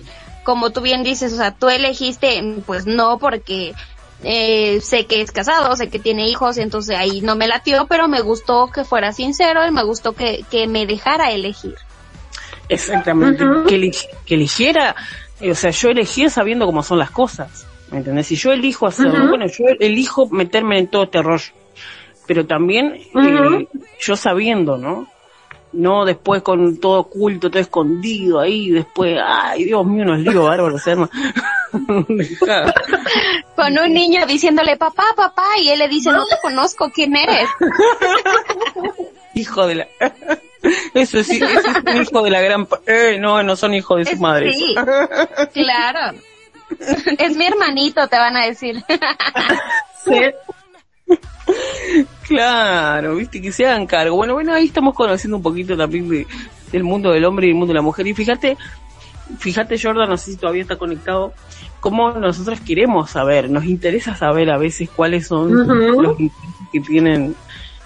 Como 0.45 0.71
tú 0.71 0.83
bien 0.83 1.03
dices, 1.03 1.33
o 1.33 1.37
sea, 1.39 1.53
tú 1.53 1.71
elegiste, 1.71 2.43
pues 2.67 2.85
no 2.87 3.19
porque 3.19 3.75
eh, 4.23 4.81
sé 4.83 5.07
que 5.07 5.23
es 5.23 5.33
casado, 5.33 5.75
sé 5.75 5.89
que 5.89 5.99
tiene 5.99 6.29
hijos, 6.29 6.59
entonces 6.59 6.97
ahí 6.99 7.23
no 7.23 7.35
me 7.35 7.49
latió, 7.49 7.87
pero 7.87 8.09
me 8.09 8.21
gustó 8.21 8.71
que 8.71 8.85
fuera 8.85 9.13
sincero 9.13 9.67
y 9.67 9.71
me 9.71 9.83
gustó 9.85 10.13
que, 10.13 10.45
que 10.51 10.67
me 10.67 10.85
dejara 10.87 11.33
elegir. 11.33 11.75
Exactamente. 12.69 13.43
Que, 13.69 13.75
eli- 13.77 13.97
que 14.27 14.35
eligiera, 14.35 14.95
o 15.51 15.55
sea, 15.55 15.71
yo 15.71 15.91
elegí 15.91 16.29
sabiendo 16.29 16.67
cómo 16.67 16.83
son 16.83 16.99
las 16.99 17.11
cosas. 17.11 17.67
¿Me 17.91 17.99
entendés? 17.99 18.27
Si 18.27 18.37
yo 18.37 18.53
elijo 18.53 18.87
hacerlo, 18.87 19.29
bueno, 19.29 19.47
yo 19.47 19.65
elijo 19.79 20.27
meterme 20.27 20.79
en 20.79 20.89
todo 20.89 21.05
este 21.05 21.23
rollo. 21.23 21.53
Pero 22.27 22.47
también 22.47 22.95
eh, 22.95 23.69
yo 24.01 24.17
sabiendo, 24.17 24.79
¿no? 24.79 25.07
No 25.73 26.05
después 26.05 26.43
con 26.43 26.79
todo 26.79 27.01
oculto, 27.01 27.51
todo 27.51 27.61
escondido 27.61 28.41
ahí, 28.41 28.71
después, 28.71 29.19
ay, 29.23 29.65
Dios 29.65 29.85
mío, 29.85 30.05
unos 30.05 30.21
líos 30.21 30.45
bárbaros, 30.45 30.87
hermano. 30.87 31.11
Dejá. 32.09 32.73
Con 33.57 33.79
un 33.79 33.93
niño 33.93 34.25
diciéndole 34.27 34.77
papá, 34.77 35.05
papá, 35.17 35.47
y 35.61 35.69
él 35.69 35.81
le 35.81 35.89
dice, 35.89 36.11
no 36.11 36.25
te 36.27 36.37
conozco, 36.41 36.91
¿quién 36.91 37.17
eres? 37.17 37.49
hijo 39.35 39.67
de 39.67 39.75
la... 39.75 39.89
Eso 40.95 41.23
sí, 41.23 41.41
ese 41.43 41.69
es 41.69 41.95
un 41.95 42.03
hijo 42.03 42.23
de 42.23 42.31
la 42.31 42.41
gran... 42.41 42.67
Eh, 42.87 43.19
no, 43.21 43.43
no 43.43 43.55
son 43.57 43.75
hijos 43.75 43.99
de 43.99 44.05
su 44.07 44.13
Es- 44.13 44.21
madre. 44.21 44.53
Sí, 44.53 44.75
claro. 45.53 46.17
Es 47.19 47.37
mi 47.37 47.47
hermanito, 47.47 48.07
te 48.09 48.17
van 48.17 48.37
a 48.37 48.47
decir. 48.47 48.83
Sí. 50.05 50.21
Claro, 52.27 53.17
viste, 53.17 53.41
que 53.41 53.53
se 53.53 53.67
hagan 53.67 53.87
cargo. 53.87 54.17
Bueno, 54.17 54.35
bueno, 54.35 54.53
ahí 54.53 54.67
estamos 54.67 54.95
conociendo 54.95 55.37
un 55.37 55.43
poquito 55.43 55.77
también 55.77 56.09
de, 56.09 56.27
del 56.73 56.85
mundo 56.85 57.11
del 57.11 57.25
hombre 57.25 57.47
y 57.47 57.51
el 57.51 57.55
mundo 57.57 57.73
de 57.73 57.75
la 57.79 57.83
mujer. 57.83 58.07
Y 58.07 58.15
fíjate, 58.15 58.57
fíjate 59.39 59.79
Jordan, 59.81 60.09
no 60.09 60.17
sé 60.17 60.33
si 60.33 60.37
todavía 60.37 60.63
está 60.63 60.77
conectado, 60.77 61.33
cómo 61.81 62.11
nosotros 62.13 62.61
queremos 62.61 63.11
saber, 63.11 63.51
nos 63.51 63.65
interesa 63.65 64.15
saber 64.17 64.51
a 64.51 64.59
veces 64.59 64.89
cuáles 64.91 65.27
son 65.27 65.67
los 66.03 66.19
intereses 66.21 66.69
que 66.73 66.81
tienen 66.81 67.35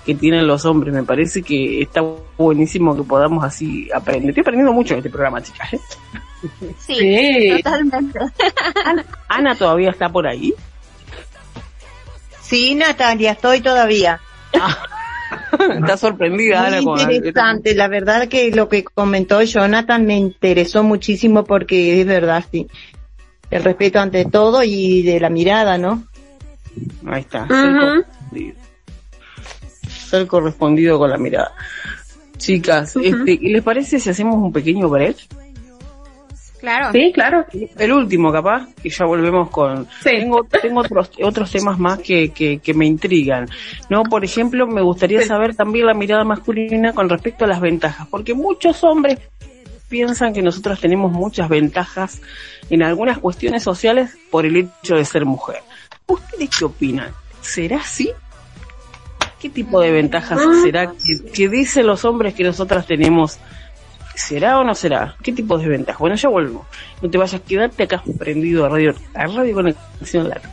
que 0.08 0.14
tienen 0.14 0.46
los 0.46 0.64
hombres. 0.64 0.94
Me 0.94 1.02
parece 1.02 1.42
que 1.42 1.82
está 1.82 2.02
buenísimo 2.38 2.96
que 2.96 3.02
podamos 3.02 3.44
así 3.44 3.90
aprender. 3.94 4.30
Estoy 4.30 4.40
aprendiendo 4.40 4.72
mucho 4.72 4.94
en 4.94 5.00
este 5.00 5.10
programa, 5.10 5.42
chicas. 5.42 5.74
¿eh? 5.74 5.80
Sí, 6.78 6.94
Sí. 6.94 7.62
totalmente. 7.62 8.18
Ana 9.28 9.54
todavía 9.54 9.90
está 9.90 10.08
por 10.08 10.26
ahí. 10.26 10.54
Sí, 12.40 12.74
Natalia, 12.74 13.32
estoy 13.32 13.60
todavía. 13.60 14.18
está 15.78 15.98
sorprendida 15.98 16.66
Ana 16.68 16.82
con 16.82 16.98
interesante, 16.98 17.74
la 17.74 17.88
verdad 17.88 18.28
que 18.28 18.50
lo 18.50 18.70
que 18.70 18.84
comentó 18.84 19.42
Jonathan 19.42 20.06
me 20.06 20.16
interesó 20.16 20.82
muchísimo 20.82 21.44
porque 21.44 22.00
es 22.00 22.06
verdad, 22.06 22.42
sí. 22.50 22.66
El 23.50 23.62
respeto 23.62 24.00
ante 24.00 24.24
todo 24.24 24.62
y 24.62 25.02
de 25.02 25.20
la 25.20 25.28
mirada, 25.28 25.76
¿no? 25.76 26.02
Ahí 27.04 27.20
está. 27.20 27.46
Correspondido. 27.46 28.67
Ser 30.08 30.26
correspondido 30.26 30.98
con 30.98 31.10
la 31.10 31.18
mirada. 31.18 31.52
Chicas, 32.36 32.96
este, 32.96 33.32
¿y 33.32 33.50
les 33.50 33.62
parece 33.62 33.98
si 33.98 34.08
hacemos 34.08 34.36
un 34.36 34.52
pequeño 34.52 34.88
break? 34.88 35.16
Claro. 36.60 36.92
Sí, 36.92 37.12
claro. 37.12 37.44
El 37.76 37.92
último, 37.92 38.32
capaz, 38.32 38.68
y 38.82 38.90
ya 38.90 39.04
volvemos 39.04 39.50
con... 39.50 39.86
Sí. 40.02 40.10
Tengo, 40.10 40.44
tengo 40.44 40.80
otros, 40.80 41.10
otros 41.22 41.50
temas 41.50 41.78
más 41.78 41.98
que, 41.98 42.30
que, 42.30 42.58
que 42.58 42.74
me 42.74 42.86
intrigan. 42.86 43.48
No, 43.88 44.02
por 44.02 44.24
ejemplo, 44.24 44.66
me 44.66 44.82
gustaría 44.82 45.22
saber 45.22 45.54
también 45.54 45.86
la 45.86 45.94
mirada 45.94 46.24
masculina 46.24 46.92
con 46.92 47.08
respecto 47.08 47.44
a 47.44 47.48
las 47.48 47.60
ventajas, 47.60 48.08
porque 48.08 48.34
muchos 48.34 48.82
hombres 48.82 49.18
piensan 49.88 50.32
que 50.32 50.42
nosotros 50.42 50.80
tenemos 50.80 51.12
muchas 51.12 51.48
ventajas 51.48 52.20
en 52.70 52.82
algunas 52.82 53.18
cuestiones 53.18 53.62
sociales 53.62 54.16
por 54.30 54.44
el 54.44 54.56
hecho 54.56 54.96
de 54.96 55.04
ser 55.04 55.24
mujer. 55.24 55.62
¿Ustedes 56.06 56.50
qué 56.56 56.64
opinan? 56.64 57.10
¿Será 57.40 57.78
así? 57.78 58.10
¿Qué 59.40 59.48
tipo 59.48 59.80
de 59.80 59.92
ventajas 59.92 60.40
será 60.62 60.92
que, 60.92 61.30
que 61.32 61.48
dicen 61.48 61.86
los 61.86 62.04
hombres 62.04 62.34
que 62.34 62.42
nosotras 62.42 62.86
tenemos? 62.86 63.38
¿Será 64.14 64.58
o 64.58 64.64
no 64.64 64.74
será? 64.74 65.14
¿Qué 65.22 65.30
tipo 65.30 65.56
de 65.58 65.68
ventajas? 65.68 66.00
Bueno, 66.00 66.16
ya 66.16 66.28
vuelvo. 66.28 66.66
No 67.00 67.08
te 67.08 67.18
vayas, 67.18 67.40
quedarte 67.42 67.84
acá 67.84 68.02
prendido 68.18 68.64
a 68.64 68.68
radio, 68.68 68.94
a 69.14 69.26
radio 69.26 69.54
conexión 69.54 70.28
larga. 70.28 70.50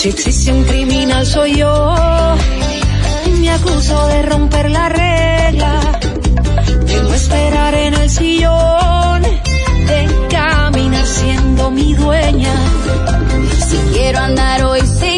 Si 0.00 0.08
existe 0.08 0.50
un 0.50 0.64
criminal 0.64 1.26
soy 1.26 1.56
yo. 1.56 1.94
Me 3.38 3.50
acuso 3.50 4.06
de 4.06 4.22
romper 4.22 4.70
la 4.70 4.88
regla, 4.88 6.00
de 6.86 7.02
no 7.02 7.12
esperar 7.12 7.74
en 7.74 7.92
el 7.92 8.08
sillón, 8.08 9.20
de 9.20 10.08
caminar 10.30 11.06
siendo 11.06 11.70
mi 11.70 11.92
dueña. 11.92 12.54
Si 13.68 13.76
quiero 13.92 14.20
andar 14.20 14.64
hoy 14.64 14.80
sin 14.86 15.09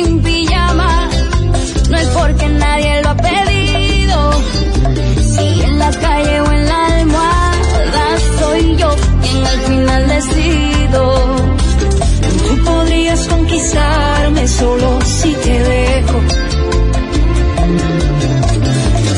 conquistarme 13.73 14.49
solo 14.49 14.99
si 15.03 15.33
te 15.35 15.59
dejo. 15.61 16.21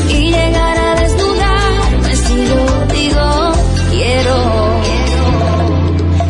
Y 0.09 0.31
llegar 0.31 0.77
a 0.77 0.95
desnudarme 0.95 2.15
si 2.15 2.35
yo 2.47 2.65
digo 2.93 3.51
quiero. 3.91 4.37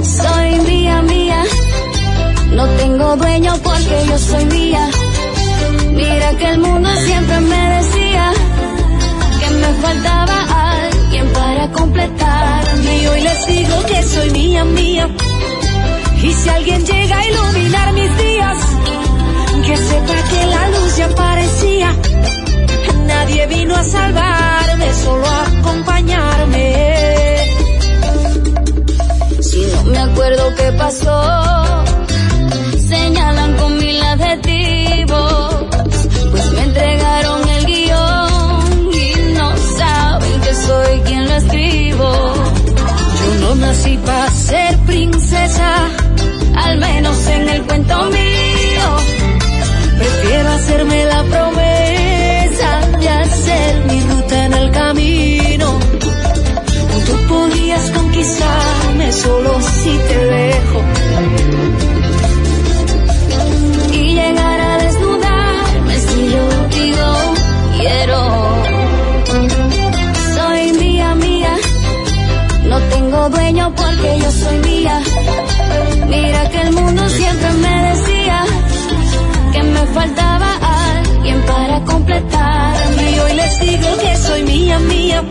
Soy 0.04 0.60
mía, 0.68 1.02
mía, 1.04 1.44
no 2.52 2.68
tengo 2.70 3.16
dueño 3.18 3.54
porque 3.64 4.06
yo 4.08 4.18
soy 4.18 4.46
mía. 4.46 4.90
Mira 5.92 6.30
que 6.38 6.50
el 6.50 6.60
mundo 6.60 6.90
siempre 7.06 7.40
me 7.42 7.70
decía 7.78 8.32
que 9.40 9.50
me 9.52 9.68
faltaba 9.82 10.82
alguien 10.82 11.28
para 11.34 11.72
completarme. 11.72 13.04
Y 13.04 13.08
hoy 13.08 13.22
les 13.22 13.48
digo 13.48 13.86
que 13.88 14.04
soy 14.04 14.30
mía, 14.32 14.66
mía. 14.66 15.08
Y 16.26 16.34
si 16.34 16.50
alguien 16.50 16.84
llega 16.84 17.20
a 17.20 17.28
iluminar 17.28 17.94
mis 17.94 18.18
días, 18.18 18.58
que 19.66 19.78
sepa 19.78 20.16
que 20.30 20.46
la 20.48 20.70
luz 20.70 20.98
ya 20.98 21.06
aparecía. 21.06 21.96
Nadie 23.06 23.46
vino 23.46 23.76
a 23.76 23.84
salvarme, 23.84 24.94
solo 25.04 25.26
a 25.28 25.44
acompañarme. 25.60 26.66
Si 29.40 29.62
no 29.72 29.84
me 29.84 30.00
acuerdo 30.00 30.56
qué 30.56 30.72
pasó, 30.72 31.84
señalan 32.88 33.56
con 33.58 33.78
mil 33.78 34.02
adjetivos, 34.02 35.56
pues 36.32 36.52
me 36.54 36.62
entregaron 36.64 37.50
el 37.50 37.66
guion 37.68 38.94
y 38.94 39.34
no 39.38 39.58
saben 39.78 40.42
que 40.42 40.54
soy 40.56 41.00
quien 41.02 41.30
lo 41.30 41.36
escribo. 41.36 42.12
Yo 43.20 43.30
no 43.42 43.56
nací 43.56 43.98
para 43.98 44.32
ser 44.32 44.78
princesa, 44.88 45.88
Al 46.66 46.78
menos 46.80 47.28
en 47.28 47.50
el 47.50 47.62
cuento 47.64 47.96
mío, 48.06 48.88
prefiero 50.00 50.50
hacerme 50.50 51.06
la 51.06 51.24
promesa 51.24 52.70
de 53.00 53.10
hacer 53.10 53.86
mi 53.86 54.02
ruta 54.02 54.46
en 54.46 54.54
el 54.54 54.72
camino. 54.72 55.80
Tú 57.08 57.16
podrías 57.30 57.92
conquistarme 57.92 59.12
solo 59.12 59.62
si 59.62 59.98
te 60.10 60.18
dejo. 60.26 60.80
y 63.94 64.16
llegar 64.16 64.60
a 64.60 64.78
desnudarme 64.84 66.00
si 66.00 66.30
yo 66.34 66.46
digo 66.78 67.08
quiero. 67.78 68.22
Soy 70.36 70.74
mía, 70.74 71.16
mía, 71.16 71.54
no 72.70 72.80
tengo 72.94 73.30
dueño 73.30 73.74
porque 73.76 74.20
yo 74.22 74.32
soy 74.32 74.58
mía. 74.60 75.05
Para 81.76 81.86
completarme. 81.86 83.12
Y 83.12 83.20
hoy 83.20 83.34
les 83.34 83.60
digo 83.60 83.98
que 84.02 84.18
soy 84.18 84.44
mía, 84.44 84.80
mía. 84.80 85.24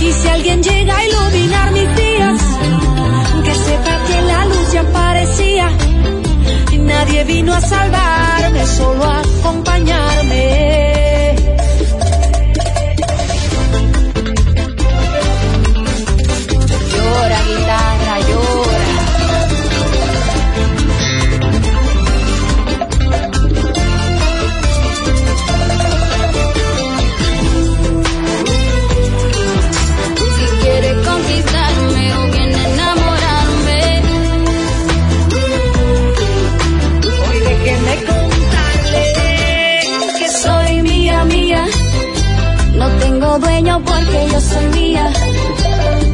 Y 0.00 0.12
si 0.12 0.28
alguien 0.28 0.62
llega 0.62 0.96
a 0.96 1.04
iluminar 1.04 1.72
mis 1.72 1.96
días, 1.96 2.40
que 3.44 3.54
sepa 3.54 3.98
que 4.06 4.22
la 4.22 4.44
luz 4.46 4.72
ya 4.72 4.80
aparecía. 4.80 5.68
Y 6.72 6.78
nadie 6.78 7.24
vino 7.24 7.54
a 7.54 7.60
salvarme, 7.60 8.66
solo 8.66 9.04
a 9.04 9.20
acompañarme. 9.20 10.89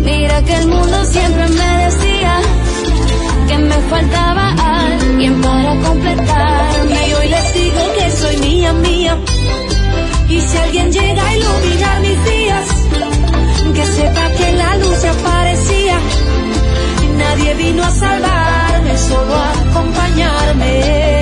Mira 0.00 0.42
que 0.42 0.54
el 0.54 0.66
mundo 0.66 1.04
siempre 1.04 1.48
me 1.48 1.84
decía 1.84 2.40
que 3.46 3.58
me 3.58 3.74
faltaba 3.88 4.54
alguien 4.58 5.40
para 5.40 5.76
completarme. 5.80 7.08
Y 7.08 7.12
hoy 7.14 7.28
les 7.28 7.54
digo 7.54 7.80
que 7.96 8.10
soy 8.10 8.36
mía, 8.38 8.72
mía. 8.72 9.18
Y 10.28 10.40
si 10.40 10.58
alguien 10.58 10.92
llega 10.92 11.24
a 11.24 11.36
iluminar 11.36 12.00
mis 12.00 12.24
días, 12.24 12.68
que 13.74 13.86
sepa 13.86 14.28
que 14.36 14.52
la 14.52 14.76
luz 14.78 15.02
ya 15.02 15.12
aparecía. 15.12 15.98
Nadie 17.18 17.54
vino 17.54 17.84
a 17.84 17.90
salvarme, 17.90 18.98
solo 18.98 19.34
a 19.34 19.52
acompañarme. 19.52 21.15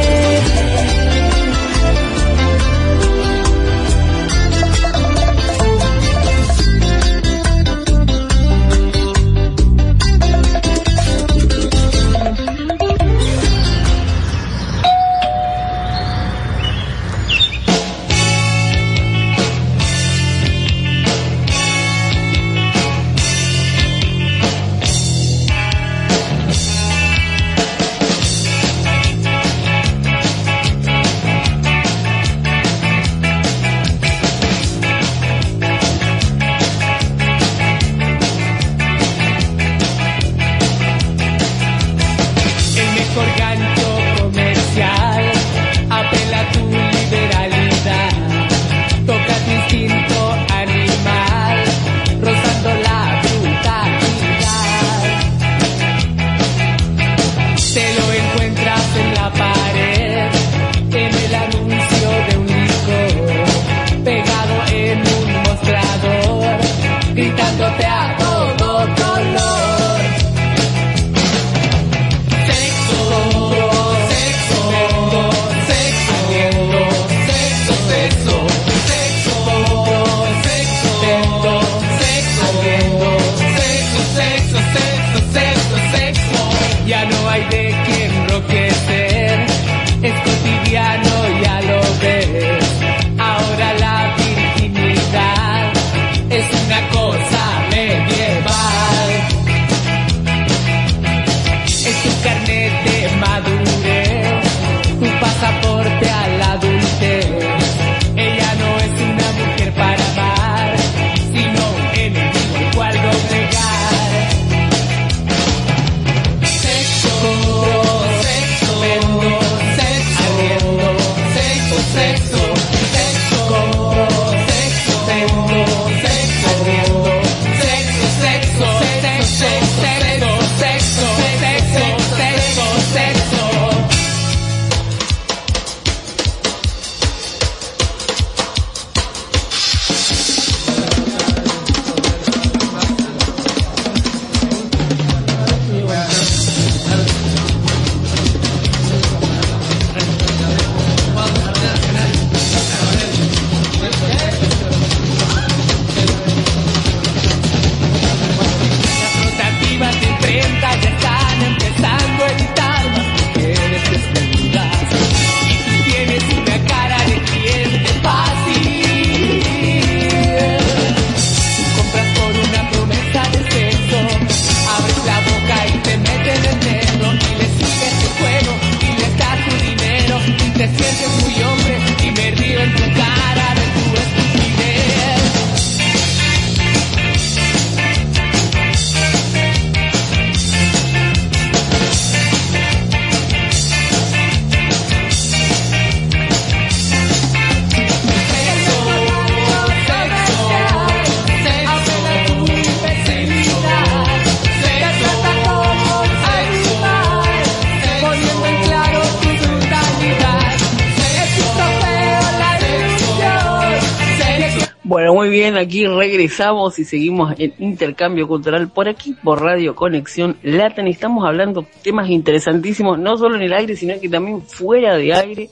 Regresamos 216.34 216.78
y 216.80 216.84
seguimos 216.84 217.32
en 217.38 217.54
intercambio 217.58 218.26
cultural 218.26 218.68
por 218.68 218.88
aquí, 218.88 219.14
por 219.22 219.40
Radio 219.40 219.76
Conexión 219.76 220.36
Latin. 220.42 220.88
Estamos 220.88 221.24
hablando 221.24 221.64
temas 221.82 222.10
interesantísimos, 222.10 222.98
no 222.98 223.16
solo 223.16 223.36
en 223.36 223.42
el 223.42 223.52
aire, 223.52 223.76
sino 223.76 224.00
que 224.00 224.08
también 224.08 224.42
fuera 224.42 224.96
de 224.96 225.14
aire. 225.14 225.50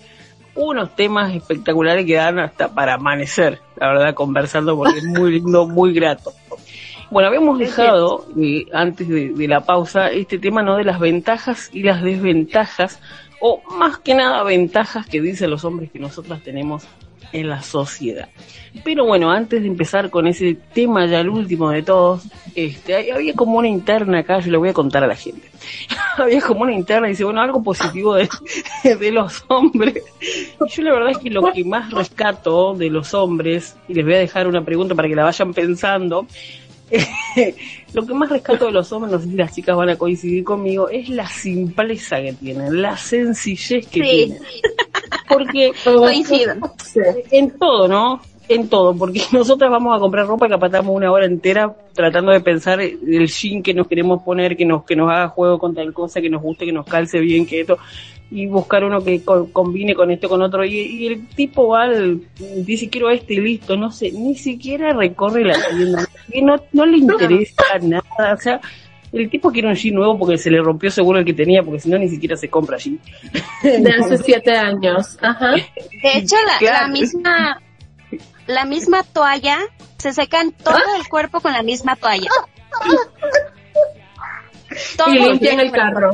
Unos 0.56 0.96
temas 0.96 1.32
espectaculares 1.34 2.04
que 2.04 2.16
dan 2.16 2.40
hasta 2.40 2.74
para 2.74 2.94
amanecer, 2.94 3.60
la 3.76 3.88
verdad, 3.88 4.14
conversando 4.14 4.76
porque 4.76 4.98
es 4.98 5.04
muy 5.04 5.34
lindo, 5.34 5.66
muy 5.68 5.92
grato. 5.92 6.32
Bueno, 7.10 7.28
habíamos 7.28 7.60
dejado 7.60 8.26
eh, 8.36 8.66
antes 8.72 9.08
de, 9.08 9.28
de 9.34 9.48
la 9.48 9.60
pausa 9.60 10.08
este 10.08 10.38
tema 10.38 10.62
no 10.62 10.76
de 10.76 10.84
las 10.84 10.98
ventajas 10.98 11.70
y 11.72 11.84
las 11.84 12.02
desventajas, 12.02 13.00
o 13.40 13.62
más 13.70 13.98
que 13.98 14.14
nada 14.14 14.42
ventajas 14.42 15.06
que 15.06 15.20
dicen 15.20 15.48
los 15.48 15.64
hombres 15.64 15.92
que 15.92 16.00
nosotras 16.00 16.42
tenemos 16.42 16.88
en 17.32 17.48
la 17.48 17.62
sociedad. 17.62 18.28
Pero 18.84 19.04
bueno, 19.04 19.30
antes 19.30 19.60
de 19.62 19.68
empezar 19.68 20.10
con 20.10 20.26
ese 20.26 20.56
tema 20.72 21.06
ya 21.06 21.20
el 21.20 21.28
último 21.28 21.70
de 21.70 21.82
todos, 21.82 22.24
este, 22.54 23.12
había 23.12 23.34
como 23.34 23.58
una 23.58 23.68
interna 23.68 24.20
acá, 24.20 24.40
yo 24.40 24.50
le 24.50 24.56
voy 24.56 24.70
a 24.70 24.72
contar 24.72 25.04
a 25.04 25.06
la 25.06 25.16
gente. 25.16 25.50
había 26.16 26.40
como 26.40 26.62
una 26.62 26.72
interna 26.72 27.08
y 27.08 27.10
dice, 27.10 27.24
bueno, 27.24 27.40
algo 27.40 27.62
positivo 27.62 28.14
de, 28.14 28.28
de 28.98 29.12
los 29.12 29.44
hombres. 29.48 30.02
Yo 30.68 30.82
la 30.82 30.92
verdad 30.92 31.10
es 31.10 31.18
que 31.18 31.30
lo 31.30 31.42
que 31.52 31.64
más 31.64 31.90
rescato 31.90 32.74
de 32.74 32.90
los 32.90 33.14
hombres, 33.14 33.76
y 33.88 33.94
les 33.94 34.04
voy 34.04 34.14
a 34.14 34.18
dejar 34.18 34.46
una 34.46 34.64
pregunta 34.64 34.94
para 34.94 35.08
que 35.08 35.16
la 35.16 35.24
vayan 35.24 35.52
pensando, 35.52 36.26
lo 37.94 38.06
que 38.06 38.14
más 38.14 38.28
rescato 38.30 38.66
de 38.66 38.72
los 38.72 38.92
hombres, 38.92 39.12
no 39.12 39.18
sé 39.20 39.28
si 39.28 39.36
las 39.36 39.54
chicas 39.54 39.76
van 39.76 39.90
a 39.90 39.96
coincidir 39.96 40.44
conmigo, 40.44 40.88
es 40.88 41.08
la 41.08 41.26
simpleza 41.26 42.20
que 42.20 42.32
tienen, 42.34 42.80
la 42.82 42.96
sencillez 42.96 43.86
que 43.88 44.02
Sí. 44.02 44.10
tienen. 44.10 44.38
Porque 45.28 45.72
Coincido. 45.84 46.54
en 47.30 47.50
todo, 47.58 47.88
¿no? 47.88 48.20
En 48.48 48.68
todo, 48.68 48.94
porque 48.94 49.22
nosotras 49.32 49.70
vamos 49.70 49.96
a 49.96 50.00
comprar 50.00 50.26
ropa 50.26 50.46
y 50.46 50.50
capaz 50.50 50.66
estamos 50.66 50.94
una 50.94 51.10
hora 51.10 51.24
entera 51.24 51.74
tratando 51.94 52.32
de 52.32 52.40
pensar 52.40 52.80
el 52.80 53.26
jean 53.28 53.62
que 53.62 53.72
nos 53.72 53.86
queremos 53.88 54.22
poner, 54.22 54.56
que 54.56 54.66
nos 54.66 54.84
que 54.84 54.94
nos 54.96 55.08
haga 55.10 55.28
juego 55.28 55.58
con 55.58 55.74
tal 55.74 55.92
cosa, 55.94 56.20
que 56.20 56.28
nos 56.28 56.42
guste, 56.42 56.66
que 56.66 56.72
nos 56.72 56.84
calce 56.84 57.18
bien, 57.20 57.46
que 57.46 57.60
esto, 57.60 57.78
y 58.32 58.46
buscar 58.46 58.82
uno 58.84 59.02
que 59.04 59.22
co- 59.22 59.48
combine 59.52 59.94
con 59.94 60.10
esto, 60.10 60.28
con 60.28 60.40
otro, 60.42 60.64
y, 60.64 60.74
y 60.78 61.06
el 61.08 61.28
tipo 61.28 61.68
va 61.68 61.82
al, 61.82 62.20
dice 62.64 62.88
quiero 62.88 63.10
este 63.10 63.34
y 63.34 63.40
listo, 63.40 63.76
no 63.76 63.90
sé, 63.90 64.10
ni 64.12 64.34
siquiera 64.34 64.92
recorre 64.94 65.44
la 65.44 65.54
tienda, 65.68 66.06
que 66.30 66.40
no, 66.42 66.56
no 66.72 66.86
le 66.86 66.96
interesa 66.98 67.78
nada, 67.82 68.34
o 68.34 68.36
sea, 68.38 68.60
el 69.12 69.28
tipo 69.28 69.50
quiere 69.52 69.68
un 69.68 69.74
jean 69.74 69.94
nuevo 69.94 70.18
porque 70.18 70.38
se 70.38 70.50
le 70.50 70.62
rompió 70.62 70.90
seguro 70.90 71.18
el 71.18 71.24
que 71.26 71.34
tenía, 71.34 71.62
porque 71.62 71.80
si 71.80 71.90
no 71.90 71.98
ni 71.98 72.08
siquiera 72.08 72.34
se 72.36 72.48
compra 72.48 72.78
jean. 72.78 72.98
De 73.62 73.90
hace 73.92 74.16
siete 74.16 74.56
años. 74.56 75.18
Ajá. 75.20 75.52
De 75.52 76.18
hecho, 76.18 76.36
la, 76.46 76.58
Claro. 76.58 76.86
la 76.86 76.88
misma 76.92 77.60
la 78.46 78.64
misma 78.64 79.02
toalla 79.04 79.58
se 79.98 80.12
secan 80.14 80.52
todo 80.52 80.78
el 80.98 81.06
cuerpo 81.08 81.40
con 81.40 81.52
la 81.52 81.62
misma 81.62 81.94
toalla. 81.96 82.30
Todo 84.96 85.12
Y 85.12 85.18
limpian 85.18 85.60
el 85.60 85.70
carro. 85.70 86.12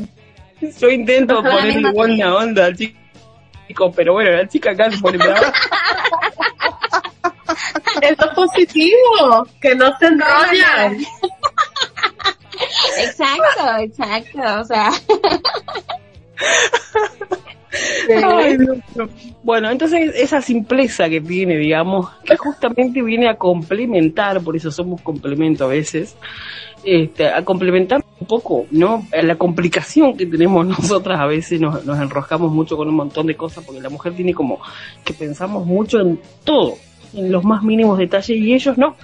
Yo 0.81 0.89
intento 0.91 1.43
misma 1.43 1.93
buena 1.93 2.35
onda 2.35 2.67
al 2.67 2.77
chico, 2.77 3.93
pero 3.95 4.15
bueno, 4.15 4.31
la 4.31 4.49
chica 4.49 4.71
acá 4.73 4.91
se 4.91 4.99
pone 4.99 5.19
brava. 5.19 5.53
Eso 8.01 8.25
es 8.27 8.35
positivo, 8.35 9.47
que 9.61 9.75
no 9.75 9.97
se 9.99 10.07
enrollan. 10.07 10.99
Exacto, 12.99 13.77
exacto, 13.79 14.61
o 14.61 14.65
sea, 14.65 14.91
Ay. 18.24 18.56
Bueno, 19.43 19.70
entonces 19.70 20.15
esa 20.15 20.40
simpleza 20.40 21.09
que 21.09 21.20
tiene, 21.20 21.56
digamos, 21.56 22.09
que 22.24 22.36
justamente 22.36 23.02
viene 23.02 23.28
a 23.28 23.36
complementar, 23.36 24.40
por 24.43 24.56
eso 24.56 24.70
somos 24.70 25.01
complemento 25.01 25.65
a 25.65 25.69
veces, 25.69 26.16
este, 26.85 27.27
a 27.27 27.44
complementar 27.44 28.05
un 28.20 28.27
poco, 28.27 28.66
¿no? 28.70 29.06
La 29.23 29.36
complicación 29.36 30.16
que 30.16 30.27
tenemos 30.27 30.66
nosotras 30.78 31.20
a 31.20 31.27
veces 31.27 31.60
nos, 31.60 31.85
nos 31.85 31.98
enroscamos 32.01 32.52
mucho 32.52 32.77
con 32.77 32.89
un 32.89 32.94
montón 32.94 33.27
de 33.27 33.36
cosas 33.36 33.65
porque 33.65 33.81
la 33.81 33.90
mujer 33.90 34.15
tiene 34.15 34.35
como 34.35 34.60
que 35.05 35.15
pensamos 35.15 35.66
mucho 35.66 36.01
en 36.01 36.20
todo, 36.44 36.74
en 37.15 37.32
los 37.32 37.44
más 37.44 37.62
mínimos 37.62 37.98
detalles 37.98 38.36
y 38.39 38.55
ellos 38.55 38.78
no. 38.78 38.97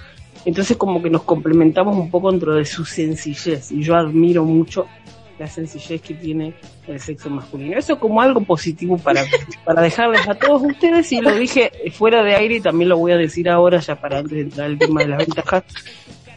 Entonces 0.45 0.77
como 0.77 1.01
que 1.01 1.09
nos 1.09 1.23
complementamos 1.23 1.97
un 1.97 2.11
poco 2.11 2.31
dentro 2.31 2.53
de 2.53 2.65
su 2.65 2.85
sencillez 2.85 3.71
y 3.71 3.81
yo 3.81 3.95
admiro 3.95 4.45
mucho 4.45 4.85
la 5.37 5.47
sencillez 5.47 6.01
que 6.01 6.13
tiene 6.13 6.53
el 6.87 6.99
sexo 6.99 7.29
masculino. 7.29 7.77
Eso 7.77 7.99
como 7.99 8.21
algo 8.21 8.41
positivo 8.41 8.97
para, 8.97 9.23
para 9.65 9.81
dejarles 9.81 10.27
a 10.27 10.35
todos 10.35 10.61
ustedes 10.63 11.11
y 11.11 11.21
lo 11.21 11.35
dije 11.35 11.71
fuera 11.91 12.23
de 12.23 12.35
aire 12.35 12.55
y 12.55 12.61
también 12.61 12.89
lo 12.89 12.97
voy 12.97 13.11
a 13.11 13.17
decir 13.17 13.49
ahora 13.49 13.79
ya 13.79 13.95
para 13.95 14.19
antes 14.19 14.33
de 14.33 14.41
entrar 14.41 14.67
al 14.67 14.77
tema 14.77 15.01
de 15.01 15.07
las 15.07 15.19
ventajas. 15.19 15.63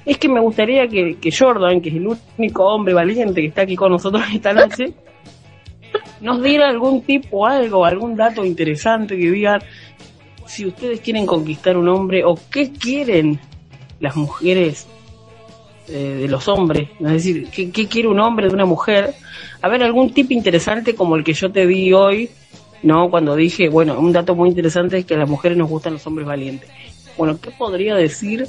Es 0.04 0.18
que 0.18 0.28
me 0.28 0.40
gustaría 0.40 0.88
que, 0.88 1.18
que 1.18 1.30
Jordan, 1.30 1.80
que 1.80 1.90
es 1.90 1.96
el 1.96 2.08
único 2.38 2.64
hombre 2.64 2.94
valiente 2.94 3.40
que 3.40 3.48
está 3.48 3.62
aquí 3.62 3.76
con 3.76 3.92
nosotros 3.92 4.22
esta 4.32 4.52
noche, 4.52 4.94
nos 6.20 6.42
diera 6.42 6.68
algún 6.68 7.02
tipo, 7.02 7.46
algo, 7.46 7.84
algún 7.84 8.16
dato 8.16 8.44
interesante 8.44 9.16
que 9.16 9.30
digan 9.30 9.62
si 10.46 10.66
ustedes 10.66 11.00
quieren 11.00 11.26
conquistar 11.26 11.76
un 11.76 11.88
hombre 11.88 12.24
o 12.24 12.38
qué 12.50 12.72
quieren 12.72 13.38
las 14.00 14.16
mujeres 14.16 14.88
eh, 15.89 16.19
de 16.20 16.28
los 16.28 16.48
hombres, 16.48 16.90
es 17.01 17.12
decir, 17.12 17.48
¿qué, 17.51 17.70
¿qué, 17.70 17.86
quiere 17.86 18.09
un 18.09 18.20
hombre 18.20 18.48
de 18.48 18.55
una 18.55 18.66
mujer? 18.66 19.15
A 19.62 19.69
ver, 19.69 19.82
algún 19.82 20.12
tip 20.12 20.31
interesante 20.32 20.94
como 20.94 21.16
el 21.16 21.24
que 21.24 21.32
yo 21.32 21.51
te 21.51 21.66
di 21.66 21.93
hoy, 21.93 22.31
¿no? 22.82 23.10
Cuando 23.10 23.35
dije, 23.35 23.69
bueno, 23.69 23.98
un 23.98 24.12
dato 24.12 24.35
muy 24.35 24.48
interesante 24.48 24.98
es 24.98 25.05
que 25.05 25.15
a 25.15 25.19
las 25.19 25.28
mujeres 25.28 25.56
nos 25.56 25.69
gustan 25.69 25.94
los 25.94 26.06
hombres 26.06 26.27
valientes. 26.27 26.70
Bueno, 27.16 27.39
¿qué 27.40 27.51
podría 27.51 27.97
decir 27.97 28.47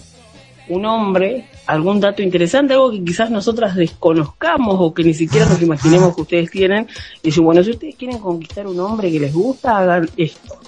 un 0.68 0.86
hombre? 0.86 1.50
Algún 1.66 2.00
dato 2.00 2.22
interesante, 2.22 2.74
algo 2.74 2.92
que 2.92 3.04
quizás 3.04 3.32
nosotras 3.32 3.76
desconozcamos 3.76 4.76
o 4.80 4.94
que 4.94 5.04
ni 5.04 5.14
siquiera 5.14 5.48
nos 5.48 5.62
imaginemos 5.62 6.16
que 6.16 6.22
ustedes 6.22 6.52
tienen. 6.52 6.88
Y 7.24 7.30
dice, 7.30 7.42
bueno, 7.42 7.64
si 7.64 7.72
ustedes 7.72 7.96
quieren 7.96 8.20
conquistar 8.20 8.68
un 8.68 8.80
hombre 8.80 9.12
que 9.12 9.20
les 9.20 9.34
gusta, 9.34 9.78
hagan 9.78 10.10
esto. 10.18 10.60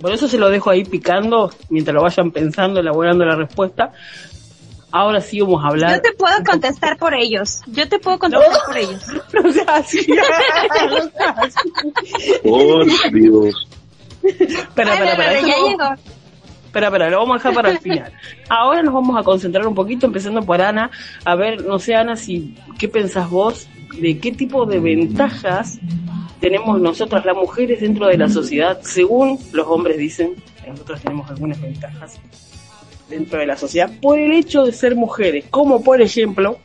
Por 0.00 0.12
eso 0.12 0.28
se 0.28 0.38
lo 0.38 0.50
dejo 0.50 0.70
ahí 0.70 0.84
picando 0.84 1.50
mientras 1.70 1.94
lo 1.94 2.02
vayan 2.02 2.30
pensando, 2.30 2.80
elaborando 2.80 3.24
la 3.24 3.36
respuesta. 3.36 3.92
Ahora 4.96 5.20
sí 5.20 5.38
vamos 5.42 5.62
a 5.62 5.68
hablar. 5.68 5.96
Yo 5.96 6.00
te 6.00 6.12
puedo 6.12 6.34
contestar 6.42 6.96
por 6.96 7.12
ellos. 7.12 7.60
Yo 7.66 7.86
te 7.86 7.98
puedo 7.98 8.18
contestar 8.18 8.50
no, 8.50 8.58
por 8.66 8.78
ellos. 8.78 9.04
No 9.34 9.52
sea 9.52 9.74
así. 9.74 10.06
no 10.06 10.22
así. 11.36 12.32
Por 12.42 13.12
Dios. 13.12 13.68
Espera, 14.22 14.94
espera, 14.94 15.10
espera. 15.12 15.40
Ya 15.42 15.56
llegó. 15.68 15.92
Espera, 16.64 16.86
espera, 16.86 17.10
lo 17.10 17.18
vamos 17.18 17.34
a 17.34 17.38
dejar 17.38 17.54
para 17.54 17.70
el 17.72 17.78
final. 17.78 18.10
Ahora 18.48 18.82
nos 18.82 18.94
vamos 18.94 19.18
a 19.18 19.22
concentrar 19.22 19.66
un 19.66 19.74
poquito, 19.74 20.06
empezando 20.06 20.40
por 20.40 20.62
Ana. 20.62 20.90
A 21.26 21.34
ver, 21.34 21.62
no 21.62 21.78
sé, 21.78 21.94
Ana, 21.94 22.16
si 22.16 22.56
qué 22.78 22.88
pensás 22.88 23.28
vos 23.28 23.68
de 24.00 24.18
qué 24.18 24.32
tipo 24.32 24.64
de 24.64 24.80
ventajas 24.80 25.78
tenemos 26.40 26.80
nosotras 26.80 27.22
las 27.26 27.36
mujeres 27.36 27.82
dentro 27.82 28.06
de 28.06 28.16
la 28.16 28.30
sociedad, 28.30 28.80
según 28.80 29.38
los 29.52 29.66
hombres 29.66 29.98
dicen, 29.98 30.36
nosotros 30.66 31.02
tenemos 31.02 31.28
algunas 31.28 31.60
ventajas 31.60 32.18
dentro 33.08 33.38
de 33.38 33.46
la 33.46 33.56
sociedad 33.56 33.90
por 34.00 34.18
el 34.18 34.32
hecho 34.32 34.64
de 34.64 34.72
ser 34.72 34.96
mujeres, 34.96 35.44
como 35.50 35.82
por 35.82 36.00
ejemplo, 36.00 36.58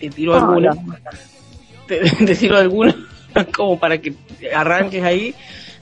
te 0.00 0.10
tiro 0.10 0.34
Ah, 0.34 0.38
alguna, 0.38 0.70
te, 1.86 2.00
te 2.00 2.34
tiro 2.34 2.56
alguna, 2.56 2.94
como 3.56 3.78
para 3.78 3.98
que 3.98 4.14
arranques 4.54 5.02
ahí, 5.02 5.34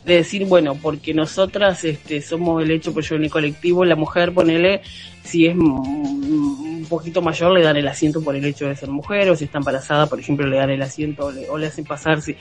de 0.05 0.17
decir, 0.17 0.45
bueno, 0.45 0.77
porque 0.81 1.15
nosotras 1.15 1.83
este, 1.85 2.21
somos 2.21 2.63
el 2.63 2.71
hecho 2.71 2.93
pues 2.93 3.09
yo 3.09 3.17
en 3.17 3.25
el 3.25 3.31
colectivo, 3.31 3.85
la 3.85 3.97
mujer, 3.97 4.33
ponele, 4.33 4.83
si 5.23 5.47
es 5.47 5.57
un 5.57 6.87
poquito 6.89 7.23
mayor, 7.23 7.53
le 7.53 7.63
dan 7.63 7.77
el 7.77 7.89
asiento 7.89 8.23
por 8.23 8.37
el 8.37 8.45
hecho 8.45 8.67
de 8.67 8.77
ser 8.77 8.91
mujer, 8.91 9.31
o 9.31 9.37
si 9.37 9.45
está 9.45 9.59
embarazada, 9.59 10.07
por 10.07 10.21
ejemplo, 10.21 10.47
le 10.47 10.59
dan 10.59 10.71
el 10.71 10.83
asiento 10.83 11.27
o 11.27 11.33
le, 11.33 11.49
o 11.49 11.57
le 11.57 11.69
hacen 11.69 11.85
pasar, 11.85 12.21
si, 12.21 12.37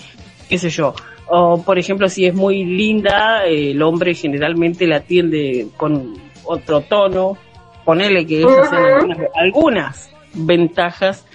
qué 0.49 0.57
sé 0.57 0.69
yo. 0.69 0.93
O, 1.27 1.63
por 1.63 1.79
ejemplo, 1.79 2.09
si 2.09 2.25
es 2.25 2.33
muy 2.33 2.65
linda, 2.65 3.45
eh, 3.45 3.71
el 3.71 3.81
hombre 3.81 4.13
generalmente 4.13 4.85
la 4.85 4.97
atiende 4.97 5.67
con 5.77 6.32
otro 6.45 6.81
tono. 6.81 7.37
Ponele 7.85 8.25
que 8.25 8.43
esas 8.43 8.69
sean 8.69 8.85
algunas, 8.85 9.29
algunas 9.35 10.09
ventajas 10.33 11.25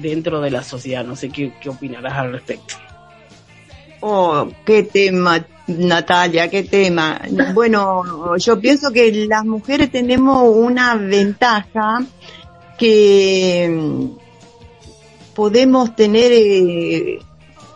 dentro 0.00 0.40
de 0.40 0.50
la 0.50 0.62
sociedad. 0.62 1.04
No 1.04 1.16
sé 1.16 1.30
qué, 1.30 1.52
qué 1.60 1.68
opinarás 1.68 2.14
al 2.14 2.32
respecto. 2.32 2.74
Oh, 4.00 4.48
qué 4.64 4.82
tema, 4.82 5.44
Natalia, 5.68 6.50
qué 6.50 6.64
tema. 6.64 7.20
Bueno, 7.54 8.36
yo 8.36 8.60
pienso 8.60 8.90
que 8.90 9.26
las 9.28 9.44
mujeres 9.44 9.92
tenemos 9.92 10.42
una 10.44 10.96
ventaja 10.96 12.02
que 12.76 13.70
mm, 13.70 14.06
podemos 15.34 15.94
tener 15.94 16.32
eh, 16.32 17.20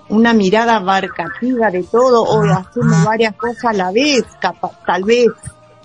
una 0.08 0.32
mirada 0.32 0.76
abarcativa 0.76 1.70
de 1.70 1.84
todo 1.84 2.22
o 2.22 2.42
hacemos 2.42 3.04
varias 3.04 3.36
cosas 3.36 3.66
a 3.66 3.72
la 3.72 3.92
vez, 3.92 4.24
capaz, 4.40 4.72
tal 4.84 5.04
vez, 5.04 5.28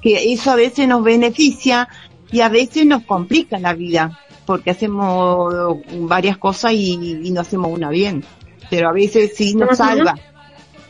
que 0.01 0.31
eso 0.33 0.51
a 0.51 0.55
veces 0.55 0.87
nos 0.87 1.03
beneficia 1.03 1.87
y 2.31 2.41
a 2.41 2.49
veces 2.49 2.85
nos 2.85 3.03
complica 3.03 3.59
la 3.59 3.73
vida, 3.73 4.19
porque 4.45 4.71
hacemos 4.71 5.53
varias 5.99 6.37
cosas 6.37 6.73
y, 6.73 7.19
y 7.23 7.31
no 7.31 7.41
hacemos 7.41 7.71
una 7.71 7.89
bien, 7.89 8.23
pero 8.69 8.89
a 8.89 8.93
veces 8.93 9.33
sí 9.35 9.53
nos 9.55 9.77
salva 9.77 10.15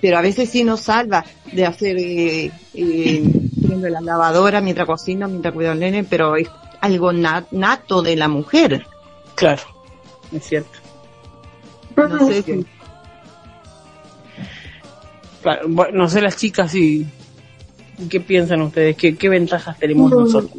pero 0.01 0.17
a 0.17 0.21
veces 0.21 0.49
sí 0.49 0.63
nos 0.63 0.79
salva 0.81 1.23
de 1.51 1.63
hacer 1.63 1.95
eh, 1.99 2.51
eh, 2.73 3.23
la 3.69 4.01
lavadora 4.01 4.59
mientras 4.59 4.87
cocino, 4.87 5.27
mientras 5.27 5.53
cuido 5.53 5.71
al 5.71 5.79
nene, 5.79 6.03
pero 6.03 6.35
es 6.35 6.49
algo 6.79 7.13
nat 7.13 7.51
nato 7.51 8.01
de 8.01 8.15
la 8.15 8.27
mujer. 8.27 8.83
Claro, 9.35 9.61
es 10.31 10.43
cierto. 10.43 10.71
No 11.95 12.27
sé 12.27 12.41
si- 12.41 12.65
Claro, 15.43 15.67
bueno, 15.69 15.97
no 15.99 16.09
sé 16.09 16.21
las 16.21 16.35
chicas 16.37 16.73
y 16.73 17.05
qué 18.09 18.19
piensan 18.19 18.61
ustedes, 18.61 18.95
qué, 18.95 19.15
qué 19.15 19.29
ventajas 19.29 19.77
tenemos 19.77 20.11
nosotros. 20.11 20.51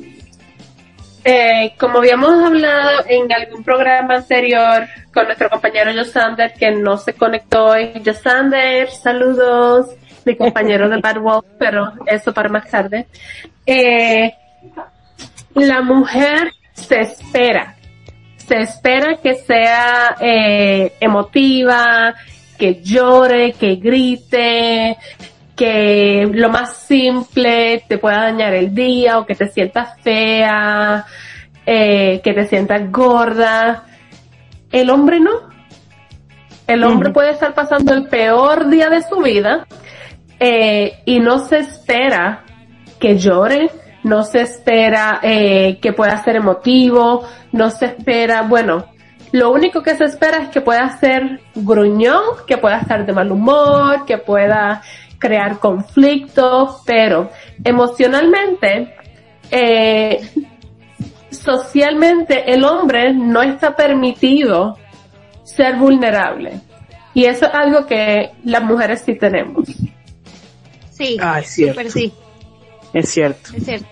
Eh, 1.25 1.75
como 1.79 1.99
habíamos 1.99 2.31
hablado 2.31 3.05
en 3.07 3.33
algún 3.33 3.63
programa 3.63 4.17
anterior 4.17 4.89
con 5.15 5.27
nuestro 5.27 5.49
compañero 5.49 5.93
Josander, 5.95 6.53
que 6.55 6.73
no 6.73 6.97
se 6.97 7.13
conectó 7.15 7.67
hoy. 7.67 7.93
Josander, 8.05 8.91
saludos, 8.91 9.95
mi 10.25 10.37
compañero 10.37 10.89
de 10.89 11.01
Bad 11.01 11.21
Wolf, 11.21 11.47
pero 11.59 11.93
eso 12.07 12.33
para 12.33 12.49
más 12.49 12.69
tarde. 12.69 13.07
Eh, 13.65 14.33
la 15.55 15.83
mujer 15.83 16.53
se 16.73 17.01
espera, 17.01 17.77
se 18.37 18.61
espera 18.61 19.17
que 19.23 19.35
sea 19.35 20.17
eh, 20.21 20.95
emotiva, 20.99 22.15
que 22.59 22.83
llore, 22.83 23.53
que 23.53 23.77
grite, 23.77 24.97
que 25.57 26.29
lo 26.33 26.49
más 26.49 26.77
simple 26.77 27.85
te 27.87 27.99
pueda 27.99 28.23
dañar 28.23 28.55
el 28.55 28.75
día 28.75 29.19
o 29.19 29.27
que 29.27 29.35
te 29.35 29.49
sientas 29.49 30.01
fea, 30.03 31.05
eh, 31.67 32.21
que 32.23 32.33
te 32.33 32.47
sientas 32.47 32.91
gorda. 32.91 33.85
El 34.71 34.91
hombre 34.91 35.21
no. 35.21 35.51
El 36.67 36.85
hombre 36.85 37.11
puede 37.11 37.31
estar 37.31 37.55
pasando 37.55 37.93
el 37.93 38.07
peor 38.09 38.69
día 38.69 38.89
de 38.89 39.03
su 39.03 39.17
vida 39.17 39.67
eh, 40.39 41.01
y 41.05 41.21
no 41.21 41.41
se 41.41 41.59
espera 41.59 42.45
que 42.99 43.19
llore, 43.19 43.71
no 44.05 44.23
se 44.23 44.41
espera 44.41 45.21
eh, 45.23 45.79
que 45.83 45.93
pueda 45.93 46.23
ser 46.23 46.37
emotivo, 46.37 47.25
no 47.51 47.69
se 47.69 47.87
espera, 47.87 48.43
bueno, 48.43 48.87
lo 49.33 49.51
único 49.51 49.83
que 49.83 49.97
se 49.97 50.05
espera 50.05 50.39
es 50.39 50.49
que 50.51 50.61
pueda 50.61 50.99
ser 50.99 51.41
gruñón, 51.55 52.23
que 52.47 52.59
pueda 52.59 52.79
estar 52.79 53.07
de 53.07 53.13
mal 53.13 53.31
humor, 53.33 54.05
que 54.05 54.19
pueda 54.19 54.83
crear 55.23 55.61
conflictos, 55.61 56.83
pero 56.85 57.31
emocionalmente, 57.65 58.93
eh, 59.53 60.21
socialmente 61.31 62.53
el 62.53 62.65
hombre 62.65 63.13
no 63.15 63.41
está 63.43 63.75
permitido 63.77 64.77
ser 65.45 65.77
vulnerable. 65.77 66.61
Y 67.15 67.27
eso 67.27 67.47
es 67.47 67.55
algo 67.55 67.87
que 67.87 68.33
las 68.45 68.65
mujeres 68.65 69.03
sí 69.07 69.15
tenemos. 69.15 69.69
Sí, 70.91 71.17
Ah, 71.21 71.39
es 71.41 71.47
cierto. 71.49 71.75
súper 71.81 71.93
sí, 71.93 72.13
Es 72.93 73.09
cierto, 73.09 73.51
es 73.57 73.65
cierto. 73.65 73.87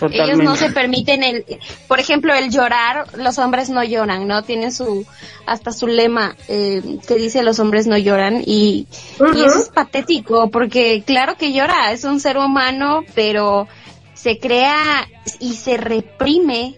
Totalmente. 0.00 0.32
Ellos 0.32 0.44
no 0.44 0.56
se 0.56 0.72
permiten 0.72 1.22
el, 1.22 1.44
por 1.86 2.00
ejemplo, 2.00 2.34
el 2.34 2.50
llorar, 2.50 3.06
los 3.16 3.38
hombres 3.38 3.70
no 3.70 3.84
lloran, 3.84 4.26
¿no? 4.26 4.42
Tienen 4.42 4.72
su, 4.72 5.06
hasta 5.46 5.72
su 5.72 5.86
lema, 5.86 6.34
eh, 6.48 6.98
que 7.06 7.14
dice 7.14 7.42
los 7.42 7.60
hombres 7.60 7.86
no 7.86 7.96
lloran 7.96 8.42
y, 8.44 8.86
y 9.34 9.44
eso 9.44 9.60
es 9.60 9.68
patético 9.68 10.50
porque 10.50 11.02
claro 11.06 11.36
que 11.36 11.52
llora, 11.52 11.92
es 11.92 12.04
un 12.04 12.18
ser 12.18 12.38
humano, 12.38 13.04
pero 13.14 13.68
se 14.14 14.38
crea 14.38 15.06
y 15.38 15.54
se 15.54 15.76
reprime 15.76 16.76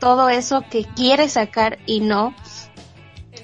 todo 0.00 0.28
eso 0.28 0.64
que 0.68 0.84
quiere 0.96 1.28
sacar 1.28 1.78
y 1.86 2.00
no 2.00 2.34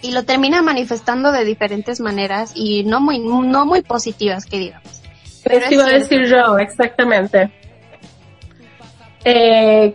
y 0.02 0.12
lo 0.12 0.24
termina 0.24 0.62
manifestando 0.62 1.32
de 1.32 1.44
diferentes 1.44 2.01
maneras 2.01 2.52
y 2.55 2.84
no 2.84 3.01
muy 3.01 3.18
no 3.18 3.66
muy 3.66 3.82
positivas 3.82 4.47
que 4.47 4.59
digamos. 4.59 5.02
Pero 5.44 5.64
es 5.64 5.72
iba 5.72 5.84
a 5.84 5.90
decir 5.90 6.26
yo, 6.26 6.59
exactamente. 6.59 7.51
Eh, 9.24 9.94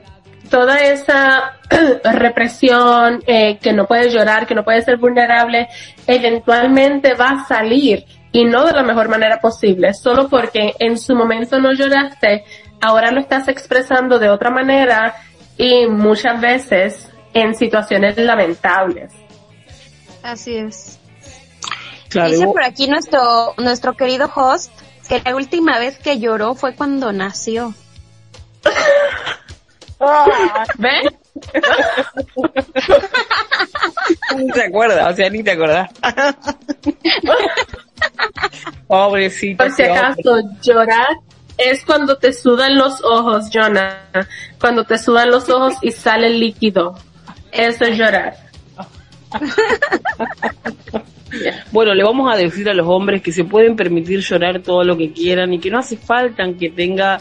toda 0.50 0.78
esa 0.80 1.58
represión, 2.04 3.24
eh, 3.28 3.58
que 3.58 3.74
no 3.74 3.86
puedes 3.88 4.14
llorar, 4.14 4.46
que 4.46 4.56
no 4.56 4.64
puedes 4.64 4.86
ser 4.86 4.98
vulnerable, 4.98 5.68
eventualmente 6.08 7.14
va 7.14 7.32
a 7.32 7.46
salir 7.46 8.06
y 8.32 8.46
no 8.46 8.66
de 8.66 8.74
la 8.74 8.84
mejor 8.84 9.10
manera 9.10 9.40
posible, 9.40 9.94
solo 9.94 10.28
porque 10.28 10.74
en 10.80 10.98
su 11.00 11.16
momento 11.16 11.60
no 11.60 11.74
lloraste, 11.74 12.44
ahora 12.82 13.12
lo 13.12 13.22
estás 13.22 13.48
expresando 13.48 14.20
de 14.20 14.30
otra 14.30 14.50
manera 14.50 15.16
y 15.58 15.88
muchas 15.88 16.40
veces 16.42 17.10
en 17.34 17.56
situaciones 17.56 18.18
lamentables. 18.18 19.12
Así 20.22 20.56
es. 20.56 21.00
Claro, 22.10 22.32
Dice 22.32 22.46
por 22.46 22.64
aquí 22.64 22.88
nuestro, 22.88 23.54
nuestro 23.58 23.94
querido 23.94 24.30
host 24.34 24.72
que 25.08 25.22
la 25.24 25.36
última 25.36 25.80
vez 25.80 25.98
que 25.98 26.20
lloró 26.20 26.56
fue 26.56 26.76
cuando 26.76 27.12
nació. 27.12 27.74
¿Ves? 30.78 31.14
ni 34.38 34.48
te 34.52 34.64
acuerdas, 34.64 35.14
o 35.14 35.16
sea, 35.16 35.30
ni 35.30 35.44
te 35.44 35.52
acordás. 35.52 35.90
Pobrecito. 38.88 39.64
Por 39.64 39.74
si 39.74 39.84
acaso, 39.84 40.42
llorar 40.62 41.08
es 41.58 41.86
cuando 41.86 42.18
te 42.18 42.34
sudan 42.34 42.76
los 42.76 43.02
ojos, 43.04 43.50
Jonah. 43.54 44.10
Cuando 44.60 44.84
te 44.84 44.98
sudan 44.98 45.32
los 45.32 45.50
ojos 45.50 45.76
y 45.82 45.92
sale 45.92 46.28
el 46.28 46.38
líquido. 46.40 46.98
Eso 47.52 47.86
es 47.86 47.98
llorar. 47.98 48.36
Bueno, 51.72 51.94
le 51.94 52.04
vamos 52.04 52.34
a 52.34 52.38
decir 52.38 52.70
a 52.70 52.74
los 52.74 52.88
hombres 52.88 53.22
que 53.22 53.34
se 53.34 53.44
pueden 53.44 53.76
permitir 53.76 54.22
llorar 54.22 54.62
todo 54.62 54.86
lo 54.86 54.96
que 54.96 55.12
quieran 55.12 55.54
y 55.54 55.60
que 55.60 55.70
no 55.70 55.80
hace 55.80 55.98
falta 55.98 56.46
que 56.58 56.70
tenga 56.70 57.20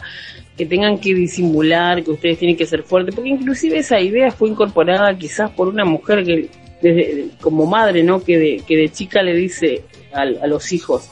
que 0.57 0.65
tengan 0.65 0.97
que 0.97 1.13
disimular, 1.13 2.03
que 2.03 2.11
ustedes 2.11 2.37
tienen 2.39 2.55
que 2.57 2.65
ser 2.65 2.83
fuertes, 2.83 3.13
porque 3.13 3.29
inclusive 3.29 3.77
esa 3.79 3.99
idea 3.99 4.31
fue 4.31 4.49
incorporada 4.49 5.17
quizás 5.17 5.51
por 5.51 5.67
una 5.67 5.83
mujer 5.85 6.23
que 6.23 6.49
desde, 6.81 7.29
como 7.41 7.65
madre, 7.65 8.03
¿no? 8.03 8.23
Que 8.23 8.37
de, 8.37 8.63
que 8.67 8.77
de 8.77 8.89
chica 8.89 9.21
le 9.21 9.33
dice 9.33 9.83
al- 10.13 10.39
a, 10.41 10.47
los 10.47 10.71
hijos, 10.71 11.09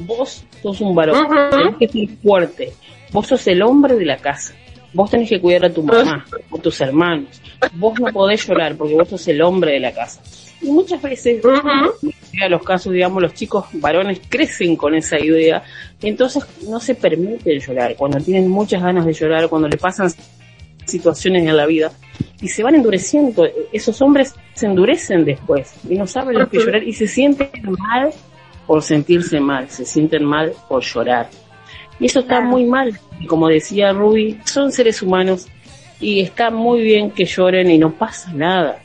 vos 0.00 0.44
sos 0.62 0.80
un 0.80 0.94
varón, 0.94 1.26
tenés 1.50 1.76
que 1.76 1.88
ser 1.88 2.08
fuerte, 2.22 2.72
vos 3.12 3.26
sos 3.26 3.46
el 3.48 3.60
hombre 3.62 3.94
de 3.96 4.04
la 4.06 4.16
casa, 4.16 4.54
vos 4.94 5.10
tenés 5.10 5.28
que 5.28 5.40
cuidar 5.40 5.66
a 5.66 5.70
tu 5.70 5.82
mamá, 5.82 6.24
a 6.50 6.58
tus 6.58 6.80
hermanos, 6.80 7.40
vos 7.74 7.98
no 8.00 8.06
podés 8.12 8.46
llorar 8.46 8.76
porque 8.76 8.94
vos 8.94 9.08
sos 9.08 9.26
el 9.28 9.42
hombre 9.42 9.72
de 9.72 9.80
la 9.80 9.92
casa. 9.92 10.22
Y 10.62 10.70
muchas 10.70 11.00
veces 11.02 11.40
En 12.40 12.50
los 12.52 12.62
casos, 12.62 12.92
digamos, 12.92 13.22
los 13.22 13.34
chicos 13.34 13.66
varones 13.74 14.20
crecen 14.28 14.76
con 14.76 14.94
esa 14.94 15.18
idea, 15.18 15.62
y 16.00 16.08
entonces 16.08 16.44
no 16.68 16.80
se 16.80 16.94
permiten 16.94 17.60
llorar, 17.60 17.94
cuando 17.96 18.18
tienen 18.18 18.48
muchas 18.48 18.82
ganas 18.82 19.04
de 19.04 19.12
llorar, 19.12 19.48
cuando 19.48 19.68
le 19.68 19.76
pasan 19.76 20.10
situaciones 20.86 21.46
en 21.46 21.56
la 21.56 21.66
vida, 21.66 21.92
y 22.40 22.48
se 22.48 22.62
van 22.62 22.74
endureciendo, 22.74 23.46
esos 23.72 24.00
hombres 24.00 24.34
se 24.54 24.66
endurecen 24.66 25.24
después, 25.24 25.74
y 25.88 25.96
no 25.96 26.06
saben 26.06 26.38
lo 26.38 26.48
que 26.48 26.58
llorar, 26.58 26.82
y 26.82 26.94
se 26.94 27.06
sienten 27.06 27.50
mal 27.78 28.10
por 28.66 28.82
sentirse 28.82 29.38
mal, 29.38 29.68
se 29.68 29.84
sienten 29.84 30.24
mal 30.24 30.52
por 30.68 30.82
llorar. 30.82 31.28
Y 31.98 32.06
eso 32.06 32.20
está 32.20 32.40
muy 32.40 32.64
mal, 32.64 32.98
y 33.20 33.26
como 33.26 33.48
decía 33.48 33.92
Ruby, 33.92 34.40
son 34.44 34.72
seres 34.72 35.02
humanos, 35.02 35.46
y 36.00 36.20
está 36.20 36.50
muy 36.50 36.80
bien 36.80 37.10
que 37.10 37.26
lloren 37.26 37.70
y 37.70 37.76
no 37.76 37.92
pasa 37.92 38.32
nada. 38.32 38.80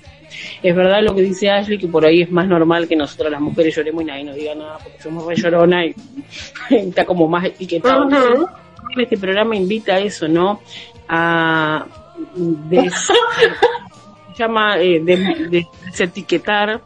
Es 0.62 0.76
verdad 0.76 1.02
lo 1.02 1.14
que 1.16 1.22
dice 1.22 1.50
Ashley, 1.50 1.78
que 1.78 1.88
por 1.88 2.06
ahí 2.06 2.22
es 2.22 2.32
más 2.32 2.48
normal 2.48 2.88
que 2.88 2.96
nosotras 2.96 3.32
las 3.32 3.42
mujeres 3.42 3.76
lloremos 3.76 4.02
y 4.04 4.06
nadie 4.06 4.24
nos 4.24 4.36
diga 4.36 4.56
nada 4.56 4.78
porque 4.84 5.02
somos 5.02 5.26
re 5.26 5.36
llorona 5.36 5.86
y, 5.86 5.96
está 6.70 7.06
como 7.06 7.28
más 7.28 7.46
etiquetado. 7.46 8.04
Entonces, 8.04 8.46
Este 8.98 9.18
programa 9.18 9.56
invita 9.56 9.96
a 9.96 10.00
eso, 10.00 10.28
¿no? 10.28 10.62
A 11.10 11.86
des- 12.36 12.94
se 14.36 14.44
llama 14.44 14.78
eh, 14.80 15.00
de, 15.04 15.18
de 15.50 15.68
desetiquetar, 15.86 16.82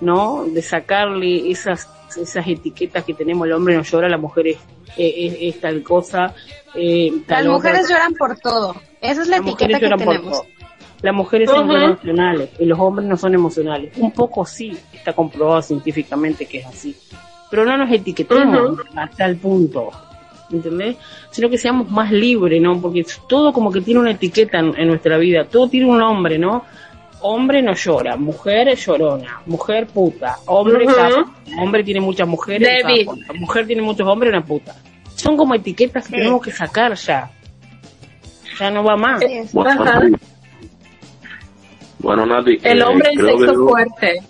¿no? 0.00 0.44
De 0.46 0.62
sacarle 0.62 1.50
esas 1.50 1.88
esas 2.16 2.46
etiquetas 2.48 3.04
que 3.04 3.12
tenemos 3.12 3.46
el 3.46 3.52
hombre 3.52 3.76
no 3.76 3.82
llora, 3.82 4.08
la 4.08 4.16
mujer 4.16 4.48
es, 4.48 4.56
es, 4.96 5.36
es 5.40 5.60
tal 5.60 5.82
cosa. 5.82 6.34
eh, 6.74 7.12
Las 7.26 7.40
otra. 7.40 7.52
mujeres 7.52 7.88
lloran 7.88 8.14
por 8.14 8.38
todo. 8.38 8.74
Esa 9.00 9.22
es 9.22 9.28
la 9.28 9.38
Las 9.38 9.46
etiqueta 9.46 9.78
que 9.78 9.88
por 9.90 9.98
tenemos. 9.98 10.30
todo. 10.32 10.46
Las 11.02 11.14
mujeres 11.14 11.48
son 11.48 11.70
emocionales 11.70 12.50
y 12.58 12.64
los 12.64 12.78
hombres 12.78 13.06
no 13.06 13.16
son 13.16 13.34
emocionales. 13.34 13.96
Un 13.96 14.10
poco 14.10 14.44
sí, 14.44 14.76
está 14.92 15.12
comprobado 15.12 15.62
científicamente 15.62 16.46
que 16.46 16.58
es 16.58 16.66
así. 16.66 16.96
Pero 17.50 17.64
no 17.64 17.76
nos 17.76 17.90
etiquetemos 17.90 18.72
Ujú. 18.72 18.82
a 18.96 19.06
tal 19.08 19.36
punto, 19.36 19.90
¿entendés? 20.50 20.96
Sino 21.30 21.48
que 21.48 21.56
seamos 21.56 21.88
más 21.90 22.10
libres, 22.10 22.60
¿no? 22.60 22.80
Porque 22.80 23.06
todo 23.28 23.52
como 23.52 23.70
que 23.70 23.80
tiene 23.80 24.00
una 24.00 24.10
etiqueta 24.10 24.58
en, 24.58 24.74
en 24.76 24.88
nuestra 24.88 25.16
vida, 25.18 25.44
todo 25.44 25.68
tiene 25.68 25.86
un 25.86 25.98
nombre, 25.98 26.38
¿no? 26.38 26.64
Hombre 27.20 27.62
no 27.62 27.74
llora, 27.74 28.16
mujer 28.16 28.76
llorona, 28.76 29.40
mujer 29.46 29.86
puta, 29.86 30.38
hombre 30.46 30.86
capo, 30.86 31.30
hombre 31.60 31.82
tiene 31.82 32.00
muchas 32.00 32.28
mujeres, 32.28 32.82
capo, 32.82 33.16
la 33.26 33.34
mujer 33.34 33.66
tiene 33.66 33.82
muchos 33.82 34.06
hombres, 34.06 34.30
una 34.32 34.44
puta. 34.44 34.76
Son 35.16 35.36
como 35.36 35.54
etiquetas 35.54 36.06
que 36.06 36.16
tenemos 36.18 36.42
que 36.42 36.52
sacar 36.52 36.94
ya. 36.94 37.30
Ya 38.60 38.70
no 38.70 38.84
va 38.84 38.96
más. 38.96 39.20
Bueno, 41.98 42.26
Nati, 42.26 42.58
El 42.62 42.80
eh, 42.80 42.84
hombre 42.84 43.10
en 43.10 43.18
creo 43.18 43.38
que 43.38 43.44
sexo 43.46 43.54
yo- 43.54 43.68
fuerte. 43.68 44.22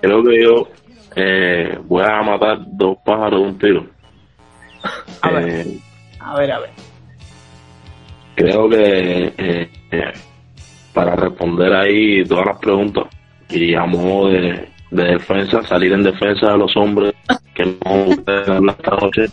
creo 0.00 0.22
que 0.24 0.42
yo 0.42 0.68
eh, 1.16 1.78
voy 1.84 2.02
a 2.06 2.22
matar 2.22 2.58
dos 2.66 2.98
pájaros 3.04 3.40
de 3.40 3.46
un 3.48 3.58
tiro. 3.58 3.86
A 5.22 5.30
ver. 5.30 5.66
Eh, 5.66 5.78
A 6.20 6.38
ver, 6.38 6.52
a 6.52 6.58
ver. 6.60 6.70
creo 8.34 8.68
que 8.68 9.32
eh, 9.36 9.70
eh, 9.90 10.12
para 10.94 11.16
responder 11.16 11.72
ahí 11.74 12.24
todas 12.24 12.46
las 12.46 12.58
preguntas 12.58 13.04
y 13.48 13.74
a 13.74 13.84
modo 13.86 14.28
de, 14.28 14.68
de 14.90 15.04
defensa, 15.04 15.62
salir 15.62 15.92
en 15.92 16.02
defensa 16.04 16.52
de 16.52 16.58
los 16.58 16.76
hombres 16.76 17.14
que 17.54 17.64
no 17.84 18.04
ustedes 18.08 18.48
hablan 18.48 18.76
esta 18.78 18.90
noche, 18.96 19.24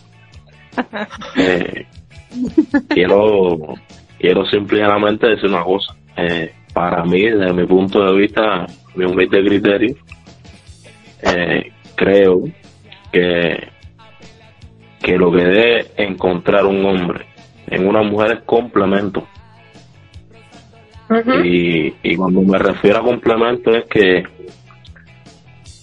eh, 1.36 1.86
quiero, 2.88 3.58
quiero 4.18 4.44
simplemente 4.46 5.28
decir 5.28 5.48
una 5.48 5.62
cosa. 5.64 5.94
Eh, 6.16 6.52
para 6.78 7.02
mí, 7.02 7.22
desde 7.22 7.52
mi 7.52 7.66
punto 7.66 8.04
de 8.04 8.16
vista, 8.16 8.64
mi 8.94 9.04
humilde 9.04 9.44
criterio, 9.44 9.96
eh, 11.22 11.72
creo 11.96 12.44
que, 13.10 13.68
que 15.00 15.16
lo 15.16 15.32
que 15.32 15.42
debe 15.42 15.86
encontrar 15.96 16.66
un 16.66 16.86
hombre 16.86 17.26
en 17.66 17.84
una 17.84 18.04
mujer 18.04 18.30
es 18.30 18.44
complemento. 18.44 19.26
Y, 21.42 21.94
y 22.00 22.14
cuando 22.14 22.42
me 22.42 22.58
refiero 22.58 22.98
a 22.98 23.02
complemento 23.02 23.72
es 23.72 23.84
que, 23.86 24.22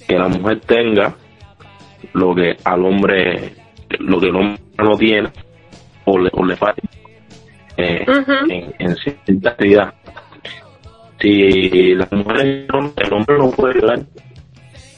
que 0.08 0.18
la 0.18 0.30
mujer 0.30 0.62
tenga 0.62 1.14
lo 2.14 2.34
que 2.34 2.56
al 2.64 2.86
hombre, 2.86 3.54
lo 4.00 4.18
que 4.22 4.28
el 4.28 4.36
hombre 4.38 4.62
no 4.78 4.96
tiene 4.98 5.30
o 6.06 6.18
le, 6.18 6.30
o 6.32 6.46
le 6.46 6.56
falta 6.56 6.82
eh, 7.76 8.06
en 8.80 8.96
cierta 8.96 9.50
actividad. 9.50 9.94
Si 11.20 11.96
las 11.96 12.12
mujeres 12.12 12.68
el 12.68 13.14
hombre 13.14 13.38
no 13.38 13.52
puede 13.52 13.80
llorar, 13.80 14.00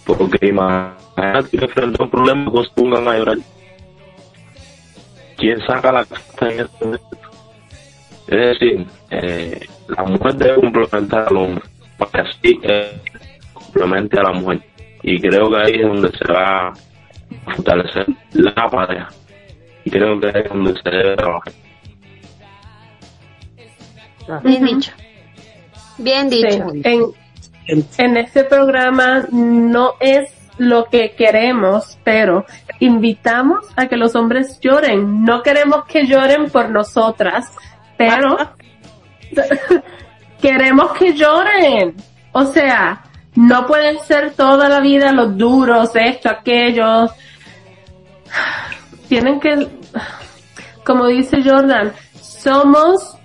porque 0.06 0.48
imagínate 0.48 1.58
que 1.58 1.68
frente 1.68 1.98
a 2.00 2.06
un 2.06 2.10
problema 2.10 2.52
pues 2.52 2.70
pongan 2.70 3.08
a 3.08 3.18
llorar. 3.18 3.38
¿Quién 5.38 5.60
saca 5.68 5.92
la 5.92 6.06
carta 6.06 6.52
en 6.52 6.60
este 6.62 6.86
momento? 6.86 7.18
Es 8.28 8.60
decir, 8.60 8.86
eh, 9.12 9.68
la 9.88 10.04
mujer 10.04 10.36
debe 10.36 10.56
complementar 10.56 11.28
al 11.30 11.38
hombre, 11.38 11.64
para 11.98 12.12
que 12.12 12.20
así 12.22 12.60
eh, 12.64 13.02
complemente 13.54 14.20
a 14.20 14.24
la 14.24 14.34
mujer. 14.34 14.62
Y 15.04 15.20
creo 15.22 15.50
que 15.50 15.58
ahí 15.58 15.76
es 15.76 15.88
donde 15.88 16.12
se 16.18 16.34
va 16.34 16.70
a 16.70 16.74
fortalecer 17.56 18.08
la 18.34 18.54
pareja. 18.54 19.10
Y 19.86 19.92
creo 19.92 20.20
que 20.20 20.28
ahí 20.28 20.42
es 20.44 20.50
donde 20.50 20.74
se 20.82 20.90
debe 20.90 21.16
trabajar. 21.16 21.54
Bien 25.98 26.30
Sí, 26.30 26.44
dicho. 26.44 26.68
En, 26.84 27.86
en 27.98 28.18
este 28.18 28.44
programa 28.44 29.28
no 29.32 29.94
es 30.00 30.32
lo 30.58 30.86
que 30.86 31.12
queremos, 31.12 31.98
pero 32.04 32.46
invitamos 32.80 33.66
a 33.76 33.88
que 33.88 33.98
los 33.98 34.16
hombres 34.16 34.60
lloren. 34.60 35.24
No 35.24 35.42
queremos 35.44 35.86
que 35.86 36.06
lloren 36.06 36.50
por 36.50 36.70
nosotras, 36.70 37.52
pero 37.98 38.38
queremos 40.42 40.92
que 40.94 41.14
lloren. 41.14 41.96
O 42.32 42.46
sea, 42.46 43.04
no 43.36 43.66
pueden 43.66 44.00
ser 44.00 44.34
toda 44.34 44.70
la 44.70 44.80
vida 44.80 45.12
los 45.12 45.38
duros, 45.38 45.92
esto, 45.96 46.30
aquello. 46.30 47.10
Tienen 49.08 49.40
que, 49.40 49.68
como 50.84 51.08
dice 51.08 51.38
Jordan, 51.44 51.94
somos 52.20 53.17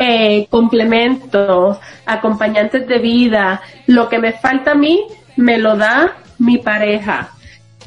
eh, 0.00 0.46
complementos, 0.50 1.78
acompañantes 2.06 2.88
de 2.88 2.98
vida. 2.98 3.60
Lo 3.86 4.08
que 4.08 4.18
me 4.18 4.32
falta 4.32 4.72
a 4.72 4.74
mí, 4.74 5.04
me 5.36 5.58
lo 5.58 5.76
da 5.76 6.16
mi 6.38 6.58
pareja. 6.58 7.28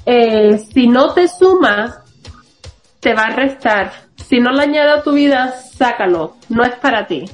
Eh, 0.06 0.64
si 0.74 0.88
no 0.88 1.12
te 1.14 1.28
suma, 1.28 2.04
te 3.00 3.14
va 3.14 3.24
a 3.26 3.30
restar. 3.36 3.92
si 4.30 4.40
no 4.40 4.52
le 4.52 4.64
añade 4.64 4.92
a 4.92 5.04
tu 5.04 5.12
vida, 5.12 5.54
sácalo, 5.76 6.38
no 6.50 6.64
es 6.64 6.74
para 6.76 7.06
ti. 7.08 7.26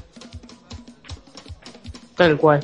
Tal 2.15 2.37
cual, 2.37 2.59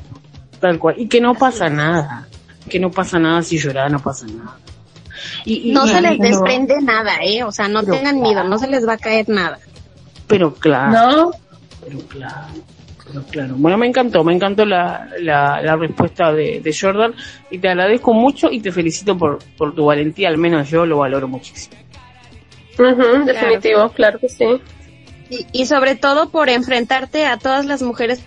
tal 0.59 0.79
cual. 0.79 0.95
Y 0.97 1.07
que 1.07 1.21
no 1.21 1.33
pasa 1.35 1.69
nada, 1.69 2.27
que 2.69 2.79
no 2.79 2.91
pasa 2.91 3.19
nada 3.19 3.41
si 3.43 3.57
llorar, 3.57 3.89
no 3.91 3.99
pasa 3.99 4.25
nada. 4.27 4.57
Y, 5.45 5.69
y- 5.69 5.73
No 5.73 5.85
y- 5.85 5.89
se 5.89 6.01
les 6.01 6.19
desprende 6.19 6.81
nada, 6.81 7.13
¿eh? 7.23 7.43
O 7.43 7.51
sea, 7.51 7.67
no 7.67 7.81
Pero 7.81 7.93
tengan 7.93 8.21
miedo, 8.21 8.43
no 8.43 8.57
se 8.57 8.67
les 8.67 8.87
va 8.87 8.93
a 8.93 8.97
caer 8.97 9.29
nada. 9.29 9.59
Pero 10.27 10.53
claro. 10.55 10.91
¿No? 10.91 11.31
Pero 11.85 11.99
claro. 12.07 12.47
pero 13.07 13.23
claro. 13.23 13.55
Bueno, 13.57 13.77
me 13.77 13.87
encantó, 13.87 14.23
me 14.23 14.33
encantó 14.33 14.65
la, 14.65 15.07
la, 15.19 15.61
la 15.61 15.75
respuesta 15.75 16.33
de, 16.33 16.59
de 16.61 16.75
Jordan 16.77 17.13
y 17.51 17.59
te 17.59 17.69
agradezco 17.69 18.13
mucho 18.13 18.51
y 18.51 18.59
te 18.59 18.71
felicito 18.71 19.17
por, 19.17 19.39
por 19.57 19.73
tu 19.75 19.85
valentía, 19.85 20.29
al 20.29 20.37
menos 20.37 20.69
yo 20.69 20.85
lo 20.85 20.97
valoro 20.97 21.27
muchísimo. 21.27 21.75
Ujú, 22.77 23.25
definitivo, 23.25 23.89
claro 23.89 24.19
que 24.19 24.29
sí. 24.29 24.45
Y, 25.29 25.45
y 25.51 25.65
sobre 25.65 25.95
todo 25.95 26.29
por 26.29 26.49
enfrentarte 26.49 27.25
a 27.25 27.37
todas 27.37 27.65
las 27.65 27.81
mujeres 27.81 28.23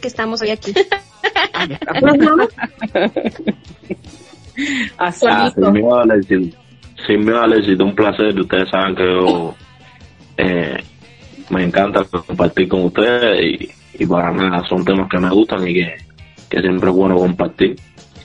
que 0.00 0.08
estamos 0.08 0.42
hoy 0.42 0.50
aquí. 0.50 0.74
Así. 4.98 5.26
Ah, 5.28 5.50
sin 5.54 5.72
miedo 5.72 5.98
al 5.98 6.10
éxito. 6.12 6.56
Sin 7.06 7.20
miedo 7.24 7.40
al 7.40 7.52
éxito, 7.54 7.84
un 7.84 7.94
placer. 7.94 8.38
Ustedes 8.38 8.68
saben 8.70 8.94
que 8.94 9.02
yo 9.04 9.54
eh, 10.36 10.84
me 11.50 11.64
encanta 11.64 12.04
compartir 12.04 12.68
con 12.68 12.84
ustedes 12.84 13.72
y, 13.98 14.06
para 14.06 14.32
nada 14.32 14.66
son 14.68 14.84
temas 14.84 15.08
que 15.08 15.18
me 15.18 15.30
gustan 15.30 15.66
y 15.68 15.74
que, 15.74 15.94
que 16.50 16.60
siempre 16.60 16.90
es 16.90 16.96
bueno 16.96 17.16
compartir. 17.16 17.76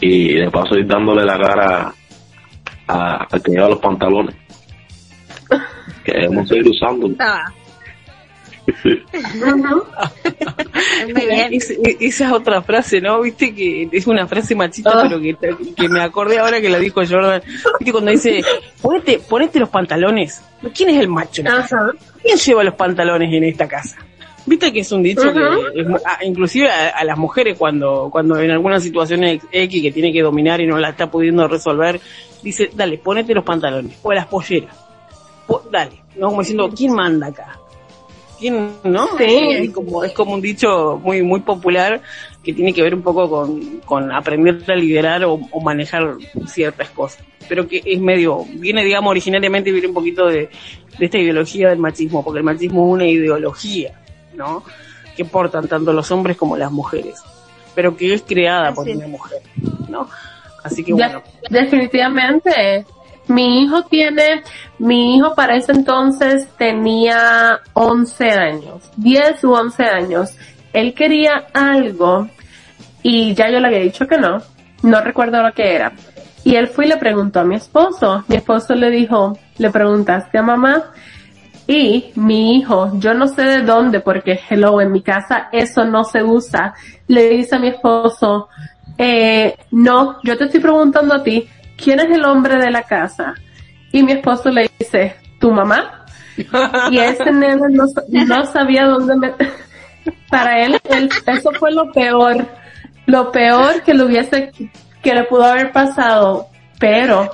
Y 0.02 0.36
de 0.36 0.50
paso 0.50 0.76
ir 0.76 0.88
dándole 0.88 1.26
la 1.26 1.38
cara 1.38 1.94
a, 2.88 3.24
a 3.24 3.40
que 3.40 3.52
lleva 3.52 3.70
los 3.70 3.80
pantalones. 3.80 4.36
Que 6.04 6.14
debemos 6.14 6.48
seguir 6.48 6.70
usando. 6.70 7.10
Ah, 7.20 7.46
Es- 11.52 11.74
esa 12.00 12.26
es 12.28 12.32
otra 12.32 12.62
frase, 12.62 13.02
¿no? 13.02 13.22
Viste 13.22 13.54
que 13.54 13.90
es 13.92 14.08
una 14.08 14.28
frase 14.28 14.56
machista, 14.56 14.92
Ah. 14.94 15.08
pero 15.08 15.20
que, 15.22 15.36
que 15.76 15.90
me 15.90 16.02
acordé 16.02 16.40
ahora 16.40 16.62
que 16.62 16.70
la 16.70 16.80
dijo 16.80 17.02
Jordan. 17.08 17.42
Viste 17.80 17.92
cuando 17.92 18.12
dice, 18.12 18.42
ponete, 18.82 19.20
ponete 19.20 19.60
los 19.60 19.70
pantalones. 19.70 20.42
¿Quién 20.76 20.90
es 20.90 21.00
el 21.00 21.08
macho? 21.08 21.42
Ajá. 21.48 21.92
¿Quién 22.22 22.38
lleva 22.38 22.64
los 22.64 22.76
pantalones 22.76 23.34
en 23.34 23.44
esta 23.46 23.68
casa? 23.68 23.98
Viste 24.46 24.74
que 24.74 24.80
es 24.80 24.92
un 24.92 25.04
dicho 25.04 25.32
que, 25.32 25.80
es 25.82 25.88
a- 26.06 26.24
inclusive 26.26 26.70
a, 26.70 26.90
a 26.90 27.04
las 27.04 27.18
mujeres 27.18 27.58
cuando, 27.58 28.10
cuando 28.12 28.40
en 28.40 28.50
alguna 28.52 28.80
situación 28.80 29.24
ex- 29.24 29.46
X 29.52 29.82
que 29.82 29.92
tiene 29.92 30.12
que 30.12 30.22
dominar 30.24 30.60
y 30.60 30.66
no 30.68 30.78
la 30.78 30.90
está 30.90 31.10
pudiendo 31.12 31.48
resolver, 31.48 32.00
dice, 32.42 32.70
dale, 32.74 32.98
ponete 32.98 33.34
los 33.36 33.44
pantalones 33.44 33.98
o 34.02 34.12
las 34.12 34.26
polleras. 34.26 34.76
Po- 35.46 35.64
dale, 35.72 36.02
no 36.16 36.30
como 36.30 36.42
diciendo, 36.42 36.72
¿quién 36.76 36.94
manda 36.94 37.28
acá? 37.28 37.59
¿Quién, 38.40 38.72
no? 38.84 39.18
Sí. 39.18 39.26
Es 39.52 39.72
como, 39.72 40.04
es 40.04 40.14
como 40.14 40.34
un 40.34 40.42
dicho 40.42 41.00
muy, 41.04 41.22
muy 41.22 41.42
popular 41.42 42.02
que 42.44 42.54
tiene 42.54 42.74
que 42.74 42.82
ver 42.82 42.96
un 42.96 43.02
poco 43.02 43.30
con, 43.30 43.82
con 43.86 44.12
aprender 44.12 44.64
a 44.72 44.76
liderar 44.76 45.24
o, 45.26 45.34
o 45.52 45.60
manejar 45.62 46.16
ciertas 46.48 46.90
cosas. 46.92 47.24
Pero 47.50 47.68
que 47.68 47.82
es 47.86 48.00
medio, 48.00 48.46
viene, 48.56 48.84
digamos, 48.84 49.12
originariamente 49.12 49.72
viene 49.72 49.88
un 49.88 49.94
poquito 49.94 50.28
de, 50.28 50.50
de 50.98 51.06
esta 51.06 51.18
ideología 51.18 51.70
del 51.70 51.80
machismo, 51.80 52.24
porque 52.24 52.40
el 52.40 52.46
machismo 52.46 52.86
es 52.88 52.94
una 52.94 53.06
ideología, 53.06 54.00
¿no? 54.36 54.64
Que 55.18 55.26
portan 55.26 55.68
tanto 55.68 55.92
los 55.92 56.10
hombres 56.12 56.38
como 56.38 56.56
las 56.56 56.72
mujeres, 56.72 57.22
pero 57.76 57.98
que 57.98 58.14
es 58.14 58.22
creada 58.22 58.74
por 58.74 58.88
Así 58.88 58.96
una 58.96 59.08
mujer, 59.08 59.42
¿no? 59.90 60.08
Así 60.64 60.84
que 60.84 60.92
De- 60.94 60.98
bueno, 60.98 61.22
definitivamente. 61.50 62.86
Mi 63.30 63.64
hijo 63.64 63.84
tiene, 63.84 64.44
mi 64.80 65.16
hijo 65.16 65.36
para 65.36 65.56
ese 65.56 65.72
entonces 65.72 66.48
tenía 66.58 67.60
11 67.74 68.32
años, 68.32 68.92
10 68.98 69.44
u 69.44 69.54
11 69.54 69.84
años. 69.84 70.36
Él 70.74 70.94
quería 70.94 71.46
algo 71.54 72.28
y 73.02 73.34
ya 73.36 73.50
yo 73.50 73.60
le 73.60 73.68
había 73.68 73.80
dicho 73.80 74.08
que 74.08 74.18
no, 74.18 74.40
no 74.84 75.02
recuerdo 75.02 75.42
lo 75.42 75.54
que 75.54 75.76
era. 75.76 75.94
Y 76.44 76.56
él 76.56 76.68
fue 76.68 76.86
y 76.86 76.90
le 76.90 76.98
preguntó 76.98 77.40
a 77.40 77.44
mi 77.44 77.56
esposo. 77.56 78.24
Mi 78.28 78.38
esposo 78.38 78.74
le 78.74 78.90
dijo, 78.90 79.38
le 79.58 79.70
preguntaste 79.70 80.38
a 80.38 80.42
mamá 80.42 80.92
y 81.68 82.12
mi 82.16 82.56
hijo, 82.58 82.92
yo 82.96 83.14
no 83.14 83.28
sé 83.28 83.44
de 83.44 83.62
dónde, 83.62 84.00
porque 84.00 84.40
hello, 84.50 84.82
en 84.82 84.92
mi 84.92 85.04
casa 85.04 85.50
eso 85.52 85.86
no 85.86 86.04
se 86.04 86.24
usa. 86.24 86.74
Le 87.08 87.30
dice 87.30 87.58
a 87.58 87.60
mi 87.60 87.68
esposo, 87.68 88.50
eh, 88.98 89.56
no, 89.70 90.18
yo 90.24 90.36
te 90.36 90.46
estoy 90.46 90.60
preguntando 90.60 91.14
a 91.14 91.22
ti, 91.22 91.48
¿quién 91.82 92.00
es 92.00 92.10
el 92.12 92.26
hombre 92.26 92.58
de 92.58 92.72
la 92.72 92.84
casa? 92.84 93.34
Y 93.92 94.04
mi 94.04 94.12
esposo 94.14 94.50
le 94.50 94.70
dice, 94.80 95.16
¿tu 95.40 95.52
mamá? 95.52 96.06
Y 96.92 97.00
ese 97.00 97.32
nene 97.32 97.62
no, 97.72 97.86
no 98.28 98.46
sabía 98.46 98.86
dónde 98.86 99.16
me... 99.16 99.34
Para 100.30 100.64
él, 100.64 100.78
él- 100.90 101.10
eso 101.26 101.52
fue 101.54 101.72
lo 101.72 101.92
peor, 101.92 102.46
lo 103.08 103.32
peor 103.32 103.82
que 103.84 103.94
le 103.94 104.04
hubiese, 104.06 104.52
que 105.02 105.14
le 105.14 105.24
pudo 105.24 105.44
haber 105.46 105.72
pasado, 105.72 106.48
pero 106.80 107.30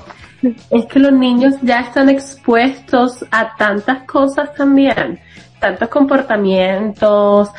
es 0.70 0.86
que 0.88 1.00
los 1.00 1.12
niños 1.12 1.56
ya 1.62 1.82
están 1.82 2.10
expuestos 2.10 3.26
a 3.32 3.56
tantas 3.58 4.04
cosas 4.04 4.54
también, 4.56 5.20
tantos 5.60 5.90
comportamientos, 5.90 7.50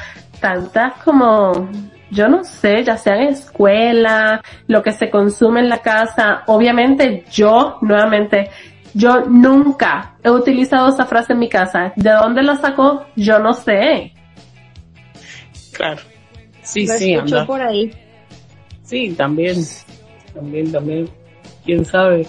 tantas 0.40 0.94
como, 1.04 1.68
yo 2.10 2.28
no 2.28 2.44
sé, 2.44 2.84
ya 2.84 2.96
sea 2.96 3.16
en 3.16 3.28
escuela, 3.28 4.42
lo 4.66 4.82
que 4.82 4.92
se 4.92 5.10
consume 5.10 5.60
en 5.60 5.68
la 5.68 5.78
casa. 5.78 6.42
Obviamente 6.46 7.24
yo, 7.30 7.78
nuevamente, 7.82 8.50
yo 8.94 9.22
nunca 9.26 10.16
he 10.22 10.30
utilizado 10.30 10.88
esa 10.88 11.06
frase 11.06 11.32
en 11.32 11.40
mi 11.40 11.48
casa. 11.48 11.92
¿De 11.96 12.10
dónde 12.10 12.42
la 12.42 12.56
sacó? 12.56 13.06
Yo 13.16 13.38
no 13.38 13.52
sé. 13.52 14.12
claro. 15.72 16.02
Sí, 16.62 16.86
lo 16.86 16.94
sí, 16.94 17.14
anda. 17.14 17.46
por 17.46 17.60
ahí. 17.62 17.92
Sí, 18.82 19.14
también, 19.16 19.56
también, 20.34 20.72
también, 20.72 21.08
quién 21.64 21.84
sabe. 21.84 22.26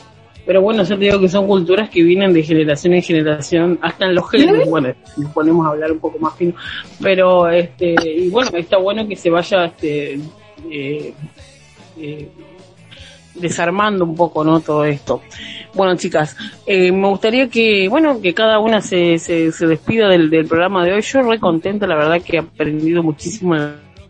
Pero 0.48 0.62
bueno, 0.62 0.84
yo 0.84 0.98
te 0.98 1.04
digo 1.06 1.20
que 1.20 1.28
son 1.28 1.46
culturas 1.46 1.90
que 1.90 2.02
vienen 2.02 2.32
de 2.34 2.42
generación 2.42 2.94
en 2.94 3.04
generación, 3.04 3.78
hasta 3.82 4.06
en 4.06 4.16
los 4.16 4.30
genes, 4.32 4.68
bueno, 4.70 4.94
nos 5.18 5.32
ponemos 5.34 5.68
a 5.68 5.72
hablar 5.72 5.92
un 5.92 6.00
poco 6.00 6.18
más 6.20 6.34
fino, 6.36 6.54
pero 7.02 7.50
este, 7.50 7.96
y 8.04 8.30
bueno, 8.30 8.52
está 8.58 8.78
bueno 8.78 9.06
que 9.06 9.18
se 9.18 9.30
vaya 9.30 9.66
este, 9.66 10.14
eh, 10.72 11.14
eh, 12.00 12.30
desarmando 13.36 14.06
un 14.06 14.16
poco, 14.16 14.44
¿no? 14.46 14.62
Todo 14.62 14.86
esto. 14.86 15.22
Bueno, 15.74 15.96
chicas, 15.98 16.36
eh, 16.66 16.92
me 16.94 17.08
gustaría 17.10 17.50
que, 17.50 17.88
bueno, 17.90 18.22
que 18.22 18.34
cada 18.34 18.60
una 18.60 18.82
se, 18.82 19.20
se, 19.20 19.52
se 19.52 19.68
despida 19.68 20.08
del, 20.08 20.30
del 20.30 20.48
programa 20.48 20.84
de 20.86 20.94
hoy. 20.94 21.02
Yo 21.02 21.22
re 21.24 21.40
contenta, 21.40 21.86
la 21.86 21.96
verdad 21.96 22.22
que 22.22 22.38
he 22.38 22.40
aprendido 22.40 23.04
muchísimo 23.04 23.56
en 23.56 23.62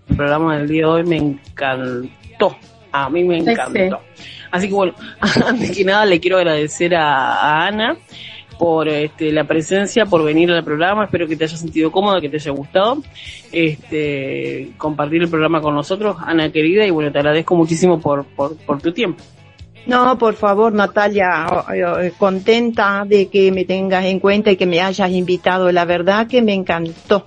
el 0.07 0.15
programa 0.15 0.57
del 0.57 0.68
día 0.68 0.84
de 0.84 0.91
hoy, 0.91 1.03
me 1.03 1.18
encantó. 1.18 2.55
A 2.91 3.09
mí 3.09 3.23
me 3.23 3.41
Sí, 3.41 3.49
encantó. 3.49 3.99
Así 4.52 4.68
que 4.68 4.74
bueno, 4.74 4.94
antes 5.45 5.76
que 5.76 5.84
nada 5.84 6.06
le 6.06 6.19
quiero 6.19 6.38
agradecer 6.38 6.95
a, 6.95 7.68
Ana 7.68 7.98
por 8.57 8.88
este, 8.88 9.32
la 9.32 9.44
presencia, 9.44 10.06
por 10.06 10.24
venir 10.24 10.52
al 10.52 10.64
programa. 10.64 11.06
Espero 11.06 11.28
que 11.28 11.36
te 11.36 11.44
haya 11.44 11.57
sentido 11.57 11.91
cómoda, 11.91 12.19
que 12.19 12.30
te 12.30 12.38
haya 12.38 12.52
gustado 12.52 13.03
este, 13.52 14.69
compartir 14.78 15.22
el 15.22 15.30
programa 15.30 15.61
con 15.61 15.76
nosotros, 15.76 16.18
Ana 16.19 16.52
querida, 16.52 16.86
y 16.86 16.91
bueno, 16.91 17.11
te 17.11 17.19
agradezco 17.19 17.56
muchísimo 17.56 17.99
por, 17.99 18.26
por, 18.26 18.57
por 18.57 18.82
tu 18.82 18.91
tiempo. 18.91 19.24
No, 19.88 20.18
por 20.18 20.34
favor, 20.34 20.74
Natalia, 20.74 21.48
eh, 21.74 22.11
contenta 22.18 23.06
de 23.07 23.30
que 23.30 23.53
me 23.53 23.64
tengas 23.64 24.03
en 24.03 24.19
cuenta 24.19 24.52
y 24.52 24.57
que 24.57 24.65
me 24.65 24.82
hayas 24.82 25.10
invitado. 25.11 25.72
La 25.72 25.86
verdad 25.86 26.28
que 26.28 26.41
me 26.41 26.53
encantó 26.53 27.24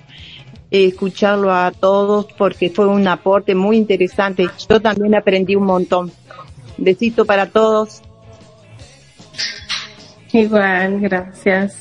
escucharlo 0.71 1.53
a 1.53 1.73
todos 1.73 2.27
porque 2.37 2.69
fue 2.69 2.87
un 2.87 3.09
aporte 3.09 3.55
muy 3.55 3.79
interesante. 3.79 4.47
Yo 4.69 4.79
también 4.79 5.15
aprendí 5.15 5.57
un 5.57 5.65
montón. 5.65 6.13
Besito 6.81 7.24
para 7.24 7.47
todos. 7.47 8.01
Igual, 10.32 11.01
gracias. 11.01 11.77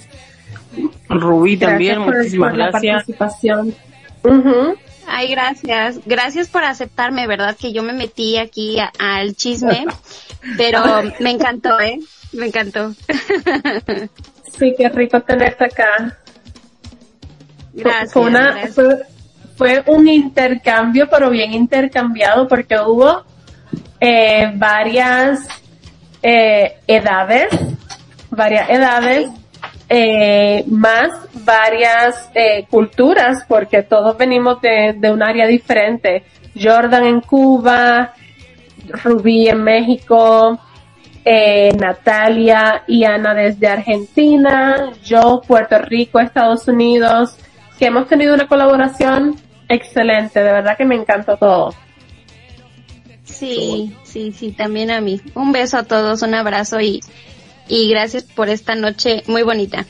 Rubí 1.07 1.57
también, 1.57 2.03
por- 2.03 2.17
muchísimas 2.17 2.49
por 2.51 2.57
la 2.57 2.69
gracias. 2.69 2.95
participación. 2.95 3.75
Ujú. 4.23 4.75
Ay, 5.07 5.29
gracias. 5.29 5.99
Gracias 6.05 6.47
por 6.49 6.63
aceptarme, 6.63 7.25
¿verdad? 7.27 7.55
Que 7.59 7.73
yo 7.73 7.81
me 7.83 7.93
metí 7.93 8.37
aquí 8.37 8.79
a- 8.79 8.91
al 8.99 9.35
chisme, 9.35 9.85
pero 10.57 10.81
me 11.19 11.31
encantó, 11.31 11.79
¿eh? 11.79 11.99
Me 12.33 12.47
encantó. 12.47 12.93
Sí, 14.57 14.73
qué 14.77 14.89
rico 14.89 15.21
tenerte 15.21 15.63
acá. 15.63 16.17
Gracias. 17.71 18.11
Fue, 18.11 18.23
una- 18.23 18.51
gracias. 18.51 18.75
fue, 18.75 18.97
fue 19.55 19.83
un 19.87 20.07
intercambio, 20.09 21.07
pero 21.09 21.29
bien 21.29 21.53
intercambiado, 21.53 22.45
porque 22.47 22.75
hubo 22.77 23.23
eh, 23.99 24.51
varias 24.55 25.47
eh, 26.21 26.77
edades, 26.87 27.47
varias 28.29 28.69
edades, 28.69 29.29
eh, 29.89 30.63
más 30.67 31.09
varias 31.45 32.29
eh, 32.35 32.65
culturas, 32.69 33.43
porque 33.47 33.83
todos 33.83 34.17
venimos 34.17 34.61
de, 34.61 34.93
de 34.97 35.11
un 35.11 35.23
área 35.23 35.47
diferente. 35.47 36.23
Jordan 36.59 37.05
en 37.05 37.21
Cuba, 37.21 38.13
Rubí 39.03 39.47
en 39.47 39.63
México, 39.63 40.59
eh, 41.25 41.71
Natalia 41.77 42.83
y 42.87 43.03
Ana 43.03 43.33
desde 43.33 43.67
Argentina, 43.67 44.91
yo 45.03 45.41
Puerto 45.45 45.77
Rico, 45.79 46.19
Estados 46.19 46.67
Unidos, 46.67 47.37
que 47.77 47.85
hemos 47.85 48.07
tenido 48.07 48.33
una 48.33 48.47
colaboración 48.47 49.35
excelente, 49.67 50.41
de 50.41 50.51
verdad 50.51 50.77
que 50.77 50.85
me 50.85 50.95
encantó 50.95 51.37
todo. 51.37 51.73
Sí, 53.39 53.95
sí, 54.03 54.33
sí, 54.33 54.51
también 54.51 54.91
a 54.91 54.99
mí. 54.99 55.21
Un 55.33 55.53
beso 55.53 55.77
a 55.77 55.83
todos, 55.83 56.21
un 56.23 56.33
abrazo 56.33 56.81
y, 56.81 56.99
y 57.69 57.89
gracias 57.89 58.23
por 58.23 58.49
esta 58.49 58.75
noche 58.75 59.23
muy 59.27 59.43
bonita. 59.43 59.85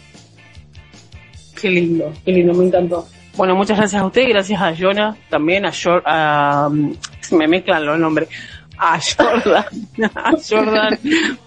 Qué 1.59 1.69
lindo, 1.69 2.13
qué 2.23 2.31
lindo, 2.31 2.53
me 2.53 2.65
encantó. 2.65 3.07
Bueno, 3.35 3.55
muchas 3.55 3.77
gracias 3.77 4.01
a 4.01 4.05
usted, 4.05 4.29
gracias 4.29 4.61
a 4.61 4.75
Jonah, 4.77 5.17
también 5.29 5.65
a, 5.65 5.71
Jor 5.71 6.03
a 6.05 6.67
um, 6.69 6.95
me 7.31 7.47
mezclan 7.47 7.85
los 7.85 7.97
nombres, 7.97 8.29
a 8.81 8.97
Jordan, 8.97 9.65
a 10.15 10.31
Jordan 10.31 10.97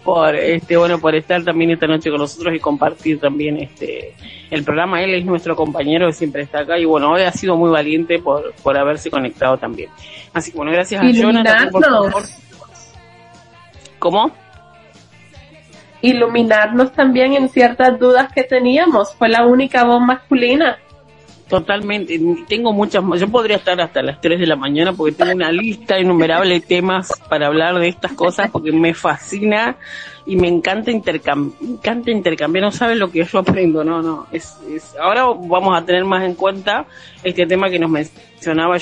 por 0.04 0.36
este 0.36 0.76
bueno 0.76 0.98
por 0.98 1.14
estar 1.14 1.42
también 1.42 1.70
esta 1.70 1.86
noche 1.86 2.10
con 2.10 2.18
nosotros 2.18 2.54
y 2.54 2.60
compartir 2.60 3.18
también 3.18 3.56
este 3.56 4.14
el 4.50 4.62
programa. 4.64 5.02
Él 5.02 5.14
es 5.14 5.24
nuestro 5.24 5.56
compañero 5.56 6.08
que 6.08 6.12
siempre 6.12 6.42
está 6.42 6.60
acá 6.60 6.78
y 6.78 6.84
bueno, 6.84 7.10
hoy 7.10 7.22
ha 7.22 7.32
sido 7.32 7.56
muy 7.56 7.70
valiente 7.70 8.18
por, 8.18 8.52
por 8.62 8.76
haberse 8.76 9.10
conectado 9.10 9.56
también. 9.56 9.88
Así 10.34 10.50
que 10.50 10.58
bueno, 10.58 10.72
gracias 10.72 11.02
a 11.02 11.06
Jonah 11.06 11.42
también, 11.42 11.70
por 11.70 11.84
favor. 11.84 12.22
¿Cómo? 13.98 14.30
Iluminarnos 16.02 16.92
también 16.92 17.32
en 17.32 17.48
ciertas 17.48 17.98
dudas 17.98 18.30
que 18.30 18.42
teníamos. 18.42 19.14
Fue 19.14 19.30
la 19.30 19.46
única 19.46 19.84
voz 19.84 20.02
masculina. 20.02 20.78
Totalmente, 21.52 22.18
tengo 22.48 22.72
muchas 22.72 23.04
más. 23.04 23.20
Yo 23.20 23.28
podría 23.28 23.58
estar 23.58 23.78
hasta 23.78 24.00
las 24.00 24.22
3 24.22 24.40
de 24.40 24.46
la 24.46 24.56
mañana 24.56 24.94
porque 24.94 25.12
tengo 25.12 25.32
una 25.32 25.52
lista 25.52 26.00
innumerable 26.00 26.54
de 26.54 26.60
temas 26.62 27.12
para 27.28 27.48
hablar 27.48 27.78
de 27.78 27.88
estas 27.88 28.14
cosas 28.14 28.50
porque 28.50 28.72
me 28.72 28.94
fascina 28.94 29.76
y 30.24 30.36
me 30.36 30.48
encanta, 30.48 30.90
intercambiar, 30.90 31.62
encanta 31.62 32.10
intercambiar. 32.10 32.64
No 32.64 32.72
saben 32.72 32.98
lo 32.98 33.10
que 33.10 33.22
yo 33.22 33.38
aprendo, 33.38 33.84
no, 33.84 34.00
no. 34.00 34.28
Es, 34.32 34.56
es, 34.74 34.96
ahora 34.96 35.26
vamos 35.26 35.78
a 35.78 35.84
tener 35.84 36.06
más 36.06 36.24
en 36.24 36.36
cuenta 36.36 36.86
este 37.22 37.44
tema 37.44 37.68
que 37.68 37.78
nos 37.78 37.90
mencionaba 37.90 38.78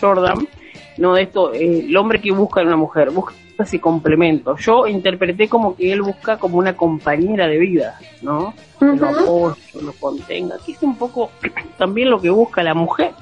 Jordan, 0.00 0.48
no 0.96 1.12
de 1.12 1.22
esto, 1.24 1.52
eh, 1.52 1.84
el 1.88 1.96
hombre 1.98 2.22
que 2.22 2.32
busca 2.32 2.62
en 2.62 2.68
una 2.68 2.76
mujer, 2.76 3.10
busca 3.10 3.34
ese 3.62 3.80
complemento. 3.80 4.56
Yo 4.56 4.86
interpreté 4.86 5.48
como 5.48 5.74
que 5.76 5.92
él 5.92 6.02
busca 6.02 6.38
como 6.38 6.58
una 6.58 6.76
compañera 6.76 7.46
de 7.46 7.58
vida, 7.58 7.98
¿no? 8.20 8.54
Que 8.78 8.86
lo 8.86 9.08
apoye, 9.08 9.60
lo 9.82 9.92
contenga, 9.94 10.56
que 10.64 10.72
es 10.72 10.82
un 10.82 10.96
poco 10.96 11.30
también 11.78 12.10
lo 12.10 12.20
que 12.20 12.30
busca 12.30 12.62
la 12.62 12.74
mujer. 12.74 13.12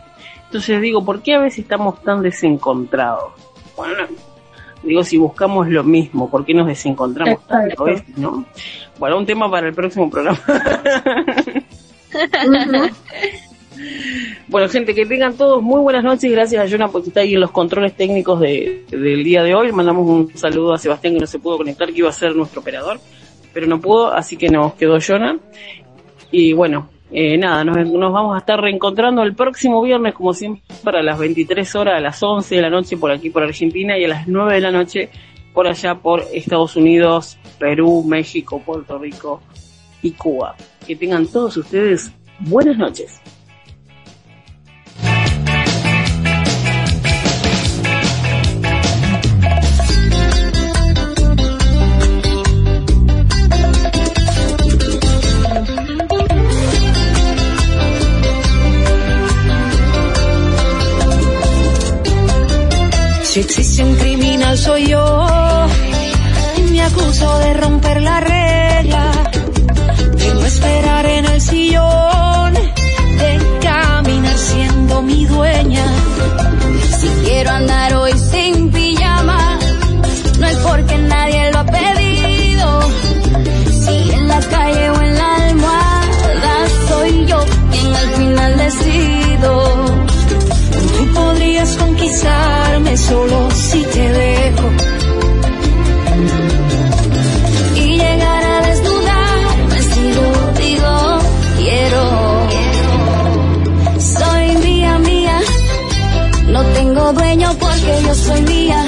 Entonces 0.47 0.81
digo, 0.81 1.05
¿por 1.05 1.23
qué 1.23 1.35
a 1.35 1.39
veces 1.39 1.61
estamos 1.61 2.03
tan 2.03 2.23
desencontrados? 2.23 3.33
Bueno, 3.77 4.05
digo, 4.83 5.05
si 5.05 5.17
buscamos 5.17 5.69
lo 5.69 5.85
mismo, 5.85 6.29
¿por 6.29 6.45
qué 6.45 6.55
nos 6.55 6.67
desencontramos 6.67 7.47
tanto 7.47 7.83
a 7.83 7.87
veces, 7.87 8.19
no? 8.19 8.45
Bueno, 8.99 9.19
un 9.19 9.27
tema 9.27 9.51
para 9.51 9.69
el 9.69 9.75
próximo 9.75 10.11
programa. 10.11 10.41
Bueno, 14.49 14.69
gente, 14.69 14.95
que 14.95 15.07
tengan 15.07 15.37
todos 15.37 15.63
muy 15.63 15.81
buenas 15.81 16.03
noches. 16.03 16.31
Gracias 16.31 16.65
a 16.65 16.69
Jonah 16.69 16.89
porque 16.89 17.09
está 17.09 17.21
ahí 17.21 17.35
en 17.35 17.41
los 17.41 17.51
controles 17.51 17.97
técnicos 17.97 18.41
de, 18.41 18.85
del 18.91 19.23
día 19.23 19.43
de 19.43 19.55
hoy. 19.55 19.73
Mandamos 19.73 20.09
un 20.09 20.37
saludo 20.37 20.75
a 20.75 20.79
Sebastián 20.79 21.15
que 21.15 21.21
no 21.21 21.27
se 21.27 21.39
pudo 21.39 21.59
conectar, 21.59 21.93
que 21.93 21.99
iba 21.99 22.09
a 22.09 22.13
ser 22.13 22.35
nuestro 22.35 22.61
operador, 22.61 23.01
pero 23.53 23.67
no 23.67 23.81
pudo, 23.81 24.13
así 24.13 24.37
que 24.37 24.49
nos 24.49 24.75
quedó 24.75 24.99
Jonah. 25.01 25.39
Y 26.33 26.53
bueno, 26.53 26.89
eh, 27.13 27.37
nada, 27.39 27.65
nos, 27.65 27.77
nos, 27.91 28.13
vamos 28.13 28.37
a 28.37 28.39
estar 28.39 28.61
reencontrando 28.61 29.23
el 29.23 29.35
próximo 29.35 29.83
viernes, 29.83 30.15
como 30.15 30.33
siempre, 30.33 30.63
a 30.85 31.03
las 31.03 31.19
23 31.19 31.75
horas, 31.77 31.95
a 31.97 32.01
las 32.01 32.23
11 32.23 32.55
de 32.55 32.63
la 32.63 32.71
noche 32.71 32.97
por 32.97 33.11
aquí, 33.11 33.31
por 33.31 33.43
Argentina, 33.43 33.99
y 33.99 34.05
a 34.05 34.09
las 34.09 34.29
9 34.29 34.55
de 34.55 34.61
la 34.61 34.71
noche 34.71 35.11
por 35.53 35.67
allá, 35.67 35.97
por 35.97 36.25
Estados 36.33 36.77
Unidos, 36.77 37.39
Perú, 37.59 38.05
México, 38.07 38.63
Puerto 38.65 38.99
Rico 38.99 39.43
y 40.03 40.13
Cuba. 40.13 40.55
Que 40.87 40.97
tengan 40.97 41.27
todos 41.27 41.57
ustedes 41.57 42.13
buenas 42.41 42.77
noches. 42.79 43.21
Si 63.31 63.39
existe 63.39 63.85
un 63.85 63.95
criminal 63.95 64.59
soy 64.59 64.89
yo. 64.89 65.67
Me 66.73 66.83
acuso 66.83 67.39
de 67.39 67.55
romper 67.55 68.03
la 68.03 68.19
regla, 68.19 69.13
de 70.17 70.35
no 70.35 70.45
esperar 70.47 71.07
en 71.07 71.25
el 71.27 71.41
sillón, 71.41 72.55
de 72.55 73.59
caminar 73.63 74.37
siendo 74.37 75.03
mi 75.03 75.27
dueña. 75.27 75.85
Si 76.99 77.07
quiero 77.23 77.51
andar 77.53 77.95
hoy 77.95 78.15
sin 78.19 78.73
pijama, 78.73 79.61
no 80.41 80.47
es 80.49 80.57
porque 80.57 80.99
nadie 80.99 81.53
lo 81.53 81.59
ha 81.61 81.67
pedido. 81.67 82.81
Si 83.85 84.11
en 84.11 84.27
la 84.27 84.41
calle 84.41 84.91
o 84.91 85.03
en 85.03 85.15
la 85.15 85.37
almohada 85.37 86.67
soy 86.89 87.27
yo 87.27 87.45
quien 87.71 87.95
al 87.95 88.09
final 88.09 88.57
decido. 88.57 89.85
Tú 90.99 91.13
podrías 91.15 91.77
solo 92.97 93.51
si 93.51 93.83
te 93.83 94.09
dejo. 94.09 94.69
Y 97.77 97.97
llegar 97.97 98.45
a 98.45 98.61
desnudarme 98.67 99.83
si 99.83 100.13
lo 100.17 100.53
digo, 100.63 101.19
quiero. 101.59 102.03
Soy 103.99 104.57
mía, 104.67 104.99
mía, 104.99 105.41
no 106.49 106.63
tengo 106.65 107.13
dueño 107.13 107.55
porque 107.59 108.03
yo 108.05 108.15
soy 108.15 108.43
mía. 108.43 108.87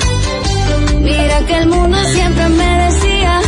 Mira 1.00 1.38
que 1.46 1.56
el 1.58 1.66
mundo 1.68 1.98
siempre 2.14 2.48
me 2.48 2.78
decía 2.84 3.40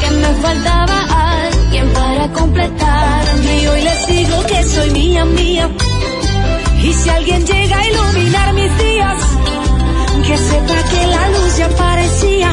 que 0.00 0.10
me 0.10 0.28
faltaba 0.42 0.96
alguien 1.38 1.88
para 1.92 2.32
completarme. 2.32 3.62
Y 3.62 3.66
hoy 3.66 3.82
les 3.82 4.06
digo 4.06 4.42
que 4.46 4.62
soy 4.64 4.90
mía, 4.90 5.24
mía. 5.24 5.70
Y 6.82 6.92
si 6.92 7.08
alguien 7.08 7.46
llega 7.46 7.78
a 7.78 7.86
iluminar 7.88 8.52
mis 8.52 8.78
días, 8.78 9.33
que 10.26 10.38
sepa 10.38 10.78
que 10.90 11.06
la 11.06 11.28
luz 11.28 11.56
ya 11.58 11.66
aparecía. 11.66 12.50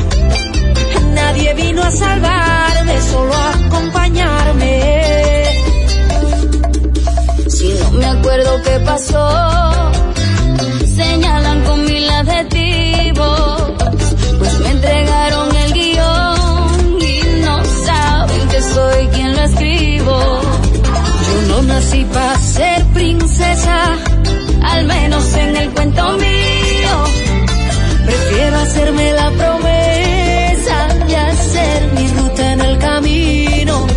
Nadie 1.13 1.53
vino 1.53 1.81
a 1.83 1.91
salvarme, 1.91 3.01
solo 3.01 3.33
a 3.33 3.49
acompañarme. 3.65 4.73
Si 7.47 7.67
no 7.79 7.91
me 7.91 8.05
acuerdo 8.05 8.61
qué 8.63 8.79
pasó, 8.85 9.91
señalan 10.95 11.63
con 11.63 11.85
mil 11.85 12.09
adjetivos, 12.09 13.61
pues 14.39 14.59
me 14.59 14.69
entregaron 14.71 15.55
el 15.55 15.73
guion 15.73 17.01
y 17.01 17.21
no 17.45 17.63
saben 17.85 18.47
que 18.49 18.61
soy 18.61 19.07
quien 19.13 19.35
lo 19.35 19.43
escribo. 19.43 20.19
Yo 21.27 21.41
no 21.49 21.61
nací 21.63 22.03
para 22.05 22.37
ser 22.37 22.83
princesa, 22.93 23.97
al 24.63 24.85
menos 24.85 25.33
en 25.35 25.55
el 25.55 25.69
cuento 25.71 26.17
mío. 26.17 26.40
Prefiero 28.11 28.57
hacerme 28.57 29.13
la 29.13 29.31
promesa 29.31 30.77
de 31.07 31.15
hacer 31.15 31.91
mi 31.93 32.07
ruta 32.09 32.51
en 32.51 32.61
el 32.61 32.77
camino. 32.77 33.87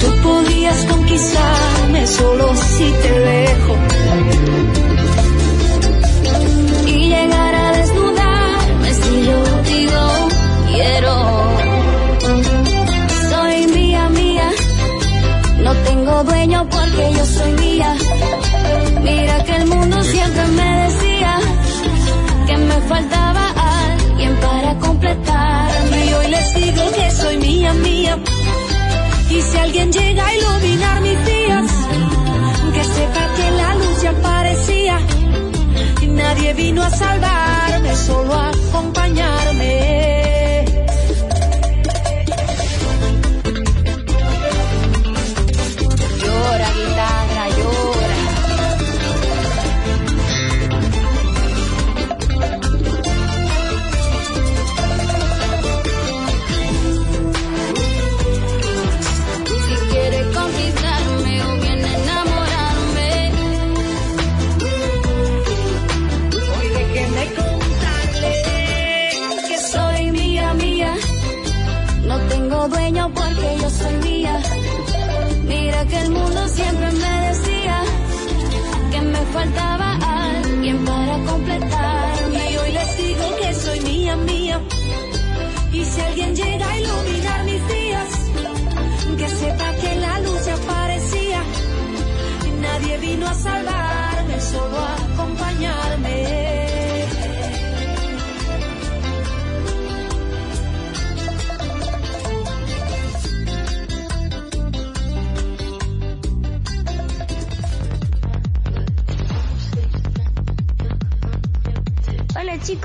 Tú 0.00 0.08
podías 0.22 0.84
conquistarme 0.86 2.06
solo 2.08 2.56
si 2.56 2.90
te 3.02 3.12
dejo. 3.20 3.74
Y 6.86 7.08
llegar 7.14 7.54
a 7.54 7.72
desnudarme 7.78 8.94
si 8.94 9.26
yo 9.28 9.38
digo 9.72 10.02
quiero. 10.72 11.14
Soy 13.30 13.66
mía, 13.68 14.08
mía, 14.08 14.50
no 15.62 15.72
tengo 15.88 16.24
dueño 16.24 16.66
porque 16.68 17.12
yo 17.16 17.24
soy 17.24 17.52
mía. 17.52 17.96
Faltaba 22.88 23.44
alguien 23.84 24.34
para 24.36 24.78
completarme. 24.78 26.06
Y 26.06 26.12
hoy 26.14 26.28
les 26.28 26.54
digo 26.54 26.82
que 26.96 27.10
soy 27.10 27.36
mía, 27.36 27.72
mía. 27.74 28.18
Y 29.30 29.42
si 29.42 29.58
alguien 29.58 29.92
llega 29.92 30.26
a 30.26 30.34
iluminar 30.34 31.00
mis 31.02 31.24
días, 31.26 31.70
que 32.74 32.84
sepa 32.84 33.24
que 33.36 33.50
la 33.60 33.74
luz 33.74 34.02
ya 34.02 34.10
aparecía. 34.10 34.98
Y 36.00 36.06
nadie 36.06 36.54
vino 36.54 36.82
a 36.82 36.90
salvarme, 36.90 37.94
solo 37.94 38.34
a 38.34 38.48
acompañarme. 38.50 39.97